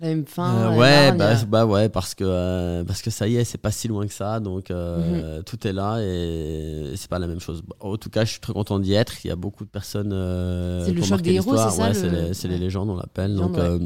La 0.00 0.08
même 0.08 0.26
fin. 0.26 0.72
Euh, 0.72 0.76
ouais, 0.76 1.12
bah, 1.12 1.34
bah 1.48 1.64
ouais, 1.64 1.88
parce 1.88 2.14
que 2.14 2.24
euh, 2.26 2.84
parce 2.84 3.00
que 3.00 3.10
ça 3.10 3.26
y 3.28 3.36
est, 3.36 3.44
c'est 3.44 3.56
pas 3.56 3.70
si 3.70 3.88
loin 3.88 4.06
que 4.06 4.12
ça, 4.12 4.40
donc 4.40 4.68
Mhm. 4.70 4.76
euh, 4.76 5.42
tout 5.42 5.66
est 5.66 5.72
là 5.72 5.98
et 6.02 6.92
c'est 6.96 7.08
pas 7.08 7.18
la 7.18 7.26
même 7.26 7.40
chose. 7.40 7.62
En 7.80 7.96
tout 7.96 8.10
cas, 8.10 8.24
je 8.26 8.32
suis 8.32 8.40
très 8.40 8.52
content 8.52 8.78
d'y 8.78 8.92
être. 8.92 9.24
Il 9.24 9.28
y 9.28 9.30
a 9.30 9.36
beaucoup 9.36 9.64
de 9.64 9.70
personnes. 9.70 10.12
euh, 10.12 10.84
C'est 10.84 10.92
le 10.92 11.02
choc 11.02 11.22
des 11.22 11.32
héros, 11.34 11.56
c'est 11.56 11.70
ça, 11.70 11.82
Ouais, 11.88 11.94
c'est 11.94 12.10
le- 12.10 12.20
les, 12.28 12.34
c'est 12.34 12.48
les 12.48 12.54
ouais. 12.54 12.60
légendes, 12.60 12.90
on 12.90 12.96
l'appelle. 12.96 13.34
Donc 13.36 13.56
ouais. 13.56 13.78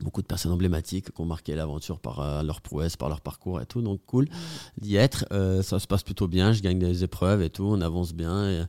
Beaucoup 0.00 0.22
de 0.22 0.26
personnes 0.26 0.52
emblématiques 0.52 1.12
qui 1.12 1.20
ont 1.20 1.24
marqué 1.26 1.54
l'aventure 1.54 1.98
par 1.98 2.20
euh, 2.20 2.42
leur 2.42 2.60
prouesse, 2.60 2.96
par 2.96 3.08
leur 3.08 3.20
parcours 3.20 3.60
et 3.60 3.66
tout. 3.66 3.82
Donc 3.82 4.00
cool 4.06 4.26
d'y 4.80 4.96
être. 4.96 5.24
Euh, 5.32 5.62
ça 5.62 5.78
se 5.78 5.86
passe 5.86 6.02
plutôt 6.02 6.28
bien. 6.28 6.52
Je 6.52 6.62
gagne 6.62 6.78
des 6.78 7.04
épreuves 7.04 7.42
et 7.42 7.50
tout. 7.50 7.64
On 7.64 7.80
avance 7.80 8.14
bien 8.14 8.50
et, 8.50 8.60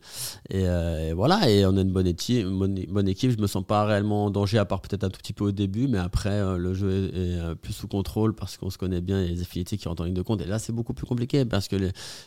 et, 0.50 0.68
euh, 0.68 1.10
et 1.10 1.14
voilà. 1.14 1.50
Et 1.50 1.66
on 1.66 1.76
a 1.78 1.82
une 1.82 1.92
bonne 1.92 2.08
équipe, 2.08 2.46
une 2.46 2.58
bonne, 2.60 2.76
bonne 2.90 3.08
équipe. 3.08 3.32
Je 3.32 3.38
me 3.42 3.48
sens 3.48 3.64
pas 3.66 3.86
réellement 3.86 4.26
en 4.26 4.30
danger 4.30 4.58
à 4.58 4.66
part 4.66 4.82
peut-être 4.82 5.04
un 5.04 5.10
tout 5.10 5.20
petit 5.20 5.34
peu 5.34 5.46
au 5.46 5.52
début, 5.52 5.88
mais 5.88 5.98
après 5.98 6.30
euh, 6.30 6.58
le 6.58 6.74
jeu 6.74 7.12
est, 7.14 7.18
est, 7.18 7.56
plus 7.56 7.74
sous 7.74 7.88
contrôle 7.88 8.34
parce 8.34 8.58
qu'on 8.58 8.70
se 8.70 8.78
connaît 8.78 9.02
bien. 9.02 9.22
Il 9.22 9.26
y 9.26 9.30
a 9.30 9.36
les 9.36 9.42
affinités 9.42 9.78
qui 9.78 9.88
rentrent 9.88 10.02
en 10.02 10.06
ligne 10.06 10.14
de 10.14 10.22
compte. 10.22 10.42
Et 10.42 10.46
là, 10.46 10.60
c'est 10.60 10.74
beaucoup 10.74 10.94
plus 10.94 11.06
compliqué 11.06 11.46
parce 11.46 11.68
que 11.68 11.76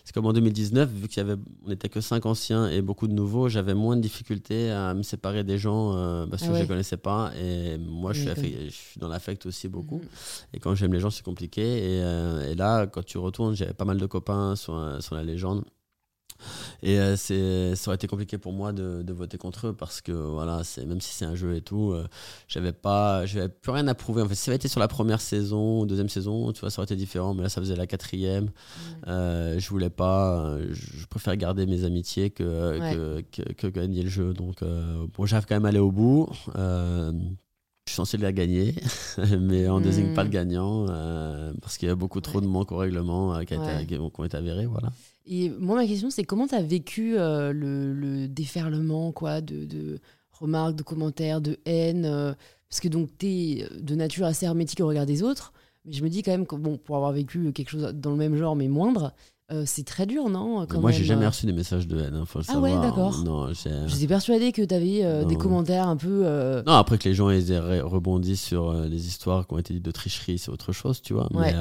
c'est 0.05 0.15
comme 0.15 0.27
en 0.27 0.33
2019, 0.33 0.91
vu 0.91 1.09
qu'il 1.09 1.19
y 1.19 1.21
avait, 1.21 1.41
on 1.67 1.71
était 1.71 1.89
que 1.89 2.01
cinq 2.01 2.27
anciens 2.27 2.69
et 2.69 2.83
beaucoup 2.83 3.09
de 3.09 3.13
nouveaux, 3.13 3.49
j'avais 3.49 3.75
moins 3.75 3.97
de 3.97 4.01
difficultés 4.01 4.71
à 4.71 4.95
me 4.95 5.03
séparer 5.03 5.45
des 5.45 5.59
gens 5.59 5.93
parce 6.31 6.43
Ah 6.43 6.47
que 6.47 6.53
je 6.53 6.57
ouais. 6.57 6.61
les 6.63 6.67
connaissais 6.69 6.97
pas. 6.97 7.33
Et 7.41 7.79
moi, 7.79 8.13
je 8.13 8.21
suis, 8.21 8.55
je 8.67 8.71
suis 8.71 8.90
dans 8.99 9.09
l'affect 9.09 9.47
aussi 9.47 9.69
beaucoup. 9.69 9.99
Mhm. 9.99 10.09
Et 10.55 10.61
quand 10.61 10.75
j'aime 10.75 10.93
les 10.93 11.01
gens, 11.01 11.11
c'est 11.11 11.25
compliqué. 11.25 11.63
Et, 11.63 12.03
euh, 12.03 12.51
et 12.51 12.55
là, 12.55 12.87
quand 12.87 13.05
tu 13.05 13.19
retournes, 13.19 13.55
j'avais 13.55 13.75
pas 13.75 13.85
mal 13.85 13.99
de 13.99 14.07
copains 14.07 14.57
sur, 14.57 14.75
euh, 14.75 15.01
sur 15.01 15.15
la 15.15 15.23
légende. 15.23 15.65
Et 16.83 16.99
euh, 16.99 17.17
c'est, 17.17 17.77
ça 17.77 17.91
aurait 17.91 17.97
été 17.97 18.07
compliqué 18.07 18.39
pour 18.39 18.53
moi 18.53 18.73
de, 18.73 19.03
de, 19.03 19.13
voter 19.13 19.39
contre 19.39 19.69
eux 19.69 19.73
parce 19.73 20.01
que 20.01 20.13
voilà, 20.13 20.65
c'est, 20.65 20.85
même 20.87 21.01
si 21.01 21.13
c'est 21.13 21.25
un 21.25 21.35
jeu 21.35 21.57
et 21.57 21.61
tout, 21.61 21.93
euh, 21.93 22.07
j'avais 22.49 22.73
pas, 22.73 23.27
j'avais 23.27 23.49
plus 23.49 23.73
rien 23.73 23.87
à 23.89 23.95
prouver. 23.95 24.23
En 24.23 24.29
fait, 24.29 24.35
si 24.35 24.45
ça 24.45 24.51
avait 24.51 24.57
été 24.57 24.69
sur 24.69 24.81
la 24.81 24.89
première 24.89 25.21
saison, 25.21 25.85
deuxième 25.87 26.09
saison, 26.09 26.53
tu 26.53 26.61
vois, 26.61 26.71
ça 26.71 26.81
aurait 26.81 26.87
été 26.87 26.97
différent. 26.97 27.35
Mais 27.35 27.43
là, 27.43 27.49
ça 27.49 27.61
faisait 27.61 27.77
la 27.77 27.87
quatrième. 27.87 28.51
Euh, 29.07 29.59
je 29.59 29.69
voulais 29.69 29.91
pas, 29.91 30.57
je 30.71 31.07
préfère 31.07 31.37
garder 31.37 31.67
mes 31.67 31.85
amitiés 31.85 32.31
que, 32.31 33.23
que, 33.33 33.53
que, 33.53 33.67
gagner 33.67 34.03
le 34.03 34.11
jeu. 34.11 34.33
Donc, 34.33 34.63
bon, 34.63 35.27
j'arrive 35.27 35.47
quand 35.47 35.57
même 35.57 35.67
à 35.67 35.69
aller 35.69 35.79
au 35.79 35.93
bout. 35.93 36.29
Je 37.91 37.95
suis 37.95 37.97
censé 37.97 38.19
la 38.19 38.33
gagner, 38.33 38.77
mais 39.41 39.69
on 39.69 39.81
ne 39.81 39.85
désigne 39.85 40.15
pas 40.15 40.23
le 40.23 40.31
gagnant 40.31 40.87
parce 41.61 41.77
qu'il 41.77 41.89
y 41.89 41.91
a 41.91 41.97
beaucoup 41.97 42.21
trop 42.21 42.41
de 42.41 42.47
manques 42.47 42.71
au 42.71 42.77
règlement 42.77 43.37
qui, 43.41 43.57
qui, 43.89 43.97
ont 43.97 44.25
été 44.25 44.37
avérés. 44.37 44.67
Voilà. 44.67 44.93
Et 45.27 45.51
moi, 45.51 45.77
ma 45.77 45.87
question, 45.87 46.11
c'est 46.11 46.25
comment 46.25 46.47
tu 46.47 46.55
as 46.55 46.63
vécu 46.63 47.17
euh, 47.17 47.53
le, 47.53 48.27
déferlement 48.29 49.13
quoi, 49.13 49.41
de, 49.41 49.65
de, 49.65 50.01
remarques, 50.33 50.77
de 50.77 50.83
commentaires, 50.83 51.41
de 51.41 51.59
haine 51.67 52.05
euh, 52.05 52.33
Parce 52.69 52.81
que 52.81 52.89
donc, 52.89 53.11
tu 53.19 53.27
es 53.27 53.69
de 53.81 53.95
nature 53.95 54.27
assez 54.27 54.47
hermétique 54.47 54.81
au 54.81 54.87
regard 54.87 55.07
des 55.07 55.23
autres. 55.23 55.53
Mais 55.85 55.93
je 55.93 56.03
me 56.03 56.09
dis 56.09 56.23
quand 56.23 56.33
même 56.33 56.47
que, 56.47 56.57
bon, 56.57 56.79
pour 56.79 56.97
avoir 56.97 57.13
vécu 57.13 57.53
quelque 57.53 57.71
chose 57.71 57.93
dans 57.95 58.11
le 58.11 58.17
même 58.17 58.37
genre, 58.37 58.57
mais 58.57 58.69
moindre, 58.69 59.13
euh, 59.53 59.65
c'est 59.67 59.85
très 59.85 60.07
dur, 60.07 60.29
non 60.29 60.67
Moi, 60.81 60.91
j'ai 60.93 61.05
jamais 61.05 61.25
euh 61.25 61.29
reçu 61.29 61.47
des 61.47 61.53
messages 61.53 61.89
de 61.89 61.99
haine. 61.99 62.15
Hein, 62.15 62.25
faut 62.25 62.39
le 62.39 62.45
ah 62.49 62.61
ouais, 62.61 62.73
d'accord. 62.73 63.25
J'étais 63.87 64.07
persuadé 64.07 64.53
que 64.53 64.63
tu 64.63 64.75
avais 64.75 65.05
euh, 65.05 65.25
des 65.25 65.37
commentaires 65.37 65.89
un 65.89 65.97
peu. 65.97 66.25
Non, 66.67 66.75
après 66.75 66.99
que 66.99 67.09
les 67.09 67.15
gens 67.15 67.31
aient 67.31 67.81
rebondi 67.81 68.37
sur 68.37 68.73
les 68.73 69.07
histoires 69.07 69.47
qui 69.47 69.55
ont 69.55 69.59
été 69.59 69.75
dites 69.75 69.85
de 69.85 69.91
tricherie, 69.91 70.39
c'est 70.39 70.51
autre 70.51 70.73
chose, 70.73 71.03
tu 71.03 71.15
vois. 71.15 71.29
Mais 71.33 71.55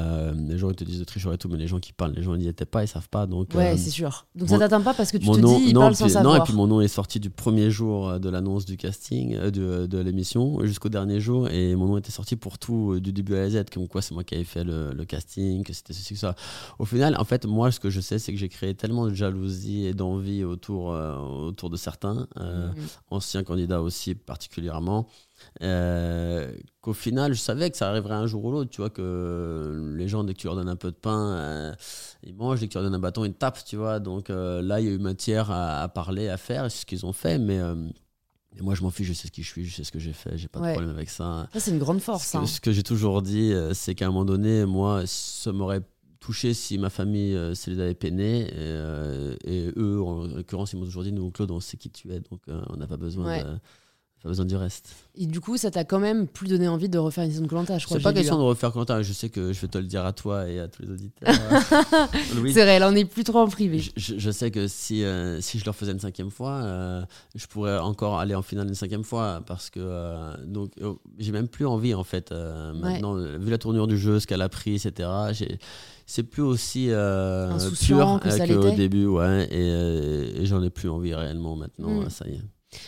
les 0.48 0.58
gens 0.58 0.70
ils 0.70 0.76
te 0.76 0.84
disent 0.84 1.00
de 1.00 1.04
tricherie 1.04 1.36
et 1.36 1.38
tout, 1.38 1.50
mais 1.50 1.58
les 1.58 1.68
gens 1.68 1.80
qui 1.80 1.94
parlent, 1.94 2.14
les 2.14 2.24
gens 2.24 2.36
n'y 2.36 2.48
étaient 2.48 2.66
pas, 2.66 2.84
ils 2.84 2.88
savent 2.88 3.10
pas. 3.10 3.26
Donc, 3.26 3.50
ouais, 3.56 3.78
c'est 3.78 3.90
sûr. 3.90 4.26
Donc 4.36 4.50
ça 4.50 4.60
t'atteint 4.60 4.82
pas 4.82 4.94
parce 4.94 5.12
que 5.12 5.18
tu 5.18 5.28
te 5.28 5.58
dis, 5.58 5.70
ils 5.70 5.74
parlent 5.74 5.96
sans. 5.96 6.22
Non, 6.22 6.36
et 6.36 6.42
puis 6.42 6.54
mon 6.54 6.68
nom 6.68 6.82
est 6.82 6.88
sorti 6.88 7.20
du 7.20 7.30
premier 7.30 7.72
jour 7.72 8.20
de 8.20 8.30
l'annonce 8.30 8.66
du 8.66 8.78
casting, 8.78 9.38
de, 9.38 9.86
de 9.86 9.98
l'émission, 9.98 10.64
jusqu'au 10.64 10.90
dernier 10.90 11.20
jour, 11.20 11.50
et 11.50 11.76
mon 11.76 11.88
nom 11.88 11.98
était 11.98 12.12
sorti 12.12 12.36
pour 12.36 12.58
tout, 12.58 13.00
du 13.00 13.12
début 13.12 13.36
à 13.36 13.42
la 13.42 13.50
Z, 13.50 13.66
comme 13.74 13.88
quoi 13.88 14.02
c'est 14.02 14.14
moi 14.14 14.24
qui 14.24 14.36
avais 14.36 14.44
fait 14.44 14.64
le, 14.64 14.94
le 14.94 15.06
casting, 15.06 15.64
que 15.64 15.74
c'était 15.74 15.94
ceci, 15.94 16.14
que 16.14 16.20
ça. 16.20 16.36
Au 16.78 16.86
final, 16.86 17.16
en 17.18 17.26
fait, 17.26 17.46
moi, 17.46 17.72
ce 17.80 17.82
que 17.82 17.90
je 17.90 18.02
sais, 18.02 18.20
c'est 18.20 18.34
que 18.34 18.38
j'ai 18.38 18.50
créé 18.50 18.76
tellement 18.76 19.08
de 19.08 19.14
jalousie 19.14 19.86
et 19.86 19.94
d'envie 19.94 20.44
autour, 20.44 20.92
euh, 20.92 21.16
autour 21.16 21.70
de 21.70 21.78
certains, 21.78 22.28
euh, 22.38 22.68
mhm. 22.68 22.76
anciens 23.10 23.44
candidats 23.44 23.82
aussi 23.82 24.16
particulièrement, 24.16 25.08
euh, 25.62 26.52
qu'au 26.82 26.92
final, 26.92 27.34
je 27.34 27.40
savais 27.40 27.72
que 27.72 27.78
ça 27.78 27.90
arriverait 27.90 28.16
un 28.16 28.28
jour 28.28 28.44
ou 28.44 28.52
l'autre. 28.52 28.70
Tu 28.70 28.82
vois, 28.82 28.90
que 28.90 29.94
les 29.96 30.10
gens, 30.10 30.26
dès 30.26 30.34
que 30.34 30.40
tu 30.40 30.48
leur 30.48 30.58
donnes 30.58 30.68
un 30.68 30.76
peu 30.76 30.92
de 30.92 30.98
pain, 30.98 31.74
ils 32.24 32.36
mangent, 32.36 32.60
dès 32.60 32.68
que 32.68 32.74
tu 32.74 32.78
leur 32.78 32.84
donnes 32.84 32.96
un 32.96 33.00
bâton, 33.00 33.24
ils 33.24 33.34
tapent, 33.34 33.64
tu 33.64 33.78
vois. 33.78 34.00
Donc 34.00 34.28
là, 34.28 34.82
il 34.82 34.86
y 34.86 34.90
a 34.90 34.92
eu 34.92 35.00
matière 35.00 35.50
à, 35.52 35.88
parler, 35.88 36.28
à 36.28 36.36
faire, 36.36 36.70
c'est 36.70 36.82
ce 36.82 36.86
qu'ils 36.86 37.06
ont 37.06 37.14
fait, 37.14 37.38
mais. 37.40 37.60
moi, 38.60 38.76
je 38.76 38.84
m'en 38.84 38.92
fiche, 38.92 39.08
je 39.08 39.14
sais 39.14 39.28
ce 39.28 39.32
qui 39.32 39.44
je 39.44 39.48
suis, 39.48 39.64
je 39.64 39.74
sais 39.74 39.86
ce 39.86 39.92
que 39.94 40.00
j'ai 40.00 40.12
fait, 40.12 40.38
j'ai 40.38 40.50
pas 40.50 40.60
de 40.60 40.74
problème 40.74 40.90
avec 40.90 41.10
ça. 41.10 41.48
Ça, 41.54 41.62
c'est 41.62 41.72
une 41.72 41.80
grande 41.80 42.02
force. 42.02 42.28
Ce 42.28 42.34
que, 42.34 42.38
hein. 42.40 42.46
ce 42.46 42.60
que 42.60 42.74
j'ai 42.74 42.84
toujours 42.84 43.22
dit, 43.22 43.54
c'est 43.72 43.96
qu'à 43.96 44.08
un 44.08 44.10
moment 44.10 44.26
donné, 44.26 44.66
moi, 44.66 45.04
ça 45.06 45.54
m'aurait 45.54 45.84
touché 46.30 46.54
si 46.54 46.78
ma 46.78 46.92
famille 46.92 47.34
euh, 47.34 47.56
se 47.56 47.72
les 47.72 47.80
avait 47.80 47.96
peinés. 47.96 48.52
Euh, 48.54 49.36
et, 49.46 49.72
eux, 49.76 50.00
en 50.00 50.28
l'occurrence, 50.28 50.74
ils 50.74 50.78
m'ont 50.78 50.86
toujours 50.86 51.02
dit 51.02 51.12
Nous, 51.12 51.32
Claude, 51.32 51.50
on 51.50 51.60
sait 51.60 51.76
qui 51.76 51.90
tu 51.90 52.12
es, 52.12 52.20
donc 52.20 52.42
euh, 52.48 52.62
on 52.70 52.78
n'a 52.78 52.86
pas 52.86 52.98
besoin 52.98 53.40
de 53.40 53.58
pas 54.22 54.30
besoin 54.30 54.46
du 54.46 54.56
reste. 54.56 54.96
Et 55.16 55.26
du 55.26 55.40
coup, 55.40 55.58
ça 55.58 55.72
t'a 55.72 55.84
quand 55.84 56.00
même 56.00 56.28
plus 56.28 56.48
donné 56.48 56.68
envie 56.68 56.90
de 56.90 56.98
refaire 56.98 57.24
une 57.24 57.32
saison 57.32 57.44
de 57.44 57.48
Colanta, 57.48 57.78
je 57.78 57.86
crois. 57.86 57.98
C'est 57.98 58.04
pas 58.04 58.14
question 58.14 58.38
de 58.38 58.44
refaire 58.44 58.72
Colanta, 58.72 59.02
je 59.02 59.14
sais 59.14 59.30
que 59.30 59.54
je 59.54 59.62
vais 59.62 59.68
te 59.68 59.78
le 59.78 59.86
dire 59.86 60.06
à 60.06 60.14
toi 60.14 60.48
et 60.48 60.60
à 60.60 60.68
tous 60.68 60.82
les 60.82 60.92
auditeurs. 60.92 61.30
c'est 62.54 62.64
vrai, 62.64 62.80
là 62.80 62.90
on 62.90 62.96
est 62.96 63.06
plus 63.06 63.24
trop 63.24 63.40
en 63.40 63.48
privé. 63.48 63.82
Je, 63.96 64.32
sais 64.32 64.52
que 64.52 64.68
si, 64.68 65.04
si 65.40 65.60
je 65.60 65.66
leur 65.66 65.76
faisais 65.76 65.92
une 65.92 66.00
cinquième 66.00 66.32
fois, 66.32 67.06
je 67.36 67.48
pourrais 67.48 67.80
encore 67.80 68.20
aller 68.20 68.36
en 68.36 68.42
finale 68.42 68.68
une 68.68 68.76
cinquième 68.76 69.04
fois 69.04 69.42
parce 69.46 69.70
que 69.70 70.46
donc 70.46 70.72
oh, 70.82 71.00
j'ai 71.18 71.32
même 71.32 71.48
plus 71.48 71.66
envie 71.66 71.94
en 71.94 72.04
fait 72.04 72.32
maintenant, 72.32 73.16
vu 73.16 73.50
la 73.50 73.58
tournure 73.58 73.88
du 73.88 73.98
jeu, 73.98 74.20
ce 74.20 74.28
qu'elle 74.28 74.42
a 74.42 74.50
pris, 74.50 74.76
etc. 74.76 75.10
C'est 76.10 76.24
plus 76.24 76.42
aussi 76.42 76.88
euh, 76.90 77.56
pur 77.86 78.20
qu'au 78.20 78.72
début, 78.72 79.06
ouais, 79.06 79.48
et, 79.54 80.44
j'en 80.48 80.64
ai 80.64 80.72
plus 80.72 80.90
envie 80.90 81.14
réellement 81.14 81.56
maintenant, 81.56 82.02
mm. 82.02 82.10
ça 82.10 82.28
y 82.28 82.34
est. 82.34 82.42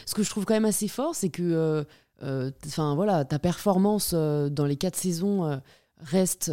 Ce 0.06 0.14
que 0.14 0.24
je 0.24 0.30
trouve 0.30 0.46
quand 0.46 0.54
même 0.54 0.66
assez 0.66 0.88
fort, 0.88 1.16
c'est 1.16 1.30
que 1.30 1.42
euh, 1.42 1.84
euh, 2.24 2.52
enfin 2.66 2.96
voilà, 2.96 3.26
ta 3.26 3.40
performance 3.40 4.14
dans 4.14 4.66
les 4.66 4.76
quatre 4.76 4.96
saisons 4.98 5.62
reste 5.98 6.52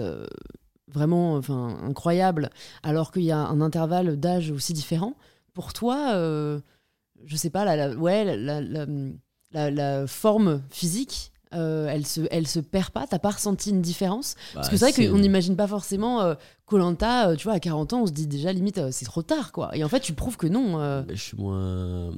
vraiment 0.89 1.35
enfin 1.35 1.79
incroyable, 1.83 2.51
alors 2.83 3.13
qu'il 3.13 3.25
y 3.25 3.33
a 3.33 3.39
un 3.39 3.61
intervalle 3.61 4.19
d'âge 4.19 4.51
aussi 4.51 4.73
différent. 4.73 5.15
Pour 5.53 5.73
toi, 5.73 6.13
je 6.13 7.37
sais 7.37 7.51
pas, 7.51 7.65
la, 7.65 7.95
ouais, 7.95 8.37
la, 8.37 9.71
la 9.71 10.07
forme 10.07 10.63
physique 10.71 11.33
euh, 11.55 11.89
elle 11.89 12.07
se 12.07 12.21
elle 12.31 12.47
se 12.47 12.61
perd 12.61 12.91
pas? 12.91 13.07
T'as 13.07 13.19
pas 13.19 13.31
ressenti 13.31 13.71
une 13.71 13.81
différence? 13.81 14.35
Parce 14.55 14.69
que 14.69 14.75
bah, 14.75 14.87
c'est 14.87 14.93
vrai 14.93 15.09
qu'on 15.09 15.19
n'imagine 15.19 15.57
pas 15.57 15.67
forcément 15.67 16.35
Colanta 16.69 17.31
euh, 17.31 17.37
tu 17.37 17.45
vois 17.45 17.55
à 17.55 17.61
40 17.61 17.93
ans 17.93 18.03
on 18.03 18.07
se 18.07 18.13
dit 18.13 18.27
déjà 18.27 18.53
limite 18.53 18.79
euh, 18.79 18.89
c'est 18.93 19.05
trop 19.05 19.23
tard 19.23 19.53
quoi. 19.53 19.75
Et 19.77 19.83
en 19.85 19.89
fait 19.89 20.01
tu 20.01 20.13
prouves 20.13 20.37
que 20.37 20.47
non 20.47 21.05
je 21.09 21.15
suis 21.21 21.37
moins 21.37 22.11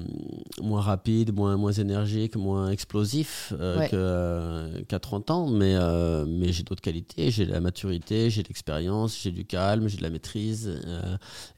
moins 0.62 0.80
rapide 0.80 1.34
moins 1.34 1.56
moins 1.56 1.72
énergique 1.72 2.36
moins 2.36 2.70
explosif 2.70 3.52
qu'à 3.58 4.98
30 4.98 5.30
ans 5.30 5.48
mais 5.48 5.76
mais 6.26 6.52
j'ai 6.52 6.62
d'autres 6.62 6.82
qualités. 6.82 7.30
J'ai 7.30 7.44
la 7.44 7.60
maturité 7.60 8.30
j'ai 8.30 8.42
l'expérience 8.42 9.18
j'ai 9.20 9.30
du 9.30 9.44
calme 9.44 9.88
j'ai 9.88 9.98
de 9.98 10.02
la 10.02 10.10
maîtrise 10.10 10.80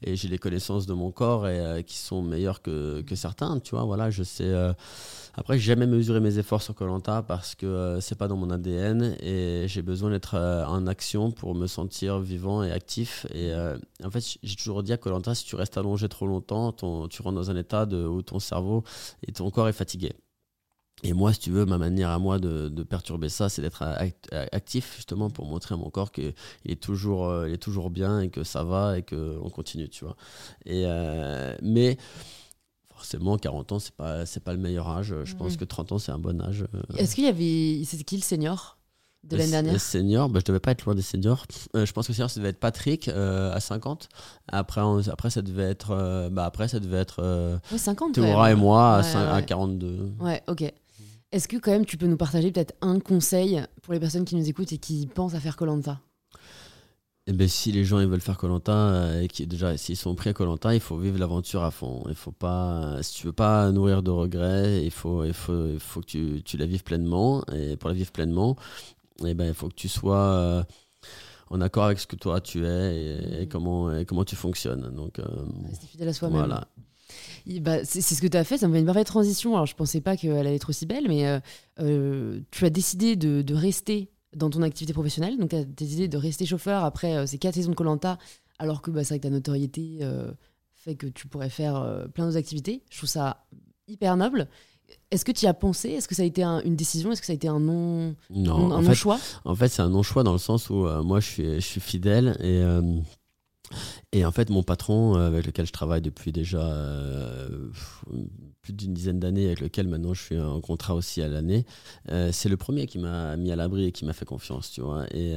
et 0.03 0.15
j'ai 0.15 0.27
les 0.27 0.37
connaissances 0.37 0.85
de 0.85 0.93
mon 0.93 1.11
corps 1.11 1.47
et 1.47 1.83
qui 1.85 1.97
sont 1.97 2.21
meilleures 2.21 2.61
que, 2.61 3.01
que 3.01 3.15
certains 3.15 3.59
tu 3.59 3.75
vois. 3.75 3.85
Voilà 3.85 4.09
je 4.09 4.23
sais 4.23 4.53
après, 5.35 5.57
j'ai 5.57 5.65
jamais 5.65 5.87
mesuré 5.87 6.19
mes 6.19 6.37
efforts 6.37 6.61
sur 6.61 6.75
Colanta 6.75 7.23
parce 7.23 7.55
que 7.55 7.65
euh, 7.65 8.01
c'est 8.01 8.17
pas 8.17 8.27
dans 8.27 8.35
mon 8.35 8.51
ADN 8.51 9.15
et 9.19 9.65
j'ai 9.67 9.81
besoin 9.81 10.11
d'être 10.11 10.35
euh, 10.35 10.63
en 10.65 10.85
action 10.85 11.31
pour 11.31 11.55
me 11.55 11.65
sentir 11.65 12.19
vivant 12.19 12.63
et 12.63 12.71
actif. 12.71 12.82
Et 13.33 13.51
euh, 13.51 13.77
en 14.03 14.11
fait, 14.11 14.37
j'ai 14.41 14.55
toujours 14.55 14.83
dit 14.83 14.93
à 14.93 14.97
Colanta, 14.97 15.35
si 15.35 15.45
tu 15.45 15.55
restes 15.55 15.77
allongé 15.77 16.09
trop 16.09 16.27
longtemps, 16.27 16.71
ton, 16.71 17.07
tu 17.07 17.21
rentres 17.21 17.35
dans 17.35 17.51
un 17.51 17.55
état 17.55 17.85
de, 17.85 18.05
où 18.05 18.21
ton 18.21 18.39
cerveau 18.39 18.83
et 19.27 19.31
ton 19.31 19.49
corps 19.51 19.67
est 19.67 19.73
fatigué. 19.73 20.13
Et 21.05 21.11
moi, 21.11 21.33
si 21.33 21.39
tu 21.39 21.51
veux, 21.51 21.65
ma 21.65 21.77
manière 21.77 22.09
à 22.11 22.19
moi 22.19 22.39
de, 22.39 22.69
de 22.69 22.83
perturber 22.83 23.27
ça, 23.27 23.49
c'est 23.49 23.61
d'être 23.61 23.83
actif 24.51 24.95
justement 24.95 25.29
pour 25.29 25.45
montrer 25.45 25.75
à 25.75 25.77
mon 25.77 25.89
corps 25.89 26.11
qu'il 26.11 26.33
est 26.65 26.81
toujours, 26.81 27.45
il 27.45 27.53
est 27.53 27.57
toujours 27.57 27.89
bien 27.89 28.21
et 28.21 28.29
que 28.29 28.43
ça 28.43 28.63
va 28.63 28.97
et 28.97 29.03
qu'on 29.03 29.49
continue, 29.49 29.89
tu 29.89 30.05
vois. 30.05 30.15
Et 30.65 30.85
mais 31.61 31.97
forcément 33.03 33.37
40 33.37 33.71
ans 33.73 33.79
c'est 33.79 33.93
pas 33.95 34.25
c'est 34.25 34.39
pas 34.39 34.53
le 34.53 34.59
meilleur 34.59 34.87
âge 34.87 35.13
je 35.25 35.35
pense 35.35 35.57
que 35.57 35.65
30 35.65 35.93
ans 35.93 35.99
c'est 35.99 36.13
un 36.13 36.19
bon 36.19 36.41
âge 36.41 36.65
euh. 36.73 36.97
est-ce 36.97 37.15
qu'il 37.15 37.25
y 37.25 37.27
avait 37.27 37.83
c'était 37.83 38.05
qui 38.05 38.15
le 38.15 38.21
senior? 38.21 38.77
De 39.23 39.37
l'année 39.37 39.51
dernière. 39.51 39.73
le 39.73 39.79
senior 39.79 40.29
bah, 40.29 40.39
je 40.39 40.45
devais 40.45 40.59
pas 40.59 40.71
être 40.71 40.85
loin 40.85 40.95
des 40.95 41.01
seniors. 41.01 41.45
Euh, 41.75 41.85
je 41.85 41.93
pense 41.93 42.07
que 42.07 42.13
senior 42.13 42.29
ça 42.29 42.39
devait 42.39 42.49
être 42.49 42.59
Patrick 42.59 43.07
euh, 43.07 43.53
à 43.53 43.59
50 43.59 44.09
après 44.49 44.81
après 45.09 45.29
ça 45.29 45.41
devait 45.41 45.63
être 45.63 46.29
bah 46.31 46.45
après 46.45 46.67
ça 46.67 46.79
devait 46.79 46.97
être 46.97 47.59
ouais, 47.71 47.77
50 47.77 48.13
Théora 48.13 48.51
et 48.51 48.55
moi 48.55 48.97
à, 48.97 49.41
42 49.41 50.13
ouais 50.19 50.41
ok. 50.47 50.71
Est-ce 51.31 51.47
que 51.47 51.57
quand 51.57 51.71
même 51.71 51.85
tu 51.85 51.97
peux 51.97 52.05
nous 52.05 52.17
partager 52.17 52.51
peut-être 52.51 52.75
un 52.81 52.99
conseil 52.99 53.63
pour 53.81 53.93
les 53.93 53.99
personnes 53.99 54.25
qui 54.25 54.35
nous 54.35 54.47
écoutent 54.47 54.71
et 54.71 54.77
qui 54.77 55.07
pensent 55.07 55.33
à 55.33 55.39
faire 55.39 55.57
Colanta? 55.57 55.99
Eh 57.25 57.31
ben, 57.31 57.47
si 57.47 57.71
les 57.71 57.85
gens 57.85 58.01
ils 58.01 58.07
veulent 58.07 58.19
faire 58.19 58.37
Colanta 58.37 58.73
euh, 58.73 59.21
et 59.21 59.29
qui 59.29 59.47
déjà 59.47 59.77
s'ils 59.77 59.95
sont 59.95 60.13
pris 60.13 60.31
à 60.31 60.33
Colanta, 60.33 60.75
il 60.75 60.81
faut 60.81 60.97
vivre 60.97 61.17
l'aventure 61.17 61.63
à 61.63 61.71
fond. 61.71 62.03
Il 62.09 62.15
faut 62.15 62.33
pas, 62.33 62.97
si 63.01 63.15
tu 63.15 63.27
veux 63.27 63.33
pas 63.33 63.71
nourrir 63.71 64.03
de 64.03 64.11
regrets, 64.11 64.83
il 64.83 64.91
faut, 64.91 65.23
il 65.23 65.33
faut, 65.33 65.67
il 65.67 65.79
faut 65.79 66.01
que 66.01 66.05
tu, 66.05 66.41
tu 66.43 66.57
la 66.57 66.65
vives 66.65 66.83
pleinement. 66.83 67.41
Et 67.53 67.77
pour 67.77 67.89
la 67.89 67.95
vivre 67.95 68.11
pleinement, 68.11 68.57
eh 69.25 69.33
ben, 69.33 69.47
il 69.47 69.53
faut 69.53 69.69
que 69.69 69.75
tu 69.75 69.89
sois 69.89 70.17
euh, 70.17 70.63
en 71.49 71.61
accord 71.61 71.85
avec 71.85 71.99
ce 71.99 72.07
que 72.07 72.15
toi 72.15 72.41
tu 72.41 72.65
es 72.65 73.41
et, 73.41 73.47
comment, 73.47 73.95
et 73.95 74.05
comment 74.05 74.25
tu 74.25 74.35
fonctionnes. 74.35 74.93
Donc, 74.95 75.19
euh, 75.19 75.25
c'est 75.73 75.87
fidèle 75.87 76.09
à 76.09 76.13
soi-même. 76.13 76.37
Voilà. 76.37 76.67
Bah, 77.61 77.83
c'est 77.83 78.01
ce 78.01 78.21
que 78.21 78.27
tu 78.27 78.37
as 78.37 78.43
fait, 78.43 78.57
ça 78.57 78.67
me 78.67 78.73
fait 78.73 78.79
une 78.79 78.85
parfaite 78.85 79.07
transition. 79.07 79.53
Alors, 79.53 79.65
je 79.65 79.75
pensais 79.75 80.01
pas 80.01 80.17
qu'elle 80.17 80.37
allait 80.37 80.55
être 80.55 80.69
aussi 80.69 80.85
belle, 80.85 81.07
mais 81.07 81.41
tu 82.51 82.65
as 82.65 82.69
décidé 82.69 83.15
de, 83.15 83.41
de 83.41 83.53
rester 83.53 84.09
dans 84.35 84.49
ton 84.49 84.61
activité 84.61 84.93
professionnelle. 84.93 85.37
Donc, 85.37 85.51
tu 85.51 85.55
as 85.55 85.63
décidé 85.63 86.07
de 86.07 86.17
rester 86.17 86.45
chauffeur 86.45 86.83
après 86.83 87.15
euh, 87.15 87.25
ces 87.25 87.37
quatre 87.37 87.55
saisons 87.55 87.71
de 87.71 87.75
Colanta, 87.75 88.17
alors 88.59 88.81
que 88.81 88.91
bah, 88.91 89.03
c'est 89.03 89.15
vrai 89.15 89.19
que 89.19 89.23
ta 89.23 89.29
notoriété 89.29 89.99
euh, 90.01 90.31
fait 90.73 90.95
que 90.95 91.07
tu 91.07 91.27
pourrais 91.27 91.49
faire 91.49 91.75
euh, 91.77 92.07
plein 92.07 92.25
d'autres 92.25 92.37
activités. 92.37 92.83
Je 92.89 92.97
trouve 92.97 93.09
ça 93.09 93.45
hyper 93.87 94.17
noble. 94.17 94.47
Est-ce 95.11 95.25
que 95.25 95.31
tu 95.31 95.45
y 95.45 95.47
as 95.47 95.53
pensé? 95.53 95.89
Est-ce 95.89 96.07
que 96.07 96.15
ça 96.15 96.23
a 96.23 96.25
été 96.25 96.43
une 96.43 96.75
décision? 96.75 97.11
Est-ce 97.11 97.21
que 97.21 97.27
ça 97.27 97.33
a 97.33 97.35
été 97.35 97.47
un 97.47 97.59
non, 97.59 98.15
non 98.29 98.73
un, 98.73 98.81
non 98.81 98.93
choix? 98.93 99.19
En 99.45 99.55
fait, 99.55 99.67
c'est 99.69 99.81
un 99.81 99.89
non-choix 99.89 100.23
dans 100.23 100.33
le 100.33 100.39
sens 100.39 100.69
où 100.69 100.87
moi, 101.03 101.19
je 101.19 101.27
suis, 101.27 101.55
je 101.55 101.59
suis 101.59 101.81
fidèle 101.81 102.37
et 102.41 102.63
Et 104.11 104.25
en 104.25 104.31
fait, 104.31 104.49
mon 104.49 104.63
patron, 104.63 105.17
euh, 105.17 105.27
avec 105.27 105.45
lequel 105.45 105.65
je 105.65 105.71
travaille 105.71 106.01
depuis 106.01 106.31
déjà 106.31 106.61
euh, 106.61 107.71
plus 108.63 108.73
d'une 108.73 108.93
dizaine 108.93 109.19
d'années, 109.19 109.45
avec 109.45 109.59
lequel 109.59 109.87
maintenant 109.87 110.13
je 110.13 110.21
suis 110.21 110.39
en 110.39 110.59
contrat 110.61 110.95
aussi 110.95 111.21
à 111.21 111.27
l'année, 111.27 111.65
euh, 112.09 112.31
c'est 112.31 112.49
le 112.49 112.57
premier 112.57 112.87
qui 112.87 112.97
m'a 112.97 113.35
mis 113.37 113.51
à 113.51 113.55
l'abri 113.55 113.85
et 113.85 113.91
qui 113.91 114.05
m'a 114.05 114.13
fait 114.13 114.25
confiance, 114.25 114.71
tu 114.71 114.81
vois. 114.81 115.05
Et, 115.13 115.35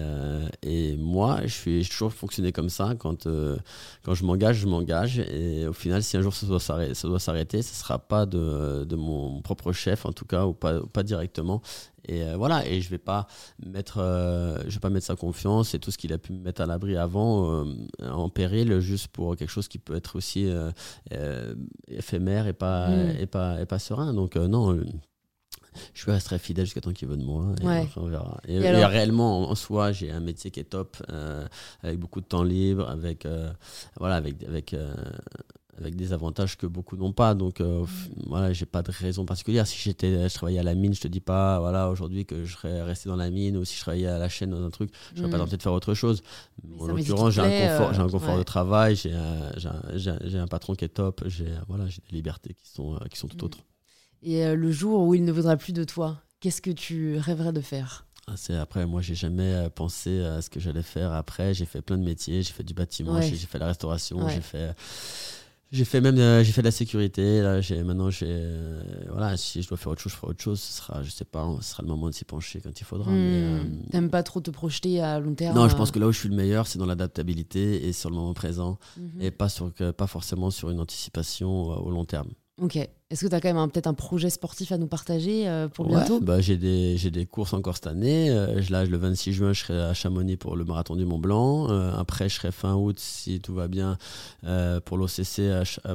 et 0.63 0.97
moi, 0.97 1.41
je 1.45 1.53
suis 1.53 1.89
toujours 1.89 2.13
fonctionné 2.13 2.53
comme 2.53 2.69
ça. 2.69 2.95
Quand, 2.99 3.27
quand 4.05 4.15
je 4.15 4.25
m'engage, 4.25 4.59
je 4.59 4.67
m'engage. 4.67 5.19
Et 5.19 5.67
au 5.67 5.73
final, 5.73 6.03
si 6.03 6.17
un 6.17 6.23
jour 6.23 6.35
ça 6.35 6.47
doit 6.47 7.19
s'arrêter, 7.21 7.63
ce 7.63 7.73
ne 7.73 7.77
sera 7.77 7.99
pas 7.99 8.27
de, 8.27 8.85
de, 8.85 8.97
mon 8.97 9.43
propre 9.43 9.73
chef, 9.73 10.07
en 10.07 10.13
tout 10.13 10.25
cas, 10.25 10.47
ou 10.47 10.53
pas, 10.53 10.81
pas 10.93 11.03
directement. 11.03 11.63
Et 12.09 12.23
euh, 12.23 12.37
voilà, 12.37 12.67
et 12.67 12.81
je 12.81 12.91
vais 12.91 13.01
euh, 13.09 14.59
vais 14.65 14.79
pas 14.81 14.91
mettre 14.91 15.07
sa 15.07 15.17
confiance 15.17 15.75
et 15.75 15.79
tout 15.79 15.91
ce 15.91 15.99
qu'il 15.99 16.13
a 16.13 16.19
pu 16.19 16.33
me 16.33 16.39
mettre 16.39 16.61
à 16.61 16.67
l'abri 16.67 16.97
avant 16.97 17.65
euh, 17.65 17.65
en 18.09 18.29
péril 18.29 18.79
juste 18.81 19.09
pour 19.09 19.37
quelque 19.37 19.51
chose 19.51 19.69
qui 19.69 19.79
peut 19.79 19.97
être 19.97 20.17
aussi 20.17 20.49
éphémère 21.89 22.47
et 22.47 22.53
pas, 22.53 22.91
et 23.19 23.27
pas, 23.27 23.61
et 23.61 23.67
pas 23.67 23.79
serein. 23.79 24.13
Donc 24.15 24.37
non 24.37 24.79
je 25.93 26.11
resterai 26.11 26.39
fidèle 26.39 26.65
jusqu'à 26.65 26.81
temps 26.81 26.93
qu'il 26.93 27.07
veut 27.07 27.19
de 27.19 27.25
moi. 27.25 27.55
Et 27.61 27.87
on 27.97 28.07
verra. 28.07 28.41
Et, 28.49 28.59
réellement, 28.59 29.51
en, 29.51 29.55
soi, 29.55 29.93
j'ai 29.93 30.11
un 30.11 30.21
métier 30.21 30.51
qui 30.51 30.61
est 30.61 30.65
top, 30.65 30.97
avec 31.83 31.99
beaucoup 31.99 32.23
de 32.23 32.27
temps 32.27 32.43
libre, 32.43 32.89
avec, 32.89 33.29
voilà, 33.99 34.17
avec, 34.17 34.43
avec 34.45 34.75
avec 35.79 35.95
des 35.97 36.13
avantages 36.13 36.57
que 36.57 36.67
beaucoup 36.67 36.97
n'ont 36.97 37.13
pas. 37.13 37.35
Donc 37.35 37.61
euh, 37.61 37.85
voilà, 38.27 38.53
j'ai 38.53 38.67
pas 38.67 38.83
de 38.83 38.91
raison 38.91 39.25
particulière. 39.25 39.67
Si 39.67 39.79
j'étais, 39.79 40.29
je 40.29 40.35
travaillais 40.35 40.59
à 40.59 40.63
la 40.63 40.75
mine, 40.75 40.95
je 40.95 41.01
te 41.01 41.09
dis 41.09 41.21
pas, 41.21 41.61
voilà, 41.61 41.91
aujourd'hui 41.91 42.25
que 42.25 42.45
je 42.45 42.57
serais 42.57 42.83
resté 42.83 43.09
dans 43.09 43.17
la 43.17 43.31
mine, 43.31 43.57
ou 43.57 43.65
si 43.65 43.77
je 43.77 43.81
travaillais 43.81 44.07
à 44.07 44.19
la 44.19 44.29
chaîne 44.29 44.51
dans 44.51 44.65
un 44.65 44.71
truc, 44.71 44.91
je 45.15 45.21
serais 45.21 45.31
pas 45.31 45.37
mm. 45.37 45.41
tenté 45.41 45.57
de 45.57 45.63
faire 45.63 45.73
autre 45.73 45.95
chose. 45.95 46.23
en 46.79 46.87
l'occurrence, 46.87 47.35
j'ai 47.35 47.41
un 47.41 47.69
confort, 47.69 47.95
j'ai 47.95 48.01
un 48.01 48.07
euh, 48.07 48.11
confort 48.11 48.39
de 48.39 48.43
travail, 48.43 48.97
j'ai 48.97 49.13
un, 49.13 50.43
un, 50.43 50.47
patron 50.47 50.75
qui 50.75 50.85
est 50.85 50.89
top, 50.89 51.23
j'ai 51.27 51.49
voilà, 51.69 51.87
j'ai 51.89 52.01
des 52.09 52.17
libertés 52.17 52.55
qui 52.55 52.69
sont 52.69 52.95
euh, 52.95 52.99
qui 53.11 53.19
sont 53.19 53.29
tout 53.29 53.37
mm. 53.37 53.45
autres. 53.45 53.59
Et 54.23 54.55
le 54.55 54.73
jour 54.73 55.03
où 55.03 55.15
il 55.15 55.25
ne 55.25 55.31
voudra 55.31 55.57
plus 55.57 55.73
de 55.73 55.85
toi, 55.85 56.23
qu'est-ce 56.41 56.63
que 56.63 56.71
tu 56.71 57.19
rêverais 57.19 57.53
de 57.53 57.61
faire? 57.61 58.07
Ah, 58.29 58.33
c'est 58.35 58.57
après, 58.57 58.87
moi, 58.87 59.03
j'ai 59.03 59.15
jamais 59.15 59.69
pensé 59.73 60.21
à 60.25 60.43
ce 60.43 60.51
que 60.51 60.59
j'allais 60.59 60.83
faire 60.83 61.13
après. 61.13 61.55
J'ai 61.55 61.67
fait 61.67 61.81
plein 61.81 61.97
de 61.97 62.03
métiers. 62.03 62.43
J'ai 62.43 62.53
fait 62.53 62.65
du 62.65 62.75
bâtiment, 62.75 63.21
j'ai 63.21 63.37
fait 63.37 63.59
la 63.61 63.67
restauration, 63.67 64.29
j'ai 64.29 64.41
fait 64.41 64.75
j'ai 65.73 65.85
fait 65.85 66.01
même 66.01 66.19
euh, 66.19 66.45
j'ai 66.45 66.53
fait 66.53 66.63
de 66.63 66.67
la 66.67 66.73
sécurité. 66.73 67.43
Là, 67.43 67.61
j'ai 67.61 67.83
maintenant 67.83 68.11
j'ai 68.11 68.27
euh, 68.29 68.83
voilà 69.11 69.37
si 69.37 69.63
je 69.63 69.69
dois 69.69 69.77
faire 69.77 69.93
autre 69.93 70.01
chose, 70.01 70.13
je 70.13 70.17
ferai 70.17 70.31
autre 70.31 70.43
chose. 70.43 70.61
Ce 70.61 70.79
sera 70.79 71.03
je 71.03 71.11
sais 71.11 71.25
pas, 71.25 71.47
ce 71.61 71.71
sera 71.71 71.83
le 71.83 71.89
moment 71.89 72.09
de 72.09 72.15
s'y 72.15 72.25
pencher 72.25 72.61
quand 72.61 72.79
il 72.79 72.85
faudra. 72.85 73.11
Hmm. 73.11 73.15
Euh, 73.17 73.65
T'aimes 73.91 74.11
pas 74.11 74.23
trop 74.23 74.41
te 74.41 74.51
projeter 74.51 75.01
à 75.01 75.19
long 75.19 75.35
terme 75.35 75.57
Non, 75.57 75.69
je 75.69 75.77
pense 75.77 75.91
que 75.91 75.99
là 75.99 76.07
où 76.07 76.13
je 76.13 76.19
suis 76.19 76.29
le 76.29 76.37
meilleur, 76.37 76.67
c'est 76.67 76.79
dans 76.79 76.87
l'adaptabilité 76.87 77.87
et 77.87 77.93
sur 77.93 78.11
le 78.11 78.17
moment 78.17 78.35
présent, 78.35 78.79
mhm. 78.97 79.21
et 79.21 79.31
pas 79.31 79.49
sur 79.49 79.73
pas 79.73 80.07
forcément 80.07 80.51
sur 80.51 80.71
une 80.71 80.81
anticipation 80.81 81.51
au 81.51 81.91
long 81.91 82.05
terme. 82.05 82.29
Ok. 82.61 82.79
Est-ce 83.09 83.25
que 83.25 83.31
tu 83.31 83.37
as 83.37 83.41
quand 83.41 83.55
même 83.55 83.71
peut-être 83.71 83.87
un 83.87 83.95
projet 83.95 84.31
sportif 84.31 84.73
à 84.73 84.79
nous 84.79 84.89
partager 84.89 85.49
euh, 85.49 85.69
pour 85.69 85.87
bientôt? 85.87 86.19
bah, 86.19 86.41
J'ai 86.41 86.57
des, 86.57 86.99
des, 86.99 87.25
courses 87.25 87.53
encore 87.53 87.77
cette 87.77 87.87
année. 87.87 88.31
Euh, 88.31 88.61
là, 88.69 88.85
le 88.85 88.97
26 88.97 89.33
juin, 89.33 89.53
je 89.53 89.61
serai 89.61 89.81
à 89.81 89.95
Chamonix 89.95 90.37
pour 90.37 90.57
le 90.57 90.65
marathon 90.65 90.97
du 90.97 91.05
Mont 91.05 91.21
Blanc. 91.21 91.71
Euh, 91.71 91.93
après, 91.97 92.29
je 92.29 92.35
serai 92.35 92.51
fin 92.51 92.75
août, 92.75 92.99
si 92.99 93.41
tout 93.41 93.55
va 93.55 93.69
bien, 93.69 93.97
pour 94.87 94.99
l'OCC 94.99 95.41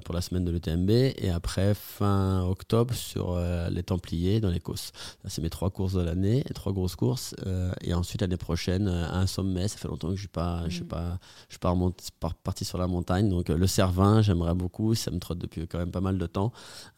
pour 0.06 0.16
la 0.16 0.22
semaine 0.22 0.46
de 0.46 0.52
l'ETMB. 0.52 0.90
Et 0.90 1.30
après, 1.30 1.74
fin 1.74 2.44
octobre, 2.46 2.94
sur 2.94 3.38
les 3.70 3.84
Templiers 3.84 4.40
dans 4.40 4.50
les 4.50 4.62
Causses. 4.62 4.94
C'est 5.26 5.42
mes 5.42 5.50
trois 5.50 5.70
courses 5.70 5.94
de 5.94 6.02
l'année, 6.02 6.46
trois 6.56 6.72
grosses 6.72 6.96
courses. 6.96 7.36
et 7.82 7.94
ensuite, 7.94 8.22
l'année 8.22 8.38
prochaine, 8.38 8.88
un 8.88 9.28
sommet. 9.28 9.68
Ça 9.68 9.78
fait 9.78 9.90
longtemps 9.90 10.08
que 10.08 10.16
je 10.16 10.20
ne 10.20 10.22
suis 10.22 10.28
pas, 10.30 10.64
je 10.70 10.76
suis 10.76 10.84
mm. 10.86 10.88
pas, 10.88 11.20
je 11.50 11.56
suis 11.56 12.12
pas, 12.22 12.32
parti 12.42 12.64
sur 12.64 12.78
la 12.78 12.88
montagne. 12.88 13.28
Donc, 13.28 13.50
le 13.50 13.68
Cervin, 13.68 14.22
j'aimerais 14.22 14.56
beaucoup. 14.56 14.96
Ça 14.96 15.12
me 15.12 15.20
trotte 15.20 15.40
depuis 15.40 15.68
quand 15.68 15.80
même 15.80 15.92
pas 15.92 16.00
mal 16.00 16.18
de 16.18 16.26
temps. 16.26 16.54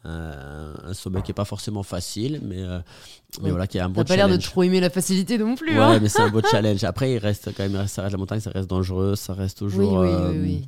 Euh, 0.06 0.74
un 0.84 0.94
sommet 0.94 1.22
qui 1.22 1.32
est 1.32 1.34
pas 1.34 1.46
forcément 1.46 1.82
facile, 1.84 2.42
mais, 2.44 2.62
euh, 2.62 2.80
mais 3.42 3.52
voilà, 3.52 3.68
qui 3.68 3.78
est 3.78 3.82
un 3.82 3.88
beau 3.88 4.02
challenge. 4.02 4.08
T'as 4.08 4.14
pas 4.14 4.28
l'air 4.28 4.38
de 4.38 4.42
trop 4.42 4.64
aimer 4.64 4.82
la 4.82 4.90
facilité 4.90 5.38
non 5.38 5.56
plus. 5.56 5.72
Ouais, 5.72 5.80
hein 5.80 6.00
mais 6.02 6.10
c'est 6.10 6.22
un 6.22 6.30
beau 6.30 6.42
challenge. 6.52 6.84
Après, 6.84 7.14
il 7.14 7.20
reste 7.20 7.56
quand 7.56 7.70
même, 7.70 7.88
ça 7.88 8.02
reste 8.02 8.12
la 8.12 8.18
montagne, 8.18 8.42
ça 8.42 8.50
reste 8.50 8.70
dangereux, 8.70 9.16
ça 9.16 9.34
reste 9.34 9.60
toujours. 9.60 10.02
Oui, 10.02 10.10
oui, 10.10 10.40
oui, 10.42 10.62
euh, 10.62 10.66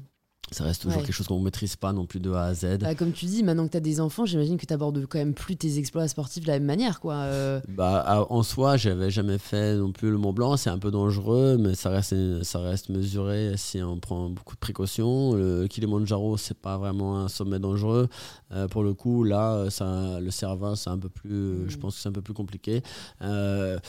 ça 0.51 0.63
reste 0.63 0.83
toujours 0.83 1.01
quelque 1.01 1.13
chose 1.13 1.27
qu'on 1.27 1.39
ne 1.39 1.43
maîtrise 1.43 1.75
pas 1.75 1.91
non 1.91 2.05
plus 2.05 2.19
de 2.19 2.31
A 2.31 2.43
à 2.43 2.53
Z. 2.53 2.77
Bah, 2.79 2.93
comme 2.93 3.11
tu 3.11 3.25
dis, 3.25 3.41
maintenant 3.41 3.65
que 3.65 3.71
tu 3.71 3.77
as 3.77 3.81
des 3.81 3.99
enfants, 3.99 4.25
j'imagine 4.25 4.57
que 4.57 4.65
tu 4.65 4.73
abordes 4.73 5.05
quand 5.07 5.17
même 5.17 5.33
plus 5.33 5.55
tes 5.55 5.79
exploits 5.79 6.07
sportifs 6.07 6.43
de 6.43 6.47
la 6.47 6.53
même 6.53 6.65
manière. 6.65 6.99
Quoi. 6.99 7.15
Euh. 7.15 7.61
Bah, 7.67 8.25
en 8.29 8.43
soi, 8.43 8.77
j'avais 8.77 9.09
jamais 9.09 9.39
fait 9.39 9.75
non 9.75 9.91
plus 9.91 10.11
le 10.11 10.17
Mont 10.17 10.33
Blanc. 10.33 10.55
C'est 10.55 10.69
un 10.69 10.77
peu 10.77 10.91
dangereux, 10.91 11.57
mais 11.59 11.73
ça 11.73 11.89
reste, 11.89 12.43
ça 12.43 12.59
reste 12.59 12.89
mesuré 12.89 13.53
si 13.57 13.81
on 13.81 13.99
prend 13.99 14.29
beaucoup 14.29 14.55
de 14.55 14.59
précautions. 14.59 15.33
Le 15.33 15.67
Kilimanjaro, 15.67 16.37
c'est 16.37 16.57
pas 16.57 16.77
vraiment 16.77 17.19
un 17.19 17.27
sommet 17.27 17.59
dangereux. 17.59 18.07
Euh, 18.51 18.67
pour 18.67 18.83
le 18.83 18.93
coup, 18.93 19.23
là, 19.23 19.69
ça, 19.71 20.19
le 20.19 20.29
Cervin, 20.29 20.75
c'est 20.75 20.91
un 20.91 20.99
peu 20.99 21.09
plus, 21.09 21.67
je 21.67 21.75
mm. 21.75 21.79
pense 21.79 21.95
que 21.95 22.01
c'est 22.01 22.09
un 22.09 22.13
peu 22.13 22.21
plus 22.21 22.35
compliqué. 22.35 22.83
Euh, 23.23 23.79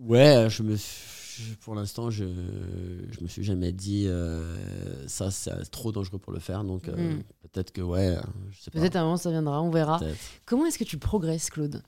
ouais, 0.00 0.48
je 0.50 0.64
me 0.64 0.76
suis 0.76 1.19
pour 1.60 1.74
l'instant, 1.74 2.10
je 2.10 2.24
je 3.10 3.22
me 3.22 3.28
suis 3.28 3.44
jamais 3.44 3.72
dit 3.72 4.04
euh, 4.06 5.06
ça 5.08 5.30
c'est 5.30 5.70
trop 5.70 5.92
dangereux 5.92 6.18
pour 6.18 6.32
le 6.32 6.38
faire. 6.38 6.64
Donc 6.64 6.88
euh, 6.88 7.14
mm. 7.14 7.22
peut-être 7.42 7.72
que 7.72 7.80
ouais, 7.80 8.16
Peut-être 8.72 8.96
à 8.96 9.00
un 9.00 9.04
moment 9.04 9.16
ça 9.16 9.30
viendra, 9.30 9.62
on 9.62 9.70
verra. 9.70 10.00
Comment 10.44 10.66
est-ce 10.66 10.78
que 10.78 10.84
tu 10.84 10.98
progresses, 10.98 11.50
Claude? 11.50 11.82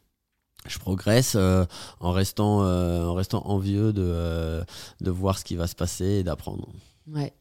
Je 0.66 0.78
progresse 0.78 1.34
euh, 1.34 1.64
en 2.00 2.12
restant 2.12 2.60
en 2.60 3.14
restant 3.14 3.46
envieux 3.46 3.92
de 3.92 4.62
de 5.00 5.10
voir 5.10 5.38
ce 5.38 5.44
qui 5.44 5.56
va 5.56 5.66
se 5.66 5.74
passer 5.74 6.04
et 6.04 6.22
d'apprendre. 6.24 6.68
Ouais 7.06 7.32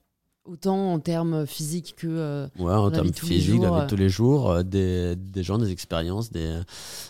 autant 0.52 0.94
en 0.94 1.00
termes 1.00 1.46
physiques 1.48 1.96
que 1.98 2.08
euh, 2.08 2.48
ouais, 2.60 2.74
en 2.74 2.92
termes 2.92 3.14
physiques, 3.14 3.62
de 3.62 3.88
tous 3.88 3.96
les 3.96 4.10
jours, 4.10 4.52
euh, 4.52 4.64
des, 4.64 5.16
des, 5.16 5.44
gens, 5.44 5.58
des 5.58 5.72
expériences, 5.72 6.30
des 6.32 6.60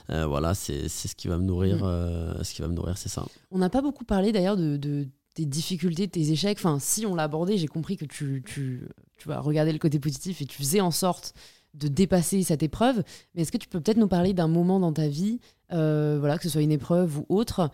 euh, 0.10 0.26
voilà, 0.28 0.54
c'est 0.54 0.88
ce 0.88 1.16
qui 1.16 1.28
va 1.28 1.38
me 1.38 1.44
nourrir, 1.44 1.78
mm. 1.78 2.44
ce 2.44 2.54
qui 2.54 2.62
va 2.62 2.68
me 2.68 2.74
nourrir, 2.74 2.98
c'est 2.98 3.10
ça. 3.10 3.26
On 3.50 3.58
n'a 3.58 3.70
pas 3.70 3.82
beaucoup 3.82 4.06
parlé 4.06 4.32
d'ailleurs 4.32 4.58
de, 4.58 4.78
de, 4.78 5.08
tes 5.34 5.46
difficultés, 5.46 6.08
tes 6.08 6.32
échecs. 6.32 6.58
Enfin, 6.60 6.78
si 6.80 7.06
on 7.06 7.16
l'a 7.16 7.24
abordé, 7.24 7.58
j'ai 7.58 7.68
compris 7.68 7.98
que 7.98 8.06
tu, 8.06 8.44
tu, 8.46 8.88
tu 9.18 9.28
vas 9.28 9.40
regarder 9.40 9.72
le 9.72 9.80
côté 9.80 9.98
positif 10.00 10.42
et 10.42 10.46
tu 10.46 10.58
faisais 10.58 10.82
en 10.82 10.92
sorte 10.92 11.34
de 11.74 11.88
dépasser 11.88 12.44
cette 12.44 12.64
épreuve. 12.64 13.02
Mais 13.34 13.42
est-ce 13.42 13.52
que 13.52 13.58
tu 13.58 13.68
peux 13.68 13.80
peut-être 13.80 13.98
nous 13.98 14.10
parler 14.10 14.34
d'un 14.34 14.50
moment 14.50 14.80
dans 14.80 14.94
ta 14.94 15.08
vie, 15.08 15.40
voilà, 15.70 16.38
que 16.38 16.44
ce 16.44 16.50
soit 16.50 16.62
une 16.62 16.72
épreuve 16.72 17.20
ou 17.20 17.26
autre, 17.30 17.72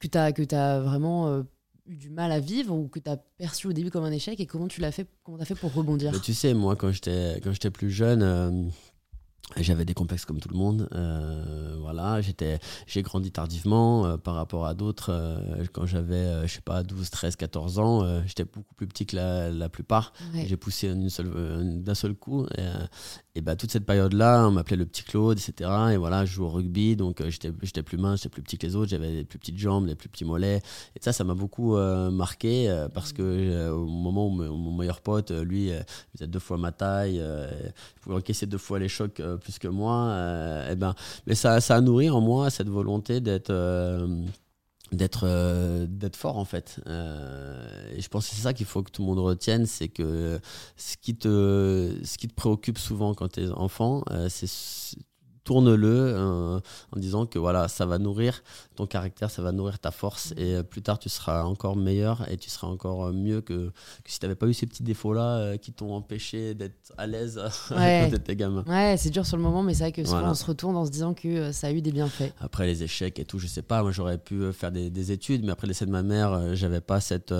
que 0.00 0.08
tu 0.08 0.18
as, 0.18 0.32
que 0.32 0.54
as 0.54 0.80
vraiment 0.80 1.44
eu 1.86 1.96
du 1.96 2.10
mal 2.10 2.32
à 2.32 2.40
vivre 2.40 2.74
ou 2.74 2.88
que 2.88 2.98
tu 2.98 3.10
as 3.10 3.16
perçu 3.16 3.66
au 3.66 3.72
début 3.72 3.90
comme 3.90 4.04
un 4.04 4.12
échec 4.12 4.40
et 4.40 4.46
comment 4.46 4.68
tu 4.68 4.80
l'as 4.80 4.92
fait 4.92 5.06
comment 5.22 5.38
as 5.38 5.44
fait 5.44 5.54
pour 5.54 5.72
rebondir 5.72 6.18
Tu 6.22 6.34
sais, 6.34 6.54
moi 6.54 6.76
quand 6.76 6.90
j'étais 6.90 7.40
quand 7.42 7.52
j'étais 7.52 7.70
plus 7.70 7.90
jeune, 7.90 8.22
euh, 8.22 8.64
j'avais 9.58 9.84
des 9.84 9.92
complexes 9.92 10.24
comme 10.24 10.40
tout 10.40 10.48
le 10.48 10.56
monde. 10.56 10.88
Euh, 10.94 11.76
voilà, 11.78 12.22
j'étais, 12.22 12.58
j'ai 12.86 13.02
grandi 13.02 13.30
tardivement 13.30 14.06
euh, 14.06 14.16
par 14.16 14.34
rapport 14.34 14.64
à 14.64 14.72
d'autres. 14.72 15.38
Quand 15.72 15.84
j'avais, 15.84 16.46
je 16.48 16.54
sais 16.54 16.62
pas, 16.62 16.82
12, 16.82 17.10
13, 17.10 17.36
14 17.36 17.78
ans, 17.78 18.22
j'étais 18.26 18.44
beaucoup 18.44 18.74
plus 18.74 18.86
petit 18.86 19.04
que 19.04 19.16
la, 19.16 19.50
la 19.50 19.68
plupart. 19.68 20.14
J'ai 20.34 20.56
poussé 20.56 20.94
d'un 20.94 21.94
seul 21.94 22.14
coup. 22.14 22.46
Et, 23.34 23.38
et 23.38 23.40
bah, 23.40 23.56
toute 23.56 23.70
cette 23.70 23.86
période-là, 23.86 24.46
on 24.48 24.52
m'appelait 24.52 24.76
le 24.76 24.86
petit 24.86 25.04
Claude, 25.04 25.38
etc. 25.38 25.70
Et 25.92 25.96
voilà, 25.96 26.24
je 26.24 26.32
joue 26.32 26.44
au 26.44 26.50
rugby, 26.50 26.96
donc 26.96 27.22
j'étais, 27.28 27.52
j'étais 27.62 27.82
plus 27.82 27.98
mince, 27.98 28.20
j'étais 28.22 28.28
plus 28.28 28.42
petit 28.42 28.58
que 28.58 28.66
les 28.66 28.76
autres, 28.76 28.90
j'avais 28.90 29.10
les 29.10 29.24
plus 29.24 29.38
petites 29.38 29.58
jambes, 29.58 29.86
les 29.86 29.94
plus 29.94 30.08
petits 30.08 30.24
mollets. 30.24 30.62
Et 30.96 31.00
ça, 31.00 31.12
ça 31.12 31.24
m'a 31.24 31.34
beaucoup 31.34 31.76
marqué 31.76 32.86
parce 32.94 33.12
que 33.12 33.70
au 33.70 33.86
moment 33.86 34.28
où 34.28 34.30
mon 34.30 34.76
meilleur 34.76 35.00
pote, 35.00 35.30
lui, 35.30 35.68
il 35.68 35.84
faisait 36.12 36.26
deux 36.26 36.38
fois 36.38 36.58
ma 36.58 36.72
taille, 36.72 37.16
il 37.16 38.00
pouvait 38.00 38.16
encaisser 38.16 38.46
deux 38.46 38.58
fois 38.58 38.78
les 38.78 38.88
chocs 38.88 39.20
plus 39.40 39.58
que 39.58 39.68
moi. 39.68 40.14
Euh, 40.24 40.68
eh 40.72 40.76
ben, 40.76 40.94
mais 41.26 41.34
ça, 41.34 41.60
ça 41.60 41.76
a 41.76 41.80
nourri 41.80 42.10
en 42.10 42.20
moi 42.20 42.50
cette 42.50 42.68
volonté 42.68 43.20
d'être 43.20 43.50
euh, 43.50 44.24
d'être 44.94 45.24
euh, 45.26 45.86
d'être 45.88 46.16
fort 46.16 46.38
en 46.38 46.44
fait. 46.44 46.80
Et 46.86 48.00
je 48.00 48.08
pense 48.08 48.28
que 48.28 48.34
c'est 48.34 48.42
ça 48.42 48.52
qu'il 48.52 48.66
faut 48.66 48.82
que 48.82 48.90
tout 48.90 49.02
le 49.02 49.08
monde 49.08 49.18
retienne 49.20 49.66
c'est 49.66 49.88
que 49.88 50.40
ce 50.76 50.96
qui 50.96 51.16
te 51.16 51.94
ce 52.02 52.18
qui 52.18 52.28
te 52.28 52.34
préoccupe 52.34 52.78
souvent 52.78 53.14
quand 53.14 53.28
tu 53.28 53.44
es 53.44 53.50
enfant 53.50 54.04
c'est 54.28 54.48
tourne-le 55.44 55.88
euh, 55.88 56.58
en 56.92 56.98
disant 56.98 57.26
que 57.26 57.38
voilà, 57.38 57.68
ça 57.68 57.86
va 57.86 57.98
nourrir 57.98 58.42
ton 58.74 58.86
caractère, 58.86 59.30
ça 59.30 59.42
va 59.42 59.52
nourrir 59.52 59.78
ta 59.78 59.90
force 59.90 60.32
et 60.36 60.54
euh, 60.54 60.62
plus 60.62 60.82
tard 60.82 60.98
tu 60.98 61.08
seras 61.08 61.44
encore 61.44 61.76
meilleur 61.76 62.26
et 62.30 62.36
tu 62.38 62.50
seras 62.50 62.66
encore 62.66 63.06
euh, 63.06 63.12
mieux 63.12 63.42
que, 63.42 63.68
que 63.68 64.10
si 64.10 64.18
tu 64.18 64.24
n'avais 64.24 64.34
pas 64.34 64.46
eu 64.46 64.54
ces 64.54 64.66
petits 64.66 64.82
défauts-là 64.82 65.58
qui 65.58 65.72
t'ont 65.72 65.94
empêché 65.94 66.54
d'être 66.54 66.92
à 66.96 67.06
l'aise 67.06 67.40
ouais. 67.70 68.10
tes 68.18 68.36
gamins. 68.36 68.64
Ouais, 68.66 68.96
c'est 68.98 69.10
dur 69.10 69.26
sur 69.26 69.36
le 69.36 69.42
moment, 69.42 69.62
mais 69.62 69.74
c'est 69.74 69.84
vrai 69.84 69.92
que 69.92 70.04
souvent 70.04 70.30
on 70.30 70.34
se 70.34 70.46
retourne 70.46 70.76
en 70.76 70.86
se 70.86 70.90
disant 70.90 71.12
que 71.14 71.52
ça 71.52 71.66
a 71.66 71.72
eu 71.72 71.82
des 71.82 71.92
bienfaits. 71.92 72.32
Après 72.40 72.66
les 72.66 72.82
échecs 72.82 73.18
et 73.18 73.24
tout, 73.24 73.38
je 73.38 73.46
sais 73.46 73.62
pas, 73.62 73.82
moi 73.82 73.92
j'aurais 73.92 74.18
pu 74.18 74.52
faire 74.52 74.72
des, 74.72 74.90
des, 74.90 75.12
études, 75.12 75.44
mais 75.44 75.52
après 75.52 75.66
le 75.66 75.72
décès 75.72 75.84
de 75.84 75.90
ma 75.90 76.02
mère, 76.02 76.54
j'avais 76.54 76.80
pas 76.80 77.00
cette, 77.00 77.34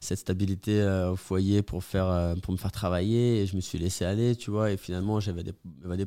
cette 0.00 0.18
stabilité 0.18 0.82
au 1.10 1.16
foyer 1.16 1.62
pour, 1.62 1.84
faire, 1.84 2.34
pour 2.42 2.52
me 2.52 2.58
faire 2.58 2.72
travailler 2.72 3.42
et 3.42 3.46
je 3.46 3.56
me 3.56 3.60
suis 3.60 3.78
laissé 3.78 4.04
aller, 4.04 4.34
tu 4.36 4.50
vois, 4.50 4.70
et 4.70 4.76
finalement 4.78 5.20
j'avais 5.20 5.42
des, 5.42 5.52
des, 5.96 6.06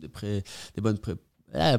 des, 0.00 0.42
des 0.74 0.80
bonnes 0.80 0.98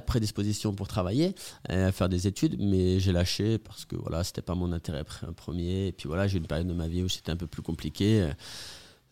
prédispositions 0.06 0.74
pour 0.74 0.88
travailler, 0.88 1.34
à 1.70 1.92
faire 1.92 2.10
des 2.10 2.28
études, 2.28 2.58
mais 2.60 3.00
j'ai 3.00 3.12
lâché 3.12 3.58
parce 3.58 3.86
que 3.86 3.96
voilà, 3.96 4.24
c'était 4.24 4.42
pas 4.42 4.56
mon 4.56 4.72
intérêt 4.74 5.06
premier. 5.36 5.88
Et 5.88 5.92
puis 5.92 6.08
voilà, 6.08 6.28
j'ai 6.28 6.38
eu 6.38 6.42
une 6.42 6.48
période 6.48 6.68
de 6.68 6.74
ma 6.74 6.88
vie 6.88 7.04
où 7.04 7.10
c'était 7.10 7.32
un 7.32 7.38
peu 7.38 7.48
plus 7.48 7.62
compliqué. 7.62 8.30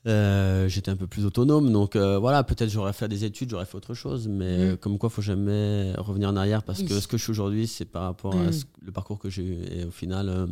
Euh, 0.07 0.67
j'étais 0.69 0.89
un 0.91 0.95
peu 0.95 1.07
plus 1.07 1.25
autonome, 1.25 1.73
donc 1.73 1.97
euh, 1.97 2.17
voilà, 2.19 2.43
peut-être 2.45 2.69
j'aurais 2.69 2.93
fait 2.93 3.09
des 3.09 3.25
études, 3.25 3.49
j'aurais 3.49 3.65
fait 3.65 3.75
autre 3.75 3.93
chose, 3.93 4.29
mais 4.29 4.69
Mhm. 4.69 4.77
comme 4.77 4.97
quoi, 4.97 5.09
faut 5.09 5.21
jamais 5.21 5.93
revenir 5.97 6.29
en 6.29 6.37
arrière 6.37 6.63
parce 6.63 6.79
Oui. 6.79 6.85
que 6.87 6.99
ce 7.01 7.07
que 7.07 7.17
je 7.17 7.23
suis 7.23 7.31
aujourd'hui, 7.31 7.67
c'est 7.67 7.83
par 7.85 8.03
rapport 8.03 8.39
à 8.39 8.45
Mhm. 8.45 8.51
ce- 8.53 8.63
le 8.81 8.91
parcours 8.93 9.19
que 9.19 9.29
j'ai 9.29 9.43
eu. 9.43 9.57
Et 9.71 9.83
au 9.83 9.91
final, 9.91 10.29
euh, 10.29 10.47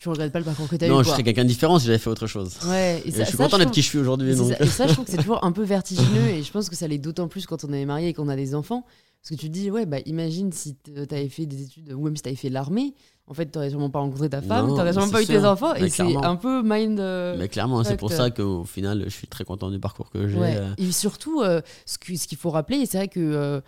Tu 0.00 0.08
regrettes 0.08 0.32
pas 0.32 0.38
le 0.38 0.44
parcours 0.46 0.66
que 0.66 0.76
tu 0.76 0.84
as 0.84 0.88
eu 0.88 0.90
non, 0.90 1.02
je 1.02 1.10
serais 1.10 1.22
quelqu'un 1.22 1.44
de 1.44 1.48
différent 1.48 1.78
si 1.78 1.86
j'avais 1.86 1.98
fait 1.98 2.08
autre 2.10 2.26
chose. 2.26 2.56
Ouais, 2.66 3.02
et 3.04 3.08
Et 3.08 3.10
ça, 3.12 3.24
je 3.24 3.28
suis 3.28 3.36
ça, 3.36 3.44
content 3.44 3.58
d'être 3.58 3.70
qui 3.70 3.82
je 3.82 3.86
suis 3.88 3.98
aujourd'hui. 3.98 4.32
Et, 4.32 4.34
ça, 4.34 4.56
et 4.58 4.66
ça, 4.66 4.86
je 4.86 4.94
trouve 4.94 5.04
que 5.04 5.10
c'est 5.10 5.16
toujours 5.22 5.44
un 5.44 5.52
peu 5.52 5.62
vertigineux 5.62 6.28
et 6.30 6.42
je 6.42 6.50
pense 6.50 6.68
que 6.70 6.74
ça 6.76 6.88
l'est 6.88 6.96
d'autant 6.98 7.28
plus 7.28 7.46
quand 7.46 7.64
on 7.64 7.72
est 7.72 7.84
marié 7.84 8.08
et 8.08 8.14
qu'on 8.14 8.28
a 8.30 8.34
des 8.36 8.54
enfants. 8.54 8.84
Parce 9.22 9.30
que 9.30 9.34
tu 9.34 9.48
te 9.48 9.52
dis, 9.52 9.70
ouais, 9.70 9.84
bah 9.84 9.98
imagine 10.06 10.50
si 10.50 10.76
tu 10.82 10.92
avais 10.98 11.28
fait 11.28 11.44
des 11.44 11.62
études 11.64 11.92
ou 11.92 12.02
même 12.02 12.16
si 12.16 12.22
tu 12.22 12.30
avais 12.30 12.36
fait 12.36 12.48
l'armée, 12.48 12.94
en 13.26 13.34
fait, 13.34 13.44
tu 13.52 13.58
n'aurais 13.58 13.68
sûrement 13.68 13.90
pas 13.90 13.98
rencontré 13.98 14.30
ta 14.30 14.40
femme, 14.40 14.68
Non, 14.68 14.72
tu 14.72 14.78
n'aurais 14.78 14.94
sûrement 14.94 15.10
pas 15.10 15.22
eu 15.22 15.26
tes 15.26 15.44
enfants 15.44 15.74
et 15.74 15.82
Mais 15.82 15.88
c'est 15.90 16.16
un 16.16 16.36
peu 16.36 16.62
mind. 16.64 16.98
euh, 16.98 17.36
Mais 17.38 17.48
clairement, 17.48 17.84
c'est 17.84 17.98
pour 17.98 18.10
Exact. 18.10 18.24
ça 18.24 18.30
qu'au 18.30 18.64
final, 18.64 19.02
je 19.04 19.10
suis 19.10 19.26
très 19.26 19.44
content 19.44 19.70
du 19.70 19.78
parcours 19.78 20.08
que 20.08 20.26
j'ai. 20.26 20.38
Ouais. 20.38 20.56
euh, 20.56 20.70
Et 20.78 20.90
surtout, 20.92 21.42
euh, 21.42 21.60
ce 21.84 21.98
qu'il 21.98 22.38
faut 22.38 22.48
rappeler, 22.48 22.78
et 22.78 22.86
c'est 22.86 22.96
vrai 22.96 23.08
que. 23.08 23.20
euh, 23.20 23.60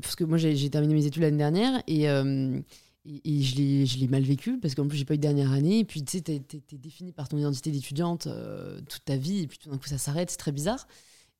parce 0.00 0.14
que 0.14 0.22
moi, 0.22 0.38
j'ai 0.38 0.54
j'ai 0.54 0.70
terminé 0.70 0.94
mes 0.94 1.04
études 1.06 1.22
l'année 1.22 1.36
dernière 1.38 1.82
et. 1.88 2.08
euh, 2.08 2.60
et, 3.06 3.20
et 3.38 3.42
je 3.42 3.56
l'ai 3.56 3.86
je 3.86 3.98
l'ai 3.98 4.08
mal 4.08 4.22
vécu 4.22 4.58
parce 4.58 4.74
qu'en 4.74 4.86
plus 4.86 4.98
j'ai 4.98 5.04
pas 5.04 5.14
eu 5.14 5.18
de 5.18 5.22
dernière 5.22 5.52
année. 5.52 5.80
Et 5.80 5.84
puis 5.84 6.04
tu 6.04 6.18
sais 6.18 6.20
t'es 6.22 6.38
t'es- 6.40 6.60
t'es 6.60 6.76
défini 6.78 7.12
par 7.12 7.28
ton 7.28 7.38
identité 7.38 7.70
d'étudiante 7.70 8.26
euh, 8.26 8.80
toute 8.88 9.04
ta 9.04 9.16
vie. 9.16 9.40
Et 9.40 9.46
puis 9.46 9.58
tout 9.58 9.70
d'un 9.70 9.78
coup 9.78 9.86
ça 9.88 9.98
s'arrête. 9.98 10.30
C'est 10.30 10.36
très 10.36 10.52
bizarre. 10.52 10.86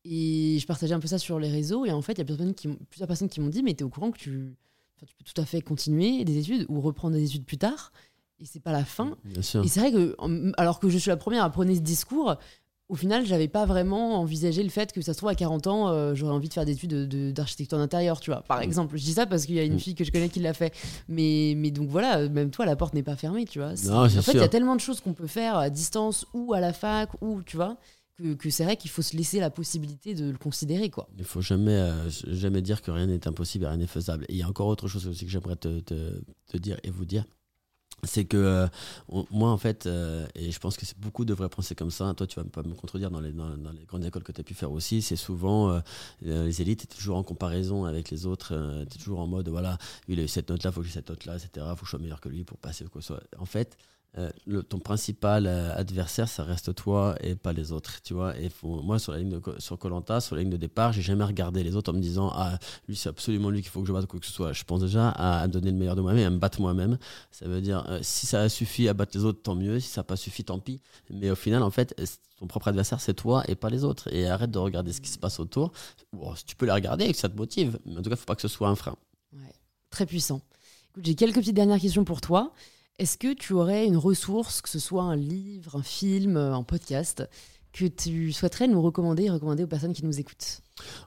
Et 0.04 0.56
je 0.60 0.66
partageais 0.66 0.94
un 0.94 1.00
peu 1.00 1.08
ça 1.08 1.18
sur 1.18 1.38
les 1.38 1.50
réseaux. 1.50 1.84
Et 1.84 1.92
en 1.92 2.00
fait 2.02 2.12
il 2.12 2.18
y 2.18 2.20
a 2.22 2.24
plusieurs 2.24 2.38
personnes 2.38 2.54
qui, 2.54 2.68
m'ont- 2.68 2.78
plusieurs 2.88 3.08
personnes 3.08 3.28
qui 3.28 3.40
m'ont 3.40 3.48
dit 3.50 3.62
mais 3.62 3.74
t'es 3.74 3.84
au 3.84 3.90
courant 3.90 4.10
que 4.10 4.18
tu, 4.18 4.54
tu 5.06 5.14
peux 5.16 5.24
tout 5.24 5.40
à 5.40 5.44
fait 5.44 5.60
continuer 5.60 6.24
des 6.24 6.38
études 6.38 6.66
ou 6.68 6.80
reprendre 6.80 7.14
des 7.16 7.24
études 7.24 7.44
plus 7.44 7.58
tard. 7.58 7.92
Et 8.38 8.46
c'est 8.46 8.60
pas 8.60 8.72
la 8.72 8.86
fin. 8.86 9.18
Bien 9.24 9.42
sûr. 9.42 9.62
et 9.62 9.68
c'est 9.68 9.80
vrai 9.80 9.92
que, 9.92 10.16
alors 10.58 10.80
que 10.80 10.88
je 10.88 10.96
suis 10.96 11.10
la 11.10 11.18
première 11.18 11.44
à 11.44 11.50
prôner 11.50 11.74
ce 11.74 11.80
discours, 11.80 12.36
au 12.90 12.96
final, 12.96 13.24
j'avais 13.24 13.48
pas 13.48 13.64
vraiment 13.66 14.20
envisagé 14.20 14.62
le 14.62 14.68
fait 14.68 14.92
que 14.92 15.00
ça 15.00 15.12
se 15.12 15.18
trouve 15.18 15.30
à 15.30 15.34
40 15.34 15.66
ans, 15.68 15.88
euh, 15.88 16.14
j'aurais 16.14 16.32
envie 16.34 16.48
de 16.48 16.52
faire 16.52 16.64
des 16.64 16.72
études 16.72 16.90
de- 16.90 17.06
de- 17.06 17.30
d'architecture 17.30 17.78
d'intérieur, 17.78 18.20
tu 18.20 18.30
vois. 18.30 18.42
Par 18.42 18.58
Mm. 18.58 18.62
exemple, 18.64 18.96
je 18.98 19.04
dis 19.04 19.12
ça 19.12 19.26
parce 19.26 19.46
qu'il 19.46 19.54
y 19.54 19.60
a 19.60 19.64
une 19.64 19.74
Mm. 19.76 19.78
fille 19.78 19.94
que 19.94 20.04
je 20.04 20.10
connais 20.10 20.28
qui 20.28 20.40
l'a 20.40 20.52
fait. 20.54 20.74
Mais, 21.08 21.54
mais 21.56 21.70
donc 21.70 21.88
voilà, 21.88 22.28
même 22.28 22.50
toi, 22.50 22.66
la 22.66 22.76
porte 22.76 22.92
n'est 22.94 23.02
pas 23.02 23.16
fermée, 23.16 23.44
tu 23.46 23.60
vois. 23.60 23.74
Non, 23.86 24.04
en 24.04 24.08
fait, 24.08 24.32
il 24.32 24.40
y 24.40 24.42
a 24.42 24.48
tellement 24.48 24.74
de 24.76 24.80
choses 24.80 25.00
qu'on 25.00 25.14
peut 25.14 25.26
faire 25.28 25.56
à 25.56 25.70
distance 25.70 26.26
ou 26.34 26.52
à 26.52 26.60
la 26.60 26.72
fac 26.72 27.10
ou, 27.22 27.42
tu 27.42 27.56
vois, 27.56 27.76
que, 28.18 28.34
que 28.34 28.50
c'est 28.50 28.64
vrai 28.64 28.76
qu'il 28.76 28.90
faut 28.90 29.02
se 29.02 29.16
laisser 29.16 29.40
la 29.40 29.50
possibilité 29.50 30.14
de 30.14 30.28
le 30.30 30.36
considérer, 30.36 30.90
quoi. 30.90 31.08
Il 31.16 31.24
faut 31.24 31.40
jamais, 31.40 31.72
euh, 31.76 32.08
jamais 32.26 32.60
dire 32.60 32.82
que 32.82 32.90
rien 32.90 33.06
n'est 33.06 33.26
impossible 33.26 33.64
et 33.64 33.68
rien 33.68 33.76
n'est 33.78 33.86
faisable. 33.86 34.24
Et 34.28 34.34
il 34.34 34.38
y 34.38 34.42
a 34.42 34.48
encore 34.48 34.66
autre 34.66 34.88
chose 34.88 35.06
aussi 35.06 35.24
que 35.24 35.30
j'aimerais 35.30 35.56
te, 35.56 35.80
te- 35.80 36.20
te 36.48 36.56
dire 36.58 36.76
et 36.82 36.90
vous 36.90 37.04
dire. 37.06 37.24
C'est 38.04 38.24
que 38.24 38.36
euh, 38.36 38.66
moi, 39.30 39.50
en 39.50 39.58
fait, 39.58 39.86
euh, 39.86 40.26
et 40.34 40.50
je 40.50 40.58
pense 40.58 40.76
que 40.76 40.84
beaucoup 40.98 41.24
devraient 41.24 41.48
penser 41.48 41.74
comme 41.74 41.90
ça. 41.90 42.12
Toi, 42.14 42.26
tu 42.26 42.40
vas 42.40 42.44
pas 42.44 42.62
me 42.62 42.74
contredire 42.74 43.10
dans 43.10 43.20
les, 43.20 43.32
dans, 43.32 43.48
les 43.48 43.84
grandes 43.86 44.04
écoles 44.04 44.22
que 44.22 44.32
tu 44.32 44.40
as 44.40 44.44
pu 44.44 44.54
faire 44.54 44.72
aussi. 44.72 45.02
C'est 45.02 45.16
souvent 45.16 45.70
euh, 45.70 45.80
les 46.22 46.62
élites, 46.62 46.84
es 46.84 46.86
toujours 46.86 47.16
en 47.16 47.22
comparaison 47.22 47.84
avec 47.84 48.10
les 48.10 48.26
autres. 48.26 48.54
tu 48.88 48.96
es 48.96 48.98
toujours 49.02 49.20
en 49.20 49.26
mode, 49.26 49.48
voilà, 49.48 49.78
il 50.08 50.18
a 50.18 50.22
eu 50.22 50.28
cette 50.28 50.50
note-là, 50.50 50.70
il 50.70 50.72
faut 50.72 50.80
que 50.80 50.86
j'ai 50.86 50.92
cette 50.94 51.10
note-là, 51.10 51.36
etc. 51.36 51.66
Il 51.70 51.76
faut 51.76 51.80
que 51.80 51.86
je 51.86 51.90
sois 51.90 51.98
meilleur 51.98 52.20
que 52.20 52.28
lui 52.28 52.44
pour 52.44 52.58
passer. 52.58 52.84
Quoi 52.84 53.00
que 53.00 53.06
ce 53.06 53.14
soit. 53.14 53.22
En 53.38 53.44
fait, 53.46 53.76
ton 54.68 54.80
principal 54.80 55.46
adversaire, 55.46 56.28
ça 56.28 56.42
reste 56.42 56.74
toi 56.74 57.14
et 57.20 57.36
pas 57.36 57.52
les 57.52 57.70
autres, 57.70 58.02
tu 58.02 58.12
vois. 58.14 58.36
Et 58.36 58.48
faut- 58.48 58.82
moi, 58.82 58.98
sur 58.98 59.12
la 59.12 59.18
ligne 59.18 59.30
de 59.30 59.40
sur 59.58 59.78
Colanta, 59.78 60.20
sur 60.20 60.34
la 60.34 60.42
ligne 60.42 60.50
de 60.50 60.56
départ, 60.56 60.92
j'ai 60.92 61.02
jamais 61.02 61.22
regardé 61.24 61.62
les 61.62 61.76
autres 61.76 61.92
en 61.92 61.94
me 61.94 62.00
disant 62.00 62.32
ah 62.34 62.58
lui 62.88 62.96
c'est 62.96 63.08
absolument 63.08 63.50
lui 63.50 63.62
qu'il 63.62 63.70
faut 63.70 63.80
que 63.82 63.86
je 63.86 63.92
batte 63.92 64.06
quoi 64.06 64.18
que 64.18 64.26
ce 64.26 64.32
soit. 64.32 64.52
Je 64.52 64.64
pense 64.64 64.80
déjà 64.80 65.10
à, 65.10 65.40
à 65.42 65.46
donner 65.48 65.70
le 65.70 65.76
meilleur 65.76 65.94
de 65.94 66.00
moi-même, 66.00 66.26
à 66.26 66.30
me 66.30 66.38
battre 66.38 66.60
moi-même. 66.60 66.98
Ça 67.30 67.46
veut 67.46 67.60
dire 67.60 67.84
euh, 67.90 67.98
si 68.02 68.26
ça 68.26 68.42
a 68.42 68.48
suffi 68.48 68.88
à 68.88 68.94
battre 68.94 69.16
les 69.16 69.24
autres, 69.24 69.42
tant 69.42 69.54
mieux. 69.54 69.80
Si 69.80 69.88
ça 69.88 70.00
n'a 70.00 70.04
pas 70.04 70.16
suffi, 70.16 70.44
tant 70.44 70.58
pis. 70.58 70.80
Mais 71.10 71.30
au 71.30 71.34
final, 71.34 71.62
en 71.62 71.70
fait, 71.70 71.94
ton 72.38 72.46
propre 72.46 72.68
adversaire, 72.68 73.00
c'est 73.00 73.14
toi 73.14 73.42
et 73.48 73.56
pas 73.56 73.68
les 73.68 73.84
autres. 73.84 74.12
Et 74.14 74.26
arrête 74.26 74.50
de 74.50 74.58
regarder 74.58 74.92
ce 74.92 75.00
qui 75.00 75.10
se 75.10 75.18
passe 75.18 75.40
autour. 75.40 75.72
Tu 76.46 76.56
peux 76.56 76.66
les 76.66 76.72
regarder 76.72 77.04
et 77.04 77.12
que 77.12 77.18
ça 77.18 77.28
te 77.28 77.36
motive, 77.36 77.78
mais 77.84 77.98
en 77.98 78.02
tout 78.02 78.10
cas, 78.10 78.16
faut 78.16 78.24
pas 78.24 78.36
que 78.36 78.42
ce 78.42 78.48
soit 78.48 78.68
un 78.68 78.76
frein. 78.76 78.96
Ouais, 79.32 79.54
très 79.90 80.06
puissant. 80.06 80.40
J'ai 81.02 81.14
quelques 81.14 81.36
petites 81.36 81.54
dernières 81.54 81.80
questions 81.80 82.04
pour 82.04 82.20
toi. 82.20 82.52
Est-ce 82.98 83.16
que 83.16 83.32
tu 83.32 83.54
aurais 83.54 83.86
une 83.86 83.96
ressource, 83.96 84.60
que 84.60 84.68
ce 84.68 84.78
soit 84.78 85.04
un 85.04 85.16
livre, 85.16 85.76
un 85.76 85.82
film, 85.82 86.36
euh, 86.36 86.54
un 86.54 86.62
podcast, 86.62 87.26
que 87.72 87.86
tu 87.86 88.32
souhaiterais 88.32 88.68
nous 88.68 88.82
recommander 88.82 89.24
et 89.24 89.30
recommander 89.30 89.64
aux 89.64 89.68
personnes 89.68 89.94
qui 89.94 90.04
nous 90.04 90.20
écoutent? 90.20 90.60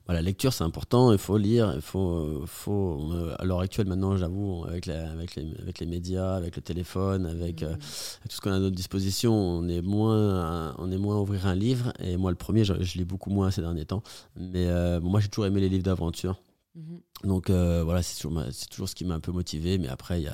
Voilà, 0.05 0.21
la 0.21 0.26
lecture, 0.26 0.53
c'est 0.53 0.63
important, 0.63 1.11
il 1.11 1.17
faut 1.17 1.38
lire, 1.38 1.71
il 1.76 1.82
faut, 1.82 1.99
euh, 2.15 2.43
faut 2.45 3.11
euh, 3.13 3.36
à 3.39 3.45
l'heure 3.45 3.59
actuelle 3.61 3.88
maintenant, 3.88 4.17
j'avoue, 4.17 4.65
avec, 4.67 4.88
avec, 4.88 5.36
les, 5.36 5.51
avec 5.61 5.80
les 5.80 5.86
médias, 5.86 6.36
avec 6.36 6.55
le 6.55 6.61
téléphone, 6.61 7.26
avec 7.26 7.63
euh, 7.63 7.76
tout 7.76 8.36
ce 8.36 8.41
qu'on 8.41 8.51
a 8.51 8.55
à 8.55 8.59
notre 8.59 8.76
disposition, 8.76 9.34
on 9.34 9.67
est 9.67 9.82
moins, 9.82 10.41
à- 10.71 10.76
on 10.80 10.91
est 10.91 10.97
moins 10.97 11.15
à 11.17 11.19
ouvrir 11.19 11.47
un 11.47 11.55
livre. 11.55 11.93
Et 11.99 12.17
moi, 12.17 12.32
le 12.32 12.38
premier, 12.38 12.63
je, 12.65 12.74
je 12.82 12.97
lis 12.97 13.05
beaucoup 13.05 13.30
moins 13.30 13.51
ces 13.51 13.61
derniers 13.61 13.86
temps. 13.86 14.03
Mais 14.36 14.67
euh, 14.67 14.99
bon, 14.99 15.09
moi, 15.09 15.19
j'ai 15.19 15.28
toujours 15.30 15.45
aimé 15.45 15.61
les 15.61 15.69
livres 15.69 15.84
d'aventure. 15.84 16.39
Mhm. 16.76 16.99
Donc 17.26 17.49
euh, 17.49 17.84
voilà, 17.84 18.01
c'est 18.01 18.19
toujours, 18.21 18.43
toujours 18.71 18.89
ce 18.89 18.95
qui 18.95 19.05
m'a 19.05 19.13
un 19.15 19.19
peu 19.19 19.32
motivé. 19.32 19.78
Mais 19.78 19.88
après, 19.88 20.19
il 20.19 20.24
y 20.24 20.28
a, 20.28 20.32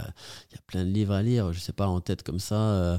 y 0.52 0.56
a 0.56 0.62
plein 0.68 0.86
de 0.86 0.90
livres 0.90 1.14
à 1.14 1.22
lire. 1.22 1.52
Je 1.54 1.60
sais 1.60 1.74
pas, 1.74 1.88
en 1.88 2.00
tête 2.02 2.24
comme 2.24 2.40
ça. 2.40 2.56
euh, 2.56 2.98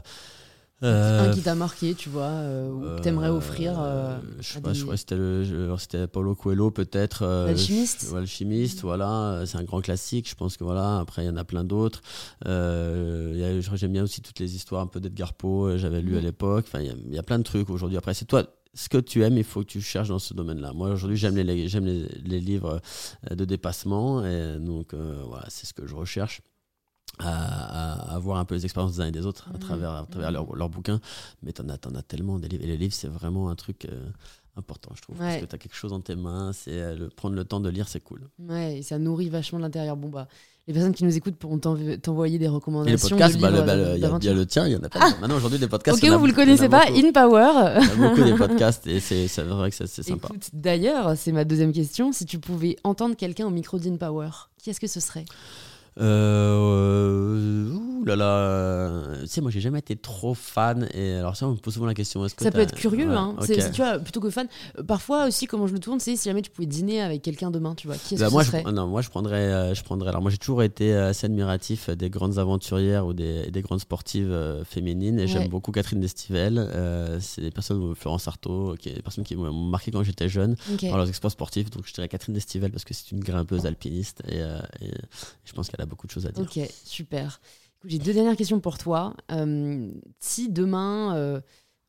Un 0.83 0.87
euh, 0.87 1.31
qui 1.35 1.43
t'a 1.43 1.55
marqué, 1.55 1.95
tu 1.95 2.09
vois, 2.09 2.22
euh, 2.22 2.70
ou 2.70 2.81
que 2.97 3.03
t'aimerais 3.03 3.28
offrir 3.28 3.74
euh, 3.78 4.18
je 4.41 4.53
sais 4.55 4.61
pas, 4.62 4.72
des- 4.72 4.78
je 4.78 4.85
crois 4.85 4.97
que 5.76 5.81
c'était 5.83 6.07
Paulo 6.07 6.35
Coelho 6.35 6.70
peut-être. 6.70 7.22
euh, 7.22 7.49
L'alchimiste 7.49 8.11
L'alchimiste, 8.14 8.81
voilà, 8.81 9.33
euh, 9.33 9.47
c'est 9.47 9.59
un 9.59 9.64
grand 9.64 9.83
classique. 9.83 10.28
Je 10.28 10.35
pense 10.35 10.57
que 10.57 10.64
voilà. 10.64 10.99
Après, 11.01 11.22
il 11.22 11.26
y 11.26 11.31
en 11.31 11.37
a 11.37 11.45
plein 11.45 11.64
d'autres. 11.64 12.01
Euh, 12.47 13.61
j'aime 13.74 13.93
bien 13.93 14.05
aussi 14.05 14.22
toutes 14.22 14.39
les 14.39 14.55
histoires 14.57 14.83
un 14.83 14.87
peu 14.87 15.01
d'Edgar 15.01 15.35
Poe. 15.35 15.66
euh, 15.68 15.78
J'avais 15.78 16.01
lu 16.01 16.14
à 16.16 16.20
Mhm. 16.20 16.24
l'époque. 16.24 16.64
Enfin, 16.68 16.81
il 16.81 16.87
y 16.87 16.91
a- 16.91 16.95
il 17.09 17.14
y, 17.14 17.18
a 17.18 17.22
plein 17.22 17.39
de 17.39 17.45
trucs 17.45 17.68
aujourd'hui. 17.70 17.99
Après, 17.99 18.14
c'est 18.14 18.24
toi. 18.24 18.45
Ce 18.72 18.89
que 18.89 18.99
tu 18.99 19.22
aimes, 19.24 19.37
il 19.37 19.45
faut 19.45 19.61
que 19.61 19.66
tu 19.66 19.81
cherches 19.81 20.09
dans 20.09 20.20
ce 20.20 20.33
domaine-là. 20.33 20.72
Moi, 20.72 20.91
aujourd'hui, 20.91 21.16
j'aime 21.16 21.37
les, 21.37 21.68
j'aime 21.68 21.87
les, 21.87 22.07
les 22.24 22.41
livres 22.41 22.81
euh, 23.31 23.35
de 23.35 23.45
dépassement. 23.45 24.24
Et 24.24 24.59
donc, 24.61 24.95
euh, 24.95 25.22
voilà, 25.26 25.45
c'est 25.49 25.66
ce 25.66 25.74
que 25.74 25.87
je 25.87 25.95
recherche. 25.95 26.41
À, 27.18 28.12
à 28.12 28.14
avoir 28.14 28.38
un 28.38 28.46
peu 28.46 28.54
les 28.54 28.64
expériences 28.64 28.96
des 28.96 29.02
uns 29.02 29.06
et 29.08 29.11
des 29.11 29.26
autres 29.26 29.48
à 29.50 29.52
Mhm. 29.54 29.58
travers, 29.58 29.90
à 29.90 30.06
travers 30.11 30.30
leurs 30.32 30.68
bouquins. 30.70 31.00
Mais 31.42 31.52
t'en 31.52 31.68
as, 31.68 31.76
t'en 31.76 31.94
as 31.94 32.02
tellement 32.02 32.38
des 32.38 32.48
livres. 32.48 32.64
Et 32.64 32.66
les 32.66 32.76
livres, 32.78 32.94
c'est 32.94 33.08
vraiment 33.08 33.50
un 33.50 33.54
truc 33.56 33.84
euh, 33.84 34.08
important, 34.56 34.90
je 34.96 35.02
trouve. 35.02 35.16
Parce 35.18 35.34
Ouais. 35.34 35.40
que 35.42 35.46
tu 35.46 35.54
as 35.54 35.58
quelque 35.58 35.74
chose 35.76 35.90
dans 35.90 36.00
tes 36.00 36.14
mains. 36.16 36.52
C'est 36.54 36.70
euh, 36.72 36.96
le, 36.96 37.08
prendre 37.11 37.34
le 37.36 37.44
temps 37.44 37.61
de 37.61 37.68
lire, 37.68 37.88
c'est 37.88 38.00
cool. 38.00 38.22
Ouais, 38.48 38.78
et 38.78 38.82
ça 38.82 38.98
nourrit 38.98 39.28
vachement 39.28 39.58
l'intérieur. 39.58 39.98
Bon, 39.98 40.08
bah, 40.08 40.28
les 40.66 40.72
personnes 40.72 40.94
qui 40.94 41.04
nous 41.04 41.14
écoutent 41.14 41.36
pourront 41.36 41.58
t'env- 41.58 41.98
t'envoyer 42.00 42.38
des 42.38 42.44
Et 42.44 42.48
les 42.48 42.54
recommandations. 42.54 43.08
podcasts, 43.11 43.38
bah, 43.38 43.50
bah, 43.50 43.76
le- 43.76 43.82
il 43.82 43.84
y, 43.84 43.90
a- 43.90 43.92
il 43.94 43.98
y 43.98 44.00
d'aventure. 44.00 44.30
a 44.30 44.34
le 44.34 44.46
tien, 44.46 44.66
il 44.66 44.72
y 44.72 44.76
en 44.76 44.82
a 44.82 44.88
pas. 44.88 45.11
Maintenant, 45.20 45.36
aujourd'hui, 45.36 45.58
des 45.58 45.68
podcasts. 45.68 45.98
Ok, 45.98 46.04
y 46.04 46.08
en 46.08 46.14
a- 46.14 46.16
vous, 46.16 46.20
vous 46.20 46.26
le 46.26 46.32
y 46.32 46.34
en 46.36 46.38
a 46.38 46.44
connaissez 46.46 46.68
pas, 46.70 46.86
beaucoup. 46.86 47.06
In 47.06 47.12
Power. 47.12 47.80
Il 47.82 47.86
y 47.86 47.90
a 47.90 48.08
beaucoup 48.08 48.22
des 48.24 48.34
podcasts 48.64 48.86
et 48.86 49.00
c'est 49.00 49.26
vrai 49.42 49.70
que 49.70 49.76
c'est 49.76 50.02
sympa. 50.02 50.28
D'ailleurs, 50.54 51.18
c'est 51.18 51.32
ma 51.32 51.44
deuxième 51.44 51.72
question. 51.72 52.12
Si 52.12 52.24
tu 52.24 52.38
pouvais 52.38 52.76
entendre 52.82 53.14
quelqu'un 53.14 53.46
au 53.46 53.50
micro 53.50 53.78
d'In 53.78 53.96
Power, 53.98 54.30
qui 54.62 54.70
est-ce 54.70 54.80
que 54.80 54.86
ce 54.86 55.00
serait? 55.00 55.26
Euh, 56.01 57.70
ouh 57.74 58.05
là 58.05 58.16
là, 58.16 58.24
euh, 58.38 59.20
tu 59.22 59.28
sais, 59.28 59.40
moi 59.42 59.51
j'ai 59.51 59.61
jamais 59.61 59.78
été 59.80 59.94
trop 59.96 60.32
fan 60.34 60.88
et 60.94 61.14
alors 61.14 61.36
ça 61.36 61.46
on 61.46 61.53
me 61.53 61.57
pose 61.57 61.74
souvent 61.74 61.86
la 61.86 61.94
question. 61.94 62.24
Est-ce 62.24 62.34
que 62.34 62.44
Ça 62.44 62.51
peut 62.51 62.61
être 62.61 62.74
curieux, 62.74 63.09
Ouais, 63.11 63.14
hein. 63.14 63.34
ok. 63.38 63.44
C'est- 63.46 63.61
c'est- 63.61 63.70
tu 63.72 63.82
vois, 63.82 63.98
plutôt 63.98 64.20
que 64.20 64.30
fan. 64.30 64.46
Euh, 64.78 64.82
Parfois 64.82 65.26
aussi, 65.26 65.46
comment 65.46 65.66
je 65.66 65.72
le 65.74 65.78
tourne, 65.78 66.01
c'est 66.01 66.16
si 66.16 66.28
jamais 66.28 66.42
tu 66.42 66.51
pouvais 66.51 66.66
dîner 66.66 67.01
avec 67.03 67.22
quelqu'un 67.22 67.51
demain, 67.51 67.74
tu 67.74 67.86
vois. 67.86 67.96
Qui 67.96 68.14
est-ce 68.14 68.22
Bah, 68.22 68.28
que 68.28 68.32
moi, 68.32 68.42
ce 68.44 68.51
je, 68.51 68.57
serait 68.59 68.72
non, 68.72 68.86
moi 68.86 69.03
je 69.03 69.11
prendrais, 69.11 69.36
euh, 69.53 69.74
je 69.74 69.82
prendrais. 69.84 70.09
Alors 70.09 70.22
moi 70.22 70.30
j'ai 70.30 70.38
toujours 70.38 70.62
été 70.62 70.94
assez 70.94 71.26
admiratif 71.26 71.90
des 71.90 72.09
grandes 72.11 72.38
aventurières 72.38 73.07
ou 73.07 73.12
des, 73.12 73.51
des 73.51 73.62
grandes 73.62 73.80
sportives 73.80 74.30
euh, 74.32 74.64
féminines 74.64 75.18
et 75.18 75.22
Ouais. 75.22 75.28
j'aime 75.28 75.48
beaucoup 75.48 75.70
Catherine 75.72 76.01
Destivelle. 76.01 76.68
C'est 77.20 77.42
des 77.42 77.51
personnes, 77.51 77.94
Florence 77.94 78.26
Artaud, 78.26 78.74
qui 78.78 78.88
est 78.88 78.94
des 78.94 79.03
personnes 79.03 79.24
qui 79.24 79.36
m'ont 79.36 79.53
marqué 79.53 79.90
quand 79.90 80.03
j'étais 80.03 80.28
jeune 80.28 80.57
Ok. 80.72 80.84
dans 80.88 80.96
leurs 80.96 81.09
exploits 81.09 81.30
sportifs. 81.30 81.70
Donc 81.70 81.86
je 81.86 81.92
dirais 81.92 82.09
Catherine 82.09 82.34
Destivelle 82.34 82.70
parce 82.72 82.84
que 82.84 82.94
c'est 82.94 83.11
une 83.12 83.20
grimpeuse 83.20 83.66
alpiniste 83.66 84.22
et, 84.28 84.38
et 84.38 84.90
je 85.44 85.53
pense 85.53 85.68
qu'elle 85.68 85.82
a 85.82 85.86
beaucoup 85.91 86.07
de 86.07 86.12
choses 86.12 86.26
à 86.26 86.32
dire. 86.32 86.43
Ok, 86.43 86.59
super. 86.84 87.41
J'ai 87.84 87.99
deux 87.99 88.12
dernières 88.12 88.36
questions 88.36 88.61
pour 88.61 88.78
toi. 88.78 89.14
Euh, 89.32 89.91
si 90.18 90.51
demain, 90.51 91.16
euh, 91.16 91.41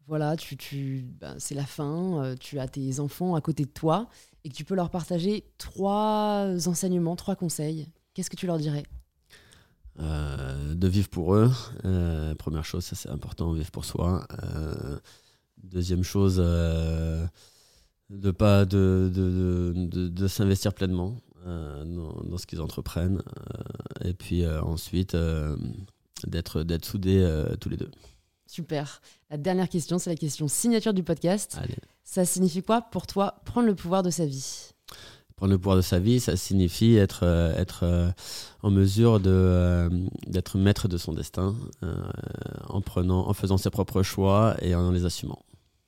voilà, 0.08 0.38
tu, 0.38 0.56
tu, 0.56 1.06
ben, 1.20 1.36
c'est 1.38 1.56
la 1.56 1.66
fin, 1.66 2.24
euh, 2.24 2.36
tu 2.40 2.60
as 2.60 2.68
tes 2.68 3.00
enfants 3.00 3.36
à 3.36 3.42
côté 3.42 3.66
de 3.66 3.72
toi 3.72 4.08
et 4.44 4.50
que 4.50 4.56
tu 4.56 4.64
peux 4.64 4.76
leur 4.76 4.90
partager 4.90 5.44
trois 5.58 6.48
enseignements, 6.68 7.16
trois 7.16 7.36
conseils, 7.36 7.88
qu'est-ce 8.14 8.30
que 8.30 8.36
tu 8.36 8.48
leur 8.48 8.58
dirais 8.58 8.84
de 9.98 10.88
vivre 10.88 11.10
pour 11.10 11.36
eux. 11.36 11.52
Première 12.40 12.66
chose, 12.66 12.84
ça 12.84 12.96
c'est 12.96 13.10
important, 13.10 13.52
vivre 13.52 13.70
pour 13.70 13.86
soi. 13.86 14.26
Deuxième 15.62 16.02
chose, 16.02 16.38
de 16.38 18.32
pas 18.32 18.66
de, 18.66 19.12
de, 19.14 19.74
de, 20.08 20.28
s'investir 20.28 20.74
pleinement 20.74 21.18
dans, 21.46 22.22
dans 22.24 22.38
ce 22.38 22.46
qu'ils 22.46 22.62
entreprennent. 22.62 23.22
Euh, 23.22 24.10
et 24.10 24.14
puis 24.14 24.44
euh, 24.44 24.62
ensuite, 24.62 25.16
euh, 25.16 25.56
d'être 26.28 26.64
d'être 26.64 26.86
soudés 26.86 27.20
euh, 27.20 27.56
tous 27.56 27.70
les 27.70 27.78
deux. 27.78 27.90
Super. 28.48 29.02
La 29.30 29.38
dernière 29.38 29.70
question, 29.70 29.98
c'est 29.98 30.10
la 30.10 30.16
question 30.18 30.48
signature 30.48 30.94
du 30.94 31.04
podcast. 31.04 31.58
Allez. 31.62 31.78
Ça 32.04 32.26
signifie 32.26 32.62
quoi 32.62 32.82
pour 32.82 33.08
toi 33.08 33.36
prendre 33.46 33.68
le 33.68 33.76
pouvoir 33.76 34.04
de 34.04 34.10
sa 34.10 34.26
vie? 34.26 34.72
Prendre 35.38 35.54
le 35.54 35.58
pouvoir 35.58 35.78
de 35.78 35.82
sa 35.82 36.00
vie, 36.00 36.20
ça 36.20 36.36
signifie 36.36 36.98
être, 36.98 37.24
euh, 37.24 37.56
être 37.56 37.84
euh, 37.84 38.12
en 38.62 38.70
mesure 38.70 39.20
de, 39.20 39.32
euh, 39.32 39.90
d'être 40.28 40.58
maître 40.58 40.88
de 40.88 40.98
son 40.98 41.14
destin 41.14 41.56
euh, 41.82 41.96
en, 42.68 42.82
prenant, 42.82 43.28
en 43.28 43.34
faisant 43.34 43.58
ses 43.58 43.70
propres 43.70 44.04
choix 44.04 44.56
et 44.62 44.76
en 44.76 44.92
les 44.92 45.06
assumant. 45.06 45.40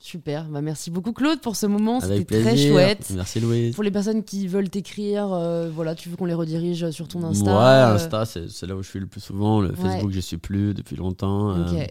Super, 0.06 0.44
bah 0.50 0.60
merci 0.60 0.92
beaucoup 0.92 1.14
Claude 1.14 1.40
pour 1.40 1.56
ce 1.56 1.66
moment, 1.66 2.02
c'était 2.02 2.42
très 2.42 2.58
chouette. 2.58 3.10
Merci 3.16 3.40
Louise. 3.40 3.74
Pour 3.74 3.86
les 3.86 3.90
personnes 3.92 4.22
qui 4.26 4.48
veulent 4.50 4.70
t'écrire, 4.70 5.32
euh, 5.32 5.70
voilà, 5.74 5.96
tu 5.96 6.10
veux 6.10 6.18
qu'on 6.18 6.26
les 6.26 6.34
redirige 6.34 6.92
sur 6.92 7.08
ton 7.08 7.24
Insta 7.24 7.46
Ouais, 7.50 7.58
euh, 7.62 7.96
Insta, 7.96 8.26
c'est 8.26 8.50
c'est 8.50 8.68
là 8.68 8.76
où 8.76 8.84
je 8.84 8.90
suis 8.90 9.00
le 9.00 9.06
plus 9.08 9.22
souvent. 9.22 9.62
Le 9.62 9.70
Ouais. 9.70 9.76
Facebook, 9.78 10.12
je 10.12 10.20
suis 10.20 10.36
plus 10.38 10.74
depuis 10.74 10.98
longtemps. 10.98 11.52
euh, 11.52 11.64
Ok, 11.72 11.90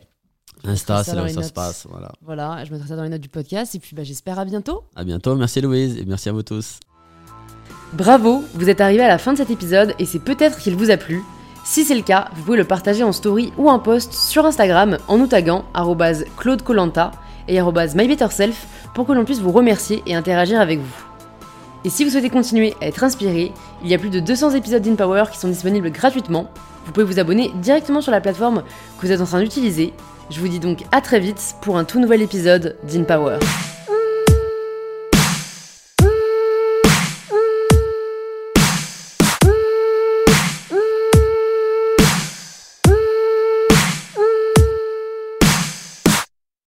Insta, 0.65 1.03
c'est 1.05 1.15
là 1.17 1.25
où 1.25 1.29
ça 1.29 1.33
se 1.37 1.41
notes. 1.41 1.55
passe. 1.55 1.87
Voilà. 1.91 2.13
voilà, 2.21 2.63
je 2.67 2.73
mettrai 2.73 2.87
ça 2.87 2.97
dans 2.97 3.03
les 3.03 3.09
notes 3.09 3.23
du 3.23 3.31
podcast 3.31 3.75
et 3.75 3.79
puis 3.79 3.97
bah, 3.97 4.05
j'espère 4.05 4.39
à 4.39 4.45
bientôt. 4.45 4.85
À 4.95 5.05
bientôt. 5.05 5.35
Merci 5.35 5.63
Louise 5.63 5.97
et 5.97 6.05
merci 6.05 6.29
à 6.29 6.33
vous 6.33 6.43
tous. 6.43 6.81
Bravo, 7.95 8.45
vous 8.53 8.69
êtes 8.69 8.83
arrivé 8.83 9.03
à 9.03 9.09
la 9.09 9.17
fin 9.17 9.33
de 9.33 9.39
cet 9.39 9.49
épisode 9.51 9.95
et 9.99 10.05
c'est 10.05 10.19
peut-être 10.19 10.59
qu'il 10.59 10.77
vous 10.77 10.91
a 10.91 10.99
plu. 10.99 11.23
Si 11.65 11.83
c'est 11.85 11.95
le 11.95 12.03
cas, 12.03 12.29
vous 12.35 12.43
pouvez 12.43 12.59
le 12.59 12.65
partager 12.65 13.05
en 13.05 13.13
story 13.13 13.55
ou 13.57 13.71
en 13.71 13.79
post 13.79 14.13
sur 14.13 14.45
Instagram 14.45 14.99
en 15.09 15.17
nous 15.17 15.29
taguant 15.29 15.65
arrobase 15.73 16.27
claudecolanta 16.37 17.13
et 17.49 17.61
mybetterself 17.61 18.67
pour 18.95 19.07
que 19.07 19.13
l'on 19.13 19.25
puisse 19.25 19.41
vous 19.41 19.53
remercier 19.53 20.03
et 20.07 20.15
interagir 20.15 20.61
avec 20.61 20.79
vous. 20.79 21.05
Et 21.85 21.91
si 21.91 22.05
vous 22.05 22.11
souhaitez 22.11 22.31
continuer 22.31 22.75
à 22.81 22.87
être 22.87 23.03
inspiré, 23.03 23.53
il 23.83 23.91
y 23.91 23.95
a 23.95 23.99
plus 23.99 24.11
de 24.11 24.21
200 24.21 24.53
épisodes 24.53 24.83
d'InPower 24.83 25.25
qui 25.33 25.39
sont 25.39 25.49
disponibles 25.49 25.91
gratuitement. 25.91 26.49
Vous 26.87 26.93
pouvez 26.93 27.07
vous 27.07 27.19
abonner 27.19 27.51
directement 27.57 28.01
sur 28.01 28.13
la 28.13 28.21
plateforme 28.21 28.63
que 28.99 29.07
vous 29.07 29.13
êtes 29.13 29.21
en 29.21 29.27
train 29.27 29.41
d'utiliser. 29.41 29.93
Je 30.31 30.41
vous 30.41 30.49
dis 30.49 30.61
donc 30.61 30.85
à 30.93 31.01
très 31.01 31.19
vite 31.19 31.57
pour 31.61 31.77
un 31.77 31.85
tout 31.85 31.99
nouvel 31.99 32.23
épisode 32.23 32.77
d'InPower. 32.85 33.39